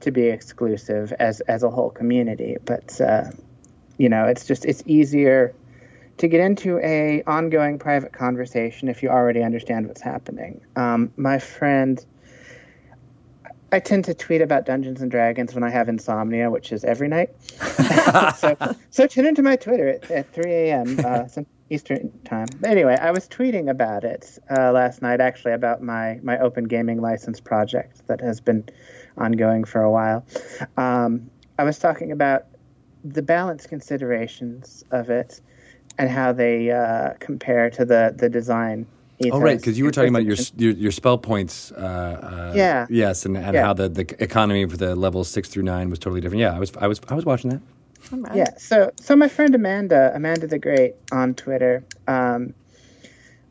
to 0.01 0.11
be 0.11 0.27
exclusive 0.27 1.11
as 1.19 1.41
as 1.41 1.63
a 1.63 1.69
whole 1.69 1.89
community, 1.89 2.57
but 2.63 3.01
uh, 3.01 3.31
you 3.97 4.09
know, 4.09 4.25
it's 4.25 4.45
just 4.45 4.65
it's 4.65 4.81
easier 4.85 5.53
to 6.17 6.27
get 6.27 6.41
into 6.41 6.79
a 6.79 7.23
ongoing 7.27 7.79
private 7.79 8.13
conversation 8.13 8.87
if 8.87 9.03
you 9.03 9.09
already 9.09 9.43
understand 9.43 9.87
what's 9.87 10.01
happening. 10.01 10.61
Um, 10.75 11.11
my 11.17 11.37
friend. 11.37 12.03
I 13.71 13.77
tend 13.77 14.05
to 14.05 14.15
tweet 14.15 14.41
about 14.41 14.65
Dungeons 14.65 14.99
and 14.99 15.11
Dragons 15.11 15.53
when 15.53 15.63
I 15.63 15.69
have 15.69 15.89
insomnia, 15.89 16.49
which 16.49 16.71
is 16.71 16.83
every 16.83 17.07
night. 17.07 17.29
so, 18.37 18.57
so 18.89 19.05
tune 19.05 19.27
into 19.27 19.43
my 19.43 19.57
Twitter 19.57 19.89
at, 19.89 20.09
at 20.09 20.33
3 20.33 20.51
a.m. 20.51 20.99
Uh, 21.05 21.27
Eastern 21.69 22.11
time. 22.25 22.47
Anyway, 22.63 22.97
I 22.99 23.11
was 23.11 23.27
tweeting 23.27 23.69
about 23.69 24.03
it 24.03 24.39
uh, 24.49 24.71
last 24.71 25.01
night, 25.01 25.21
actually, 25.21 25.53
about 25.53 25.81
my, 25.83 26.19
my 26.23 26.39
open 26.39 26.63
gaming 26.63 27.01
license 27.01 27.39
project 27.39 28.07
that 28.07 28.21
has 28.21 28.41
been 28.41 28.67
ongoing 29.17 29.63
for 29.63 29.81
a 29.81 29.91
while. 29.91 30.25
Um, 30.77 31.29
I 31.57 31.63
was 31.63 31.77
talking 31.77 32.11
about 32.11 32.45
the 33.03 33.21
balance 33.21 33.67
considerations 33.67 34.83
of 34.91 35.09
it 35.09 35.41
and 35.97 36.09
how 36.09 36.31
they 36.33 36.71
uh, 36.71 37.13
compare 37.19 37.69
to 37.71 37.85
the, 37.85 38.15
the 38.17 38.29
design. 38.29 38.87
Oh, 39.31 39.39
right, 39.39 39.57
because 39.57 39.77
you 39.77 39.83
were 39.83 39.91
talking 39.91 40.09
about 40.09 40.23
your, 40.23 40.37
your 40.55 40.71
your 40.71 40.91
spell 40.93 41.17
points. 41.17 41.73
Uh, 41.73 41.75
uh, 41.75 42.53
Yeah. 42.55 42.87
Yes, 42.89 43.25
and, 43.25 43.35
and 43.35 43.53
Yeah. 43.53 43.65
how 43.65 43.73
the, 43.73 43.89
the 43.89 44.23
economy 44.23 44.65
for 44.65 44.77
the 44.77 44.95
levels 44.95 45.27
six 45.29 45.49
through 45.49 45.63
nine 45.63 45.89
was 45.89 45.99
totally 45.99 46.21
different. 46.21 46.39
Yeah, 46.39 46.55
I 46.55 46.59
was 46.59 46.71
I 46.77 46.87
was 46.87 47.01
I 47.09 47.15
was 47.15 47.25
watching 47.25 47.49
that. 47.49 47.59
All 48.11 48.19
right. 48.19 48.35
Yeah. 48.35 48.57
So 48.57 48.91
so 48.99 49.15
my 49.15 49.27
friend 49.27 49.53
Amanda, 49.55 50.11
Amanda 50.13 50.47
the 50.47 50.59
Great 50.59 50.95
on 51.11 51.33
Twitter. 51.35 51.83
Um, 52.07 52.53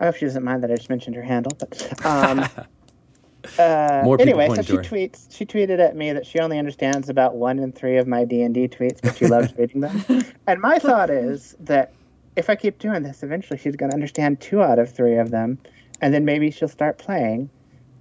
I 0.00 0.06
hope 0.06 0.16
she 0.16 0.26
doesn't 0.26 0.44
mind 0.44 0.62
that 0.62 0.70
I 0.70 0.76
just 0.76 0.90
mentioned 0.90 1.16
her 1.16 1.22
handle, 1.22 1.52
but 1.58 2.06
um, 2.06 2.40
uh, 3.58 4.02
More 4.04 4.20
anyway, 4.20 4.48
so 4.48 4.62
she 4.62 4.76
her. 4.76 4.82
tweets. 4.82 5.26
She 5.34 5.44
tweeted 5.44 5.80
at 5.80 5.96
me 5.96 6.12
that 6.12 6.26
she 6.26 6.38
only 6.38 6.58
understands 6.58 7.08
about 7.08 7.34
one 7.34 7.58
in 7.58 7.72
three 7.72 7.96
of 7.96 8.06
my 8.06 8.24
D 8.24 8.42
and 8.42 8.54
D 8.54 8.68
tweets, 8.68 9.00
but 9.02 9.16
she 9.16 9.26
loves 9.26 9.52
reading 9.56 9.80
them. 9.80 10.04
And 10.46 10.60
my 10.60 10.78
thought 10.78 11.10
is 11.10 11.54
that 11.60 11.92
if 12.36 12.48
I 12.48 12.56
keep 12.56 12.78
doing 12.78 13.02
this, 13.02 13.22
eventually 13.22 13.58
she's 13.58 13.76
going 13.76 13.90
to 13.90 13.94
understand 13.94 14.40
two 14.40 14.62
out 14.62 14.78
of 14.78 14.90
three 14.90 15.18
of 15.18 15.30
them, 15.30 15.58
and 16.00 16.14
then 16.14 16.24
maybe 16.24 16.50
she'll 16.50 16.68
start 16.68 16.98
playing, 16.98 17.50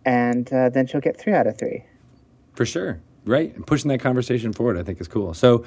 and 0.06 0.52
uh, 0.54 0.70
then 0.70 0.88
she'll 0.88 1.02
get 1.02 1.18
three 1.20 1.34
out 1.34 1.48
of 1.48 1.58
three. 1.58 1.84
For 2.54 2.66
sure, 2.66 3.02
right? 3.26 3.54
And 3.56 3.66
pushing 3.68 3.90
that 3.90 4.00
conversation 4.00 4.54
forward, 4.54 4.78
I 4.78 4.84
think, 4.84 5.02
is 5.02 5.08
cool. 5.08 5.34
So, 5.34 5.66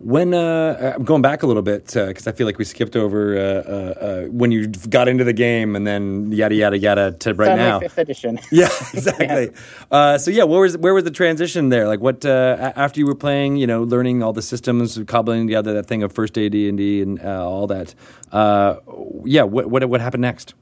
when 0.00 0.32
uh, 0.32 0.94
I'm 0.96 1.04
going 1.04 1.20
back 1.20 1.42
a 1.42 1.46
little 1.46 1.62
bit 1.62 1.84
because 1.84 2.26
I 2.26 2.32
feel 2.32 2.46
like 2.46 2.56
we 2.56 2.64
skipped 2.64 2.96
over 2.96 3.36
uh, 3.36 3.40
uh, 3.40 3.44
uh, 3.44 4.22
when 4.28 4.50
you 4.50 4.66
got 4.66 5.08
into 5.08 5.24
the 5.24 5.34
game 5.34 5.76
and 5.76 5.86
then 5.86 6.32
yada 6.32 6.54
yada 6.54 6.78
yada 6.78 7.12
to 7.12 7.34
right 7.34 7.54
now. 7.54 7.80
fifth 7.80 7.98
edition. 7.98 8.38
Yeah, 8.50 8.68
exactly. 8.94 9.50
Uh, 9.90 10.16
so 10.18 10.30
yeah, 10.30 10.44
where 10.44 10.60
was 10.60 10.78
where 10.78 10.94
was 10.94 11.04
the 11.04 11.10
transition 11.10 11.68
there? 11.68 11.88
Like 11.88 12.00
what 12.00 12.24
uh, 12.24 12.72
after 12.76 13.00
you 13.00 13.06
were 13.06 13.14
playing, 13.14 13.56
you 13.56 13.66
know, 13.66 13.82
learning 13.82 14.22
all 14.22 14.32
the 14.32 14.42
systems, 14.42 14.98
cobbling 15.06 15.46
together 15.48 15.74
that 15.74 15.86
thing 15.86 16.02
of 16.02 16.12
first 16.12 16.38
AD 16.38 16.54
and 16.54 16.78
D 16.78 17.02
and 17.02 17.20
uh, 17.20 17.44
all 17.44 17.66
that. 17.66 17.94
Uh, 18.30 18.76
yeah, 19.24 19.42
what 19.42 19.66
what 19.68 19.84
what 19.88 20.00
happened 20.00 20.22
next? 20.22 20.54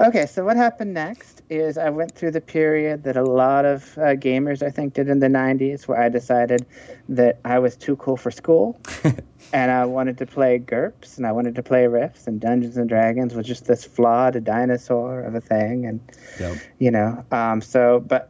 Okay, 0.00 0.26
so 0.26 0.44
what 0.44 0.56
happened 0.56 0.94
next 0.94 1.39
is 1.50 1.76
I 1.76 1.90
went 1.90 2.14
through 2.14 2.30
the 2.30 2.40
period 2.40 3.02
that 3.04 3.16
a 3.16 3.24
lot 3.24 3.64
of 3.64 3.98
uh, 3.98 4.14
gamers, 4.14 4.62
I 4.62 4.70
think, 4.70 4.94
did 4.94 5.08
in 5.08 5.18
the 5.18 5.26
90s, 5.26 5.88
where 5.88 6.00
I 6.00 6.08
decided 6.08 6.64
that 7.08 7.40
I 7.44 7.58
was 7.58 7.76
too 7.76 7.96
cool 7.96 8.16
for 8.16 8.30
school. 8.30 8.80
and 9.52 9.70
I 9.70 9.84
wanted 9.84 10.18
to 10.18 10.26
play 10.26 10.58
GURPS 10.58 11.16
and 11.16 11.26
I 11.26 11.32
wanted 11.32 11.56
to 11.56 11.62
play 11.62 11.86
Rifts, 11.86 12.26
and 12.26 12.40
Dungeons 12.40 12.76
and 12.76 12.88
Dragons 12.88 13.34
was 13.34 13.46
just 13.46 13.66
this 13.66 13.84
flawed 13.84 14.42
dinosaur 14.44 15.22
of 15.22 15.34
a 15.34 15.40
thing. 15.40 15.86
And, 15.86 16.00
Yep. 16.38 16.56
you 16.78 16.90
know, 16.90 17.24
um, 17.32 17.60
so, 17.60 18.00
but 18.00 18.29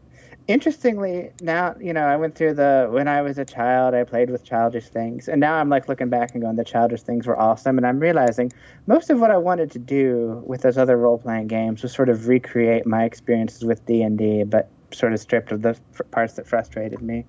interestingly, 0.51 1.31
now, 1.41 1.75
you 1.81 1.93
know, 1.93 2.05
I 2.05 2.17
went 2.17 2.35
through 2.35 2.55
the, 2.55 2.89
when 2.91 3.09
I 3.09 3.23
was 3.23 3.39
a 3.39 3.45
child, 3.45 3.95
I 3.95 4.05
played 4.05 4.31
with 4.31 4.45
childish 4.45 4.89
things. 4.89 5.29
And 5.29 5.41
now 5.41 5.55
I'm 5.55 5.69
like 5.69 5.89
looking 5.89 6.09
back 6.09 6.33
and 6.33 6.43
going, 6.43 6.57
the 6.57 6.65
childish 6.65 7.03
things 7.03 7.27
were 7.27 7.39
awesome. 7.39 7.79
And 7.79 7.87
I'm 7.87 8.01
realizing 8.01 8.53
most 8.87 9.11
of 9.11 9.21
what 9.21 9.31
I 9.31 9.37
wanted 9.37 9.71
to 9.73 9.79
do 9.79 10.43
with 10.47 10.63
those 10.63 10.79
other 10.79 10.97
role 10.97 11.19
playing 11.19 11.49
games 11.49 11.83
was 11.83 11.93
sort 11.93 12.09
of 12.09 12.29
recreate 12.29 12.87
my 12.87 13.05
experiences 13.05 13.65
with 13.65 13.85
D&D, 13.87 14.45
but 14.45 14.69
sort 14.93 15.13
of 15.13 15.21
stripped 15.21 15.53
of 15.53 15.63
the 15.63 15.79
parts 16.11 16.35
that 16.35 16.47
frustrated 16.47 17.01
me. 17.01 17.25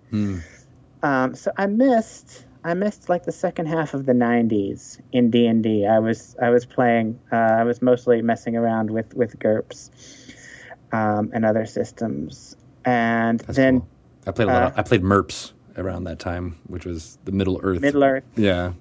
Um, 1.03 1.35
so 1.35 1.51
I 1.57 1.67
missed 1.67 2.45
I 2.63 2.75
missed 2.75 3.09
like 3.09 3.23
the 3.23 3.31
second 3.31 3.67
half 3.67 3.95
of 3.95 4.05
the 4.05 4.13
'90s 4.13 4.99
in 5.11 5.31
D 5.31 5.47
and 5.47 5.65
I 5.87 5.97
was 5.97 6.35
I 6.39 6.49
was 6.49 6.65
playing 6.65 7.19
uh, 7.31 7.35
I 7.35 7.63
was 7.63 7.81
mostly 7.81 8.21
messing 8.21 8.55
around 8.55 8.91
with 8.91 9.15
with 9.15 9.39
GURPS 9.39 9.89
um, 10.91 11.31
and 11.33 11.45
other 11.45 11.65
systems, 11.65 12.55
and 12.85 13.39
That's 13.39 13.57
then 13.57 13.79
cool. 13.79 13.89
I 14.27 14.31
played 14.31 14.47
a 14.47 14.51
lot. 14.51 14.63
Of, 14.63 14.71
uh, 14.73 14.79
I 14.79 14.83
played 14.83 15.03
MERPS 15.03 15.53
around 15.77 16.03
that 16.05 16.19
time, 16.19 16.57
which 16.67 16.85
was 16.85 17.17
the 17.25 17.31
Middle 17.31 17.59
Earth. 17.63 17.81
Middle 17.81 18.03
Earth. 18.03 18.23
Yeah. 18.35 18.73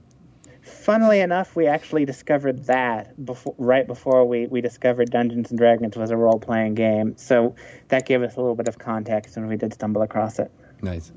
Funnily 0.63 1.21
enough, 1.21 1.57
we 1.57 1.67
actually 1.67 2.05
discovered 2.05 2.67
that 2.67 3.25
before, 3.25 3.55
right 3.59 3.87
before 3.87 4.25
we, 4.25 4.47
we 4.47 4.61
discovered 4.61 5.11
Dungeons 5.11 5.51
and 5.51 5.59
Dragons 5.59 5.97
was 5.97 6.11
a 6.11 6.17
role 6.17 6.39
playing 6.39 6.75
game. 6.75 7.17
So 7.17 7.55
that 7.89 8.07
gave 8.07 8.23
us 8.23 8.37
a 8.37 8.41
little 8.41 8.55
bit 8.55 8.69
of 8.69 8.79
context 8.79 9.37
when 9.37 9.47
we 9.47 9.57
did 9.57 9.75
stumble 9.75 10.03
across 10.03 10.39
it. 10.39 10.51
Nice. 10.83 11.13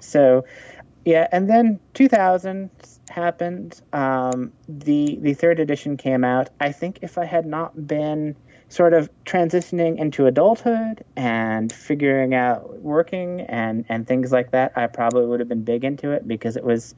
so, 0.00 0.44
yeah, 1.04 1.28
and 1.32 1.48
then 1.48 1.78
2000 1.94 2.70
happened. 3.10 3.80
Um, 3.92 4.52
the 4.68 5.18
the 5.20 5.34
third 5.34 5.60
edition 5.60 5.96
came 5.96 6.24
out. 6.24 6.50
I 6.60 6.72
think 6.72 6.98
if 7.02 7.18
I 7.18 7.24
had 7.24 7.46
not 7.46 7.86
been 7.86 8.36
sort 8.68 8.92
of 8.92 9.10
transitioning 9.24 9.98
into 9.98 10.26
adulthood 10.26 11.04
and 11.16 11.72
figuring 11.72 12.34
out 12.34 12.80
working 12.80 13.40
and 13.42 13.84
and 13.88 14.06
things 14.06 14.30
like 14.30 14.50
that, 14.50 14.72
I 14.76 14.86
probably 14.86 15.26
would 15.26 15.40
have 15.40 15.48
been 15.48 15.64
big 15.64 15.84
into 15.84 16.10
it 16.10 16.28
because 16.28 16.56
it 16.56 16.64
was 16.64 16.94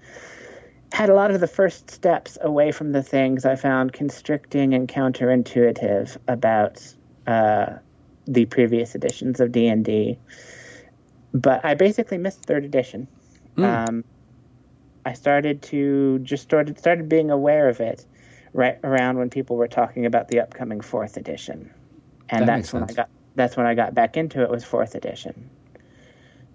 had 0.93 1.09
a 1.09 1.15
lot 1.15 1.31
of 1.31 1.41
the 1.41 1.47
first 1.47 1.91
steps 1.91 2.37
away 2.41 2.73
from 2.73 2.93
the 2.93 3.03
things 3.03 3.45
I 3.45 3.55
found 3.55 3.93
constricting 3.93 4.75
and 4.75 4.89
counterintuitive 4.89 6.17
about 6.27 6.83
uh, 7.29 7.77
the 8.27 8.47
previous 8.47 8.95
editions 8.97 9.39
of 9.39 9.53
D 9.53 9.69
and 9.69 9.85
D. 9.85 10.19
But 11.33 11.65
I 11.65 11.75
basically 11.75 12.19
missed 12.19 12.45
third 12.45 12.65
edition. 12.65 13.07
Um, 13.87 14.05
I 15.07 15.13
started 15.13 15.63
to 15.63 16.19
just 16.21 16.43
started 16.43 16.79
started 16.79 17.09
being 17.09 17.31
aware 17.31 17.69
of 17.69 17.81
it 17.81 18.05
right 18.53 18.79
around 18.85 19.19
when 19.19 19.31
people 19.31 19.57
were 19.57 19.69
talking 19.69 20.07
about 20.07 20.29
the 20.29 20.41
upcoming 20.41 20.81
fourth 20.81 21.17
edition, 21.17 21.73
and 22.29 22.47
That 22.47 22.47
that's 22.47 22.73
when 22.73 22.83
sense. 22.83 22.93
I 22.93 22.95
got 22.95 23.09
that's 23.37 23.57
when 23.57 23.67
I 23.67 23.75
got 23.75 23.95
back 23.95 24.17
into 24.17 24.43
it 24.43 24.51
was 24.51 24.65
fourth 24.65 24.95
edition. 24.95 25.49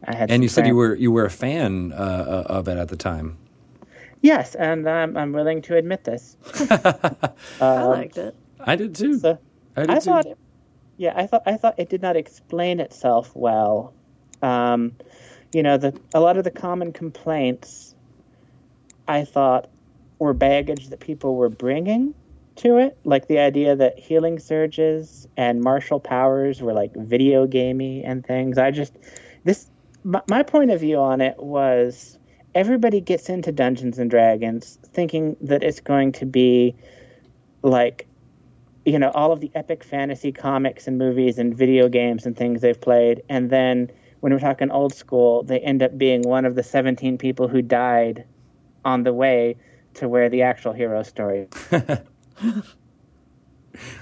I 0.03 0.13
had 0.15 0.29
And 0.29 0.37
some 0.37 0.43
you 0.43 0.49
said 0.49 0.67
you 0.67 0.75
were 0.75 0.95
you 0.95 1.11
were 1.11 1.25
a 1.25 1.29
fan 1.31 1.93
uh, 1.93 1.95
uh, 1.95 2.53
of 2.53 2.67
it 2.67 2.77
at 2.77 2.89
the 2.89 2.97
time. 2.97 3.37
yes, 4.21 4.55
and 4.55 4.87
I'm 4.89 5.15
I'm 5.17 5.31
willing 5.33 5.61
to 5.63 5.75
admit 5.77 6.03
this. 6.03 6.37
I 7.59 7.83
liked 7.83 8.17
it. 8.17 8.35
I 8.59 8.75
did 8.75 8.95
too. 8.95 9.19
So 9.19 9.37
I 9.75 9.85
did 9.85 9.89
I 9.91 9.99
too. 9.99 10.01
thought, 10.01 10.25
it, 10.25 10.37
yeah, 10.97 11.13
I 11.15 11.27
thought 11.27 11.43
I 11.45 11.57
thought 11.57 11.75
it 11.79 11.89
did 11.89 12.01
not 12.01 12.15
explain 12.15 12.79
itself 12.79 13.31
well. 13.35 13.93
Um, 14.41 14.93
you 15.53 15.63
know, 15.63 15.77
the 15.77 15.99
a 16.13 16.19
lot 16.19 16.37
of 16.37 16.43
the 16.43 16.51
common 16.51 16.91
complaints 16.93 17.95
I 19.07 19.23
thought 19.25 19.69
were 20.19 20.33
baggage 20.33 20.89
that 20.89 20.99
people 20.99 21.35
were 21.35 21.49
bringing 21.49 22.13
to 22.57 22.77
it, 22.77 22.97
like 23.03 23.27
the 23.27 23.39
idea 23.39 23.75
that 23.75 23.99
healing 23.99 24.39
surges 24.39 25.27
and 25.35 25.61
martial 25.61 25.99
powers 25.99 26.61
were 26.61 26.73
like 26.73 26.95
video 26.95 27.45
gamey 27.45 28.03
and 28.03 28.25
things. 28.25 28.57
I 28.57 28.71
just 28.71 28.93
this 29.43 29.69
my, 30.03 30.21
my 30.29 30.43
point 30.43 30.71
of 30.71 30.79
view 30.79 30.97
on 30.97 31.21
it 31.21 31.37
was 31.37 32.17
everybody 32.53 33.01
gets 33.01 33.29
into 33.29 33.51
Dungeons 33.51 33.99
and 33.99 34.09
Dragons 34.09 34.79
thinking 34.93 35.35
that 35.41 35.63
it's 35.63 35.81
going 35.81 36.13
to 36.13 36.25
be 36.25 36.75
like 37.61 38.07
you 38.85 38.99
know 38.99 39.11
all 39.11 39.31
of 39.31 39.41
the 39.41 39.51
epic 39.55 39.83
fantasy 39.83 40.31
comics 40.31 40.87
and 40.87 40.97
movies 40.97 41.37
and 41.37 41.57
video 41.57 41.89
games 41.89 42.25
and 42.25 42.37
things 42.37 42.61
they've 42.61 42.79
played. 42.79 43.21
And 43.27 43.49
then 43.49 43.91
when 44.21 44.31
we're 44.31 44.39
talking 44.39 44.71
old 44.71 44.93
school 44.93 45.43
they 45.43 45.59
end 45.59 45.83
up 45.83 45.97
being 45.97 46.21
one 46.21 46.45
of 46.45 46.55
the 46.55 46.63
17 46.63 47.17
people 47.17 47.49
who 47.49 47.61
died 47.61 48.23
on 48.85 49.03
the 49.03 49.13
way 49.13 49.57
to 49.95 50.07
where 50.09 50.29
the 50.29 50.41
actual 50.43 50.73
hero 50.73 51.03
story 51.03 51.47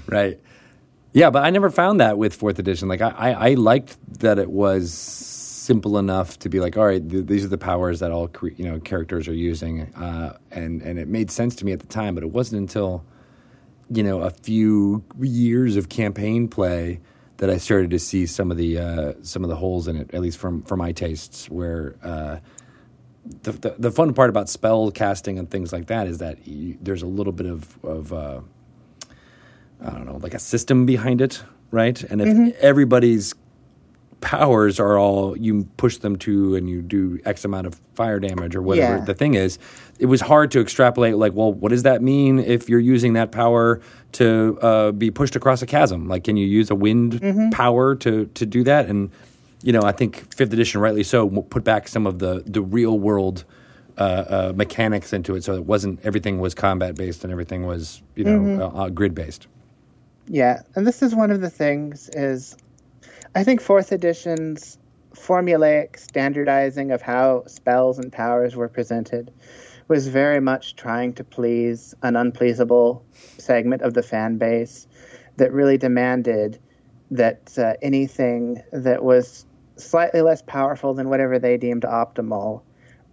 Right. 0.07 0.40
Yeah, 1.14 1.30
but 1.30 1.44
I 1.45 1.49
never 1.52 1.70
found 1.70 1.99
that 1.99 2.18
with 2.18 2.34
fourth 2.36 2.60
edition. 2.60 2.88
Like 2.88 3.02
I, 3.02 3.10
I, 3.10 3.32
I 3.49 3.53
liked 3.56 3.98
that 4.20 4.40
it 4.40 4.49
was 4.49 4.94
simple 4.94 5.98
enough 5.98 6.40
to 6.40 6.49
be 6.49 6.60
like, 6.60 6.78
all 6.78 6.86
right, 6.86 7.07
th- 7.07 7.26
these 7.28 7.45
are 7.45 7.49
the 7.49 7.57
powers 7.57 7.99
that 7.99 8.11
all 8.11 8.28
cre- 8.28 8.49
you 8.57 8.65
know 8.65 8.80
characters 8.80 9.28
are 9.28 9.34
using, 9.34 9.94
uh, 9.95 10.38
and 10.52 10.82
and 10.82 10.99
it 10.99 11.07
made 11.07 11.32
sense 11.32 11.56
to 11.57 11.65
me 11.65 11.72
at 11.72 11.80
the 11.80 11.88
time. 11.88 12.15
But 12.15 12.24
it 12.24 12.32
wasn't 12.32 12.61
until 12.61 13.06
you 13.91 14.03
know 14.03 14.22
a 14.22 14.32
few 14.32 15.03
years 15.20 15.76
of 15.78 15.90
campaign 15.90 16.48
play 16.48 16.99
that 17.38 17.49
I 17.49 17.57
started 17.57 17.91
to 17.91 17.99
see 17.99 18.26
some 18.26 18.52
of 18.52 18.57
the 18.57 18.78
uh, 18.80 19.14
some 19.22 19.44
of 19.44 19.49
the 19.49 19.56
holes 19.57 19.88
in 19.88 19.95
it, 19.98 20.14
at 20.14 20.22
least 20.22 20.38
from 20.40 20.64
for 20.64 20.78
my 20.78 20.91
tastes, 20.91 21.49
where. 21.49 21.95
Uh, 22.03 22.38
the, 23.44 23.52
the, 23.54 23.76
the 23.80 23.91
fun 23.91 24.14
part 24.14 24.30
about 24.30 24.50
spell 24.50 24.91
casting 24.91 25.40
and 25.40 25.50
things 25.50 25.72
like 25.72 25.88
that 25.88 26.08
is 26.08 26.18
that 26.18 26.45
you, 26.48 26.78
there's 26.82 27.02
a 27.02 27.08
little 27.08 27.34
bit 27.34 27.48
of, 27.48 27.84
of 27.86 28.12
uh, 28.14 28.41
I 29.82 29.90
don't 29.91 30.06
know, 30.06 30.18
like 30.18 30.34
a 30.34 30.40
system 30.40 30.86
behind 30.86 31.22
it, 31.22 31.44
right? 31.72 32.02
And 32.04 32.22
if 32.22 32.56
everybody's 32.62 33.34
powers 34.22 34.80
are 34.80 34.98
all 34.98 35.38
you 35.38 35.66
push 35.76 35.98
them 35.98 36.16
to 36.16 36.56
and 36.56 36.70
you 36.70 36.82
do 36.82 37.20
X 37.26 37.44
amount 37.44 37.68
of 37.68 37.80
fire 37.94 38.22
damage 38.22 38.56
or 38.56 38.62
whatever 38.62 38.98
Yeah. 39.00 39.04
the 39.04 39.14
thing 39.14 39.34
is, 39.34 39.60
it 40.00 40.06
was 40.06 40.22
hard 40.22 40.50
to 40.52 40.62
extrapolate, 40.62 41.18
like, 41.18 41.34
well, 41.34 41.52
what 41.52 41.70
does 41.70 41.84
that 41.84 42.02
mean 42.02 42.40
if 42.40 42.70
you're 42.70 42.80
using 42.80 43.14
that 43.14 43.32
power 43.34 43.82
to 44.14 44.58
uh, 44.62 44.91
be 44.94 45.12
pushed 45.12 45.36
across 45.36 45.62
a 45.62 45.66
chasm? 45.66 46.08
Like, 46.08 46.24
can 46.24 46.38
you 46.38 46.48
use 46.48 46.70
a 46.72 46.76
wind 46.76 47.22
power 47.52 47.95
to, 47.95 48.26
to 48.28 48.45
do 48.45 48.64
that? 48.64 48.88
And, 48.88 49.12
you 49.64 49.72
know, 49.72 49.81
I 49.81 49.94
think 49.94 50.34
fifth 50.34 50.53
edition, 50.53 50.81
rightly 50.81 51.03
so, 51.03 51.27
put 51.30 51.64
back 51.64 51.88
some 51.88 52.06
of 52.06 52.19
the, 52.19 52.44
the 52.45 52.61
real 52.61 52.99
world 52.99 53.45
uh, 53.98 54.02
uh, 54.02 54.53
mechanics 54.56 55.14
into 55.14 55.35
it 55.35 55.44
so 55.44 55.53
it 55.53 55.65
wasn't 55.65 56.03
everything 56.03 56.40
was 56.40 56.53
combat 56.53 56.95
based 56.95 57.23
and 57.23 57.31
everything 57.31 57.65
was, 57.65 58.02
you 58.15 58.23
know, 58.23 58.61
uh, 58.61 58.84
uh, 58.84 58.90
grid 58.90 59.15
based. 59.15 59.48
Yeah, 60.27 60.61
and 60.76 60.85
this 60.85 61.02
is 61.02 61.15
one 61.15 61.31
of 61.31 61.41
the 61.41 61.49
things 61.49 62.10
is 62.14 62.57
I 63.35 63.44
think 63.44 63.61
fourth 63.61 63.91
edition's 63.91 64.77
formulaic 65.15 65.98
standardizing 65.98 66.91
of 66.91 67.02
how 67.02 67.44
spells 67.45 67.99
and 67.99 68.11
powers 68.11 68.56
were 68.56 68.68
presented 68.68 69.31
was 69.88 70.07
very 70.07 70.40
much 70.40 70.76
trying 70.76 71.14
to 71.14 71.23
please 71.23 71.94
an 72.03 72.15
unpleasable 72.15 73.03
segment 73.38 73.81
of 73.81 73.94
the 73.94 74.03
fan 74.03 74.38
base 74.38 74.88
that 75.38 75.52
really 75.52 75.77
demanded 75.77 76.60
that 77.11 77.57
uh, 77.57 77.73
anything 77.81 78.61
that 78.72 79.03
was 79.03 79.45
slightly 79.76 80.22
less 80.22 80.41
powerful 80.41 80.94
than 80.94 81.10
whatever 81.10 81.40
they 81.40 81.58
deemed 81.58 81.84
optimal 81.84 82.62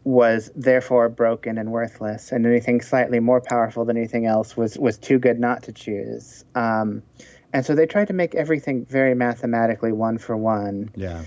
was 0.04 0.50
therefore 0.56 1.08
broken 1.08 1.58
and 1.58 1.70
worthless, 1.70 2.32
and 2.32 2.46
anything 2.46 2.80
slightly 2.80 3.20
more 3.20 3.40
powerful 3.40 3.84
than 3.84 3.96
anything 3.96 4.26
else 4.26 4.56
was 4.56 4.78
was 4.78 4.98
too 4.98 5.18
good 5.18 5.38
not 5.38 5.64
to 5.64 5.72
choose. 5.72 6.44
Um, 6.54 7.02
and 7.52 7.66
so 7.66 7.74
they 7.74 7.86
tried 7.86 8.08
to 8.08 8.14
make 8.14 8.34
everything 8.34 8.86
very 8.86 9.14
mathematically 9.14 9.92
one 9.92 10.18
for 10.18 10.36
one. 10.36 10.90
Yeah. 10.94 11.24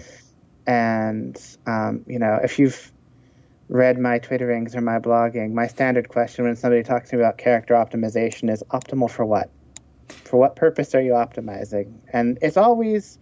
And 0.66 1.40
um, 1.68 2.04
you 2.08 2.20
know, 2.20 2.40
if 2.44 2.58
you've 2.58 2.92
read 3.70 3.98
my 3.98 4.20
twitterings 4.20 4.76
or 4.76 4.82
my 4.82 5.00
blogging, 5.00 5.54
my 5.54 5.68
standard 5.68 6.10
question 6.10 6.46
when 6.46 6.56
somebody 6.56 6.84
talks 6.84 7.10
to 7.10 7.16
me 7.16 7.22
about 7.22 7.38
character 7.38 7.74
optimization 7.76 8.52
is 8.52 8.64
optimal 8.72 9.10
for 9.10 9.26
what? 9.26 9.50
For 10.10 10.38
what 10.38 10.56
purpose 10.56 10.96
are 10.96 11.02
you 11.02 11.14
optimizing? 11.14 11.94
And 12.12 12.38
it's 12.42 12.58
always 12.58 13.20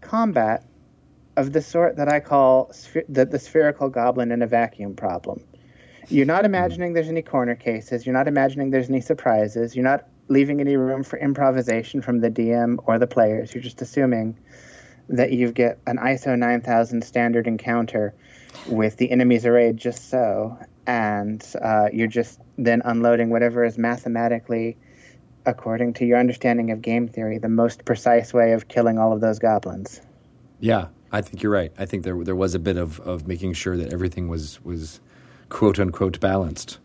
combat 0.00 0.64
of 1.38 1.52
the 1.52 1.62
sort 1.62 1.96
that 1.96 2.08
I 2.12 2.18
call 2.18 2.72
the, 3.08 3.24
the 3.24 3.38
spherical 3.38 3.88
goblin 3.88 4.32
in 4.32 4.42
a 4.42 4.46
vacuum 4.46 4.96
problem. 4.96 5.44
You're 6.08 6.26
not 6.26 6.44
imagining 6.44 6.94
there's 6.94 7.08
any 7.08 7.22
corner 7.22 7.54
cases. 7.54 8.04
You're 8.04 8.14
not 8.14 8.26
imagining 8.26 8.70
there's 8.70 8.90
any 8.90 9.00
surprises. 9.00 9.76
You're 9.76 9.84
not 9.84 10.08
leaving 10.26 10.60
any 10.60 10.76
room 10.76 11.04
for 11.04 11.16
improvisation 11.18 12.02
from 12.02 12.20
the 12.20 12.30
DM 12.30 12.78
or 12.86 12.98
the 12.98 13.06
players. 13.06 13.54
You're 13.54 13.62
just 13.62 13.80
assuming 13.80 14.36
that 15.08 15.32
you 15.32 15.52
get 15.52 15.78
an 15.86 15.98
ISO 15.98 16.36
9000 16.36 17.04
standard 17.04 17.46
encounter 17.46 18.14
with 18.66 18.96
the 18.96 19.08
enemies 19.12 19.46
arrayed 19.46 19.76
just 19.76 20.10
so, 20.10 20.58
and 20.88 21.46
uh, 21.62 21.88
you're 21.92 22.08
just 22.08 22.40
then 22.56 22.82
unloading 22.84 23.30
whatever 23.30 23.64
is 23.64 23.78
mathematically, 23.78 24.76
according 25.46 25.94
to 25.94 26.04
your 26.04 26.18
understanding 26.18 26.72
of 26.72 26.82
game 26.82 27.06
theory, 27.06 27.38
the 27.38 27.48
most 27.48 27.84
precise 27.84 28.34
way 28.34 28.52
of 28.52 28.66
killing 28.66 28.98
all 28.98 29.12
of 29.12 29.20
those 29.20 29.38
goblins. 29.38 30.00
Yeah, 30.60 30.88
I 31.10 31.20
think 31.22 31.42
you're 31.42 31.52
right. 31.52 31.72
I 31.78 31.86
think 31.86 32.04
there 32.04 32.22
there 32.24 32.36
was 32.36 32.54
a 32.54 32.58
bit 32.58 32.76
of, 32.76 33.00
of 33.00 33.26
making 33.26 33.54
sure 33.54 33.76
that 33.76 33.92
everything 33.92 34.28
was 34.28 34.62
was 34.64 35.00
quote 35.48 35.78
unquote 35.78 36.20
balanced. 36.20 36.78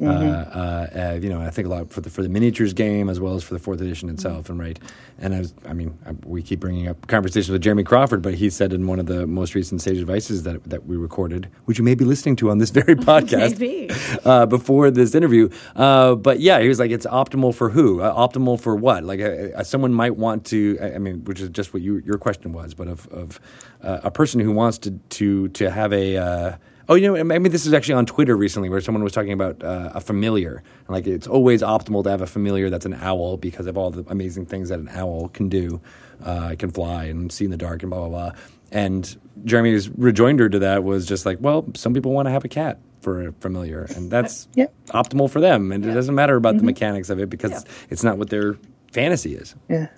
Uh, 0.00 0.06
uh, 0.06 0.86
uh, 1.14 1.18
you 1.20 1.28
know, 1.28 1.40
I 1.40 1.50
think 1.50 1.66
a 1.66 1.70
lot 1.70 1.90
for 1.92 2.00
the 2.00 2.08
for 2.08 2.22
the 2.22 2.28
miniatures 2.28 2.72
game 2.72 3.08
as 3.08 3.18
well 3.18 3.34
as 3.34 3.42
for 3.42 3.54
the 3.54 3.58
fourth 3.60 3.80
edition 3.80 4.08
itself, 4.08 4.48
and 4.48 4.58
right. 4.60 4.78
And 5.18 5.34
I 5.34 5.40
was, 5.40 5.54
I 5.66 5.72
mean, 5.72 5.98
I, 6.06 6.12
we 6.24 6.40
keep 6.40 6.60
bringing 6.60 6.86
up 6.86 7.08
conversations 7.08 7.50
with 7.50 7.62
Jeremy 7.62 7.82
Crawford, 7.82 8.22
but 8.22 8.34
he 8.34 8.48
said 8.48 8.72
in 8.72 8.86
one 8.86 9.00
of 9.00 9.06
the 9.06 9.26
most 9.26 9.56
recent 9.56 9.82
Sage 9.82 9.98
Advices 9.98 10.44
that 10.44 10.62
that 10.70 10.86
we 10.86 10.96
recorded, 10.96 11.48
which 11.64 11.78
you 11.78 11.84
may 11.84 11.96
be 11.96 12.04
listening 12.04 12.36
to 12.36 12.50
on 12.50 12.58
this 12.58 12.70
very 12.70 12.94
podcast, 13.10 13.58
Maybe. 13.58 13.90
uh, 14.24 14.46
before 14.46 14.92
this 14.92 15.16
interview. 15.16 15.48
Uh, 15.74 16.14
but 16.14 16.38
yeah, 16.38 16.60
he 16.60 16.68
was 16.68 16.78
like, 16.78 16.92
it's 16.92 17.06
optimal 17.06 17.52
for 17.52 17.68
who? 17.70 18.00
Uh, 18.00 18.14
optimal 18.14 18.60
for 18.60 18.76
what? 18.76 19.02
Like, 19.02 19.18
uh, 19.20 19.24
uh, 19.56 19.64
someone 19.64 19.92
might 19.92 20.16
want 20.16 20.44
to. 20.46 20.78
I 20.80 20.94
I 20.94 20.98
mean, 20.98 21.24
which 21.24 21.40
is 21.40 21.48
just 21.48 21.74
what 21.74 21.82
you, 21.82 21.96
your 22.04 22.18
question 22.18 22.52
was, 22.52 22.72
but 22.74 22.86
of, 22.86 23.08
of 23.08 23.40
uh, 23.82 23.98
a 24.04 24.10
person 24.12 24.38
who 24.40 24.52
wants 24.52 24.78
to 24.78 24.92
to 24.92 25.48
to 25.48 25.70
have 25.72 25.92
a. 25.92 26.58
Oh, 26.90 26.94
you 26.94 27.06
know, 27.06 27.16
I 27.18 27.38
mean, 27.38 27.52
this 27.52 27.66
is 27.66 27.74
actually 27.74 27.94
on 27.96 28.06
Twitter 28.06 28.34
recently, 28.34 28.70
where 28.70 28.80
someone 28.80 29.04
was 29.04 29.12
talking 29.12 29.32
about 29.32 29.62
uh, 29.62 29.90
a 29.94 30.00
familiar, 30.00 30.62
and 30.86 30.88
like 30.88 31.06
it's 31.06 31.26
always 31.26 31.60
optimal 31.60 32.02
to 32.04 32.10
have 32.10 32.22
a 32.22 32.26
familiar 32.26 32.70
that's 32.70 32.86
an 32.86 32.94
owl 32.94 33.36
because 33.36 33.66
of 33.66 33.76
all 33.76 33.90
the 33.90 34.10
amazing 34.10 34.46
things 34.46 34.70
that 34.70 34.78
an 34.78 34.88
owl 34.94 35.28
can 35.28 35.50
do. 35.50 35.82
Uh, 36.24 36.50
it 36.52 36.58
can 36.58 36.70
fly 36.70 37.04
and 37.04 37.30
see 37.30 37.44
in 37.44 37.50
the 37.50 37.58
dark 37.58 37.82
and 37.82 37.90
blah 37.90 38.08
blah 38.08 38.30
blah. 38.30 38.40
And 38.72 39.18
Jeremy's 39.44 39.90
rejoinder 39.90 40.48
to 40.48 40.58
that 40.60 40.82
was 40.82 41.04
just 41.04 41.26
like, 41.26 41.36
well, 41.42 41.66
some 41.74 41.92
people 41.92 42.12
want 42.12 42.26
to 42.26 42.30
have 42.30 42.44
a 42.44 42.48
cat 42.48 42.78
for 43.02 43.28
a 43.28 43.32
familiar, 43.32 43.86
and 43.94 44.10
that's 44.10 44.48
optimal 44.88 45.30
for 45.30 45.42
them. 45.42 45.72
And 45.72 45.84
it 45.84 45.92
doesn't 45.92 46.14
matter 46.14 46.36
about 46.36 46.56
the 46.56 46.62
mechanics 46.62 47.10
of 47.10 47.20
it 47.20 47.28
because 47.28 47.66
it's 47.90 48.02
not 48.02 48.16
what 48.16 48.30
their 48.30 48.56
fantasy 48.92 49.34
is. 49.34 49.54
Yeah, 49.68 49.88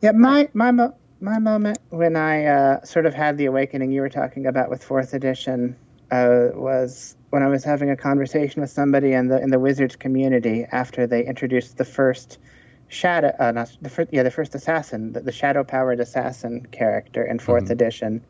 yeah. 0.00 0.12
My 0.12 0.48
my 0.54 0.70
mo- 0.70 0.94
my 1.20 1.40
moment 1.40 1.78
when 1.90 2.14
I 2.14 2.44
uh, 2.44 2.84
sort 2.84 3.04
of 3.04 3.14
had 3.14 3.36
the 3.36 3.46
awakening 3.46 3.90
you 3.90 4.00
were 4.00 4.08
talking 4.08 4.46
about 4.46 4.70
with 4.70 4.84
fourth 4.84 5.12
edition 5.12 5.74
uh, 6.10 6.48
was 6.54 7.16
when 7.30 7.42
I 7.42 7.48
was 7.48 7.64
having 7.64 7.90
a 7.90 7.96
conversation 7.96 8.60
with 8.60 8.70
somebody 8.70 9.12
in 9.12 9.28
the 9.28 9.40
in 9.40 9.50
the 9.50 9.58
Wizards 9.58 9.96
community 9.96 10.66
after 10.70 11.06
they 11.06 11.24
introduced 11.24 11.76
the 11.76 11.84
first 11.84 12.38
shadow, 12.88 13.34
uh, 13.38 13.52
not 13.52 13.76
the 13.80 13.90
first, 13.90 14.10
yeah, 14.12 14.22
the 14.22 14.30
first 14.30 14.54
assassin, 14.54 15.12
the, 15.12 15.20
the 15.20 15.32
shadow 15.32 15.64
powered 15.64 16.00
assassin 16.00 16.66
character 16.70 17.24
in 17.24 17.38
4th 17.38 17.70
edition. 17.70 18.24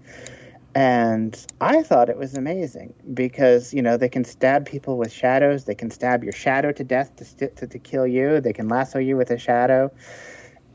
And 0.74 1.47
I 1.61 1.82
thought 1.82 2.11
it 2.11 2.19
was 2.19 2.35
amazing 2.35 2.93
because 3.15 3.73
you 3.73 3.81
know 3.81 3.97
they 3.97 4.11
can 4.11 4.24
stab 4.24 4.66
people 4.66 4.98
with 4.98 5.11
shadows. 5.11 5.65
They 5.65 5.74
can 5.74 5.90
stab 5.90 6.23
your 6.23 6.35
shadow 6.35 6.70
to 6.73 6.85
death 6.85 7.16
to 7.16 7.24
st- 7.24 7.57
to, 7.57 7.66
to 7.66 7.78
kill 7.78 8.07
you. 8.07 8.43
They 8.43 8.53
can 8.53 8.69
lasso 8.69 8.98
you 8.98 9.16
with 9.16 9.31
a 9.31 9.39
shadow, 9.39 9.90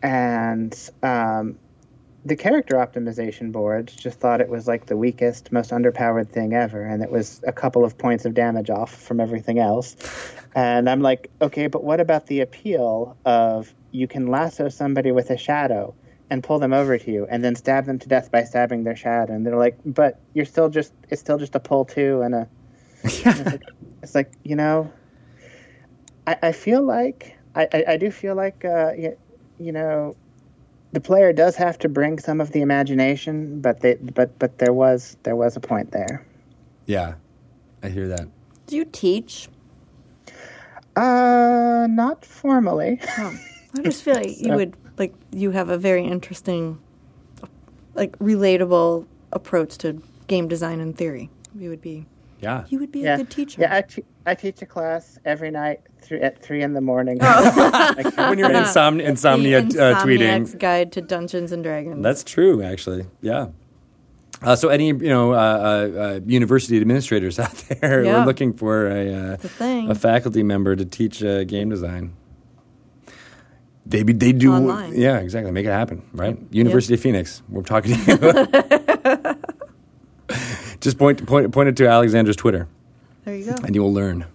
and 0.01 0.75
um, 1.03 1.59
the 2.23 2.35
character 2.35 2.75
optimization 2.75 3.51
boards 3.51 3.95
just 3.95 4.19
thought 4.19 4.41
it 4.41 4.49
was 4.49 4.67
like 4.67 4.85
the 4.85 4.97
weakest, 4.97 5.51
most 5.51 5.71
underpowered 5.71 6.29
thing 6.29 6.53
ever, 6.53 6.83
and 6.83 7.01
it 7.01 7.11
was 7.11 7.41
a 7.47 7.51
couple 7.51 7.83
of 7.83 7.97
points 7.97 8.25
of 8.25 8.33
damage 8.33 8.69
off 8.69 8.93
from 8.93 9.19
everything 9.19 9.57
else. 9.57 9.95
And 10.53 10.89
I'm 10.89 11.01
like, 11.01 11.31
okay, 11.41 11.67
but 11.67 11.83
what 11.83 11.99
about 11.99 12.27
the 12.27 12.41
appeal 12.41 13.17
of 13.25 13.73
you 13.91 14.07
can 14.07 14.27
lasso 14.27 14.69
somebody 14.69 15.11
with 15.11 15.31
a 15.31 15.37
shadow 15.37 15.95
and 16.29 16.43
pull 16.43 16.59
them 16.59 16.73
over 16.73 16.97
to 16.97 17.11
you, 17.11 17.25
and 17.29 17.43
then 17.43 17.55
stab 17.55 17.85
them 17.85 17.97
to 17.99 18.07
death 18.07 18.31
by 18.31 18.43
stabbing 18.43 18.83
their 18.83 18.95
shadow? 18.95 19.33
And 19.33 19.45
they're 19.45 19.57
like, 19.57 19.77
but 19.83 20.19
you're 20.33 20.45
still 20.45 20.69
just 20.69 20.93
it's 21.09 21.21
still 21.21 21.37
just 21.37 21.55
a 21.55 21.59
pull 21.59 21.85
two 21.85 22.21
and 22.21 22.35
a. 22.35 22.49
it's, 23.03 23.25
like, 23.25 23.61
it's 24.03 24.15
like 24.15 24.31
you 24.43 24.55
know. 24.55 24.91
I, 26.27 26.37
I 26.43 26.51
feel 26.51 26.83
like 26.83 27.35
I, 27.55 27.67
I, 27.73 27.83
I 27.87 27.97
do 27.97 28.11
feel 28.11 28.35
like 28.35 28.63
uh, 28.63 28.91
you, 28.95 29.17
you 29.57 29.71
know 29.71 30.15
the 30.93 30.99
player 31.01 31.31
does 31.33 31.55
have 31.55 31.77
to 31.79 31.89
bring 31.89 32.19
some 32.19 32.41
of 32.41 32.51
the 32.51 32.61
imagination, 32.61 33.61
but 33.61 33.79
they, 33.81 33.95
but 33.95 34.37
but 34.39 34.57
there 34.57 34.73
was 34.73 35.17
there 35.23 35.35
was 35.35 35.55
a 35.55 35.59
point 35.59 35.91
there. 35.91 36.25
Yeah, 36.85 37.15
I 37.83 37.89
hear 37.89 38.07
that. 38.09 38.27
Do 38.67 38.75
you 38.75 38.85
teach? 38.85 39.49
Uh, 40.95 41.87
not 41.89 42.25
formally. 42.25 42.99
Oh, 43.17 43.33
I 43.77 43.81
just 43.81 44.03
feel 44.03 44.15
like 44.15 44.39
you 44.39 44.53
would 44.55 44.75
like 44.97 45.13
you 45.31 45.51
have 45.51 45.69
a 45.69 45.77
very 45.77 46.03
interesting, 46.05 46.79
like 47.95 48.17
relatable 48.19 49.05
approach 49.31 49.77
to 49.79 50.01
game 50.27 50.47
design 50.47 50.81
and 50.81 50.97
theory. 50.97 51.29
You 51.55 51.69
would 51.69 51.81
be 51.81 52.05
Yeah. 52.41 52.65
you 52.69 52.79
would 52.79 52.91
be 52.91 52.99
yeah, 53.01 53.15
a 53.15 53.17
good 53.17 53.29
teacher. 53.29 53.61
yeah. 53.61 53.75
I, 53.75 53.81
te- 53.81 54.05
I 54.25 54.35
teach 54.35 54.61
a 54.61 54.65
class 54.65 55.17
every 55.25 55.51
night 55.51 55.81
thr 56.01 56.15
at 56.15 56.41
three 56.41 56.61
in 56.63 56.73
the 56.73 56.81
morning. 56.81 57.17
Oh. 57.21 57.93
Like, 57.97 58.15
when 58.29 58.37
you're 58.39 58.49
insom- 58.49 59.01
insomnia 59.11 59.61
the 59.63 59.83
uh, 59.95 60.03
tweeting. 60.03 60.57
Guide 60.59 60.91
to 60.93 61.01
Dungeons 61.01 61.51
and 61.51 61.63
Dragons. 61.63 62.01
That's 62.03 62.23
true, 62.23 62.61
actually. 62.63 63.05
Yeah. 63.21 63.47
Uh, 64.41 64.55
so, 64.55 64.69
any 64.69 64.87
you 64.87 64.93
know 65.09 65.33
uh, 65.33 65.37
uh, 65.37 65.99
uh, 66.01 66.19
university 66.25 66.77
administrators 66.81 67.37
out 67.39 67.53
there 67.69 68.03
Yeah. 68.03 68.21
are 68.21 68.25
looking 68.25 68.53
for 68.53 68.87
a, 68.87 69.13
uh, 69.13 69.37
a 69.59 69.89
a 69.91 69.95
faculty 69.95 70.41
member 70.41 70.75
to 70.75 70.83
teach 70.85 71.23
uh, 71.23 71.43
game 71.43 71.69
design. 71.69 72.13
They 73.85 74.03
be, 74.03 74.13
they 74.13 74.31
do 74.31 74.53
Online. 74.53 74.93
yeah 74.95 75.17
exactly 75.19 75.51
make 75.51 75.65
it 75.65 75.71
happen 75.71 76.01
right 76.13 76.37
University 76.51 76.93
of 76.93 77.01
Phoenix 77.01 77.41
we're 77.49 77.63
talking 77.63 77.95
to 77.97 79.35
you 80.29 80.37
just 80.79 80.97
point 80.97 81.25
point 81.27 81.51
point 81.51 81.67
it 81.69 81.75
to 81.77 81.87
Alexandra's 81.87 82.35
Twitter 82.37 82.67
there 83.25 83.35
you 83.35 83.45
go. 83.45 83.55
and 83.65 83.75
you 83.75 83.81
will 83.81 83.93
learn. 83.93 84.25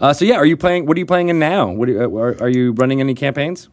Uh, 0.00 0.12
so 0.12 0.24
yeah, 0.24 0.34
are 0.34 0.44
you 0.44 0.56
playing? 0.56 0.86
What 0.86 0.96
are 0.96 1.00
you 1.00 1.06
playing 1.06 1.28
in 1.28 1.38
now? 1.38 1.70
What 1.70 1.88
you, 1.88 2.00
uh, 2.00 2.08
are, 2.20 2.42
are 2.42 2.48
you 2.48 2.72
running 2.72 3.00
any 3.00 3.14
campaigns? 3.14 3.68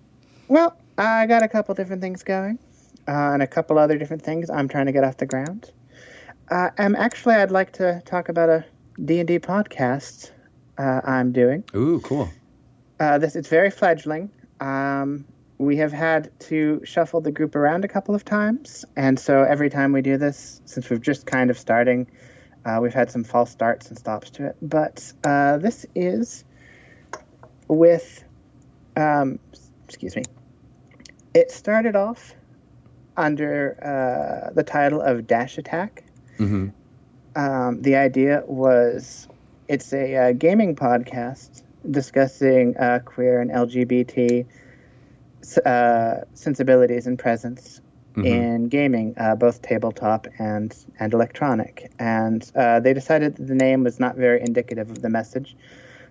well, 0.47 0.77
I 0.97 1.25
got 1.25 1.41
a 1.41 1.47
couple 1.47 1.73
different 1.75 2.01
things 2.01 2.23
going, 2.23 2.59
uh, 3.07 3.33
and 3.33 3.41
a 3.41 3.47
couple 3.47 3.77
other 3.77 3.97
different 3.97 4.21
things 4.21 4.49
I'm 4.49 4.67
trying 4.67 4.85
to 4.85 4.91
get 4.91 5.03
off 5.03 5.17
the 5.17 5.25
ground. 5.25 5.71
Uh, 6.49 6.69
um, 6.77 6.95
actually, 6.95 7.35
I'd 7.35 7.51
like 7.51 7.73
to 7.73 8.01
talk 8.05 8.29
about 8.29 8.49
a 8.49 8.65
D 9.03 9.19
and 9.19 9.27
D 9.27 9.39
podcast 9.39 10.31
uh, 10.77 11.01
I'm 11.03 11.31
doing. 11.31 11.63
Ooh, 11.75 11.99
cool. 12.01 12.29
Uh, 12.99 13.17
this 13.17 13.35
it's 13.35 13.49
very 13.49 13.71
fledgling. 13.71 14.29
Um, 14.59 15.25
we 15.57 15.75
have 15.77 15.91
had 15.91 16.31
to 16.41 16.81
shuffle 16.83 17.21
the 17.21 17.31
group 17.31 17.55
around 17.55 17.83
a 17.83 17.87
couple 17.87 18.15
of 18.15 18.23
times, 18.23 18.85
and 18.95 19.19
so 19.19 19.43
every 19.43 19.69
time 19.69 19.91
we 19.91 20.01
do 20.01 20.17
this, 20.17 20.61
since 20.65 20.89
we've 20.89 21.01
just 21.01 21.25
kind 21.25 21.49
of 21.49 21.57
starting, 21.57 22.07
uh, 22.65 22.79
we've 22.81 22.93
had 22.93 23.11
some 23.11 23.23
false 23.23 23.51
starts 23.51 23.89
and 23.89 23.97
stops 23.97 24.29
to 24.31 24.47
it. 24.47 24.55
But 24.61 25.11
uh, 25.23 25.57
this 25.57 25.85
is 25.95 26.43
with, 27.67 28.23
um, 28.95 29.39
excuse 29.85 30.15
me. 30.15 30.23
It 31.33 31.51
started 31.51 31.95
off 31.95 32.35
under 33.17 33.77
uh, 33.81 34.53
the 34.53 34.63
title 34.63 35.01
of 35.01 35.27
Dash 35.27 35.57
Attack. 35.57 36.03
hmm 36.37 36.69
Um, 37.35 37.81
the 37.81 37.95
idea 37.95 38.43
was 38.45 39.27
it's 39.67 39.91
a 39.93 40.15
uh, 40.15 40.31
gaming 40.33 40.75
podcast 40.75 41.63
discussing 41.89 42.77
uh, 42.77 42.99
queer 43.03 43.41
and 43.41 43.49
LGBT 43.51 44.45
uh, 45.65 46.21
sensibilities 46.33 47.07
and 47.07 47.17
presence 47.17 47.81
in 48.17 48.69
gaming, 48.69 49.15
uh, 49.17 49.35
both 49.35 49.61
tabletop 49.61 50.27
and 50.39 50.75
and 50.99 51.13
electronic. 51.13 51.91
And 51.99 52.49
uh, 52.55 52.79
they 52.79 52.93
decided 52.93 53.35
that 53.37 53.47
the 53.47 53.55
name 53.55 53.83
was 53.83 53.99
not 53.99 54.15
very 54.15 54.41
indicative 54.41 54.89
of 54.89 55.01
the 55.01 55.09
message. 55.09 55.55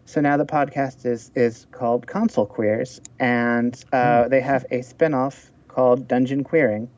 So 0.05 0.21
now 0.21 0.37
the 0.37 0.47
podcast 0.47 1.07
is 1.07 1.31
is 1.35 1.67
called 1.71 2.07
Console 2.07 2.47
Queers, 2.47 3.01
and 3.21 3.83
uh, 3.93 4.29
they 4.29 4.41
have 4.41 4.67
a 4.71 4.83
spin-off 4.83 5.51
called 5.69 6.09
Dungeon 6.09 6.43
Queering, 6.45 6.91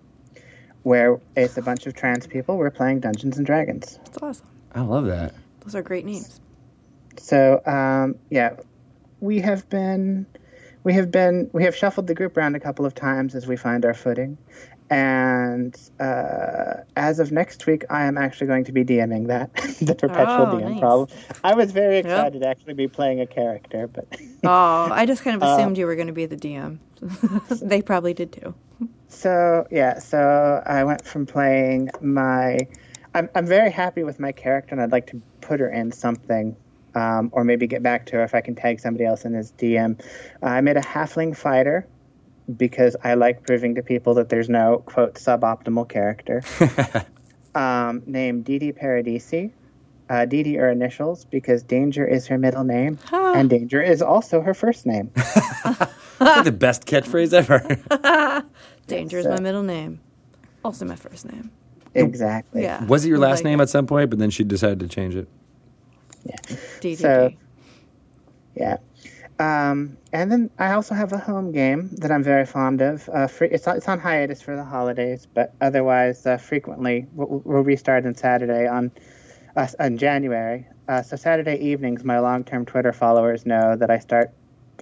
where 0.83 1.21
it's 1.37 1.57
a 1.59 1.63
bunch 1.63 1.87
of 1.87 1.95
trans 1.95 2.27
people. 2.27 2.57
We're 2.57 2.71
playing 2.71 3.01
Dungeons 3.01 3.37
and 3.37 3.47
Dragons. 3.47 3.99
That's 4.05 4.19
awesome. 4.23 4.47
I 4.75 4.81
love 4.81 5.07
that. 5.07 5.35
Those 5.61 5.75
are 5.75 5.83
great 5.83 6.05
names. 6.05 6.41
So 7.19 7.61
um, 7.67 8.17
yeah, 8.31 8.57
we 9.21 9.41
have 9.41 9.69
been 9.69 10.27
we 10.83 10.93
have 10.95 11.11
been 11.11 11.51
we 11.53 11.65
have 11.65 11.75
shuffled 11.75 12.07
the 12.07 12.15
group 12.15 12.37
around 12.37 12.55
a 12.55 12.61
couple 12.61 12.85
of 12.87 12.95
times 12.95 13.35
as 13.35 13.47
we 13.47 13.57
find 13.57 13.85
our 13.85 13.95
footing, 13.95 14.37
and 14.95 15.77
uh, 15.99 16.83
as 16.95 17.19
of 17.19 17.33
next 17.33 17.67
week, 17.67 17.85
I 17.91 18.05
am 18.05 18.17
actually 18.17 18.47
going 18.47 18.65
to 18.65 18.73
be 18.73 18.85
DMing 18.85 19.27
that 19.27 19.53
the 19.81 19.95
perpetual 19.97 20.45
Oh, 20.45 20.47
DM 20.47 20.71
nice. 20.71 20.79
problem. 20.81 21.09
I 21.43 21.55
was 21.55 21.73
very 21.73 21.97
Yep. 21.97 22.07
excited 22.07 22.43
to 22.43 22.49
actually 22.49 22.75
be 22.75 22.87
playing 22.87 23.21
a 23.21 23.27
character, 23.27 23.89
but 23.89 24.07
Oh, 24.45 24.89
I 24.93 25.05
just 25.05 25.25
kind 25.25 25.37
of 25.37 25.43
Uh, 25.43 25.53
assumed 25.53 25.79
you 25.79 25.87
were 25.87 25.97
going 25.97 26.07
to 26.07 26.13
be 26.13 26.27
the 26.27 26.37
DM. 26.37 26.79
they 27.63 27.83
probably 27.83 28.15
did 28.15 28.33
too. 28.33 28.55
So 29.09 29.67
yeah, 29.71 29.99
so 29.99 30.63
I 30.65 30.85
went 30.85 31.05
from 31.05 31.27
playing 31.27 31.91
my. 32.01 32.59
I'm 33.15 33.29
I'm 33.35 33.47
very 33.47 33.71
happy 33.71 34.03
with 34.05 34.19
my 34.21 34.33
character, 34.33 34.75
and 34.75 34.83
I'd 34.83 34.93
like 34.93 35.07
to 35.09 35.21
put 35.41 35.61
her 35.61 35.69
in 35.71 35.91
something, 35.93 36.57
um, 36.95 37.31
or 37.33 37.43
maybe 37.45 37.67
get 37.67 37.83
back 37.83 38.07
to 38.07 38.17
her 38.17 38.25
if 38.25 38.35
I 38.35 38.41
can 38.43 38.55
tag 38.55 38.81
somebody 38.81 39.05
else 39.07 39.25
in 39.25 39.35
as 39.35 39.53
DM. 39.53 40.01
Uh, 40.43 40.47
I 40.47 40.61
made 40.61 40.77
a 40.77 40.83
halfling 40.83 41.37
fighter 41.37 41.89
because 42.57 42.97
I 43.03 43.15
like 43.15 43.47
proving 43.47 43.75
to 43.77 43.83
people 43.83 44.15
that 44.15 44.29
there's 44.29 44.49
no 44.49 44.83
quote 44.87 45.15
suboptimal 45.15 45.89
character. 45.89 46.43
um, 47.55 48.03
named 48.07 48.45
Didi 48.45 48.73
Paradisi. 48.73 49.51
Uh, 50.11 50.27
Didi 50.27 50.59
are 50.59 50.71
initials 50.71 51.25
because 51.25 51.63
Danger 51.63 52.07
is 52.07 52.27
her 52.27 52.37
middle 52.37 52.65
name, 52.65 52.99
and 53.11 53.49
Danger 53.49 53.81
is 53.81 54.03
also 54.03 54.43
her 54.43 54.53
first 54.53 54.85
name. 54.85 55.11
That's 55.65 55.89
like 56.19 56.45
the 56.45 56.53
best 56.53 56.85
catchphrase 56.87 57.33
ever. 57.33 58.45
Danger 58.87 59.19
is 59.19 59.25
So- 59.25 59.31
my 59.31 59.41
middle 59.41 59.63
name. 59.63 60.01
Also 60.63 60.85
my 60.85 60.97
first 60.97 61.25
name. 61.31 61.51
exactly. 61.95 62.63
Yeah. 62.63 62.85
Was 62.85 63.05
it 63.05 63.09
your 63.09 63.19
last 63.19 63.39
like 63.39 63.45
name 63.45 63.61
it. 63.61 63.65
at 63.65 63.69
some 63.71 63.87
point? 63.87 64.11
But 64.11 64.19
then 64.19 64.31
she 64.31 64.45
decided 64.45 64.81
to 64.81 64.89
change 64.89 65.15
it. 65.15 65.29
Yeah. 66.25 66.37
DDD. 66.81 66.97
So- 66.99 67.31
Yeah. 68.55 68.77
Um, 69.39 69.97
and 70.13 70.31
then 70.31 70.51
I 70.59 70.73
also 70.73 70.95
have 70.95 71.13
a 71.13 71.19
home 71.19 71.51
game 71.51 71.91
that 71.97 72.13
I'm 72.13 72.23
very 72.23 72.47
fond 72.47 72.81
of. 72.81 73.09
Uh, 73.09 73.27
free, 73.27 73.49
it's, 73.51 73.67
on- 73.67 73.77
it's 73.77 73.89
on 73.89 73.99
hiatus 73.99 74.41
for 74.41 74.55
the 74.55 74.65
holidays, 74.65 75.27
but 75.33 75.53
otherwise, 75.61 76.25
uh, 76.25 76.37
frequently 76.37 77.07
we'll, 77.15 77.43
we'll 77.45 77.63
restart 77.63 78.07
on 78.07 78.15
Saturday 78.15 78.69
on 78.69 78.93
uh, 79.57 79.67
on 79.81 79.99
January. 79.99 80.67
Uh, 80.89 81.03
so 81.03 81.17
Saturday 81.17 81.57
evenings, 81.57 82.05
my 82.05 82.19
long-term 82.19 82.67
Twitter 82.67 82.93
followers 82.93 83.47
know 83.47 83.75
that 83.77 83.91
I 83.91 83.99
start 83.99 84.31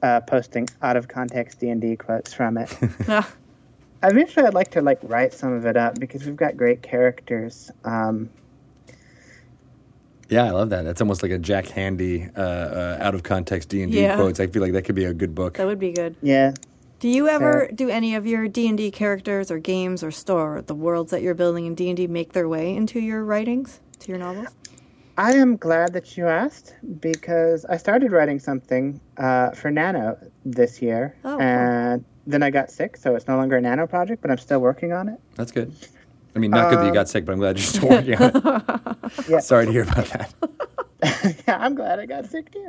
uh, 0.03 0.21
posting 0.21 0.69
out 0.83 0.97
of 0.97 1.09
context 1.09 1.61
D 1.61 1.69
and 1.71 1.81
D 1.81 1.97
quotes 1.97 2.35
from 2.35 2.59
it. 2.59 2.77
Eventually, 4.03 4.47
I'd 4.47 4.55
like 4.55 4.73
to 4.73 4.83
like 4.83 4.99
write 5.03 5.33
some 5.33 5.53
of 5.53 5.65
it 5.65 5.77
up 5.77 5.99
because 5.99 6.27
we've 6.27 6.37
got 6.37 6.57
great 6.57 6.83
characters. 6.83 7.71
Um, 7.85 8.29
Yeah, 10.29 10.45
I 10.45 10.51
love 10.51 10.71
that. 10.71 10.83
That's 10.85 11.01
almost 11.01 11.23
like 11.23 11.33
a 11.33 11.39
Jack 11.39 11.67
Handey 11.67 12.31
uh, 12.37 12.41
uh, 12.41 12.99
out 13.01 13.15
of 13.15 13.23
context 13.23 13.69
D 13.69 13.83
and 13.83 13.93
D 13.93 14.03
Yeah. 14.03 14.17
quotes. 14.17 14.41
I 14.41 14.47
feel 14.47 14.63
like 14.63 14.73
that 14.73 14.83
could 14.83 14.95
be 14.95 15.05
a 15.05 15.13
good 15.15 15.35
book. 15.35 15.55
that 15.59 15.67
would 15.67 15.79
be 15.79 15.93
good. 15.93 16.17
yeah, 16.23 16.53
Do 17.01 17.09
you 17.09 17.29
ever 17.29 17.69
do 17.75 17.89
any 17.91 18.15
of 18.15 18.27
your 18.27 18.49
D 18.49 18.69
and 18.69 18.79
D 18.79 18.91
characters 18.91 19.51
or 19.51 19.59
games 19.59 20.03
or 20.03 20.11
store 20.11 20.63
the 20.63 20.75
worlds 20.75 21.11
that 21.11 21.21
you're 21.23 21.35
building 21.35 21.67
in 21.67 21.75
D 21.75 21.89
and 21.91 21.97
D 21.97 22.07
make 22.07 22.33
their 22.33 22.49
way 22.49 22.75
into 22.75 22.99
your 23.01 23.25
writings, 23.25 23.81
to 24.01 24.09
your 24.09 24.19
novels? 24.19 24.49
I 25.19 25.33
am 25.35 25.57
glad 25.57 25.93
that 25.93 26.17
you 26.17 26.27
asked 26.27 26.75
because 27.01 27.67
I 27.67 27.77
started 27.77 28.13
writing 28.13 28.39
something 28.39 28.99
uh, 29.19 29.51
for 29.51 29.71
Nano 29.71 30.17
this 30.47 30.81
year, 30.81 31.15
Oh, 31.25 31.37
cool. 31.37 31.41
and 31.43 32.05
then 32.27 32.43
I 32.43 32.49
got 32.51 32.71
sick, 32.71 32.97
so 32.97 33.15
it's 33.15 33.29
no 33.29 33.37
longer 33.37 33.57
a 33.57 33.61
Nano 33.61 33.87
project, 33.87 34.23
but 34.23 34.31
I'm 34.31 34.39
still 34.39 34.61
working 34.61 34.93
on 34.95 35.11
it. 35.11 35.19
That's 35.35 35.53
good. 35.53 35.75
I 36.35 36.39
mean, 36.39 36.51
not 36.51 36.71
good 36.71 36.79
that 36.79 36.87
you 36.87 36.93
got 36.93 37.09
sick, 37.09 37.25
but 37.25 37.33
I'm 37.33 37.39
glad 37.39 37.59
you're 37.59 37.67
still 37.67 37.89
working 37.89 38.15
on 38.17 38.23
it. 38.35 38.97
Yeah. 39.29 39.41
Sorry 39.41 39.67
to 39.67 39.73
hear 39.73 39.83
about 39.83 40.07
that. 40.07 40.33
yeah, 41.47 41.59
I'm 41.59 41.75
glad 41.75 42.01
I 42.01 42.07
got 42.07 42.27
sick 42.27 42.51
too. 42.51 42.67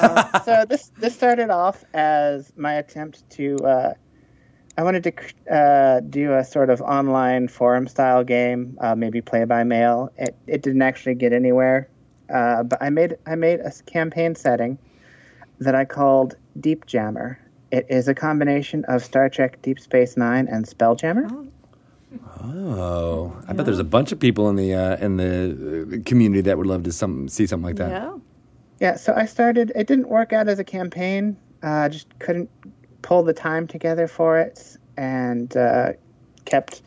um, 0.00 0.24
so 0.44 0.64
this 0.66 0.90
this 0.98 1.14
started 1.14 1.50
off 1.50 1.84
as 1.92 2.52
my 2.56 2.74
attempt 2.74 3.28
to. 3.32 3.56
Uh, 3.56 3.94
I 4.78 4.84
wanted 4.84 5.04
to 5.04 5.54
uh, 5.54 6.00
do 6.00 6.32
a 6.32 6.44
sort 6.44 6.70
of 6.70 6.80
online 6.80 7.48
forum 7.48 7.86
style 7.86 8.24
game, 8.24 8.78
uh, 8.80 8.94
maybe 8.94 9.20
play 9.20 9.44
by 9.44 9.64
mail. 9.64 10.10
It 10.16 10.34
it 10.46 10.62
didn't 10.62 10.82
actually 10.82 11.14
get 11.16 11.32
anywhere, 11.34 11.88
uh, 12.32 12.62
but 12.62 12.82
I 12.82 12.88
made 12.88 13.16
I 13.26 13.34
made 13.34 13.60
a 13.60 13.70
campaign 13.84 14.34
setting 14.34 14.78
that 15.58 15.74
I 15.74 15.84
called 15.84 16.36
Deep 16.58 16.86
Jammer. 16.86 17.38
It 17.70 17.86
is 17.90 18.08
a 18.08 18.14
combination 18.14 18.84
of 18.86 19.04
Star 19.04 19.28
Trek 19.28 19.60
Deep 19.62 19.78
Space 19.78 20.16
Nine 20.16 20.48
and 20.48 20.66
Spelljammer. 20.66 21.30
Oh, 21.30 21.46
I 23.48 23.52
bet 23.52 23.66
there's 23.66 23.78
a 23.78 23.84
bunch 23.84 24.12
of 24.12 24.20
people 24.20 24.48
in 24.48 24.56
the 24.56 24.74
uh, 24.74 24.96
in 24.96 25.16
the 25.16 25.98
uh, 26.00 26.08
community 26.08 26.40
that 26.42 26.58
would 26.58 26.66
love 26.66 26.82
to 26.84 26.92
some 26.92 27.28
see 27.28 27.46
something 27.46 27.66
like 27.66 27.76
that. 27.76 27.90
Yeah. 27.90 28.18
Yeah, 28.80 28.96
so 28.96 29.14
I 29.14 29.26
started. 29.26 29.70
It 29.76 29.86
didn't 29.86 30.08
work 30.08 30.32
out 30.32 30.48
as 30.48 30.58
a 30.58 30.64
campaign. 30.64 31.36
Uh, 31.62 31.88
just 31.88 32.18
couldn't 32.18 32.50
pull 33.02 33.22
the 33.22 33.32
time 33.32 33.68
together 33.68 34.08
for 34.08 34.40
it, 34.40 34.76
and 34.96 35.56
uh, 35.56 35.92
kept 36.46 36.82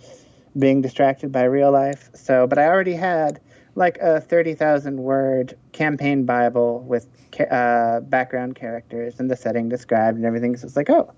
being 0.59 0.81
distracted 0.81 1.31
by 1.31 1.43
real 1.43 1.71
life. 1.71 2.09
So, 2.13 2.47
but 2.47 2.57
I 2.57 2.65
already 2.65 2.95
had 2.95 3.39
like 3.75 3.97
a 3.99 4.19
thirty 4.19 4.55
thousand 4.55 4.97
word 4.97 5.57
campaign 5.71 6.25
bible 6.25 6.81
with 6.81 7.07
ca- 7.31 7.45
uh, 7.45 7.99
background 8.01 8.55
characters 8.55 9.19
and 9.19 9.31
the 9.31 9.37
setting 9.37 9.69
described 9.69 10.17
and 10.17 10.25
everything. 10.25 10.57
So 10.57 10.67
it's 10.67 10.75
like, 10.75 10.89
oh, 10.89 11.13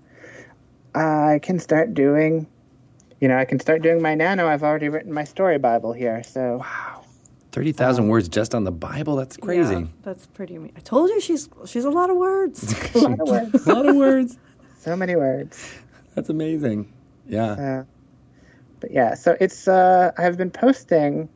I 0.94 1.40
can 1.42 1.58
start 1.58 1.92
doing. 1.94 2.46
You 3.20 3.28
know, 3.28 3.36
I 3.36 3.44
can 3.44 3.58
start 3.60 3.82
doing 3.82 4.00
my 4.00 4.14
nano. 4.14 4.46
I've 4.46 4.62
already 4.62 4.88
written 4.88 5.12
my 5.12 5.24
story 5.24 5.58
bible 5.58 5.92
here. 5.92 6.22
So 6.22 6.58
wow, 6.58 7.04
Thirty 7.50 7.72
thousand 7.72 8.08
words 8.08 8.28
just 8.28 8.54
on 8.54 8.64
the 8.64 8.70
Bible. 8.70 9.16
That's 9.16 9.36
crazy. 9.36 9.74
Yeah, 9.74 9.84
that's 10.02 10.26
pretty. 10.26 10.56
ama- 10.56 10.68
I 10.76 10.80
told 10.80 11.10
you 11.10 11.20
she's 11.20 11.48
she's 11.66 11.84
a 11.84 11.90
lot 11.90 12.10
of 12.10 12.16
words. 12.16 12.72
a 12.94 12.98
lot 12.98 13.20
of 13.20 13.28
words, 13.28 13.66
a 13.66 13.74
lot 13.74 13.88
of 13.88 13.96
words. 13.96 14.38
so 14.78 14.94
many 14.94 15.16
words. 15.16 15.74
That's 16.14 16.28
amazing. 16.28 16.92
Yeah. 17.26 17.52
Uh, 17.52 17.84
but 18.80 18.90
yeah, 18.92 19.14
so 19.14 19.36
it's 19.40 19.66
uh, 19.66 20.12
I 20.16 20.22
have 20.22 20.36
been 20.36 20.50
posting. 20.50 21.28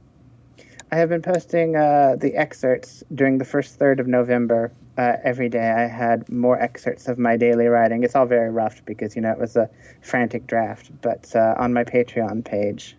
I 0.92 0.96
have 0.96 1.08
been 1.08 1.22
posting 1.22 1.74
uh, 1.74 2.16
the 2.20 2.34
excerpts 2.36 3.02
during 3.14 3.38
the 3.38 3.44
first 3.46 3.78
third 3.78 3.98
of 3.98 4.06
November. 4.06 4.70
Uh, 4.98 5.16
every 5.24 5.48
day, 5.48 5.70
I 5.70 5.86
had 5.86 6.28
more 6.28 6.60
excerpts 6.60 7.08
of 7.08 7.18
my 7.18 7.36
daily 7.36 7.66
writing. 7.66 8.04
It's 8.04 8.14
all 8.14 8.26
very 8.26 8.50
rough 8.50 8.84
because 8.84 9.16
you 9.16 9.22
know 9.22 9.30
it 9.30 9.38
was 9.38 9.56
a 9.56 9.70
frantic 10.02 10.46
draft. 10.46 10.90
But 11.00 11.34
uh, 11.34 11.54
on 11.56 11.72
my 11.72 11.82
Patreon 11.82 12.44
page, 12.44 12.94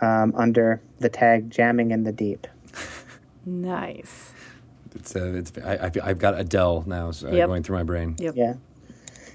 um, 0.00 0.32
under 0.36 0.80
the 1.00 1.08
tag 1.08 1.50
"Jamming 1.50 1.90
in 1.90 2.04
the 2.04 2.12
Deep," 2.12 2.46
nice. 3.46 4.32
It's 4.94 5.16
uh, 5.16 5.32
it's 5.34 5.52
I, 5.58 5.86
I've, 5.86 5.98
I've 6.02 6.18
got 6.18 6.38
Adele 6.38 6.84
now 6.86 7.10
so, 7.10 7.28
uh, 7.28 7.32
Yep. 7.32 7.48
going 7.48 7.62
through 7.64 7.76
my 7.78 7.82
brain. 7.82 8.14
Yep. 8.18 8.34
yeah, 8.36 8.54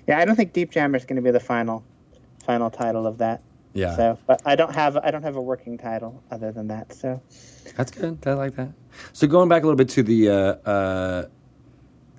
yeah. 0.07 0.19
I 0.19 0.25
don't 0.25 0.37
think 0.37 0.53
Deep 0.53 0.71
Jammer 0.71 0.95
is 0.95 1.03
going 1.05 1.17
to 1.17 1.21
be 1.21 1.31
the 1.31 1.39
final, 1.41 1.83
final 2.45 2.69
title 2.69 3.05
of 3.05 3.17
that. 3.17 3.41
Yeah. 3.73 3.95
So, 3.97 4.17
but 4.25 4.41
I 4.45 4.55
don't 4.55 4.73
have 4.73 4.95
I 4.97 5.11
don't 5.11 5.23
have 5.23 5.35
a 5.35 5.41
working 5.41 5.77
title 5.77 6.23
other 6.31 6.51
than 6.53 6.67
that. 6.69 6.93
So. 6.93 7.21
That's 7.77 7.91
good. 7.91 8.19
I 8.25 8.33
like 8.33 8.55
that. 8.55 8.69
So 9.13 9.27
going 9.27 9.47
back 9.49 9.63
a 9.63 9.65
little 9.65 9.77
bit 9.77 9.89
to 9.89 10.03
the 10.03 10.29
uh, 10.29 10.33
uh, 10.69 11.25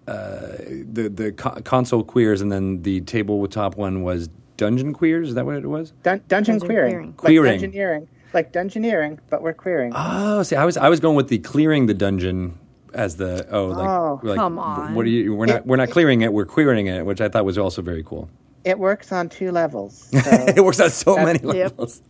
uh, 0.06 0.56
the 0.92 1.10
the 1.14 1.32
co- 1.32 1.60
console 1.62 2.02
queers, 2.04 2.40
and 2.40 2.50
then 2.50 2.82
the 2.82 3.00
table 3.02 3.40
with 3.40 3.50
top 3.52 3.76
one 3.76 4.02
was 4.02 4.28
dungeon 4.56 4.92
queers. 4.92 5.28
Is 5.30 5.34
that 5.36 5.46
what 5.46 5.56
it 5.56 5.66
was? 5.66 5.92
Dun- 6.02 6.22
dungeon, 6.28 6.58
Dungeon 6.58 6.60
queering. 6.68 7.12
queering. 7.14 7.60
Queering. 7.60 7.60
Like 7.60 7.72
dungeoneering. 7.72 8.06
Like 8.34 8.52
dungeoneering, 8.52 9.18
but 9.30 9.42
we're 9.42 9.52
queering. 9.52 9.92
Oh, 9.94 10.42
see, 10.42 10.56
I 10.56 10.64
was 10.64 10.76
I 10.76 10.88
was 10.88 11.00
going 11.00 11.16
with 11.16 11.28
the 11.28 11.38
clearing 11.38 11.86
the 11.86 11.94
dungeon 11.94 12.58
as 12.94 13.16
the 13.16 13.46
oh 13.50 13.66
like, 13.66 13.88
Oh. 13.88 14.20
like 14.22 14.36
Come 14.36 14.58
on. 14.58 14.94
What 14.94 15.06
are 15.06 15.08
you? 15.10 15.34
We're 15.34 15.46
not 15.46 15.66
we're 15.66 15.76
not 15.76 15.90
clearing 15.90 16.22
it. 16.22 16.32
We're 16.32 16.46
queering 16.46 16.86
it, 16.86 17.04
which 17.06 17.20
I 17.20 17.28
thought 17.28 17.44
was 17.44 17.58
also 17.58 17.82
very 17.82 18.02
cool. 18.02 18.28
It 18.64 18.78
works 18.78 19.12
on 19.12 19.28
two 19.28 19.50
levels. 19.52 20.08
So 20.22 20.30
it 20.30 20.64
works 20.64 20.80
on 20.80 20.90
so 20.90 21.14
That's- 21.16 21.42
many 21.42 21.58
Yep. 21.58 21.70
levels. 21.72 22.02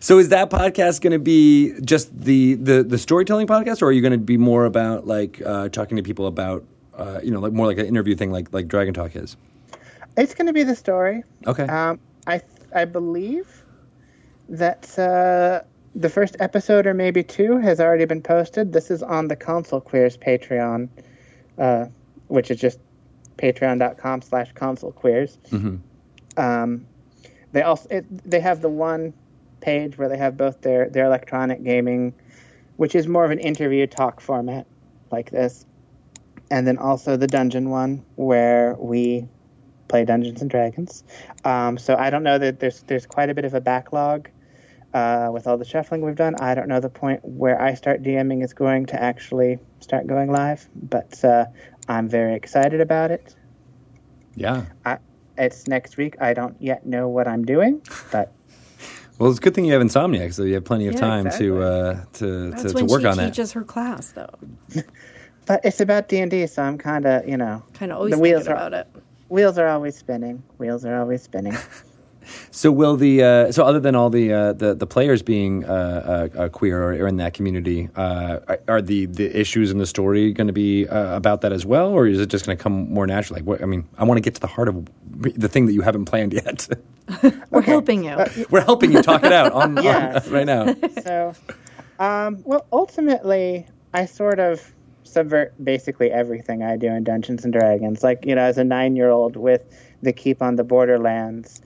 So 0.00 0.18
is 0.18 0.28
that 0.28 0.50
podcast 0.50 1.00
going 1.00 1.12
to 1.12 1.18
be 1.18 1.72
just 1.80 2.16
the, 2.20 2.54
the 2.54 2.84
the 2.84 2.96
storytelling 2.98 3.48
podcast, 3.48 3.82
or 3.82 3.86
are 3.86 3.92
you 3.92 4.00
going 4.00 4.12
to 4.12 4.18
be 4.18 4.36
more 4.36 4.64
about 4.66 5.06
like 5.06 5.42
uh, 5.44 5.68
talking 5.70 5.96
to 5.96 6.02
people 6.02 6.26
about 6.28 6.64
uh, 6.98 7.20
you 7.22 7.30
know 7.30 7.40
like 7.40 7.52
more 7.52 7.66
like 7.66 7.78
an 7.78 7.86
interview 7.86 8.14
thing 8.14 8.30
like 8.30 8.52
like 8.52 8.68
Dragon 8.68 8.94
Talk 8.94 9.16
is? 9.16 9.36
it's 10.18 10.34
going 10.34 10.46
to 10.46 10.52
be 10.52 10.64
the 10.64 10.74
story. 10.74 11.22
Okay. 11.46 11.64
Um, 11.64 12.00
I 12.26 12.42
I 12.74 12.84
believe 12.84 13.64
that 14.48 14.98
uh, 14.98 15.62
the 15.94 16.08
first 16.08 16.36
episode 16.40 16.86
or 16.86 16.94
maybe 16.94 17.22
two 17.22 17.58
has 17.58 17.80
already 17.80 18.04
been 18.04 18.22
posted. 18.22 18.72
This 18.72 18.90
is 18.90 19.02
on 19.02 19.28
the 19.28 19.36
Console 19.36 19.80
Queers 19.80 20.16
Patreon, 20.16 20.88
uh, 21.58 21.86
which 22.26 22.50
is 22.50 22.60
just 22.60 22.78
patreon.com 23.36 24.20
slash 24.22 24.52
console 24.52 24.90
queers. 24.90 25.38
Um, 26.36 26.86
they 27.52 27.62
also 27.62 27.88
it, 27.88 28.30
they 28.30 28.40
have 28.40 28.60
the 28.60 28.68
one 28.68 29.14
page 29.60 29.96
where 29.96 30.08
they 30.08 30.18
have 30.18 30.36
both 30.36 30.60
their, 30.60 30.88
their 30.90 31.06
electronic 31.06 31.62
gaming, 31.62 32.12
which 32.76 32.94
is 32.94 33.06
more 33.06 33.24
of 33.24 33.30
an 33.30 33.38
interview 33.38 33.86
talk 33.86 34.20
format 34.20 34.66
like 35.10 35.30
this, 35.30 35.64
and 36.50 36.66
then 36.66 36.78
also 36.78 37.16
the 37.16 37.26
dungeon 37.26 37.70
one 37.70 38.04
where 38.16 38.74
we 38.78 39.28
play 39.88 40.04
Dungeons 40.04 40.42
and 40.42 40.50
Dragons. 40.50 41.02
Um, 41.44 41.78
so 41.78 41.96
I 41.96 42.10
don't 42.10 42.22
know 42.22 42.38
that 42.38 42.60
there's 42.60 42.82
there's 42.82 43.06
quite 43.06 43.30
a 43.30 43.34
bit 43.34 43.44
of 43.44 43.54
a 43.54 43.60
backlog 43.60 44.28
uh, 44.94 45.30
with 45.32 45.46
all 45.46 45.56
the 45.58 45.64
shuffling 45.64 46.02
we've 46.02 46.16
done. 46.16 46.34
I 46.40 46.54
don't 46.54 46.68
know 46.68 46.80
the 46.80 46.90
point 46.90 47.20
where 47.24 47.60
I 47.60 47.74
start 47.74 48.02
DMing 48.02 48.42
is 48.44 48.52
going 48.52 48.86
to 48.86 49.02
actually 49.02 49.58
start 49.80 50.06
going 50.06 50.30
live, 50.30 50.68
but 50.74 51.22
uh, 51.24 51.46
I'm 51.88 52.08
very 52.08 52.34
excited 52.34 52.80
about 52.80 53.10
it. 53.10 53.34
yeah. 54.34 54.66
I, 54.84 54.98
it's 55.36 55.68
next 55.68 55.96
week. 55.96 56.16
I 56.20 56.34
don't 56.34 56.56
yet 56.60 56.84
know 56.84 57.08
what 57.08 57.28
I'm 57.28 57.44
doing, 57.44 57.80
but 58.10 58.32
Well, 59.18 59.30
it's 59.30 59.38
a 59.40 59.42
good 59.42 59.54
thing 59.54 59.64
you 59.64 59.72
have 59.72 59.82
insomnia, 59.82 60.32
so 60.32 60.44
you 60.44 60.54
have 60.54 60.64
plenty 60.64 60.86
of 60.86 60.94
Yeah, 60.94 61.00
time 61.00 61.26
exactly. 61.26 61.48
to 61.48 61.62
uh, 61.62 62.04
to 62.14 62.50
That's 62.50 62.62
to, 62.62 62.72
to 62.74 62.84
work 62.84 63.00
she 63.00 63.06
on 63.06 63.16
that. 63.16 63.24
She 63.24 63.30
teaches 63.30 63.52
her 63.52 63.64
class, 63.64 64.12
though. 64.12 64.30
but 65.48 65.60
it's 65.64 65.80
about 65.80 66.08
D 66.08 66.18
and 66.20 66.30
D, 66.30 66.46
so 66.46 66.62
I'm 66.62 66.78
kind 66.78 67.04
of 67.06 67.28
you 67.28 67.36
know 67.36 67.62
Kind 67.74 67.90
of 67.90 67.98
always 67.98 68.12
The 68.14 68.20
wheels 68.20 68.44
thinking 68.44 68.52
are- 68.62 68.66
about 68.68 68.74
it. 68.74 68.86
wheels 69.28 69.58
are 69.58 69.66
always 69.68 69.96
spinning. 69.96 70.42
Wheels 70.58 70.84
are 70.84 70.96
always 71.00 71.22
spinning. 71.22 71.56
So 72.50 72.70
will 72.70 72.96
the 72.96 73.22
uh, 73.24 73.52
so 73.52 73.64
other 73.64 73.80
than 73.80 73.94
all 73.94 74.10
the 74.10 74.30
uh, 74.30 74.52
the, 74.52 74.74
the 74.74 74.86
players 74.86 75.22
being 75.22 75.64
uh, 75.64 76.28
uh, 76.36 76.38
uh, 76.42 76.48
queer 76.50 76.76
or, 76.82 76.92
or 76.92 77.08
in 77.08 77.16
that 77.16 77.32
community, 77.32 77.88
uh, 77.96 78.40
are, 78.46 78.60
are 78.68 78.82
the 78.82 79.06
the 79.06 79.34
issues 79.40 79.70
in 79.70 79.78
the 79.78 79.86
story 79.86 80.34
going 80.34 80.46
to 80.46 80.52
be 80.52 80.86
uh, 80.86 81.16
about 81.16 81.40
that 81.40 81.54
as 81.54 81.64
well, 81.64 81.88
or 81.88 82.06
is 82.06 82.20
it 82.20 82.28
just 82.28 82.44
going 82.44 82.58
to 82.58 82.62
come 82.62 82.92
more 82.92 83.06
naturally? 83.06 83.40
Like, 83.40 83.48
what, 83.48 83.62
I 83.62 83.64
mean, 83.64 83.88
I 83.96 84.04
want 84.04 84.18
to 84.18 84.20
get 84.20 84.34
to 84.34 84.42
the 84.42 84.46
heart 84.46 84.68
of 84.68 84.86
the 85.40 85.48
thing 85.48 85.64
that 85.66 85.72
you 85.72 85.80
haven't 85.80 86.04
planned 86.04 86.34
yet. 86.34 86.68
We're 87.50 87.62
helping 87.62 88.04
you. 88.04 88.18
We're 88.50 88.60
helping 88.60 88.92
you 88.92 89.00
talk 89.00 89.24
it 89.24 89.32
out 89.32 89.52
on, 89.52 89.78
on- 89.78 89.84
Yeah. 89.88 90.20
right 90.28 90.44
now. 90.44 90.74
so, 91.02 91.32
um, 91.98 92.42
well, 92.44 92.66
ultimately, 92.74 93.66
I 93.94 94.04
sort 94.04 94.38
of 94.38 94.60
subvert 95.08 95.52
basically 95.62 96.10
everything 96.10 96.62
I 96.62 96.76
do 96.76 96.88
in 96.88 97.04
Dungeons 97.04 97.44
and 97.44 97.52
Dragons. 97.52 98.02
Like, 98.02 98.24
you 98.24 98.34
know, 98.34 98.42
as 98.42 98.58
a 98.58 98.64
nine 98.64 98.96
year 98.96 99.10
old 99.10 99.36
with 99.36 99.64
the 100.02 100.12
Keep 100.12 100.42
on 100.42 100.56
the 100.56 100.64
Borderlands, 100.64 101.60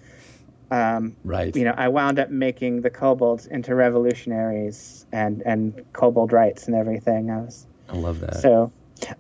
um, 0.71 1.15
Right. 1.25 1.55
you 1.55 1.65
know, 1.65 1.75
I 1.77 1.89
wound 1.89 2.19
up 2.19 2.31
making 2.31 2.81
the 2.81 2.91
kobolds 2.91 3.47
into 3.47 3.75
revolutionaries 3.75 5.05
and, 5.13 5.43
and 5.45 5.85
kobold 5.93 6.33
rights 6.33 6.67
and 6.67 6.75
everything. 6.77 7.31
I 7.31 7.39
was 7.39 7.67
I 7.91 7.97
love 7.97 8.21
that. 8.21 8.37
so 8.37 8.73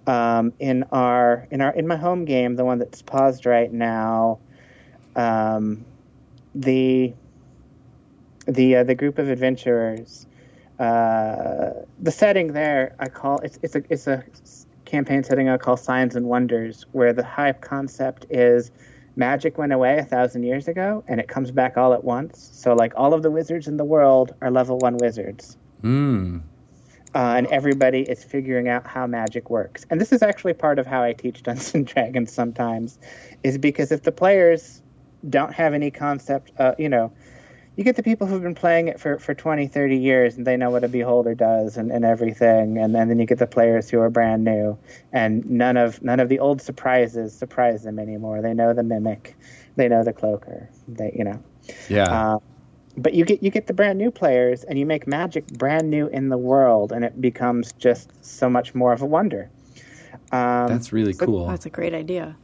um, 0.06 0.52
in 0.58 0.84
our 0.92 1.46
in 1.50 1.60
our 1.60 1.72
in 1.74 1.86
my 1.86 1.96
home 1.96 2.24
game, 2.24 2.56
the 2.56 2.64
one 2.64 2.78
that's 2.78 3.02
paused 3.02 3.44
right 3.46 3.72
now, 3.72 4.38
um, 5.16 5.84
the 6.54 7.12
the 8.46 8.76
uh, 8.76 8.84
the 8.84 8.94
group 8.94 9.18
of 9.18 9.28
adventurers, 9.28 10.26
uh, 10.78 11.70
the 12.00 12.10
setting 12.10 12.52
there 12.52 12.94
I 12.98 13.08
call 13.08 13.38
it's 13.40 13.58
it's 13.62 13.76
a 13.76 13.82
it's 13.90 14.06
a 14.06 14.24
campaign 14.84 15.22
setting 15.24 15.48
I 15.48 15.56
call 15.58 15.76
Signs 15.76 16.16
and 16.16 16.26
Wonders, 16.26 16.84
where 16.92 17.12
the 17.12 17.24
hype 17.24 17.60
concept 17.60 18.26
is 18.30 18.70
magic 19.16 19.58
went 19.58 19.72
away 19.72 19.98
a 19.98 20.04
thousand 20.04 20.42
years 20.44 20.68
ago 20.68 21.04
and 21.08 21.20
it 21.20 21.28
comes 21.28 21.50
back 21.50 21.76
all 21.76 21.92
at 21.92 22.04
once. 22.04 22.50
So 22.54 22.74
like 22.74 22.92
all 22.96 23.14
of 23.14 23.22
the 23.22 23.30
wizards 23.30 23.68
in 23.68 23.76
the 23.76 23.84
world 23.84 24.34
are 24.40 24.50
level 24.50 24.78
one 24.78 24.96
wizards 24.96 25.56
Mm. 25.82 26.42
uh, 27.14 27.18
and 27.36 27.46
everybody 27.48 28.00
is 28.02 28.24
figuring 28.24 28.68
out 28.68 28.86
how 28.86 29.06
magic 29.06 29.50
works. 29.50 29.84
And 29.90 30.00
this 30.00 30.12
is 30.12 30.22
actually 30.22 30.54
part 30.54 30.78
of 30.78 30.86
how 30.86 31.02
I 31.02 31.12
teach 31.12 31.42
Dungeons 31.44 31.74
and 31.74 31.86
Dragons 31.86 32.32
sometimes, 32.32 32.98
is 33.42 33.58
because 33.58 33.92
if 33.92 34.02
the 34.02 34.12
players 34.12 34.82
don't 35.28 35.52
have 35.52 35.74
any 35.74 35.90
concept, 35.90 36.52
uh, 36.58 36.74
you 36.78 36.88
know, 36.88 37.12
you 37.76 37.84
get 37.84 37.96
the 37.96 38.02
people 38.02 38.26
who've 38.26 38.42
been 38.42 38.54
playing 38.54 38.88
it 38.88 39.00
for, 39.00 39.18
for 39.18 39.34
20, 39.34 39.66
30 39.66 39.96
years 39.96 40.36
and 40.36 40.46
they 40.46 40.56
know 40.56 40.70
what 40.70 40.84
a 40.84 40.88
beholder 40.88 41.34
does 41.34 41.76
and, 41.76 41.90
and 41.90 42.04
everything. 42.04 42.76
And, 42.78 42.94
then 42.94 43.08
then 43.08 43.18
you 43.18 43.26
get 43.26 43.38
the 43.38 43.46
players 43.46 43.88
who 43.88 43.98
are 44.00 44.10
brand 44.10 44.44
new 44.44 44.78
and 45.12 45.48
none 45.48 45.76
of 45.76 46.02
none 46.02 46.20
of 46.20 46.28
the 46.28 46.38
old 46.38 46.60
surprises 46.60 47.34
surprise 47.34 47.82
them 47.82 47.98
anymore. 47.98 48.42
They 48.42 48.52
know 48.52 48.74
the 48.74 48.82
mimic, 48.82 49.36
they 49.76 49.88
know 49.88 50.04
the 50.04 50.12
cloaker, 50.12 50.68
they, 50.86 51.14
you 51.16 51.24
know. 51.24 51.42
Yeah. 51.88 52.04
Uh, 52.04 52.38
but 52.96 53.14
you 53.14 53.24
get 53.24 53.42
you 53.42 53.50
get 53.50 53.66
the 53.68 53.72
brand 53.72 53.98
new 53.98 54.10
players, 54.10 54.64
and 54.64 54.78
you 54.78 54.84
make 54.84 55.06
Magic 55.06 55.46
brand 55.46 55.88
new 55.88 56.08
in 56.08 56.28
the 56.28 56.36
world, 56.36 56.92
and 56.92 57.06
it 57.06 57.20
becomes 57.22 57.72
just 57.72 58.10
so 58.22 58.50
much 58.50 58.74
more 58.74 58.92
of 58.92 59.00
a 59.00 59.06
wonder. 59.06 59.48
Um, 60.30 60.68
That's 60.68 60.92
really 60.92 61.14
so- 61.14 61.24
cool. 61.24 61.46
That's 61.46 61.64
a 61.64 61.70
great 61.70 61.94
idea. 61.94 62.36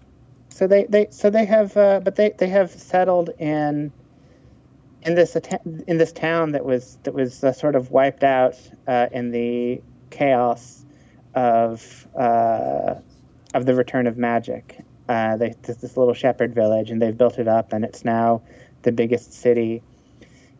so 0.48 0.66
they, 0.66 0.84
they 0.84 1.08
so 1.10 1.28
they 1.28 1.44
have 1.44 1.76
uh, 1.76 2.00
but 2.00 2.16
they, 2.16 2.30
they 2.38 2.48
have 2.48 2.70
settled 2.70 3.28
in 3.38 3.92
in 5.08 5.14
this 5.14 5.36
in 5.86 5.96
this 5.96 6.12
town 6.12 6.52
that 6.52 6.64
was 6.64 6.98
that 7.04 7.14
was 7.14 7.42
uh, 7.42 7.50
sort 7.52 7.74
of 7.74 7.90
wiped 7.90 8.22
out 8.22 8.54
uh, 8.86 9.06
in 9.10 9.30
the 9.30 9.80
chaos 10.10 10.84
of 11.34 12.06
uh, 12.14 12.94
of 13.54 13.64
the 13.64 13.74
return 13.74 14.06
of 14.06 14.18
magic. 14.18 14.78
Uh, 15.08 15.38
they 15.38 15.54
this 15.62 15.96
little 15.96 16.12
shepherd 16.12 16.54
village 16.54 16.90
and 16.90 17.00
they've 17.00 17.16
built 17.16 17.38
it 17.38 17.48
up 17.48 17.72
and 17.72 17.84
it's 17.86 18.04
now 18.04 18.42
the 18.82 18.92
biggest 18.92 19.32
city 19.32 19.82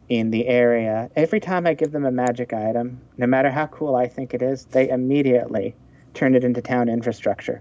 in 0.09 0.31
the 0.31 0.47
area. 0.47 1.11
Every 1.15 1.41
time 1.41 1.67
I 1.67 1.75
give 1.75 1.93
them 1.93 2.07
a 2.07 2.11
magic 2.11 2.55
item, 2.55 2.99
no 3.19 3.27
matter 3.27 3.51
how 3.51 3.67
cool 3.67 3.95
I 3.97 4.09
think 4.09 4.33
it 4.33 4.41
is, 4.41 4.65
they 4.65 4.89
immediately 4.89 5.75
turn 6.15 6.35
it 6.35 6.43
into 6.43 6.63
town 6.63 6.89
infrastructure. 6.89 7.61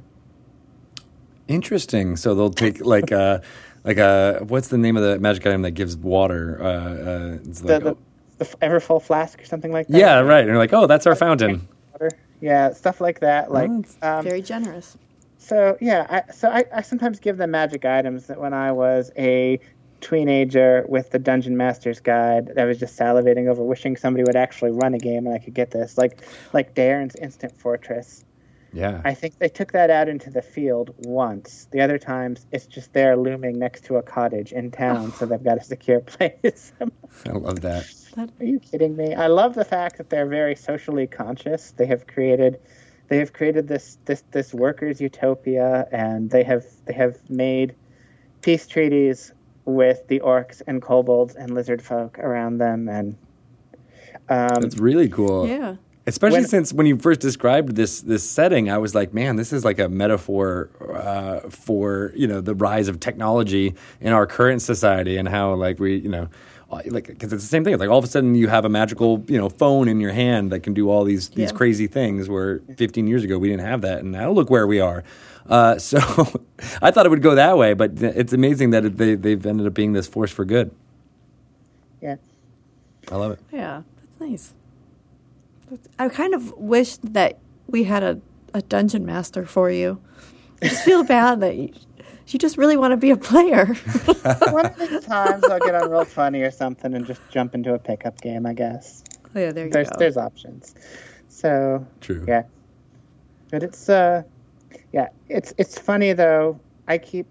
Interesting. 1.49 2.15
So 2.15 2.33
they'll 2.33 2.49
take 2.49 2.85
like 2.85 3.11
a 3.11 3.41
like 3.87 3.97
a 3.97 4.43
what's 4.47 4.67
the 4.67 4.77
name 4.77 4.97
of 4.97 5.03
the 5.03 5.17
magic 5.19 5.47
item 5.47 5.61
that 5.63 5.71
gives 5.71 5.95
water? 5.97 6.61
Uh, 6.61 6.67
uh, 6.67 7.37
it's 7.45 7.61
the, 7.61 7.79
like, 7.79 7.83
the, 7.83 7.97
the 8.37 8.45
Everfull 8.57 9.01
flask 9.01 9.41
or 9.41 9.45
something 9.45 9.71
like 9.71 9.87
that. 9.87 9.97
yeah, 9.97 10.19
right. 10.19 10.41
And 10.41 10.49
you're 10.49 10.57
like, 10.57 10.73
oh, 10.73 10.85
that's 10.85 11.07
our 11.07 11.15
fountain. 11.15 11.67
Water. 11.93 12.11
Yeah, 12.41 12.73
stuff 12.73 13.01
like 13.01 13.21
that. 13.21 13.51
Like, 13.51 13.71
that's 13.71 13.97
um, 14.03 14.23
Very 14.23 14.41
generous. 14.41 14.97
so 15.39 15.77
yeah. 15.81 16.05
I, 16.09 16.31
so 16.31 16.49
I, 16.49 16.65
I 16.73 16.81
sometimes 16.81 17.19
give 17.19 17.37
them 17.37 17.51
magic 17.51 17.85
items 17.85 18.27
that 18.27 18.39
when 18.39 18.53
I 18.53 18.71
was 18.71 19.09
a 19.17 19.59
teenager 20.01 20.85
with 20.87 21.09
the 21.09 21.19
Dungeon 21.19 21.57
Master's 21.57 21.99
Guide, 21.99 22.51
I 22.57 22.65
was 22.65 22.77
just 22.77 22.99
salivating 22.99 23.47
over, 23.47 23.63
wishing 23.63 23.95
somebody 23.95 24.23
would 24.23 24.35
actually 24.35 24.71
run 24.71 24.93
a 24.93 24.99
game 24.99 25.25
and 25.25 25.33
I 25.33 25.39
could 25.39 25.55
get 25.55 25.71
this. 25.71 25.97
Like, 25.97 26.21
like 26.53 26.75
Daern's 26.75 27.15
Instant 27.15 27.57
Fortress. 27.57 28.23
Yeah. 28.77 29.01
I 29.03 29.15
think 29.15 29.39
they 29.39 29.49
took 29.49 29.71
that 29.71 29.89
out 29.89 30.07
into 30.07 30.29
the 30.29 30.43
field 30.43 30.93
once. 30.99 31.67
The 31.71 31.81
other 31.81 31.97
times, 31.97 32.45
it's 32.51 32.67
just 32.67 32.93
there 32.93 33.17
looming 33.17 33.57
next 33.57 33.85
to 33.85 33.95
a 33.95 34.03
cottage 34.03 34.51
in 34.53 34.69
town, 34.69 35.11
so 35.13 35.25
they've 35.25 35.43
got 35.43 35.57
a 35.57 35.63
secure 35.63 35.99
place. 36.13 36.71
I 37.25 37.31
love 37.31 37.61
that. 37.61 37.91
Are 38.17 38.45
you 38.45 38.59
kidding 38.59 38.95
me? 38.95 39.15
I 39.15 39.27
love 39.27 39.55
the 39.55 39.65
fact 39.65 39.97
that 39.97 40.11
they're 40.11 40.27
very 40.27 40.55
socially 40.55 41.07
conscious. 41.07 41.71
They 41.71 41.87
have 41.87 42.05
created 42.05 42.59
they 43.07 43.17
have 43.17 43.33
created 43.33 43.67
this 43.67 43.97
this 44.05 44.23
this 44.31 44.53
workers 44.53 44.99
utopia 44.99 45.87
and 45.91 46.29
they 46.29 46.43
have 46.43 46.65
they 46.85 46.93
have 46.93 47.17
made 47.29 47.73
peace 48.41 48.67
treaties 48.67 49.33
with 49.65 50.07
the 50.07 50.19
orcs 50.19 50.61
and 50.67 50.81
kobolds 50.81 51.35
and 51.35 51.53
lizard 51.53 51.81
folk 51.81 52.19
around 52.19 52.57
them 52.57 52.89
and 52.89 53.15
um, 54.29 54.61
That's 54.61 54.77
really 54.77 55.07
cool. 55.09 55.47
Yeah. 55.47 55.75
Especially 56.07 56.39
When- 56.39 56.47
since 56.47 56.73
when 56.73 56.87
you 56.87 56.97
first 56.97 57.19
described 57.19 57.75
this 57.75 58.01
this 58.01 58.23
setting, 58.27 58.69
I 58.71 58.77
was 58.77 58.95
like, 58.95 59.13
man, 59.13 59.35
this 59.35 59.51
is 59.53 59.63
like 59.65 59.77
a 59.77 59.89
metaphor 59.89 60.69
uh, 60.93 61.41
for 61.49 62.13
you 62.15 62.27
know 62.27 62.39
the 62.41 62.55
rise 62.55 62.87
of 62.87 62.99
technology 62.99 63.75
in 64.01 64.13
our 64.13 64.25
current 64.25 64.61
society 64.61 65.17
and 65.17 65.27
how 65.27 65.53
like 65.53 65.79
we 65.79 65.97
you 65.97 66.09
know 66.09 66.29
uh, 66.71 66.81
like 66.87 67.07
because 67.07 67.33
it's 67.33 67.43
the 67.43 67.49
same 67.49 67.63
thing. 67.65 67.77
Like 67.77 67.89
all 67.89 67.97
of 67.99 68.05
a 68.05 68.07
sudden 68.07 68.35
you 68.35 68.47
have 68.47 68.63
a 68.63 68.69
magical 68.69 69.23
you 69.27 69.37
know 69.37 69.49
phone 69.49 69.89
in 69.89 69.99
your 69.99 70.13
hand 70.13 70.51
that 70.53 70.61
can 70.61 70.73
do 70.73 70.89
all 70.89 71.03
these 71.03 71.27
these 71.29 71.51
Yeah. 71.51 71.57
crazy 71.57 71.87
things. 71.87 72.29
Where 72.29 72.61
15 72.77 73.05
years 73.07 73.23
ago 73.25 73.37
we 73.37 73.49
didn't 73.49 73.65
have 73.65 73.81
that, 73.81 73.99
and 73.99 74.11
now 74.13 74.31
look 74.31 74.49
where 74.49 74.65
we 74.65 74.79
are. 74.79 75.03
Uh, 75.49 75.77
so 75.91 75.97
I 76.81 76.89
thought 76.91 77.05
it 77.05 77.09
would 77.09 77.21
go 77.21 77.35
that 77.35 77.57
way, 77.57 77.73
but 77.73 78.01
it's 78.01 78.31
amazing 78.31 78.69
that 78.71 78.85
it, 78.85 78.97
they 78.97 79.15
they've 79.15 79.45
ended 79.45 79.67
up 79.67 79.73
being 79.73 79.91
this 79.91 80.07
force 80.07 80.31
for 80.31 80.45
good. 80.45 80.71
yeah. 82.01 82.15
I 83.11 83.15
love 83.15 83.31
it. 83.33 83.39
Yeah, 83.51 83.81
that's 83.99 84.19
nice. 84.21 84.53
That's- 85.69 85.87
I 85.99 86.09
kind 86.09 86.33
of 86.33 86.51
wish 86.53 86.97
that 86.97 87.39
we 87.67 87.83
had 87.85 88.03
a, 88.03 88.19
a 88.53 88.61
dungeon 88.61 89.05
master 89.05 89.45
for 89.45 89.69
you. 89.69 90.01
I 90.61 90.67
just 90.69 90.83
feel 90.83 91.03
bad 91.17 91.41
that 91.41 91.55
you, 91.55 91.73
you 92.27 92.39
just 92.39 92.57
really 92.57 92.77
want 92.77 92.91
to 92.91 92.97
be 92.97 93.11
a 93.11 93.17
player. 93.17 93.65
One 94.49 94.65
of 94.65 94.77
these 94.77 95.05
times 95.05 95.43
I'll 95.45 95.59
get 95.59 95.75
on 95.75 95.89
Roll20 95.89 96.45
or 96.47 96.51
something 96.51 96.93
and 96.93 97.05
just 97.05 97.21
jump 97.29 97.53
into 97.55 97.73
a 97.73 97.79
pickup 97.79 98.19
game. 98.21 98.45
I 98.45 98.53
guess 98.53 99.03
oh, 99.35 99.39
yeah, 99.39 99.51
there 99.51 99.65
you 99.65 99.71
there's 99.71 99.89
go. 99.89 99.95
there's 99.99 100.17
options. 100.17 100.75
So 101.29 101.85
True. 102.01 102.25
Yeah. 102.27 102.43
But 103.51 103.63
it's 103.63 103.87
uh 103.89 104.23
yeah, 104.91 105.09
it's 105.29 105.53
it's 105.57 105.77
funny 105.77 106.13
though. 106.13 106.59
I 106.87 106.97
keep 106.97 107.27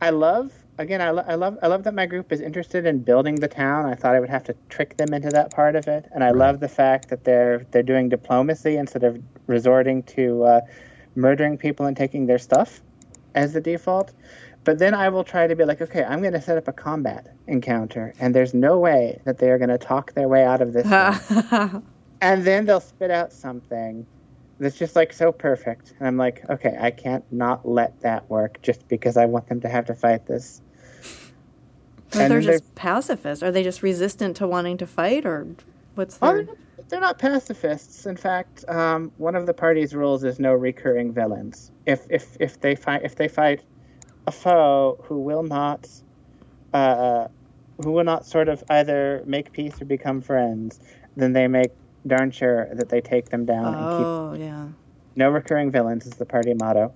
I 0.00 0.10
love 0.10 0.52
again 0.78 1.00
I, 1.00 1.10
lo- 1.10 1.24
I 1.26 1.34
love 1.34 1.58
I 1.62 1.68
love 1.68 1.84
that 1.84 1.94
my 1.94 2.06
group 2.06 2.32
is 2.32 2.40
interested 2.40 2.86
in 2.86 3.02
building 3.02 3.36
the 3.36 3.48
town. 3.48 3.86
I 3.86 3.94
thought 3.94 4.14
I 4.14 4.20
would 4.20 4.30
have 4.30 4.44
to 4.44 4.54
trick 4.68 4.96
them 4.96 5.14
into 5.14 5.30
that 5.30 5.52
part 5.52 5.76
of 5.76 5.88
it. 5.88 6.06
And 6.12 6.24
I 6.24 6.30
love 6.30 6.60
the 6.60 6.68
fact 6.68 7.08
that 7.08 7.24
they're 7.24 7.66
they're 7.70 7.82
doing 7.82 8.08
diplomacy 8.08 8.76
instead 8.76 9.04
of 9.04 9.20
resorting 9.46 10.02
to 10.04 10.44
uh, 10.44 10.60
murdering 11.14 11.58
people 11.58 11.86
and 11.86 11.96
taking 11.96 12.26
their 12.26 12.38
stuff 12.38 12.82
as 13.34 13.52
the 13.52 13.60
default. 13.60 14.12
But 14.64 14.78
then 14.78 14.94
I 14.94 15.10
will 15.10 15.24
try 15.24 15.46
to 15.46 15.54
be 15.54 15.64
like, 15.64 15.82
okay, 15.82 16.04
I'm 16.04 16.22
going 16.22 16.32
to 16.32 16.40
set 16.40 16.56
up 16.56 16.68
a 16.68 16.72
combat 16.72 17.34
encounter, 17.46 18.14
and 18.18 18.34
there's 18.34 18.54
no 18.54 18.78
way 18.78 19.20
that 19.24 19.36
they 19.36 19.50
are 19.50 19.58
going 19.58 19.68
to 19.68 19.76
talk 19.76 20.14
their 20.14 20.26
way 20.26 20.42
out 20.42 20.62
of 20.62 20.72
this. 20.72 20.86
and 22.22 22.44
then 22.44 22.64
they'll 22.64 22.80
spit 22.80 23.10
out 23.10 23.30
something 23.30 24.06
that's 24.58 24.78
just 24.78 24.94
like 24.96 25.12
so 25.12 25.32
perfect 25.32 25.92
and 25.98 26.06
i'm 26.06 26.16
like 26.16 26.48
okay 26.48 26.76
i 26.80 26.90
can't 26.90 27.24
not 27.32 27.68
let 27.68 28.00
that 28.00 28.28
work 28.30 28.60
just 28.62 28.86
because 28.88 29.16
i 29.16 29.26
want 29.26 29.48
them 29.48 29.60
to 29.60 29.68
have 29.68 29.84
to 29.84 29.94
fight 29.94 30.26
this 30.26 30.62
Or 32.14 32.20
and 32.20 32.30
they're 32.30 32.40
then 32.40 32.42
just 32.60 32.74
pacifists. 32.74 33.42
Are 33.42 33.50
they 33.50 33.62
just 33.62 33.82
resistant 33.82 34.36
to 34.38 34.46
wanting 34.46 34.76
to 34.78 34.86
fight, 34.86 35.24
or 35.26 35.46
what's 35.94 36.18
Oh, 36.22 36.34
their? 36.34 36.46
they're 36.88 37.00
not- 37.00 37.18
pacifists 37.18 38.04
in 38.06 38.16
fact 38.16 38.64
um, 38.68 39.10
one 39.16 39.34
of 39.34 39.46
the 39.46 39.54
party's 39.54 39.94
rules 39.94 40.22
is 40.22 40.38
no 40.38 40.52
recurring 40.52 41.12
villains 41.12 41.70
if 41.86 42.02
if 42.10 42.36
if 42.40 42.60
they 42.60 42.74
fight 42.76 43.00
if 43.02 43.16
they 43.16 43.26
fight 43.26 43.62
a 44.26 44.30
foe 44.30 44.98
who 45.04 45.18
will 45.18 45.42
not 45.42 45.88
uh, 46.74 47.26
who 47.82 47.90
will 47.92 48.04
not 48.04 48.26
sort 48.26 48.48
of 48.48 48.62
either 48.68 49.22
make 49.26 49.50
peace 49.52 49.80
or 49.80 49.86
become 49.86 50.20
friends 50.20 50.78
then 51.16 51.32
they 51.32 51.48
make 51.48 51.70
darn 52.06 52.30
sure 52.30 52.68
that 52.74 52.90
they 52.90 53.00
take 53.00 53.30
them 53.30 53.44
down 53.46 53.66
and 53.66 53.74
keep 53.98 54.06
Oh, 54.06 54.34
yeah. 54.38 54.66
no 55.16 55.30
recurring 55.30 55.70
villains 55.70 56.04
is 56.06 56.12
the 56.14 56.26
party 56.26 56.52
motto 56.54 56.92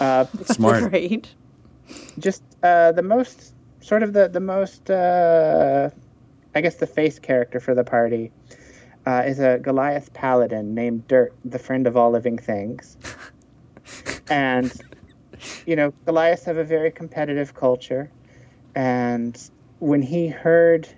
uh, 0.00 0.24
Smart. 0.46 0.90
Great. 0.90 1.34
just 2.18 2.42
uh, 2.64 2.90
the 2.92 3.02
most 3.02 3.54
sort 3.80 4.02
of 4.02 4.12
the 4.12 4.28
the 4.28 4.40
most 4.40 4.90
uh, 4.90 5.90
I 6.54 6.60
guess 6.60 6.76
the 6.76 6.86
face 6.86 7.18
character 7.18 7.60
for 7.60 7.74
the 7.74 7.84
party 7.84 8.32
uh, 9.06 9.22
is 9.26 9.40
a 9.40 9.58
Goliath 9.58 10.12
paladin 10.12 10.74
named 10.74 11.06
Dirt, 11.08 11.34
the 11.44 11.58
friend 11.58 11.86
of 11.86 11.96
all 11.96 12.10
living 12.10 12.38
things. 12.38 12.96
and 14.30 14.72
you 15.66 15.76
know, 15.76 15.92
Goliaths 16.04 16.44
have 16.44 16.56
a 16.56 16.64
very 16.64 16.90
competitive 16.90 17.54
culture, 17.54 18.10
and 18.74 19.50
when 19.78 20.02
he 20.02 20.28
heard 20.28 20.88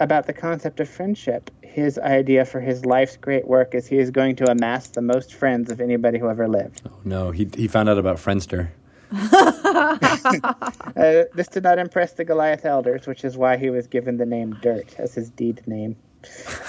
about 0.00 0.26
the 0.26 0.32
concept 0.32 0.80
of 0.80 0.88
friendship, 0.88 1.50
his 1.62 1.98
idea 1.98 2.44
for 2.44 2.60
his 2.60 2.84
life's 2.86 3.16
great 3.16 3.46
work 3.46 3.74
is 3.74 3.86
he 3.86 3.98
is 3.98 4.10
going 4.10 4.34
to 4.34 4.50
amass 4.50 4.88
the 4.88 5.02
most 5.02 5.34
friends 5.34 5.70
of 5.70 5.80
anybody 5.80 6.18
who 6.18 6.28
ever 6.28 6.48
lived. 6.48 6.82
Oh, 6.88 6.96
no, 7.04 7.30
he 7.30 7.48
he 7.54 7.68
found 7.68 7.88
out 7.88 7.98
about 7.98 8.16
Friendster. 8.16 8.70
Uh, 10.96 11.24
this 11.34 11.48
did 11.48 11.62
not 11.62 11.78
impress 11.78 12.12
the 12.12 12.24
Goliath 12.24 12.64
elders, 12.66 13.06
which 13.06 13.24
is 13.24 13.36
why 13.36 13.56
he 13.56 13.70
was 13.70 13.86
given 13.86 14.16
the 14.18 14.26
name 14.26 14.56
Dirt 14.60 14.94
as 14.98 15.14
his 15.14 15.30
deed 15.30 15.62
name. 15.66 15.96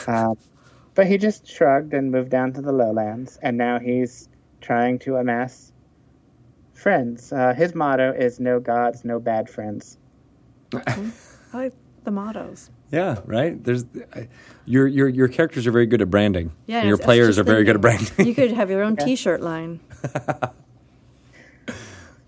Uh, 0.07 0.35
but 0.95 1.07
he 1.07 1.17
just 1.17 1.47
shrugged 1.47 1.93
and 1.93 2.11
moved 2.11 2.29
down 2.29 2.53
to 2.53 2.61
the 2.61 2.71
lowlands, 2.71 3.37
and 3.41 3.57
now 3.57 3.79
he's 3.79 4.29
trying 4.61 4.99
to 4.99 5.17
amass 5.17 5.71
friends. 6.73 7.33
Uh, 7.33 7.53
his 7.53 7.75
motto 7.75 8.11
is 8.11 8.39
"No 8.39 8.59
gods, 8.59 9.03
no 9.03 9.19
bad 9.19 9.49
friends." 9.49 9.97
I 10.73 11.11
like 11.53 11.73
the 12.03 12.11
mottos. 12.11 12.69
Yeah, 12.91 13.19
right. 13.25 13.61
There's 13.61 13.85
I, 14.15 14.27
your 14.65 14.87
your 14.87 15.07
your 15.07 15.27
characters 15.27 15.65
are 15.67 15.71
very 15.71 15.85
good 15.85 16.01
at 16.01 16.09
branding. 16.09 16.51
Yeah, 16.67 16.79
and 16.79 16.87
your 16.87 16.97
players 16.97 17.35
just 17.35 17.39
are 17.39 17.43
very 17.43 17.63
good 17.63 17.75
at 17.75 17.81
branding. 17.81 18.27
You 18.27 18.35
could 18.35 18.51
have 18.51 18.69
your 18.69 18.83
own 18.83 18.95
T-shirt 18.97 19.41
line. 19.41 19.79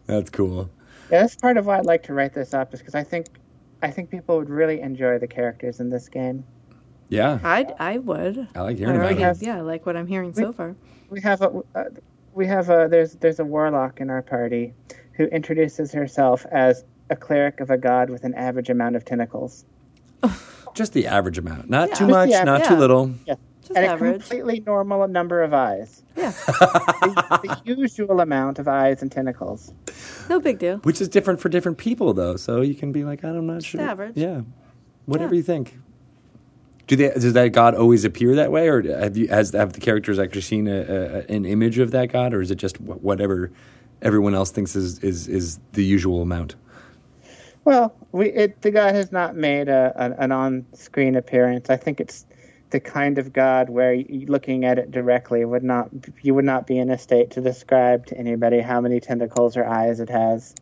That's 0.06 0.30
cool. 0.30 0.70
Yeah, 1.12 1.22
that's 1.22 1.36
part 1.36 1.58
of 1.58 1.66
why 1.66 1.78
I'd 1.78 1.86
like 1.86 2.04
to 2.04 2.14
write 2.14 2.34
this 2.34 2.54
up, 2.54 2.74
is 2.74 2.80
because 2.80 2.96
I 2.96 3.04
think, 3.04 3.28
I 3.82 3.92
think 3.92 4.10
people 4.10 4.38
would 4.38 4.50
really 4.50 4.82
enjoy 4.82 5.20
the 5.20 5.28
characters 5.28 5.80
in 5.80 5.90
this 5.90 6.10
game. 6.10 6.44
Yeah, 7.10 7.40
I 7.44 7.68
I 7.80 7.98
would. 8.00 8.48
I 8.56 8.62
like 8.62 8.76
I 8.76 8.80
hearing 8.80 8.96
about 8.96 9.06
already 9.06 9.22
it. 9.22 9.26
have, 9.26 9.42
yeah, 9.44 9.58
I 9.58 9.62
like 9.62 9.86
what 9.86 9.96
I'm 9.96 10.08
hearing 10.08 10.34
so 10.34 10.52
far. 10.52 10.76
we 11.10 11.22
have 11.22 11.42
a 11.42 11.62
uh, 11.76 11.84
we 12.34 12.48
have 12.48 12.70
a 12.70 12.88
there's 12.90 13.14
there's 13.16 13.40
a 13.40 13.46
warlock 13.46 14.00
in 14.02 14.10
our 14.10 14.22
party 14.24 14.74
who 15.14 15.26
introduces 15.26 15.92
herself 15.92 16.46
as 16.52 16.84
a 17.12 17.16
cleric 17.16 17.60
of 17.60 17.70
a 17.70 17.78
god 17.78 18.10
with 18.10 18.24
an 18.24 18.34
average 18.34 18.70
amount 18.70 18.96
of 18.96 19.06
tentacles. 19.06 19.66
Just 20.74 20.94
the 20.94 21.06
average 21.06 21.38
amount, 21.38 21.70
not 21.70 21.90
Yeah. 21.90 21.96
too 21.96 22.08
much, 22.08 22.30
the 22.32 22.44
not 22.46 22.62
average. 22.62 22.68
too 22.68 22.74
Yeah. 22.74 22.80
little. 22.80 23.12
Yeah. 23.64 23.68
Just 23.68 23.78
and 23.78 23.86
average. 23.86 24.16
a 24.16 24.20
completely 24.20 24.60
normal 24.66 25.08
number 25.08 25.42
of 25.42 25.54
eyes. 25.54 26.04
Yeah, 26.18 26.32
the, 26.32 27.62
the 27.64 27.76
usual 27.78 28.20
amount 28.20 28.60
of 28.60 28.68
eyes 28.68 29.02
and 29.02 29.12
tentacles. 29.12 29.74
no 30.30 30.40
big 30.40 30.60
deal. 30.60 30.78
Which 30.80 31.00
is 31.02 31.08
different 31.10 31.40
for 31.40 31.50
different 31.50 31.78
people, 31.78 32.14
though. 32.14 32.36
So 32.36 32.62
you 32.62 32.76
can 32.76 32.92
be 32.92 33.04
like, 33.04 33.24
I'm 33.24 33.48
not 33.48 33.64
sure. 33.64 33.82
average. 33.82 34.18
Yeah, 34.18 34.42
whatever 35.06 35.34
Yeah. 35.34 35.38
you 35.38 35.44
think. 35.44 35.80
Do 36.88 36.98
they? 36.98 37.10
Does 37.12 37.32
that 37.34 37.54
god 37.54 37.76
always 37.76 38.04
appear 38.04 38.36
that 38.36 38.52
way, 38.52 38.68
or 38.68 38.82
have 39.00 39.16
you 39.16 39.28
has 39.30 39.52
have 39.54 39.72
the 39.74 39.80
characters 39.80 40.20
actually 40.20 40.42
seen 40.42 40.68
a, 40.68 40.82
a, 40.82 41.34
an 41.34 41.46
image 41.46 41.80
of 41.80 41.92
that 41.92 42.12
god, 42.12 42.34
or 42.34 42.42
is 42.42 42.52
it 42.52 42.56
just 42.56 42.80
whatever 42.82 43.50
everyone 44.02 44.36
else 44.36 44.52
thinks 44.52 44.76
is 44.76 45.00
is, 45.00 45.30
is 45.30 45.60
the 45.72 45.84
usual 45.86 46.22
amount? 46.22 46.56
Well, 47.64 47.96
we 48.12 48.28
it, 48.32 48.62
the 48.62 48.72
god 48.72 48.94
has 48.96 49.14
not 49.14 49.38
made 49.38 49.70
a, 49.70 49.94
an, 49.96 50.12
an 50.20 50.32
on-screen 50.34 51.16
appearance. 51.16 51.70
I 51.70 51.78
think 51.78 52.02
it's 52.02 52.26
the 52.74 52.80
kind 52.80 53.20
of 53.20 53.32
god 53.32 53.70
where 53.70 53.94
you, 53.94 54.26
looking 54.28 54.66
at 54.66 54.78
it 54.80 54.92
directly 54.92 55.46
would 55.46 55.64
not 55.64 55.90
you 56.24 56.34
would 56.34 56.44
not 56.44 56.66
be 56.68 56.78
in 56.78 56.90
a 56.90 56.98
state 56.98 57.30
to 57.32 57.40
describe 57.42 58.06
to 58.08 58.18
anybody 58.18 58.60
how 58.60 58.82
many 58.82 59.00
tentacles 59.00 59.56
or 59.56 59.64
eyes 59.66 60.00
it 60.00 60.10
has. 60.10 60.54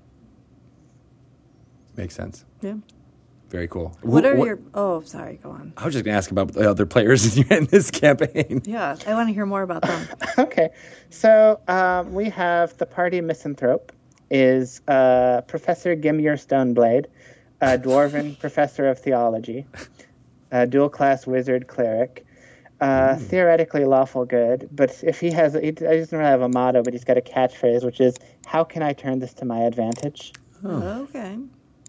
Makes 1.96 2.16
sense. 2.16 2.46
Yeah. 2.62 2.76
Very 3.50 3.68
cool. 3.68 3.98
What 4.02 4.24
Wh- 4.24 4.28
are 4.28 4.36
wh- 4.38 4.46
your? 4.46 4.60
Oh, 4.74 5.02
sorry. 5.02 5.40
Go 5.42 5.52
on. 5.52 5.74
I 5.78 5.86
was 5.86 5.94
just 5.94 6.06
going 6.06 6.14
to 6.14 6.18
ask 6.18 6.32
about 6.32 6.54
the 6.54 6.70
other 6.70 6.86
players 6.86 7.38
in 7.42 7.52
in 7.52 7.66
this 7.66 7.92
campaign. 7.92 8.62
Yeah, 8.66 8.96
I 9.08 9.14
want 9.14 9.30
to 9.30 9.34
hear 9.34 9.46
more 9.46 9.62
about 9.64 9.82
them. 9.84 10.08
Okay, 10.38 10.70
so 11.10 11.60
um, 11.68 12.14
we 12.14 12.30
have 12.30 12.78
the 12.78 12.86
party 12.86 13.20
misanthrope 13.22 13.92
is 14.30 14.82
uh, 14.88 15.42
Professor 15.48 15.96
Gimir 15.96 16.36
Stoneblade, 16.38 17.06
a 17.62 17.78
dwarven 17.78 18.40
professor 18.46 18.88
of 18.88 19.00
theology, 19.00 19.66
a 20.52 20.68
dual 20.68 20.90
class 20.90 21.26
wizard 21.26 21.68
cleric, 21.68 22.26
uh, 22.82 23.16
theoretically 23.16 23.86
lawful 23.86 24.26
good. 24.26 24.70
But 24.72 25.04
if 25.04 25.20
he 25.20 25.32
has, 25.32 25.54
he 25.54 25.72
doesn't 25.72 26.18
really 26.18 26.30
have 26.30 26.42
a 26.42 26.50
motto, 26.50 26.84
but 26.84 26.94
he's 26.94 27.04
got 27.04 27.18
a 27.18 27.22
catchphrase, 27.22 27.84
which 27.84 28.02
is 28.02 28.18
"How 28.46 28.64
can 28.64 28.84
I 28.84 28.94
turn 28.94 29.20
this 29.20 29.34
to 29.36 29.46
my 29.46 29.62
advantage?" 29.62 30.34
Okay. 30.66 31.38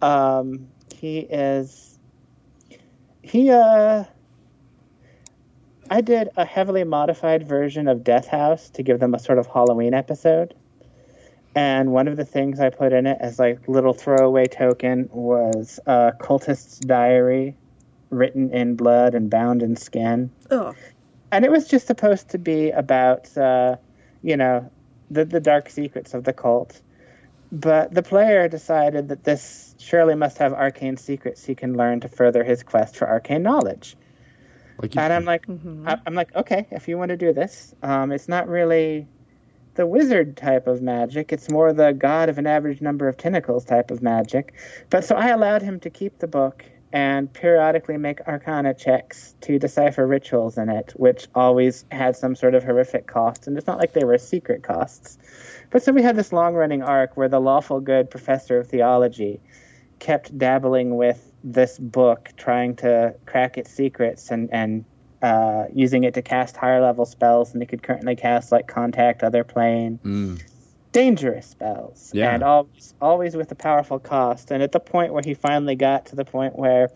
Um, 0.01 0.69
he 0.95 1.21
is. 1.21 1.99
He 3.23 3.51
uh. 3.51 4.05
I 5.91 6.01
did 6.01 6.31
a 6.37 6.45
heavily 6.45 6.85
modified 6.85 7.47
version 7.47 7.87
of 7.87 8.03
Death 8.03 8.27
House 8.27 8.71
to 8.71 8.83
give 8.83 8.99
them 8.99 9.13
a 9.13 9.19
sort 9.19 9.39
of 9.39 9.47
Halloween 9.47 9.93
episode. 9.93 10.55
And 11.55 11.93
one 11.93 12.09
of 12.09 12.17
the 12.17 12.25
things 12.25 12.61
I 12.61 12.71
put 12.71 12.95
in 12.95 13.07
it 13.07 13.19
as 13.21 13.39
like 13.39 13.69
little 13.69 13.93
throwaway 13.93 14.47
token 14.47 15.11
was 15.13 15.79
a 15.85 16.15
cultist's 16.19 16.79
diary 16.79 17.57
written 18.13 18.51
in 18.53 18.77
blood 18.77 19.15
and 19.15 19.29
bound 19.31 19.63
in 19.63 19.75
skin. 19.75 20.31
Oh, 20.51 20.75
And 21.33 21.45
it 21.45 21.51
was 21.51 21.67
just 21.67 21.87
supposed 21.87 22.29
to 22.31 22.39
be 22.39 22.71
about, 22.71 23.37
uh, 23.37 23.77
you 24.23 24.37
know, 24.37 24.71
the, 25.11 25.25
the 25.25 25.41
dark 25.41 25.69
secrets 25.71 26.15
of 26.15 26.25
the 26.25 26.33
cult. 26.33 26.81
But 27.51 27.93
the 27.93 28.03
player 28.03 28.49
decided 28.49 29.09
that 29.09 29.25
this 29.25 29.75
surely 29.79 30.15
must 30.15 30.39
have 30.39 30.53
arcane 30.53 30.97
secrets 30.97 31.45
he 31.45 31.55
can 31.55 31.77
learn 31.77 32.01
to 32.01 32.09
further 32.09 32.45
his 32.45 32.63
quest 32.63 32.97
for 32.97 33.09
arcane 33.09 33.43
knowledge. 33.43 33.97
Like 34.81 34.97
And 34.97 35.13
I'm 35.13 35.25
like, 35.25 35.45
I- 35.87 36.01
I'm 36.07 36.15
like, 36.15 36.35
okay, 36.37 36.67
if 36.71 36.89
you 36.89 36.97
want 36.97 37.11
to 37.11 37.17
do 37.17 37.33
this, 37.33 37.75
um, 37.83 38.13
it's 38.13 38.29
not 38.29 38.49
really 38.49 39.07
the 39.75 39.87
wizard 39.87 40.37
type 40.37 40.67
of 40.67 40.83
magic. 40.83 41.33
It's 41.33 41.51
more 41.51 41.73
the 41.73 41.93
god 41.93 42.29
of 42.29 42.37
an 42.39 42.47
average 42.47 42.81
number 42.83 43.09
of 43.09 43.17
tentacles 43.17 43.65
type 43.65 43.91
of 43.91 44.03
magic. 44.03 44.55
But 44.91 45.05
so 45.05 45.15
I 45.17 45.29
allowed 45.29 45.63
him 45.63 45.81
to 45.81 45.91
keep 45.91 46.19
the 46.19 46.27
book 46.27 46.65
and 46.93 47.33
periodically 47.33 47.97
make 47.97 48.21
arcana 48.27 48.75
checks 48.75 49.35
to 49.41 49.59
decipher 49.59 50.07
rituals 50.07 50.59
in 50.59 50.69
it, 50.69 50.93
which 50.97 51.27
always 51.35 51.85
had 51.91 52.17
some 52.17 52.37
sort 52.37 52.55
of 52.55 52.63
horrific 52.63 53.07
cost. 53.07 53.47
And 53.47 53.57
it's 53.57 53.67
not 53.67 53.79
like 53.79 53.93
they 53.93 54.05
were 54.05 54.19
secret 54.19 54.63
costs. 54.63 55.19
But 55.71 55.83
so 55.83 55.93
we 55.93 56.03
had 56.03 56.17
this 56.17 56.33
long 56.33 56.55
running 56.55 56.83
arc 56.83 57.17
where 57.17 57.29
the 57.29 57.41
lawful 57.41 57.81
good 57.81 58.11
professor 58.11 58.59
of 58.59 58.69
theology 58.69 59.41
kept 60.01 60.37
dabbling 60.37 60.97
with 60.97 61.33
this 61.43 61.79
book, 61.79 62.31
trying 62.37 62.77
to 62.77 63.15
crack 63.25 63.57
its 63.57 63.71
secrets 63.71 64.31
and, 64.31 64.53
and 64.53 64.85
uh, 65.23 65.67
using 65.73 66.05
it 66.05 66.15
to 66.15 66.23
cast 66.23 66.57
higher 66.57 66.83
level 66.83 67.07
spells 67.07 67.53
than 67.53 67.61
he 67.61 67.67
could 67.67 67.83
currently 67.83 68.17
cast, 68.17 68.53
like 68.53 68.67
Contact, 68.67 69.23
Other 69.23 69.45
Plane. 69.45 69.99
Mm. 70.05 70.43
Dangerous 70.93 71.47
spells. 71.47 72.11
Yeah. 72.15 72.35
And 72.35 72.43
always, 72.43 72.95
always 73.01 73.35
with 73.35 73.51
a 73.51 73.55
powerful 73.55 73.99
cost. 73.99 74.51
And 74.51 74.63
at 74.63 74.73
the 74.73 74.81
point 74.81 75.13
where 75.13 75.23
he 75.25 75.35
finally 75.35 75.75
got 75.75 76.07
to 76.07 76.17
the 76.17 76.25
point 76.25 76.59
where 76.59 76.91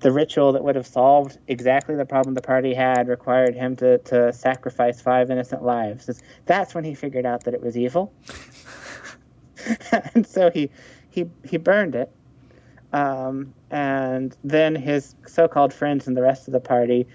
the 0.00 0.12
ritual 0.12 0.52
that 0.52 0.62
would 0.62 0.76
have 0.76 0.86
solved 0.86 1.38
exactly 1.48 1.96
the 1.96 2.04
problem 2.04 2.34
the 2.34 2.42
party 2.42 2.72
had 2.72 3.08
required 3.08 3.54
him 3.54 3.74
to, 3.76 3.98
to 3.98 4.32
sacrifice 4.32 5.00
five 5.00 5.30
innocent 5.30 5.64
lives. 5.64 6.22
That's 6.46 6.74
when 6.74 6.84
he 6.84 6.94
figured 6.94 7.26
out 7.26 7.44
that 7.44 7.54
it 7.54 7.62
was 7.62 7.76
evil. 7.76 8.12
and 10.14 10.26
so 10.26 10.50
he, 10.50 10.70
he, 11.10 11.26
he 11.44 11.56
burned 11.56 11.94
it. 11.96 12.12
Um, 12.92 13.52
and 13.70 14.36
then 14.44 14.74
his 14.74 15.14
so-called 15.26 15.72
friends 15.72 16.06
and 16.06 16.16
the 16.16 16.22
rest 16.22 16.48
of 16.48 16.52
the 16.52 16.60
party 16.60 17.06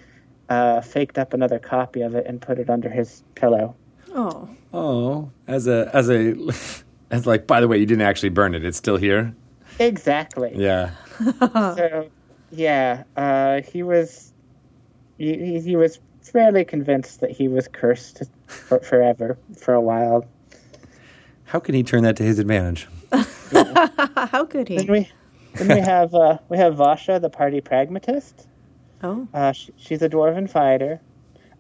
uh, 0.49 0.81
faked 0.81 1.18
up 1.18 1.34
another 1.34 1.60
copy 1.60 2.01
of 2.01 2.15
it 2.15 2.26
and 2.27 2.41
put 2.41 2.60
it 2.60 2.69
under 2.69 2.89
his 2.89 3.23
pillow. 3.35 3.76
Oh, 4.14 4.49
Oh, 4.73 5.31
as 5.48 5.68
a 5.68 5.90
as 5.94 6.10
a 6.10 6.35
as 7.11 7.26
like. 7.27 7.45
By 7.48 7.61
the 7.61 7.68
way, 7.68 7.77
you 7.77 7.85
didn't 7.85 8.02
actually 8.06 8.30
burn 8.30 8.56
it. 8.56 8.64
It's 8.65 8.77
still 8.77 8.98
here. 8.98 9.34
Exactly. 9.80 10.52
Yeah. 10.56 10.91
So, 11.52 12.10
yeah, 12.52 13.03
uh, 13.15 13.61
he 13.61 13.84
was 13.84 14.34
he, 15.19 15.38
he, 15.38 15.60
he 15.61 15.76
was 15.76 15.99
fairly 16.22 16.65
convinced 16.65 17.19
that 17.22 17.30
he 17.31 17.48
was 17.48 17.68
cursed 17.68 18.23
for, 18.48 18.80
forever 18.80 19.38
for 19.57 19.73
a 19.76 19.81
while. 19.81 20.26
How 21.45 21.60
can 21.60 21.76
he 21.76 21.84
turn 21.84 22.02
that 22.03 22.15
to 22.18 22.23
his 22.23 22.40
advantage? 22.40 22.88
how 23.11 24.45
could 24.45 24.68
Then 24.68 24.85
he? 24.85 24.90
we 24.91 25.10
then 25.56 25.68
we 25.68 25.80
have 25.80 26.14
uh, 26.15 26.40
we 26.49 26.57
have 26.57 26.76
Vasha, 26.76 27.19
the 27.22 27.30
party 27.30 27.61
pragmatist. 27.61 28.48
Oh, 29.03 29.27
Uh, 29.34 29.52
sh 29.52 29.69
she's 29.77 30.02
a 30.02 30.10
dwarven 30.10 30.49
fighter. 30.49 30.99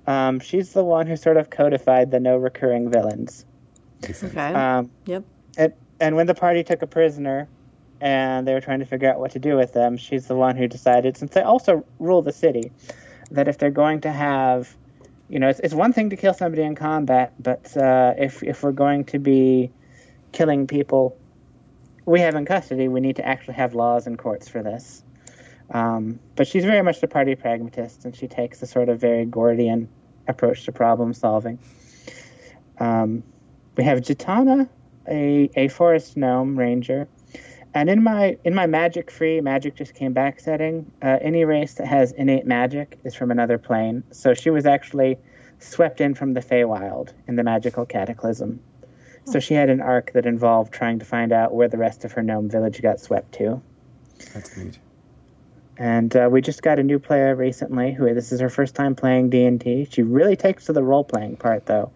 Um, 0.05 0.39
she's 0.39 0.73
the 0.73 0.83
one 0.83 1.07
who 1.07 1.15
sort 1.15 1.37
of 1.37 1.49
codified 1.49 2.11
the 2.11 2.19
no 2.19 2.37
recurring 2.37 2.91
villains. 2.91 3.45
okay. 4.03 4.53
Um, 4.53 4.91
yep. 5.05 5.23
and, 5.57 5.73
and 5.99 6.15
when 6.15 6.27
the 6.27 6.35
party 6.35 6.63
took 6.63 6.81
a 6.81 6.87
prisoner 6.87 7.47
and 8.01 8.45
they 8.45 8.53
were 8.53 8.61
trying 8.61 8.79
to 8.79 8.85
figure 8.85 9.09
out 9.09 9.19
what 9.19 9.31
to 9.31 9.39
do 9.39 9.55
with 9.55 9.73
them, 9.73 9.95
she's 9.95 10.27
the 10.27 10.35
one 10.35 10.57
who 10.57 10.67
decided, 10.67 11.15
since 11.15 11.31
they 11.33 11.41
also 11.41 11.85
rule 11.99 12.21
the 12.21 12.33
city, 12.33 12.71
that 13.31 13.47
if 13.47 13.57
they're 13.57 13.71
going 13.71 14.01
to 14.01 14.11
have, 14.11 14.75
you 15.29 15.39
know, 15.39 15.47
it's, 15.47 15.61
it's 15.61 15.73
one 15.73 15.93
thing 15.93 16.09
to 16.09 16.17
kill 16.17 16.33
somebody 16.33 16.63
in 16.63 16.75
combat, 16.75 17.33
but 17.39 17.75
uh, 17.77 18.13
if, 18.17 18.43
if 18.43 18.61
we're 18.61 18.73
going 18.73 19.05
to 19.05 19.19
be 19.19 19.71
killing 20.33 20.67
people 20.67 21.17
we 22.05 22.19
have 22.19 22.35
in 22.35 22.45
custody, 22.45 22.87
we 22.87 22.99
need 22.99 23.15
to 23.15 23.25
actually 23.25 23.53
have 23.53 23.73
laws 23.73 24.07
and 24.07 24.17
courts 24.17 24.49
for 24.49 24.61
this. 24.61 25.02
Um, 25.73 26.19
but 26.35 26.47
she's 26.47 26.63
very 26.63 26.83
much 26.83 27.01
the 27.01 27.07
party 27.07 27.35
pragmatist, 27.35 28.05
and 28.05 28.15
she 28.15 28.27
takes 28.27 28.61
a 28.61 28.67
sort 28.67 28.89
of 28.89 28.99
very 28.99 29.25
Gordian 29.25 29.89
approach 30.27 30.65
to 30.65 30.71
problem 30.71 31.13
solving. 31.13 31.59
Um, 32.79 33.23
we 33.75 33.83
have 33.83 33.99
Jitana, 33.99 34.69
a, 35.07 35.49
a 35.55 35.67
forest 35.67 36.15
gnome 36.15 36.57
ranger, 36.57 37.07
and 37.73 37.89
in 37.89 38.03
my 38.03 38.37
in 38.43 38.53
my 38.53 38.67
magic 38.67 39.09
free 39.09 39.41
magic 39.41 39.75
just 39.75 39.95
came 39.95 40.13
back 40.13 40.39
setting, 40.39 40.91
uh, 41.01 41.17
any 41.21 41.43
race 41.43 41.73
that 41.75 41.87
has 41.87 42.11
innate 42.11 42.45
magic 42.45 42.99
is 43.03 43.15
from 43.15 43.31
another 43.31 43.57
plane. 43.57 44.03
So 44.11 44.35
she 44.35 44.51
was 44.51 44.67
actually 44.67 45.17
swept 45.57 45.99
in 46.01 46.13
from 46.13 46.33
the 46.33 46.41
Feywild 46.41 47.13
in 47.27 47.35
the 47.35 47.43
magical 47.43 47.85
cataclysm. 47.85 48.59
So 49.25 49.39
she 49.39 49.53
had 49.53 49.69
an 49.69 49.81
arc 49.81 50.11
that 50.13 50.25
involved 50.25 50.73
trying 50.73 50.99
to 50.99 51.05
find 51.05 51.31
out 51.31 51.53
where 51.53 51.69
the 51.69 51.77
rest 51.77 52.05
of 52.05 52.11
her 52.11 52.21
gnome 52.21 52.49
village 52.49 52.81
got 52.81 52.99
swept 52.99 53.31
to. 53.35 53.61
That's 54.33 54.55
neat. 54.57 54.77
And 55.77 56.15
uh, 56.15 56.29
we 56.31 56.41
just 56.41 56.61
got 56.61 56.79
a 56.79 56.83
new 56.83 56.99
player 56.99 57.35
recently 57.35 57.93
who 57.93 58.13
this 58.13 58.31
is 58.31 58.39
her 58.39 58.49
first 58.49 58.75
time 58.75 58.95
playing 58.95 59.29
D 59.29 59.45
and 59.45 59.59
D. 59.59 59.87
She 59.89 60.03
really 60.03 60.35
takes 60.35 60.65
to 60.65 60.73
the 60.73 60.83
role 60.83 61.03
playing 61.03 61.37
part 61.37 61.65
though. 61.65 61.91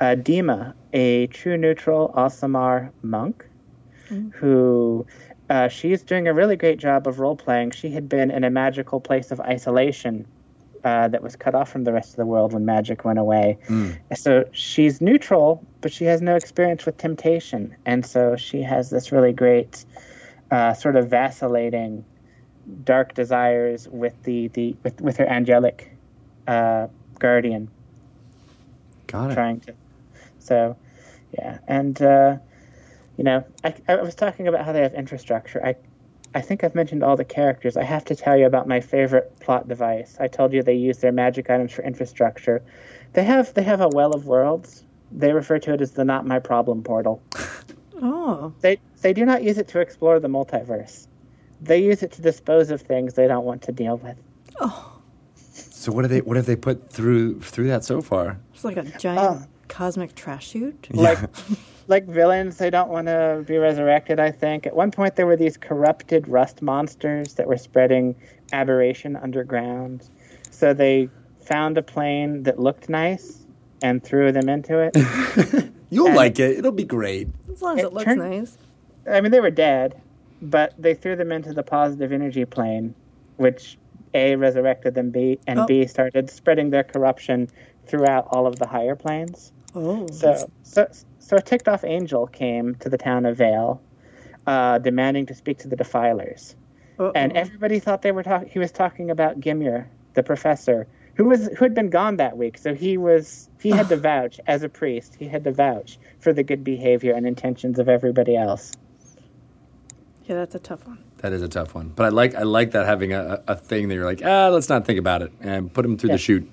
Uh, 0.00 0.16
Dima, 0.16 0.74
a 0.92 1.28
true 1.28 1.56
neutral 1.56 2.12
Aasimar 2.16 2.90
monk, 3.02 3.46
who 4.32 5.06
uh, 5.48 5.68
she's 5.68 6.02
doing 6.02 6.26
a 6.26 6.34
really 6.34 6.56
great 6.56 6.78
job 6.78 7.06
of 7.06 7.20
role 7.20 7.36
playing. 7.36 7.70
She 7.70 7.90
had 7.90 8.08
been 8.08 8.30
in 8.30 8.42
a 8.42 8.50
magical 8.50 9.00
place 9.00 9.30
of 9.30 9.40
isolation 9.40 10.26
uh, 10.82 11.06
that 11.08 11.22
was 11.22 11.36
cut 11.36 11.54
off 11.54 11.70
from 11.70 11.84
the 11.84 11.92
rest 11.92 12.10
of 12.10 12.16
the 12.16 12.26
world 12.26 12.52
when 12.52 12.64
magic 12.64 13.04
went 13.04 13.20
away. 13.20 13.58
So 14.16 14.44
she's 14.50 15.00
neutral, 15.00 15.64
but 15.80 15.92
she 15.92 16.04
has 16.06 16.20
no 16.20 16.34
experience 16.34 16.84
with 16.84 16.96
temptation, 16.96 17.76
and 17.86 18.04
so 18.04 18.34
she 18.34 18.62
has 18.62 18.90
this 18.90 19.12
really 19.12 19.32
great 19.32 19.84
uh, 20.50 20.74
sort 20.74 20.96
of 20.96 21.08
vacillating 21.08 22.04
dark 22.84 23.14
desires 23.14 23.88
with 23.88 24.20
the, 24.24 24.48
the 24.48 24.76
with, 24.82 25.00
with 25.00 25.16
her 25.16 25.26
angelic 25.26 25.96
uh, 26.46 26.88
guardian. 27.18 27.68
Got 29.06 29.32
it. 29.32 29.34
trying 29.34 29.60
to 29.60 29.74
so 30.38 30.76
yeah. 31.32 31.58
And 31.68 32.00
uh, 32.00 32.36
you 33.16 33.24
know 33.24 33.44
I, 33.64 33.74
I 33.88 33.96
was 33.96 34.14
talking 34.14 34.48
about 34.48 34.64
how 34.64 34.72
they 34.72 34.82
have 34.82 34.94
infrastructure. 34.94 35.64
I 35.64 35.76
i 36.34 36.40
think 36.40 36.64
i've 36.64 36.74
mentioned 36.74 37.02
all 37.02 37.16
the 37.16 37.24
characters. 37.24 37.76
I 37.76 37.84
have 37.84 38.04
to 38.06 38.16
tell 38.16 38.36
you 38.36 38.46
about 38.46 38.66
my 38.66 38.80
favorite 38.80 39.38
plot 39.40 39.68
device. 39.68 40.16
I 40.18 40.28
told 40.28 40.52
you 40.52 40.62
they 40.62 40.74
use 40.74 40.98
their 40.98 41.12
magic 41.12 41.50
items 41.50 41.72
for 41.72 41.82
infrastructure. 41.82 42.62
They 43.12 43.24
have 43.24 43.52
they 43.54 43.62
have 43.62 43.80
a 43.80 43.88
well 43.88 44.12
of 44.12 44.26
worlds. 44.26 44.84
They 45.10 45.32
refer 45.32 45.58
to 45.58 45.74
it 45.74 45.80
as 45.82 45.92
the 45.92 46.04
not 46.04 46.26
my 46.26 46.38
problem 46.38 46.82
portal. 46.82 47.22
Oh, 48.04 48.52
they 48.62 48.78
they 49.02 49.12
do 49.12 49.24
not 49.24 49.44
use 49.44 49.58
it 49.58 49.68
to 49.68 49.78
explore 49.78 50.18
the 50.18 50.26
multiverse 50.26 51.06
they 51.62 51.82
use 51.82 52.02
it 52.02 52.12
to 52.12 52.22
dispose 52.22 52.70
of 52.70 52.80
things 52.80 53.14
they 53.14 53.26
don't 53.28 53.44
want 53.44 53.62
to 53.62 53.72
deal 53.72 53.96
with 53.98 54.16
Oh. 54.60 55.00
So 55.34 55.90
what 55.92 56.02
do 56.02 56.08
they? 56.08 56.20
What 56.20 56.36
have 56.36 56.46
they 56.46 56.54
put 56.56 56.90
through 56.90 57.40
through 57.40 57.66
that 57.68 57.82
so 57.84 58.00
far? 58.00 58.38
It's 58.54 58.64
like 58.64 58.76
a 58.76 58.84
giant 58.98 59.18
oh. 59.42 59.46
cosmic 59.68 60.14
trash 60.14 60.48
chute. 60.50 60.88
like 60.94 61.18
like 61.88 62.06
villains 62.06 62.58
they 62.58 62.70
don't 62.70 62.88
want 62.90 63.08
to 63.08 63.42
be 63.46 63.56
resurrected 63.56 64.20
i 64.20 64.30
think 64.30 64.66
at 64.66 64.74
one 64.76 64.90
point 64.92 65.16
there 65.16 65.26
were 65.26 65.36
these 65.36 65.56
corrupted 65.56 66.28
rust 66.28 66.62
monsters 66.62 67.34
that 67.34 67.48
were 67.48 67.56
spreading 67.56 68.14
aberration 68.52 69.16
underground 69.16 70.08
so 70.52 70.72
they 70.72 71.08
found 71.44 71.76
a 71.76 71.82
plane 71.82 72.44
that 72.44 72.60
looked 72.60 72.88
nice 72.88 73.44
and 73.82 74.04
threw 74.04 74.30
them 74.30 74.48
into 74.48 74.78
it 74.78 74.96
You'll 75.90 76.06
And- 76.06 76.16
like 76.16 76.38
it. 76.38 76.56
It'll 76.56 76.72
be 76.72 76.84
great. 76.84 77.28
As 77.52 77.60
long 77.60 77.78
as 77.78 77.84
It 77.84 77.88
it 77.88 77.92
looks 77.92 78.04
turned- 78.04 78.20
nice. 78.30 78.56
i 79.10 79.20
mean 79.20 79.32
they 79.32 79.40
were 79.40 79.50
dead 79.50 80.00
but 80.42 80.74
they 80.78 80.92
threw 80.94 81.16
them 81.16 81.32
into 81.32 81.52
the 81.54 81.62
positive 81.62 82.12
energy 82.12 82.44
plane 82.44 82.94
which 83.36 83.78
a 84.14 84.36
resurrected 84.36 84.94
them 84.94 85.10
b 85.10 85.38
and 85.46 85.60
Oh. 85.60 85.66
b 85.66 85.86
started 85.86 86.28
spreading 86.28 86.70
their 86.70 86.82
corruption 86.84 87.48
throughout 87.86 88.26
all 88.30 88.46
of 88.46 88.56
the 88.58 88.66
higher 88.66 88.96
planes 88.96 89.52
Oh, 89.74 90.06
So, 90.12 90.50
so, 90.64 90.86
so 91.18 91.36
a 91.36 91.40
ticked 91.40 91.66
off 91.68 91.82
angel 91.84 92.26
came 92.26 92.74
to 92.76 92.90
the 92.90 92.98
town 92.98 93.24
of 93.24 93.38
Vale, 93.38 93.80
uh, 94.46 94.76
demanding 94.78 95.24
to 95.26 95.34
speak 95.34 95.56
to 95.58 95.68
the 95.68 95.76
defilers, 95.76 96.54
Uh-oh. 96.98 97.12
and 97.14 97.32
everybody 97.32 97.78
thought 97.78 98.02
they 98.02 98.12
were 98.12 98.22
talking. 98.22 98.48
He 98.50 98.58
was 98.58 98.70
talking 98.70 99.10
about 99.10 99.40
Gimir, 99.40 99.86
the 100.12 100.22
professor, 100.22 100.86
who 101.14 101.24
was 101.24 101.46
who 101.56 101.64
had 101.64 101.72
been 101.74 101.88
gone 101.88 102.16
that 102.16 102.36
week. 102.36 102.58
So 102.58 102.74
he 102.74 102.98
was 102.98 103.48
he 103.62 103.70
had 103.70 103.88
to 103.88 103.96
vouch 104.08 104.38
as 104.46 104.62
a 104.62 104.68
priest. 104.68 105.14
He 105.18 105.26
had 105.26 105.42
to 105.44 105.52
vouch 105.52 105.98
for 106.18 106.34
the 106.34 106.42
good 106.42 106.62
behavior 106.64 107.14
and 107.14 107.26
intentions 107.26 107.78
of 107.78 107.88
everybody 107.88 108.36
else. 108.36 108.72
Yeah, 110.26 110.36
that's 110.36 110.54
a 110.54 110.58
tough 110.58 110.86
one. 110.86 110.98
That 111.18 111.32
is 111.32 111.42
a 111.42 111.48
tough 111.48 111.74
one, 111.74 111.88
but 111.94 112.06
I 112.06 112.08
like 112.08 112.34
I 112.34 112.42
like 112.42 112.72
that 112.72 112.86
having 112.86 113.12
a, 113.12 113.42
a 113.46 113.54
thing 113.56 113.88
that 113.88 113.94
you're 113.94 114.04
like, 114.04 114.22
ah, 114.24 114.48
let's 114.48 114.68
not 114.68 114.84
think 114.84 114.98
about 114.98 115.22
it 115.22 115.32
and 115.40 115.72
put 115.72 115.82
them 115.82 115.96
through 115.96 116.10
Yeah. 116.10 116.14
the 116.16 116.18
chute. 116.18 116.50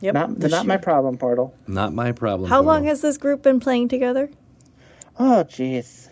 Yep. 0.00 0.14
Not 0.14 0.40
the 0.40 0.48
not 0.48 0.66
my 0.66 0.76
problem, 0.76 1.16
Portal. 1.16 1.54
Not 1.66 1.94
my 1.94 2.12
problem. 2.12 2.50
How 2.50 2.56
Portal. 2.58 2.72
long 2.74 2.84
has 2.84 3.00
this 3.00 3.16
group 3.16 3.42
been 3.42 3.60
playing 3.60 3.88
together? 3.88 4.28
Oh, 5.18 5.44
jeez. 5.48 6.08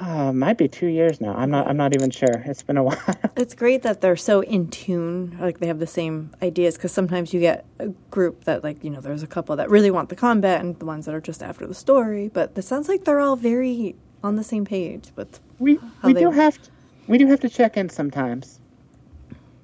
Uh, 0.00 0.32
might 0.34 0.58
be 0.58 0.68
two 0.68 0.86
years 0.86 1.20
now. 1.20 1.34
I'm 1.34 1.50
not. 1.50 1.66
I'm 1.66 1.76
not 1.76 1.94
even 1.94 2.10
sure. 2.10 2.42
It's 2.44 2.62
been 2.62 2.76
a 2.76 2.82
while. 2.88 2.98
It's 3.36 3.54
great 3.54 3.82
that 3.82 4.00
they're 4.02 4.16
so 4.16 4.40
in 4.42 4.68
tune, 4.68 5.36
like 5.40 5.58
they 5.60 5.66
have 5.66 5.78
the 5.78 5.86
same 5.86 6.30
ideas. 6.42 6.76
Because 6.76 6.92
sometimes 6.92 7.32
you 7.32 7.40
get 7.40 7.64
a 7.78 7.88
group 8.10 8.44
that, 8.44 8.62
like, 8.62 8.84
you 8.84 8.90
know, 8.90 9.00
there's 9.00 9.22
a 9.22 9.26
couple 9.26 9.56
that 9.56 9.70
really 9.70 9.90
want 9.90 10.10
the 10.10 10.16
combat 10.16 10.60
and 10.60 10.78
the 10.78 10.84
ones 10.84 11.06
that 11.06 11.14
are 11.14 11.20
just 11.22 11.42
after 11.42 11.66
the 11.66 11.74
story. 11.74 12.28
But 12.28 12.52
it 12.54 12.62
sounds 12.62 12.88
like 12.88 13.04
they're 13.04 13.20
all 13.20 13.36
very 13.36 13.96
on 14.22 14.36
the 14.36 14.44
same 14.44 14.64
page 14.64 15.10
with 15.16 15.40
we 15.58 15.76
How 15.76 16.08
we 16.08 16.12
they- 16.12 16.20
do 16.20 16.30
have 16.30 16.60
to, 16.60 16.70
we 17.06 17.18
do 17.18 17.26
have 17.26 17.40
to 17.40 17.48
check 17.48 17.76
in 17.76 17.88
sometimes. 17.88 18.60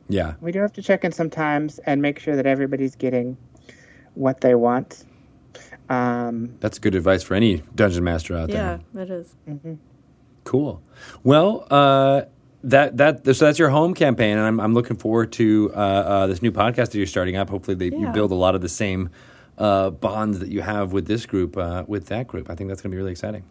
Yeah, 0.07 0.35
We 0.43 0.53
do 0.53 0.61
have 0.61 0.73
to 0.75 0.83
check 0.83 1.03
in 1.03 1.13
sometimes 1.13 1.79
and 1.81 2.03
make 2.03 2.19
sure 2.19 2.37
that 2.37 2.45
everybody's 2.45 2.95
getting 2.95 3.39
what 4.13 4.43
they 4.43 4.55
want. 4.55 5.05
Um, 5.89 6.57
that's 6.61 6.79
good 6.79 6.95
advice 6.95 7.23
for 7.23 7.35
any 7.35 7.63
dungeon 7.75 8.05
master 8.05 8.37
out 8.37 8.51
yeah, 8.51 8.79
there. 8.95 9.07
Yeah, 9.07 9.15
it 9.17 9.25
is. 9.25 9.35
Cool. 10.45 10.83
Well, 11.23 11.67
uh, 11.71 12.23
that 12.65 12.97
that 12.97 13.35
so 13.35 13.45
that's 13.47 13.59
your 13.59 13.71
home 13.71 13.95
campaign, 13.95 14.37
and 14.37 14.47
I'm 14.47 14.61
I'm 14.61 14.75
looking 14.75 14.97
forward 14.97 15.33
to 15.33 15.71
uh, 15.75 15.79
uh, 15.79 16.27
this 16.27 16.43
new 16.43 16.53
podcast 16.53 16.91
that 16.91 16.97
you're 16.97 17.07
starting 17.07 17.37
up. 17.37 17.51
Hopefully, 17.51 17.75
they, 17.75 17.97
you 17.97 18.09
build 18.11 18.31
a 18.31 18.35
lot 18.35 18.55
of 18.55 18.61
the 18.61 18.69
same 18.69 19.11
uh, 19.59 19.91
bonds 19.91 20.39
that 20.39 20.49
you 20.51 20.63
have 20.63 20.93
with 20.93 21.07
this 21.07 21.27
group 21.27 21.57
uh, 21.57 21.85
with 21.87 22.07
that 22.07 22.27
group. 22.27 22.51
I 22.51 22.55
think 22.55 22.69
that's 22.69 22.81
going 22.81 22.91
to 22.91 22.95
be 22.95 22.99
really 22.99 23.13
exciting. 23.13 23.45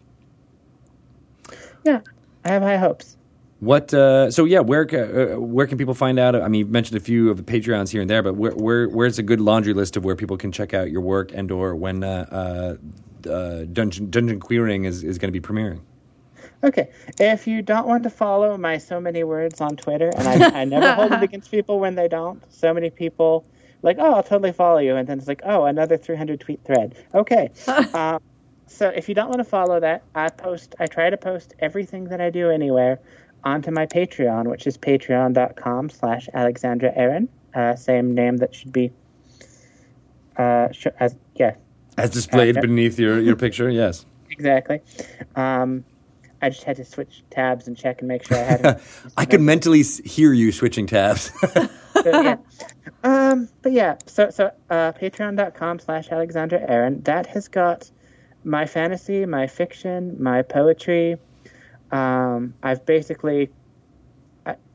Yeah, 1.83 2.01
I 2.43 2.49
have 2.49 2.61
high 2.61 2.77
hopes. 2.77 3.17
What? 3.59 3.93
Uh, 3.93 4.29
so 4.29 4.43
yeah, 4.43 4.59
where 4.59 4.83
uh, 4.83 5.39
where 5.39 5.67
can 5.67 5.77
people 5.77 5.93
find 5.93 6.19
out? 6.19 6.35
I 6.35 6.49
mean, 6.49 6.59
you've 6.59 6.69
mentioned 6.69 6.97
a 6.97 7.03
few 7.03 7.29
of 7.29 7.37
the 7.37 7.43
Patreons 7.43 7.91
here 7.91 8.01
and 8.01 8.09
there, 8.09 8.21
but 8.21 8.35
where 8.35 8.51
where 8.51 8.89
where's 8.89 9.19
a 9.19 9.23
good 9.23 9.39
laundry 9.39 9.73
list 9.73 9.95
of 9.95 10.03
where 10.03 10.17
people 10.17 10.35
can 10.35 10.51
check 10.51 10.73
out 10.73 10.91
your 10.91 10.99
work 10.99 11.31
and 11.33 11.49
or 11.49 11.73
when 11.73 12.03
uh, 12.03 12.77
uh, 13.25 13.29
uh, 13.29 13.63
dungeon 13.71 14.09
dungeon 14.09 14.41
queering 14.41 14.83
is, 14.83 15.03
is 15.03 15.17
going 15.17 15.31
to 15.31 15.39
be 15.39 15.45
premiering? 15.45 15.79
Okay, 16.61 16.89
if 17.19 17.47
you 17.47 17.61
don't 17.61 17.87
want 17.87 18.03
to 18.03 18.09
follow 18.09 18.57
my 18.57 18.77
so 18.77 18.99
many 18.99 19.23
words 19.23 19.61
on 19.61 19.77
Twitter, 19.77 20.11
and 20.17 20.27
I, 20.27 20.61
I 20.61 20.65
never 20.65 20.93
hold 20.93 21.13
it 21.13 21.23
against 21.29 21.49
people 21.49 21.79
when 21.79 21.95
they 21.95 22.09
don't. 22.09 22.41
So 22.53 22.73
many 22.73 22.89
people 22.89 23.45
like, 23.81 23.97
oh, 23.99 24.13
I'll 24.13 24.23
totally 24.23 24.51
follow 24.51 24.79
you, 24.79 24.95
and 24.95 25.07
then 25.07 25.19
it's 25.19 25.27
like, 25.27 25.41
oh, 25.45 25.65
another 25.65 25.97
300 25.97 26.39
tweet 26.39 26.63
thread. 26.63 26.95
Okay, 27.13 27.49
um, 27.93 28.21
so 28.67 28.89
if 28.89 29.07
you 29.09 29.15
don't 29.15 29.27
want 29.29 29.39
to 29.39 29.43
follow 29.45 29.79
that, 29.79 30.03
I 30.15 30.29
post. 30.29 30.75
I 30.79 30.87
try 30.87 31.09
to 31.09 31.17
post 31.17 31.53
everything 31.59 32.05
that 32.05 32.21
I 32.21 32.29
do 32.29 32.49
anywhere 32.49 32.99
onto 33.43 33.71
my 33.71 33.85
Patreon, 33.85 34.47
which 34.49 34.65
is 34.67 34.77
patreon.com/slash 34.77 36.29
Alexandra 36.33 36.91
Erin. 36.95 37.29
Uh, 37.53 37.75
same 37.75 38.13
name 38.15 38.37
that 38.37 38.55
should 38.55 38.71
be. 38.71 38.91
Uh, 40.37 40.71
sh- 40.71 40.87
as 40.99 41.15
yeah, 41.35 41.55
As 41.97 42.09
displayed 42.09 42.57
Uh, 42.57 42.61
beneath 42.61 42.97
your, 42.97 43.19
your 43.19 43.35
picture, 43.35 43.69
yes. 43.69 44.05
exactly. 44.31 44.81
Um, 45.35 45.85
I 46.41 46.49
just 46.49 46.63
had 46.63 46.75
to 46.77 46.85
switch 46.85 47.23
tabs 47.29 47.67
and 47.67 47.77
check 47.77 47.99
and 47.99 48.07
make 48.07 48.25
sure 48.27 48.37
I 48.37 48.41
had. 48.41 48.81
I 49.17 49.25
could 49.25 49.41
mentally 49.41 49.83
hear 49.83 50.33
you 50.33 50.51
switching 50.51 50.87
tabs. 50.87 51.31
So, 51.93 52.21
yeah. 52.21 52.37
Um, 53.03 53.47
but 53.61 53.71
yeah, 53.71 53.95
so 54.07 54.29
so 54.31 54.51
uh, 54.69 54.91
patreon.com 54.93 55.77
slash 55.79 56.09
Alexandra 56.11 56.59
Erin. 56.59 57.01
That 57.03 57.27
has 57.27 57.47
got 57.47 57.89
my 58.43 58.65
fantasy, 58.65 59.25
my 59.25 59.47
fiction, 59.47 60.15
my 60.21 60.41
poetry. 60.41 61.17
Um, 61.91 62.53
I've 62.63 62.85
basically 62.85 63.49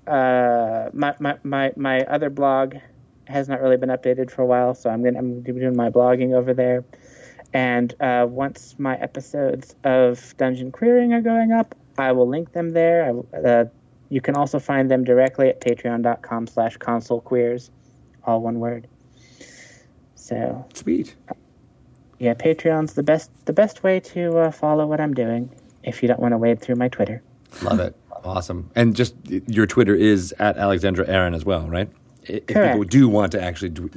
uh, 0.09 0.89
my, 0.93 1.15
my, 1.21 1.39
my, 1.43 1.73
my 1.77 2.01
other 2.05 2.31
blog 2.31 2.77
has 3.27 3.49
not 3.49 3.61
really 3.61 3.77
been 3.77 3.91
updated 3.91 4.31
for 4.31 4.43
a 4.43 4.47
while, 4.47 4.75
so 4.75 4.89
I'm 4.89 5.05
gonna 5.05 5.19
I'm 5.19 5.43
gonna 5.43 5.55
be 5.55 5.61
doing 5.61 5.77
my 5.77 5.91
blogging 5.91 6.35
over 6.35 6.55
there. 6.55 6.85
And 7.53 7.95
uh, 8.01 8.27
once 8.29 8.75
my 8.79 8.97
episodes 8.97 9.75
of 9.85 10.35
Dungeon 10.39 10.73
Queering 10.73 11.13
are 11.13 11.21
going 11.21 11.53
up, 11.53 11.75
I 11.99 12.13
will 12.13 12.29
link 12.29 12.53
them 12.53 12.71
there. 12.71 13.05
I, 13.05 13.37
uh, 13.37 13.65
you 14.09 14.21
can 14.23 14.35
also 14.35 14.59
find 14.59 14.91
them 14.91 15.05
directly 15.05 15.49
at 15.49 15.61
patreon.com 15.61 16.47
slash 16.47 16.79
consolequeers, 16.79 17.71
all 18.25 18.41
one 18.41 18.61
word. 18.61 18.89
So 20.15 20.67
Sweet. 20.73 21.15
Yeah, 22.19 22.35
Patreon's 22.35 22.95
the 22.95 23.03
best 23.03 23.31
the 23.47 23.53
best 23.53 23.83
way 23.83 24.01
to 24.01 24.39
uh, 24.39 24.51
follow 24.51 24.87
what 24.87 25.01
I'm 25.01 25.15
doing 25.15 25.51
if 25.85 26.03
you 26.03 26.09
don't 26.09 26.21
want 26.21 26.33
to 26.33 26.39
wade 26.39 26.61
through 26.61 26.75
my 26.77 26.89
Twitter. 26.89 27.23
Love 27.63 27.81
it. 27.81 27.95
Awesome. 28.25 28.71
And 28.75 28.97
just 28.97 29.15
your 29.27 29.67
Twitter 29.67 29.95
is 29.95 30.35
at 30.41 30.57
Alexandra 30.57 31.07
Erin 31.09 31.35
as 31.35 31.45
well, 31.45 31.69
right? 31.69 31.89
I- 32.29 32.33
If 32.33 32.47
people 32.49 32.83
do 32.85 33.09
want 33.09 33.33
to 33.33 33.41
actually 33.43 33.71
d- 33.71 33.89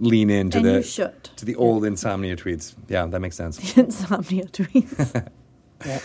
lean 0.00 0.28
into 0.30 0.58
And 0.58 0.66
the 0.66 1.12
to 1.36 1.44
the 1.44 1.54
old 1.54 1.84
insomnia 1.84 2.36
tweets, 2.36 2.74
yeah, 2.88 3.06
that 3.06 3.20
makes 3.20 3.36
sense. 3.36 3.76
Insomnia 3.78 4.44
tweets. 4.46 5.30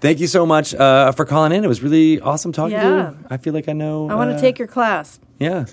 Thank 0.00 0.20
you 0.20 0.26
so 0.26 0.44
much 0.44 0.74
uh, 0.74 1.12
for 1.12 1.24
calling 1.24 1.52
in. 1.52 1.64
It 1.64 1.68
was 1.68 1.82
really 1.82 2.20
awesome 2.20 2.52
talking 2.52 2.78
to 2.78 2.84
you. 3.18 3.26
I 3.30 3.38
feel 3.38 3.54
like 3.54 3.68
I 3.70 3.72
know. 3.72 4.10
I 4.10 4.14
want 4.14 4.30
uh, 4.30 4.34
to 4.34 4.40
take 4.40 4.58
your 4.58 4.68
class. 4.68 5.18
Yeah, 5.38 5.64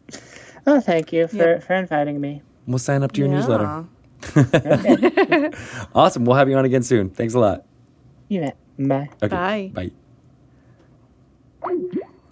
Oh, 0.66 0.78
thank 0.80 1.12
you 1.12 1.26
for, 1.26 1.36
Yep. 1.36 1.62
for 1.64 1.74
inviting 1.74 2.20
me. 2.20 2.42
we'll 2.66 2.78
sign 2.78 3.02
up 3.02 3.12
to 3.12 3.20
your 3.20 3.28
Yeah. 3.28 3.36
newsletter. 3.36 3.86
Awesome. 5.94 6.24
We'll 6.24 6.36
have 6.36 6.48
you 6.48 6.56
on 6.56 6.64
again 6.64 6.82
soon. 6.82 7.10
Thanks 7.10 7.34
a 7.34 7.38
lot. 7.38 7.64
You 8.28 8.40
bet. 8.40 8.56
Bye. 8.78 9.08
Okay. 9.22 9.70
Bye. 9.74 9.90
Bye. 11.62 11.74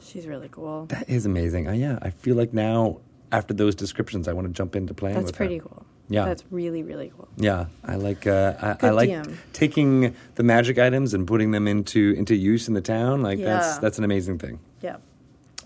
She's 0.01 0.27
really 0.27 0.49
cool. 0.51 0.87
That 0.87 1.09
is 1.09 1.27
amazing. 1.27 1.69
Uh, 1.69 1.73
yeah, 1.73 1.99
I 2.01 2.11
feel 2.11 2.35
like 2.37 2.55
now 2.55 3.01
after 3.31 3.53
those 3.53 3.75
descriptions, 3.75 4.27
I 4.27 4.33
want 4.33 4.47
to 4.47 4.53
jump 4.53 4.75
into 4.75 4.95
playing 4.95 5.17
That's 5.17 5.27
with 5.27 5.37
pretty 5.37 5.59
her. 5.59 5.65
cool. 5.65 5.85
Yeah. 6.09 6.25
That's 6.25 6.45
really, 6.51 6.83
really 6.83 7.13
cool. 7.15 7.29
Yeah, 7.37 7.67
I 7.85 7.97
like 7.97 8.27
uh, 8.27 8.55
I, 8.81 8.87
I 8.87 8.91
like 8.91 9.11
DM. 9.11 9.37
taking 9.53 10.17
the 10.37 10.43
magic 10.43 10.79
items 10.79 11.13
and 11.13 11.27
putting 11.27 11.51
them 11.51 11.69
into 11.69 12.15
into 12.17 12.35
use 12.35 12.67
in 12.69 12.73
the 12.73 12.81
town. 12.81 13.23
Like 13.23 13.39
that's 13.39 13.77
that's 13.79 13.99
an 13.99 14.05
amazing 14.05 14.39
thing. 14.39 14.59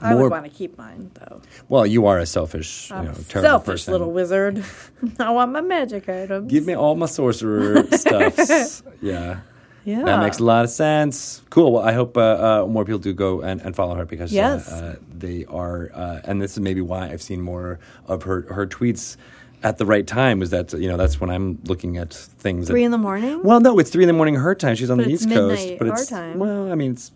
I 0.02 0.12
More- 0.14 0.22
would 0.24 0.30
want 0.32 0.44
to 0.44 0.50
keep 0.50 0.76
mine, 0.76 1.10
though. 1.14 1.40
Well, 1.68 1.86
you 1.86 2.06
are 2.06 2.18
a 2.18 2.26
selfish, 2.26 2.90
I'm 2.90 3.04
know, 3.06 3.12
terrible 3.28 3.48
selfish 3.50 3.72
person. 3.82 3.92
little 3.92 4.10
wizard. 4.12 4.64
I 5.20 5.30
want 5.30 5.52
my 5.52 5.60
magic 5.60 6.08
items. 6.08 6.50
Give 6.50 6.66
me 6.66 6.74
all 6.74 6.94
my 6.96 7.06
sorcerer 7.06 7.84
stuffs. 7.92 8.82
Yeah. 9.00 9.40
Yeah. 9.84 10.02
That 10.04 10.20
makes 10.20 10.38
a 10.38 10.44
lot 10.44 10.64
of 10.64 10.70
sense. 10.70 11.42
Cool. 11.50 11.72
Well, 11.72 11.82
I 11.82 11.92
hope 11.92 12.16
uh, 12.16 12.20
uh, 12.62 12.66
more 12.68 12.84
people 12.84 13.00
do 13.00 13.12
go 13.12 13.40
and, 13.42 13.60
and 13.60 13.74
follow 13.74 13.94
her 13.96 14.04
because 14.04 14.32
uh, 14.32 14.36
Yes. 14.36 14.70
uh, 14.70 14.96
they 15.12 15.44
are, 15.46 15.90
uh, 15.92 16.20
and 16.24 16.40
this 16.40 16.52
is 16.52 16.60
maybe 16.60 16.80
why 16.80 17.08
I've 17.10 17.22
seen 17.22 17.40
more 17.40 17.80
of 18.06 18.22
her 18.22 18.42
her 18.52 18.64
tweets 18.66 19.16
at 19.64 19.78
the 19.78 19.84
right 19.86 20.06
time. 20.06 20.40
Is 20.40 20.50
that 20.50 20.72
you 20.72 20.86
know 20.88 20.96
that's 20.96 21.20
when 21.20 21.30
I'm 21.30 21.58
looking 21.64 21.96
at 21.96 22.14
things. 22.14 22.68
Three 22.68 22.84
in 22.84 22.92
the 22.92 22.98
morning? 22.98 23.42
Well, 23.42 23.60
no, 23.60 23.76
it's 23.80 23.90
three 23.90 24.04
in 24.04 24.08
the 24.08 24.12
morning 24.12 24.36
her 24.36 24.54
time. 24.54 24.76
She's 24.76 24.88
on 24.90 24.98
But 24.98 25.06
the 25.06 25.12
East 25.12 25.28
Coast, 25.28 25.68
but 25.80 25.88
our 25.88 25.94
it's 25.94 26.06
time. 26.06 26.38
well, 26.38 26.70
I 26.70 26.76
mean, 26.76 26.92
it's 26.92 27.10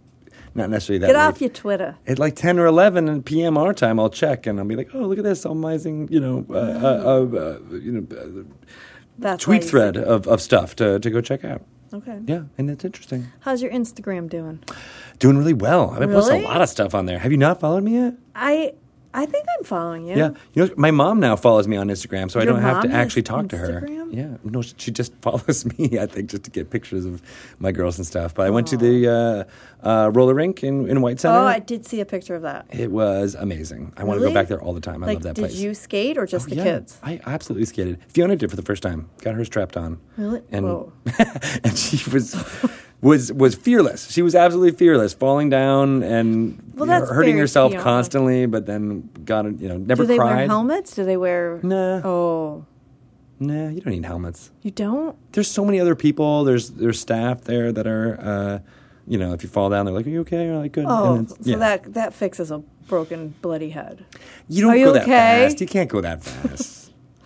not 0.56 0.70
necessarily 0.70 0.98
that. 1.00 1.08
Get 1.08 1.16
late. 1.16 1.22
off 1.22 1.40
your 1.40 1.50
Twitter. 1.50 1.96
At 2.06 2.18
like 2.18 2.34
ten 2.36 2.58
or 2.58 2.66
eleven 2.66 3.22
p.m. 3.22 3.56
our 3.56 3.72
time, 3.72 4.00
I'll 4.00 4.10
check 4.10 4.46
and 4.46 4.58
I'll 4.58 4.66
be 4.66 4.76
like, 4.76 4.90
"Oh, 4.94 5.00
look 5.00 5.18
at 5.18 5.24
this 5.24 5.44
amazing, 5.44 6.08
you 6.10 6.20
know, 6.20 6.46
uh, 6.50 6.54
uh, 6.54 7.38
uh, 7.38 7.58
you 7.76 7.92
know, 7.92 8.16
uh, 8.16 8.44
That's 9.18 9.44
tweet 9.44 9.64
thread 9.64 9.96
of, 9.96 10.26
of 10.26 10.40
stuff 10.40 10.76
to, 10.76 10.98
to 10.98 11.10
go 11.10 11.20
check 11.20 11.44
out." 11.44 11.62
Okay. 11.92 12.18
Yeah, 12.26 12.42
and 12.58 12.68
it's 12.70 12.84
interesting. 12.84 13.28
How's 13.40 13.62
your 13.62 13.70
Instagram 13.70 14.28
doing? 14.28 14.62
Doing 15.18 15.38
really 15.38 15.54
well. 15.54 15.90
I've 15.90 16.00
been 16.00 16.10
posting 16.10 16.42
a 16.42 16.44
lot 16.44 16.60
of 16.60 16.68
stuff 16.68 16.94
on 16.94 17.06
there. 17.06 17.18
Have 17.20 17.32
you 17.32 17.38
not 17.38 17.60
followed 17.60 17.84
me 17.84 17.94
yet? 17.94 18.14
I 18.34 18.74
I 19.18 19.24
think 19.24 19.46
I'm 19.58 19.64
following 19.64 20.06
you. 20.06 20.14
Yeah, 20.16 20.30
you 20.52 20.66
know, 20.66 20.74
my 20.76 20.90
mom 20.90 21.20
now 21.20 21.36
follows 21.36 21.66
me 21.66 21.76
on 21.78 21.88
Instagram, 21.88 22.30
so 22.30 22.38
I 22.38 22.44
don't 22.44 22.60
have 22.60 22.82
to 22.82 22.90
actually 22.90 23.22
talk 23.22 23.48
to 23.48 23.56
her. 23.56 23.80
Instagram? 23.80 24.14
Yeah, 24.14 24.36
no, 24.44 24.60
she 24.62 24.90
just 24.90 25.14
follows 25.22 25.64
me. 25.78 25.98
I 25.98 26.04
think 26.06 26.28
just 26.30 26.44
to 26.44 26.50
get 26.50 26.68
pictures 26.70 27.06
of 27.06 27.22
my 27.58 27.72
girls 27.72 27.96
and 27.96 28.06
stuff. 28.06 28.34
But 28.34 28.46
I 28.46 28.50
went 28.50 28.66
to 28.68 28.76
the 28.76 29.48
uh, 29.82 29.86
uh, 29.88 30.10
roller 30.10 30.34
rink 30.34 30.62
in 30.62 30.86
in 30.88 31.00
White 31.00 31.18
Center. 31.18 31.38
Oh, 31.38 31.44
I 31.46 31.58
did 31.60 31.86
see 31.86 32.00
a 32.00 32.04
picture 32.04 32.34
of 32.34 32.42
that. 32.42 32.66
it 32.70 32.90
was 32.92 33.34
amazing. 33.34 33.92
I 33.96 34.04
want 34.04 34.18
to 34.18 34.20
Really? 34.20 34.34
go 34.34 34.40
back 34.40 34.48
there 34.48 34.60
all 34.62 34.74
the 34.74 34.80
time. 34.82 35.02
I 35.02 35.06
like, 35.06 35.14
love 35.16 35.22
that 35.24 35.34
did 35.36 35.42
place. 35.42 35.54
you 35.56 35.72
skate 35.72 36.18
or 36.18 36.26
just 36.26 36.46
Oh, 36.46 36.50
the 36.50 36.56
yeah, 36.56 36.64
kids? 36.64 36.98
I 37.02 37.20
absolutely 37.24 37.64
skated. 37.64 37.98
Fiona 38.08 38.36
did 38.36 38.50
for 38.50 38.56
the 38.56 38.62
first 38.62 38.82
time. 38.82 39.08
Got 39.22 39.34
hers 39.34 39.46
strapped 39.46 39.76
on. 39.78 39.98
Really? 40.18 40.42
And 40.52 40.66
Whoa. 40.66 40.92
and 41.64 41.76
she 41.76 42.08
was 42.10 42.34
was 43.02 43.32
was 43.32 43.54
fearless. 43.54 44.10
She 44.10 44.22
was 44.22 44.34
absolutely 44.34 44.72
fearless, 44.76 45.14
falling 45.14 45.50
down 45.50 46.02
and 46.02 46.72
Well, 46.74 46.88
hurting 47.06 47.36
herself 47.38 47.74
constantly, 47.76 48.46
but 48.46 48.66
then 48.66 49.08
got 49.24 49.44
you 49.60 49.68
know 49.68 49.76
never 49.76 50.02
Do 50.04 50.06
they 50.08 50.16
cried. 50.16 50.36
wear 50.36 50.46
helmets? 50.46 50.94
Do 50.94 51.04
they 51.04 51.16
wear? 51.16 51.60
Nah. 51.62 52.00
Oh, 52.04 52.64
Nah, 53.38 53.68
you 53.68 53.82
don't 53.82 53.92
need 53.92 54.06
helmets. 54.06 54.50
you 54.62 54.70
don't. 54.70 55.14
There's 55.32 55.50
so 55.50 55.62
many 55.62 55.78
other 55.78 55.94
people. 55.94 56.44
There's 56.44 56.70
there's 56.70 56.98
staff 56.98 57.42
there 57.42 57.70
that 57.70 57.86
are, 57.86 58.18
uh, 58.18 58.58
you 59.06 59.18
know, 59.18 59.34
if 59.34 59.42
you 59.42 59.50
fall 59.50 59.68
down, 59.68 59.84
they're 59.84 59.94
like, 59.94 60.06
"Are 60.06 60.10
you 60.10 60.20
okay?" 60.22 60.46
You're 60.46 60.56
like, 60.56 60.72
"Good." 60.72 60.86
Oh, 60.88 61.26
so 61.26 61.36
yeah. 61.42 61.56
that 61.58 61.92
that 61.92 62.14
fixes 62.14 62.50
a 62.50 62.60
broken, 62.88 63.34
bloody 63.42 63.68
head. 63.70 64.06
you 64.48 64.62
don't 64.62 64.70
Are 64.70 64.76
you 64.76 64.86
go 64.86 64.92
that 64.94 65.02
okay? 65.02 65.48
fast. 65.48 65.60
You 65.60 65.66
can't 65.66 65.90
go 65.90 66.00
that 66.00 66.24
fast, 66.24 66.75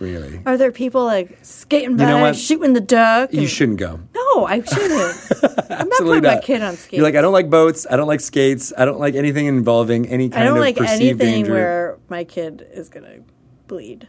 really. 0.01 0.41
Are 0.45 0.57
there 0.57 0.71
people 0.71 1.05
like 1.05 1.37
skating 1.43 1.95
know 1.95 2.15
by, 2.17 2.21
what? 2.21 2.35
shooting 2.35 2.73
the 2.73 2.81
duck? 2.81 3.31
You 3.33 3.47
shouldn't 3.47 3.79
go. 3.79 3.99
No, 4.13 4.45
I 4.45 4.61
shouldn't. 4.61 5.71
I'm 5.71 5.87
not 5.87 5.97
putting 5.99 6.23
my 6.23 6.39
kid 6.39 6.61
on 6.61 6.75
skates. 6.75 6.93
You're 6.93 7.03
like, 7.03 7.15
I 7.15 7.21
don't 7.21 7.33
like 7.33 7.49
boats. 7.49 7.85
I 7.89 7.95
don't 7.95 8.07
like 8.07 8.19
skates. 8.19 8.73
I 8.77 8.85
don't 8.85 8.99
like 8.99 9.15
anything 9.15 9.45
involving 9.45 10.07
any 10.07 10.29
kind 10.29 10.43
I 10.43 10.45
don't 10.45 10.57
of 10.57 10.61
like 10.61 10.75
perceived 10.75 11.21
anything 11.21 11.43
danger. 11.43 11.53
where 11.53 11.99
my 12.09 12.23
kid 12.23 12.67
is 12.73 12.89
gonna 12.89 13.19
bleed. 13.67 14.07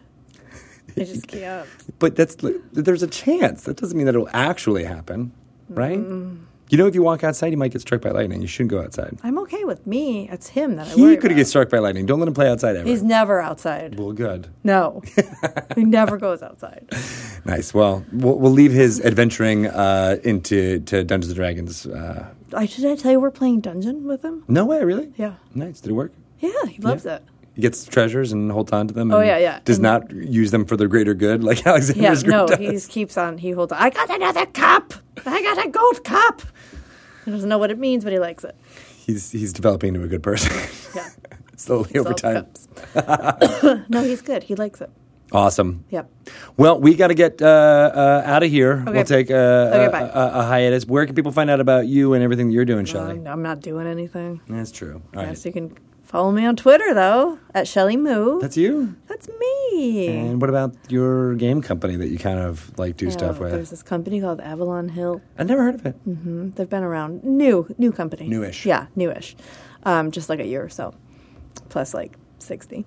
I 0.96 1.04
just 1.04 1.26
can't. 1.28 1.68
But 1.98 2.16
that's 2.16 2.36
there's 2.72 3.02
a 3.02 3.06
chance. 3.06 3.64
That 3.64 3.76
doesn't 3.76 3.96
mean 3.96 4.06
that 4.06 4.14
it'll 4.14 4.28
actually 4.32 4.84
happen, 4.84 5.32
right? 5.68 5.98
Mm. 5.98 6.40
You 6.72 6.78
know, 6.78 6.86
if 6.86 6.94
you 6.94 7.02
walk 7.02 7.22
outside, 7.22 7.48
you 7.48 7.58
might 7.58 7.70
get 7.70 7.82
struck 7.82 8.00
by 8.00 8.12
lightning. 8.12 8.40
You 8.40 8.48
shouldn't 8.48 8.70
go 8.70 8.80
outside. 8.80 9.18
I'm 9.22 9.38
okay 9.40 9.62
with 9.64 9.86
me. 9.86 10.26
It's 10.32 10.48
him 10.48 10.76
that 10.76 10.86
I 10.88 10.90
He 10.94 11.02
worry 11.02 11.16
could 11.18 11.26
about. 11.26 11.36
get 11.36 11.46
struck 11.46 11.68
by 11.68 11.78
lightning. 11.80 12.06
Don't 12.06 12.18
let 12.18 12.26
him 12.28 12.32
play 12.32 12.48
outside 12.48 12.76
ever. 12.76 12.88
He's 12.88 13.02
never 13.02 13.42
outside. 13.42 13.98
well, 13.98 14.12
good. 14.12 14.48
No, 14.64 15.02
he 15.76 15.84
never 15.84 16.16
goes 16.16 16.42
outside. 16.42 16.88
Nice. 17.44 17.74
Well, 17.74 18.06
we'll, 18.10 18.38
we'll 18.38 18.52
leave 18.52 18.72
his 18.72 19.02
adventuring 19.04 19.66
uh, 19.66 20.16
into 20.24 20.80
to 20.80 21.04
Dungeons 21.04 21.28
and 21.32 21.36
Dragons. 21.36 21.86
Uh, 21.86 22.32
I 22.54 22.64
should 22.64 22.86
I 22.86 22.96
tell 22.96 23.12
you 23.12 23.20
we're 23.20 23.30
playing 23.30 23.60
dungeon 23.60 24.04
with 24.06 24.24
him? 24.24 24.42
no 24.48 24.64
way, 24.64 24.82
really? 24.82 25.12
Yeah, 25.18 25.34
Nice. 25.54 25.82
Did 25.82 25.90
it 25.90 25.94
work? 25.94 26.12
yeah, 26.40 26.64
he 26.70 26.80
loves 26.80 27.04
it. 27.04 27.22
He 27.54 27.60
gets 27.60 27.84
treasures 27.84 28.32
and 28.32 28.50
holds 28.50 28.72
on 28.72 28.88
to 28.88 28.94
them. 28.94 29.12
Oh, 29.12 29.18
and 29.18 29.26
yeah, 29.28 29.36
yeah. 29.36 29.60
Does 29.66 29.76
And- 29.76 29.82
not 29.82 30.10
use 30.10 30.52
them 30.52 30.64
for 30.64 30.78
their 30.78 30.88
greater 30.88 31.12
good 31.12 31.44
like 31.44 31.66
Alexander's 31.66 32.00
Yeah, 32.02 32.08
Alexander's 32.08 32.50
no, 32.50 32.56
group 32.56 32.72
he 32.72 32.80
keeps 32.88 33.18
on. 33.18 33.36
He 33.36 33.50
holds 33.50 33.72
on. 33.72 33.78
I 33.78 33.90
got 33.90 34.08
another 34.08 34.46
cup. 34.46 34.94
I 35.26 35.42
got 35.42 35.66
a 35.66 35.68
gold 35.68 36.02
cup. 36.02 36.40
He 37.24 37.30
doesn't 37.30 37.48
know 37.48 37.58
what 37.58 37.70
it 37.70 37.78
means, 37.78 38.04
but 38.04 38.12
he 38.12 38.18
likes 38.18 38.44
it. 38.44 38.56
He's 39.06 39.30
he's 39.32 39.52
developing 39.52 39.94
into 39.94 40.04
a 40.04 40.08
good 40.08 40.22
person 40.22 40.52
Yeah, 40.94 41.08
slowly 41.56 41.98
over 41.98 42.14
time. 42.14 42.46
no, 43.88 44.02
he's 44.02 44.22
good. 44.22 44.42
He 44.44 44.54
likes 44.54 44.80
it. 44.80 44.90
Awesome. 45.32 45.84
Yep. 45.90 46.10
Well, 46.58 46.78
we 46.78 46.94
got 46.94 47.08
to 47.08 47.14
get 47.14 47.40
uh, 47.40 47.46
uh, 47.46 48.22
out 48.26 48.42
of 48.42 48.50
here. 48.50 48.82
Okay. 48.82 48.92
We'll 48.92 49.04
take 49.04 49.30
a, 49.30 49.34
Okay, 49.88 49.96
a- 49.98 50.18
a- 50.18 50.30
a 50.40 50.42
hiatus. 50.44 50.84
Where 50.84 51.06
can 51.06 51.14
people 51.14 51.32
find 51.32 51.48
out 51.48 51.58
about 51.58 51.86
you 51.86 52.12
and 52.12 52.22
everything 52.22 52.48
that 52.48 52.52
you're 52.52 52.66
doing, 52.66 52.84
Shelly? 52.84 53.12
Um, 53.18 53.26
I'm 53.26 53.42
not 53.42 53.60
doing 53.60 53.86
anything. 53.86 54.42
That's 54.46 54.70
true. 54.70 55.00
All 55.16 55.22
right. 55.22 55.28
Yes, 55.28 55.46
you 55.46 55.52
can 55.52 55.74
follow 56.12 56.30
me 56.30 56.44
on 56.46 56.54
Twitter 56.56 56.94
though 56.94 57.38
at 57.54 57.66
Shelly 57.66 57.96
Moo. 57.96 58.38
That's 58.40 58.56
you. 58.56 58.94
That's 59.08 59.28
me. 59.28 60.08
And 60.08 60.40
what 60.40 60.50
about 60.50 60.74
your 60.88 61.34
game 61.34 61.60
company 61.62 61.96
that 61.96 62.08
you 62.08 62.18
kind 62.18 62.38
of 62.38 62.70
like 62.78 62.96
do 62.96 63.10
stuff 63.10 63.38
Uh, 63.40 63.44
with? 63.44 63.52
There's 63.52 63.70
this 63.70 63.82
company 63.82 64.20
called 64.20 64.40
Avalon 64.40 64.90
Hill. 64.90 65.20
I 65.38 65.42
never 65.44 65.62
heard 65.64 65.74
of 65.76 65.86
it. 65.86 65.96
Mm, 66.08 66.54
They've 66.54 66.68
been 66.68 66.82
around. 66.84 67.24
New, 67.24 67.66
new 67.78 67.90
company. 67.92 68.28
Newish. 68.28 68.64
Yeah, 68.66 68.86
newish. 68.94 69.34
Um, 69.84 70.10
just 70.12 70.28
like 70.28 70.38
a 70.38 70.46
year 70.46 70.62
or 70.62 70.68
so, 70.68 70.94
plus 71.68 71.92
like 71.94 72.16
sixty. 72.38 72.84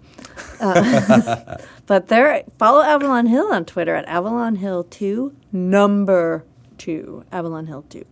Uh, 0.61 1.57
but 1.87 2.07
there, 2.07 2.43
follow 2.59 2.81
Avalon 2.83 3.25
Hill 3.25 3.47
on 3.51 3.65
Twitter 3.65 3.95
at 3.95 4.05
Avalon 4.07 4.55
Hill 4.55 4.83
Two 4.85 5.35
Number 5.51 6.45
Two 6.77 7.23
Avalon 7.33 7.65
Hill 7.67 7.83
Two, 7.89 8.05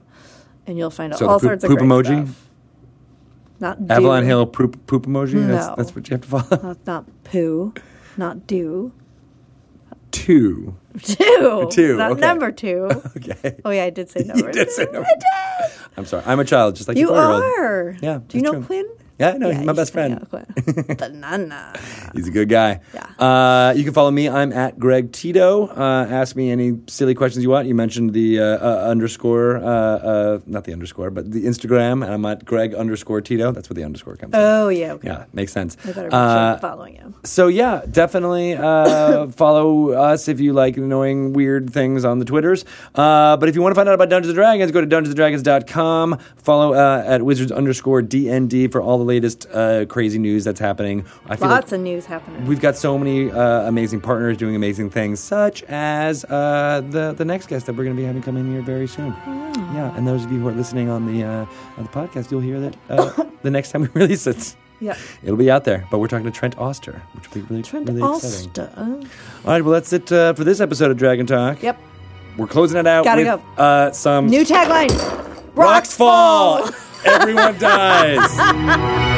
and 0.68 0.78
you'll 0.78 0.90
find 0.90 1.16
So 1.16 1.28
all 1.28 1.40
poop- 1.40 1.48
sorts 1.48 1.64
of 1.64 1.70
poop 1.70 1.80
emoji? 1.80 2.26
stuff. 2.28 2.50
Not 3.64 3.88
do. 3.88 3.94
Avalon 3.94 4.24
Hill 4.26 4.46
poop, 4.46 4.86
poop 4.88 5.06
emoji. 5.08 5.48
That's, 5.48 5.68
No. 5.68 5.76
that's 5.78 5.96
what 5.96 6.08
you 6.10 6.14
have 6.16 6.22
to 6.22 6.28
follow. 6.28 6.62
Not, 6.64 6.86
not 6.86 7.24
poo. 7.24 7.74
Not 8.18 8.46
do. 8.46 8.92
Two. 10.12 10.76
Two. 11.02 11.68
Two, 11.72 11.98
Not 11.98 12.12
okay. 12.12 12.22
number 12.22 12.52
two. 12.52 12.90
Okay. 13.18 13.56
Oh 13.66 13.72
yeah, 13.72 13.86
I 13.86 13.90
did 13.90 14.10
say 14.10 14.22
number. 14.24 14.48
You 14.48 14.52
did 14.54 14.70
say 14.70 14.86
two. 14.86 14.92
number 14.92 15.08
I 15.10 15.16
did. 15.16 15.72
I'm 15.98 16.06
sorry. 16.06 16.24
I'm 16.28 16.40
a 16.40 16.46
child, 16.46 16.76
just 16.76 16.88
like 16.88 16.98
You 16.98 17.08
four-year-old. 17.08 17.42
are. 17.44 17.98
Yeah, 18.02 18.20
Do 18.28 18.38
you 18.38 18.44
know 18.44 18.52
true. 18.54 18.64
Quinn? 18.64 18.86
Yeah, 19.20 19.34
no, 19.38 19.52
he's 19.52 19.64
my 19.66 19.74
best 19.74 19.94
friend. 19.94 20.26
Banana. 20.98 21.74
He's 22.14 22.28
a 22.28 22.32
good 22.32 22.50
guy. 22.50 22.80
Yeah. 22.94 23.06
Uh, 23.18 23.74
you 23.76 23.84
can 23.84 23.94
follow 23.94 24.12
me. 24.12 24.30
I'm 24.30 24.52
at 24.54 24.78
Greg 24.78 25.12
Tito. 25.12 25.68
Uh, 25.68 26.08
ask 26.10 26.36
me 26.36 26.52
any 26.52 26.80
silly 26.88 27.16
questions 27.16 27.44
you 27.44 27.50
want. 27.50 27.68
You 27.68 27.74
mentioned 27.76 28.14
the 28.14 28.40
uh, 28.40 28.44
uh, 28.46 28.88
underscore, 28.90 29.58
uh, 29.58 29.62
uh, 29.64 30.40
not 30.46 30.64
the 30.66 30.74
underscore, 30.74 31.10
but 31.10 31.32
the 31.32 31.46
Instagram, 31.46 32.04
and 32.04 32.14
I'm 32.14 32.26
at 32.26 32.46
Greg 32.46 32.74
underscore 32.76 33.22
Tito. 33.22 33.52
That's 33.52 33.70
where 33.70 33.76
the 33.76 33.84
underscore 33.84 34.16
comes. 34.16 34.32
from. 34.32 34.42
Oh 34.42 34.70
yeah. 34.70 34.94
Okay. 34.94 35.08
Yeah, 35.08 35.26
makes 35.34 35.52
sense. 35.52 35.78
I 35.86 35.92
better 35.92 36.10
Uh, 36.12 36.58
following 36.60 36.96
you. 36.96 37.14
So 37.24 37.48
yeah, 37.48 37.82
definitely 37.90 38.54
uh, 38.56 39.28
follow 39.36 39.92
us 39.92 40.28
if 40.28 40.40
you 40.40 40.54
like 40.54 40.78
annoying 40.78 41.34
weird 41.34 41.72
things 41.72 42.06
on 42.06 42.20
the 42.20 42.26
Twitters. 42.26 42.66
Uh, 42.94 43.38
but 43.38 43.50
if 43.50 43.56
you 43.56 43.62
want 43.62 43.74
to 43.74 43.76
find 43.80 43.90
out 43.90 43.96
about 43.96 44.10
Dungeons 44.10 44.30
and 44.30 44.36
Dragons, 44.36 44.72
go 44.72 44.82
to 44.82 44.88
dungeonsanddragons.com. 44.88 46.20
Follow 46.38 46.74
uh, 46.74 47.04
at 47.06 47.22
wizards 47.24 47.52
underscore 47.52 48.02
DND 48.02 48.72
for 48.72 48.82
all 48.82 48.98
the 48.98 49.03
latest 49.04 49.46
uh, 49.54 49.86
crazy 49.86 50.18
news 50.20 50.44
that's 50.44 50.60
happening. 50.60 51.06
I 51.28 51.36
feel 51.36 51.48
Lots 51.50 51.72
like 51.72 51.80
of 51.80 51.82
news 51.84 52.06
happening. 52.06 52.46
we've 52.46 52.60
got 52.62 52.76
so 52.76 52.98
many 52.98 53.32
uh, 53.32 53.68
amazing 53.68 54.02
partners 54.02 54.38
doing 54.38 54.56
amazing 54.56 54.90
things, 54.90 55.20
such 55.20 55.64
as 55.64 56.26
uh, 56.26 56.82
the 56.90 57.14
the 57.14 57.26
next 57.26 57.48
guest 57.48 57.66
that 57.68 57.74
we're 57.76 57.84
going 57.84 57.96
to 57.96 58.02
be 58.02 58.06
having 58.06 58.22
come 58.22 58.38
in 58.38 58.52
here 58.52 58.62
very 58.62 58.88
soon. 58.88 59.14
Yeah, 59.74 59.96
and 59.96 60.08
those 60.08 60.26
of 60.26 60.32
you 60.32 60.40
who 60.40 60.48
are 60.48 60.54
listening 60.54 60.90
on 60.90 61.06
the 61.06 61.24
uh, 61.24 61.46
on 61.78 61.84
the 61.84 61.90
podcast, 61.90 62.32
you'll 62.32 62.42
hear 62.42 62.60
that 62.60 62.76
uh, 62.90 63.24
the 63.44 63.52
next 63.52 63.72
time 63.72 63.82
we 63.84 63.88
release 64.02 64.26
it. 64.28 64.56
yeah. 64.80 64.98
It'll 65.24 65.38
be 65.38 65.50
out 65.52 65.64
there, 65.64 65.88
but 65.92 66.00
we're 66.00 66.08
talking 66.08 66.26
to 66.26 66.32
Trent 66.32 66.58
Oster, 66.58 67.02
which 67.14 67.30
will 67.30 67.42
be 67.42 67.48
really, 67.50 67.64
Trent 67.64 67.88
really 67.88 68.02
exciting. 68.16 68.50
Oster. 68.50 68.74
All 68.78 69.52
right, 69.52 69.62
well, 69.64 69.74
that's 69.74 69.94
it 69.94 70.12
uh, 70.12 70.34
for 70.34 70.44
this 70.44 70.60
episode 70.60 70.92
of 70.92 70.98
Dragon 70.98 71.26
Talk. 71.26 71.62
Yep. 71.64 71.80
We're 72.38 72.48
closing 72.48 72.80
it 72.80 72.88
out 72.88 73.04
Gotta 73.06 73.22
with 73.22 73.42
go. 73.58 73.62
Uh, 73.64 73.92
some 73.92 74.26
New 74.28 74.44
tagline. 74.44 74.90
Rocks 75.56 75.96
fall. 75.96 76.68
Everyone 77.06 77.58
dies. 77.58 79.13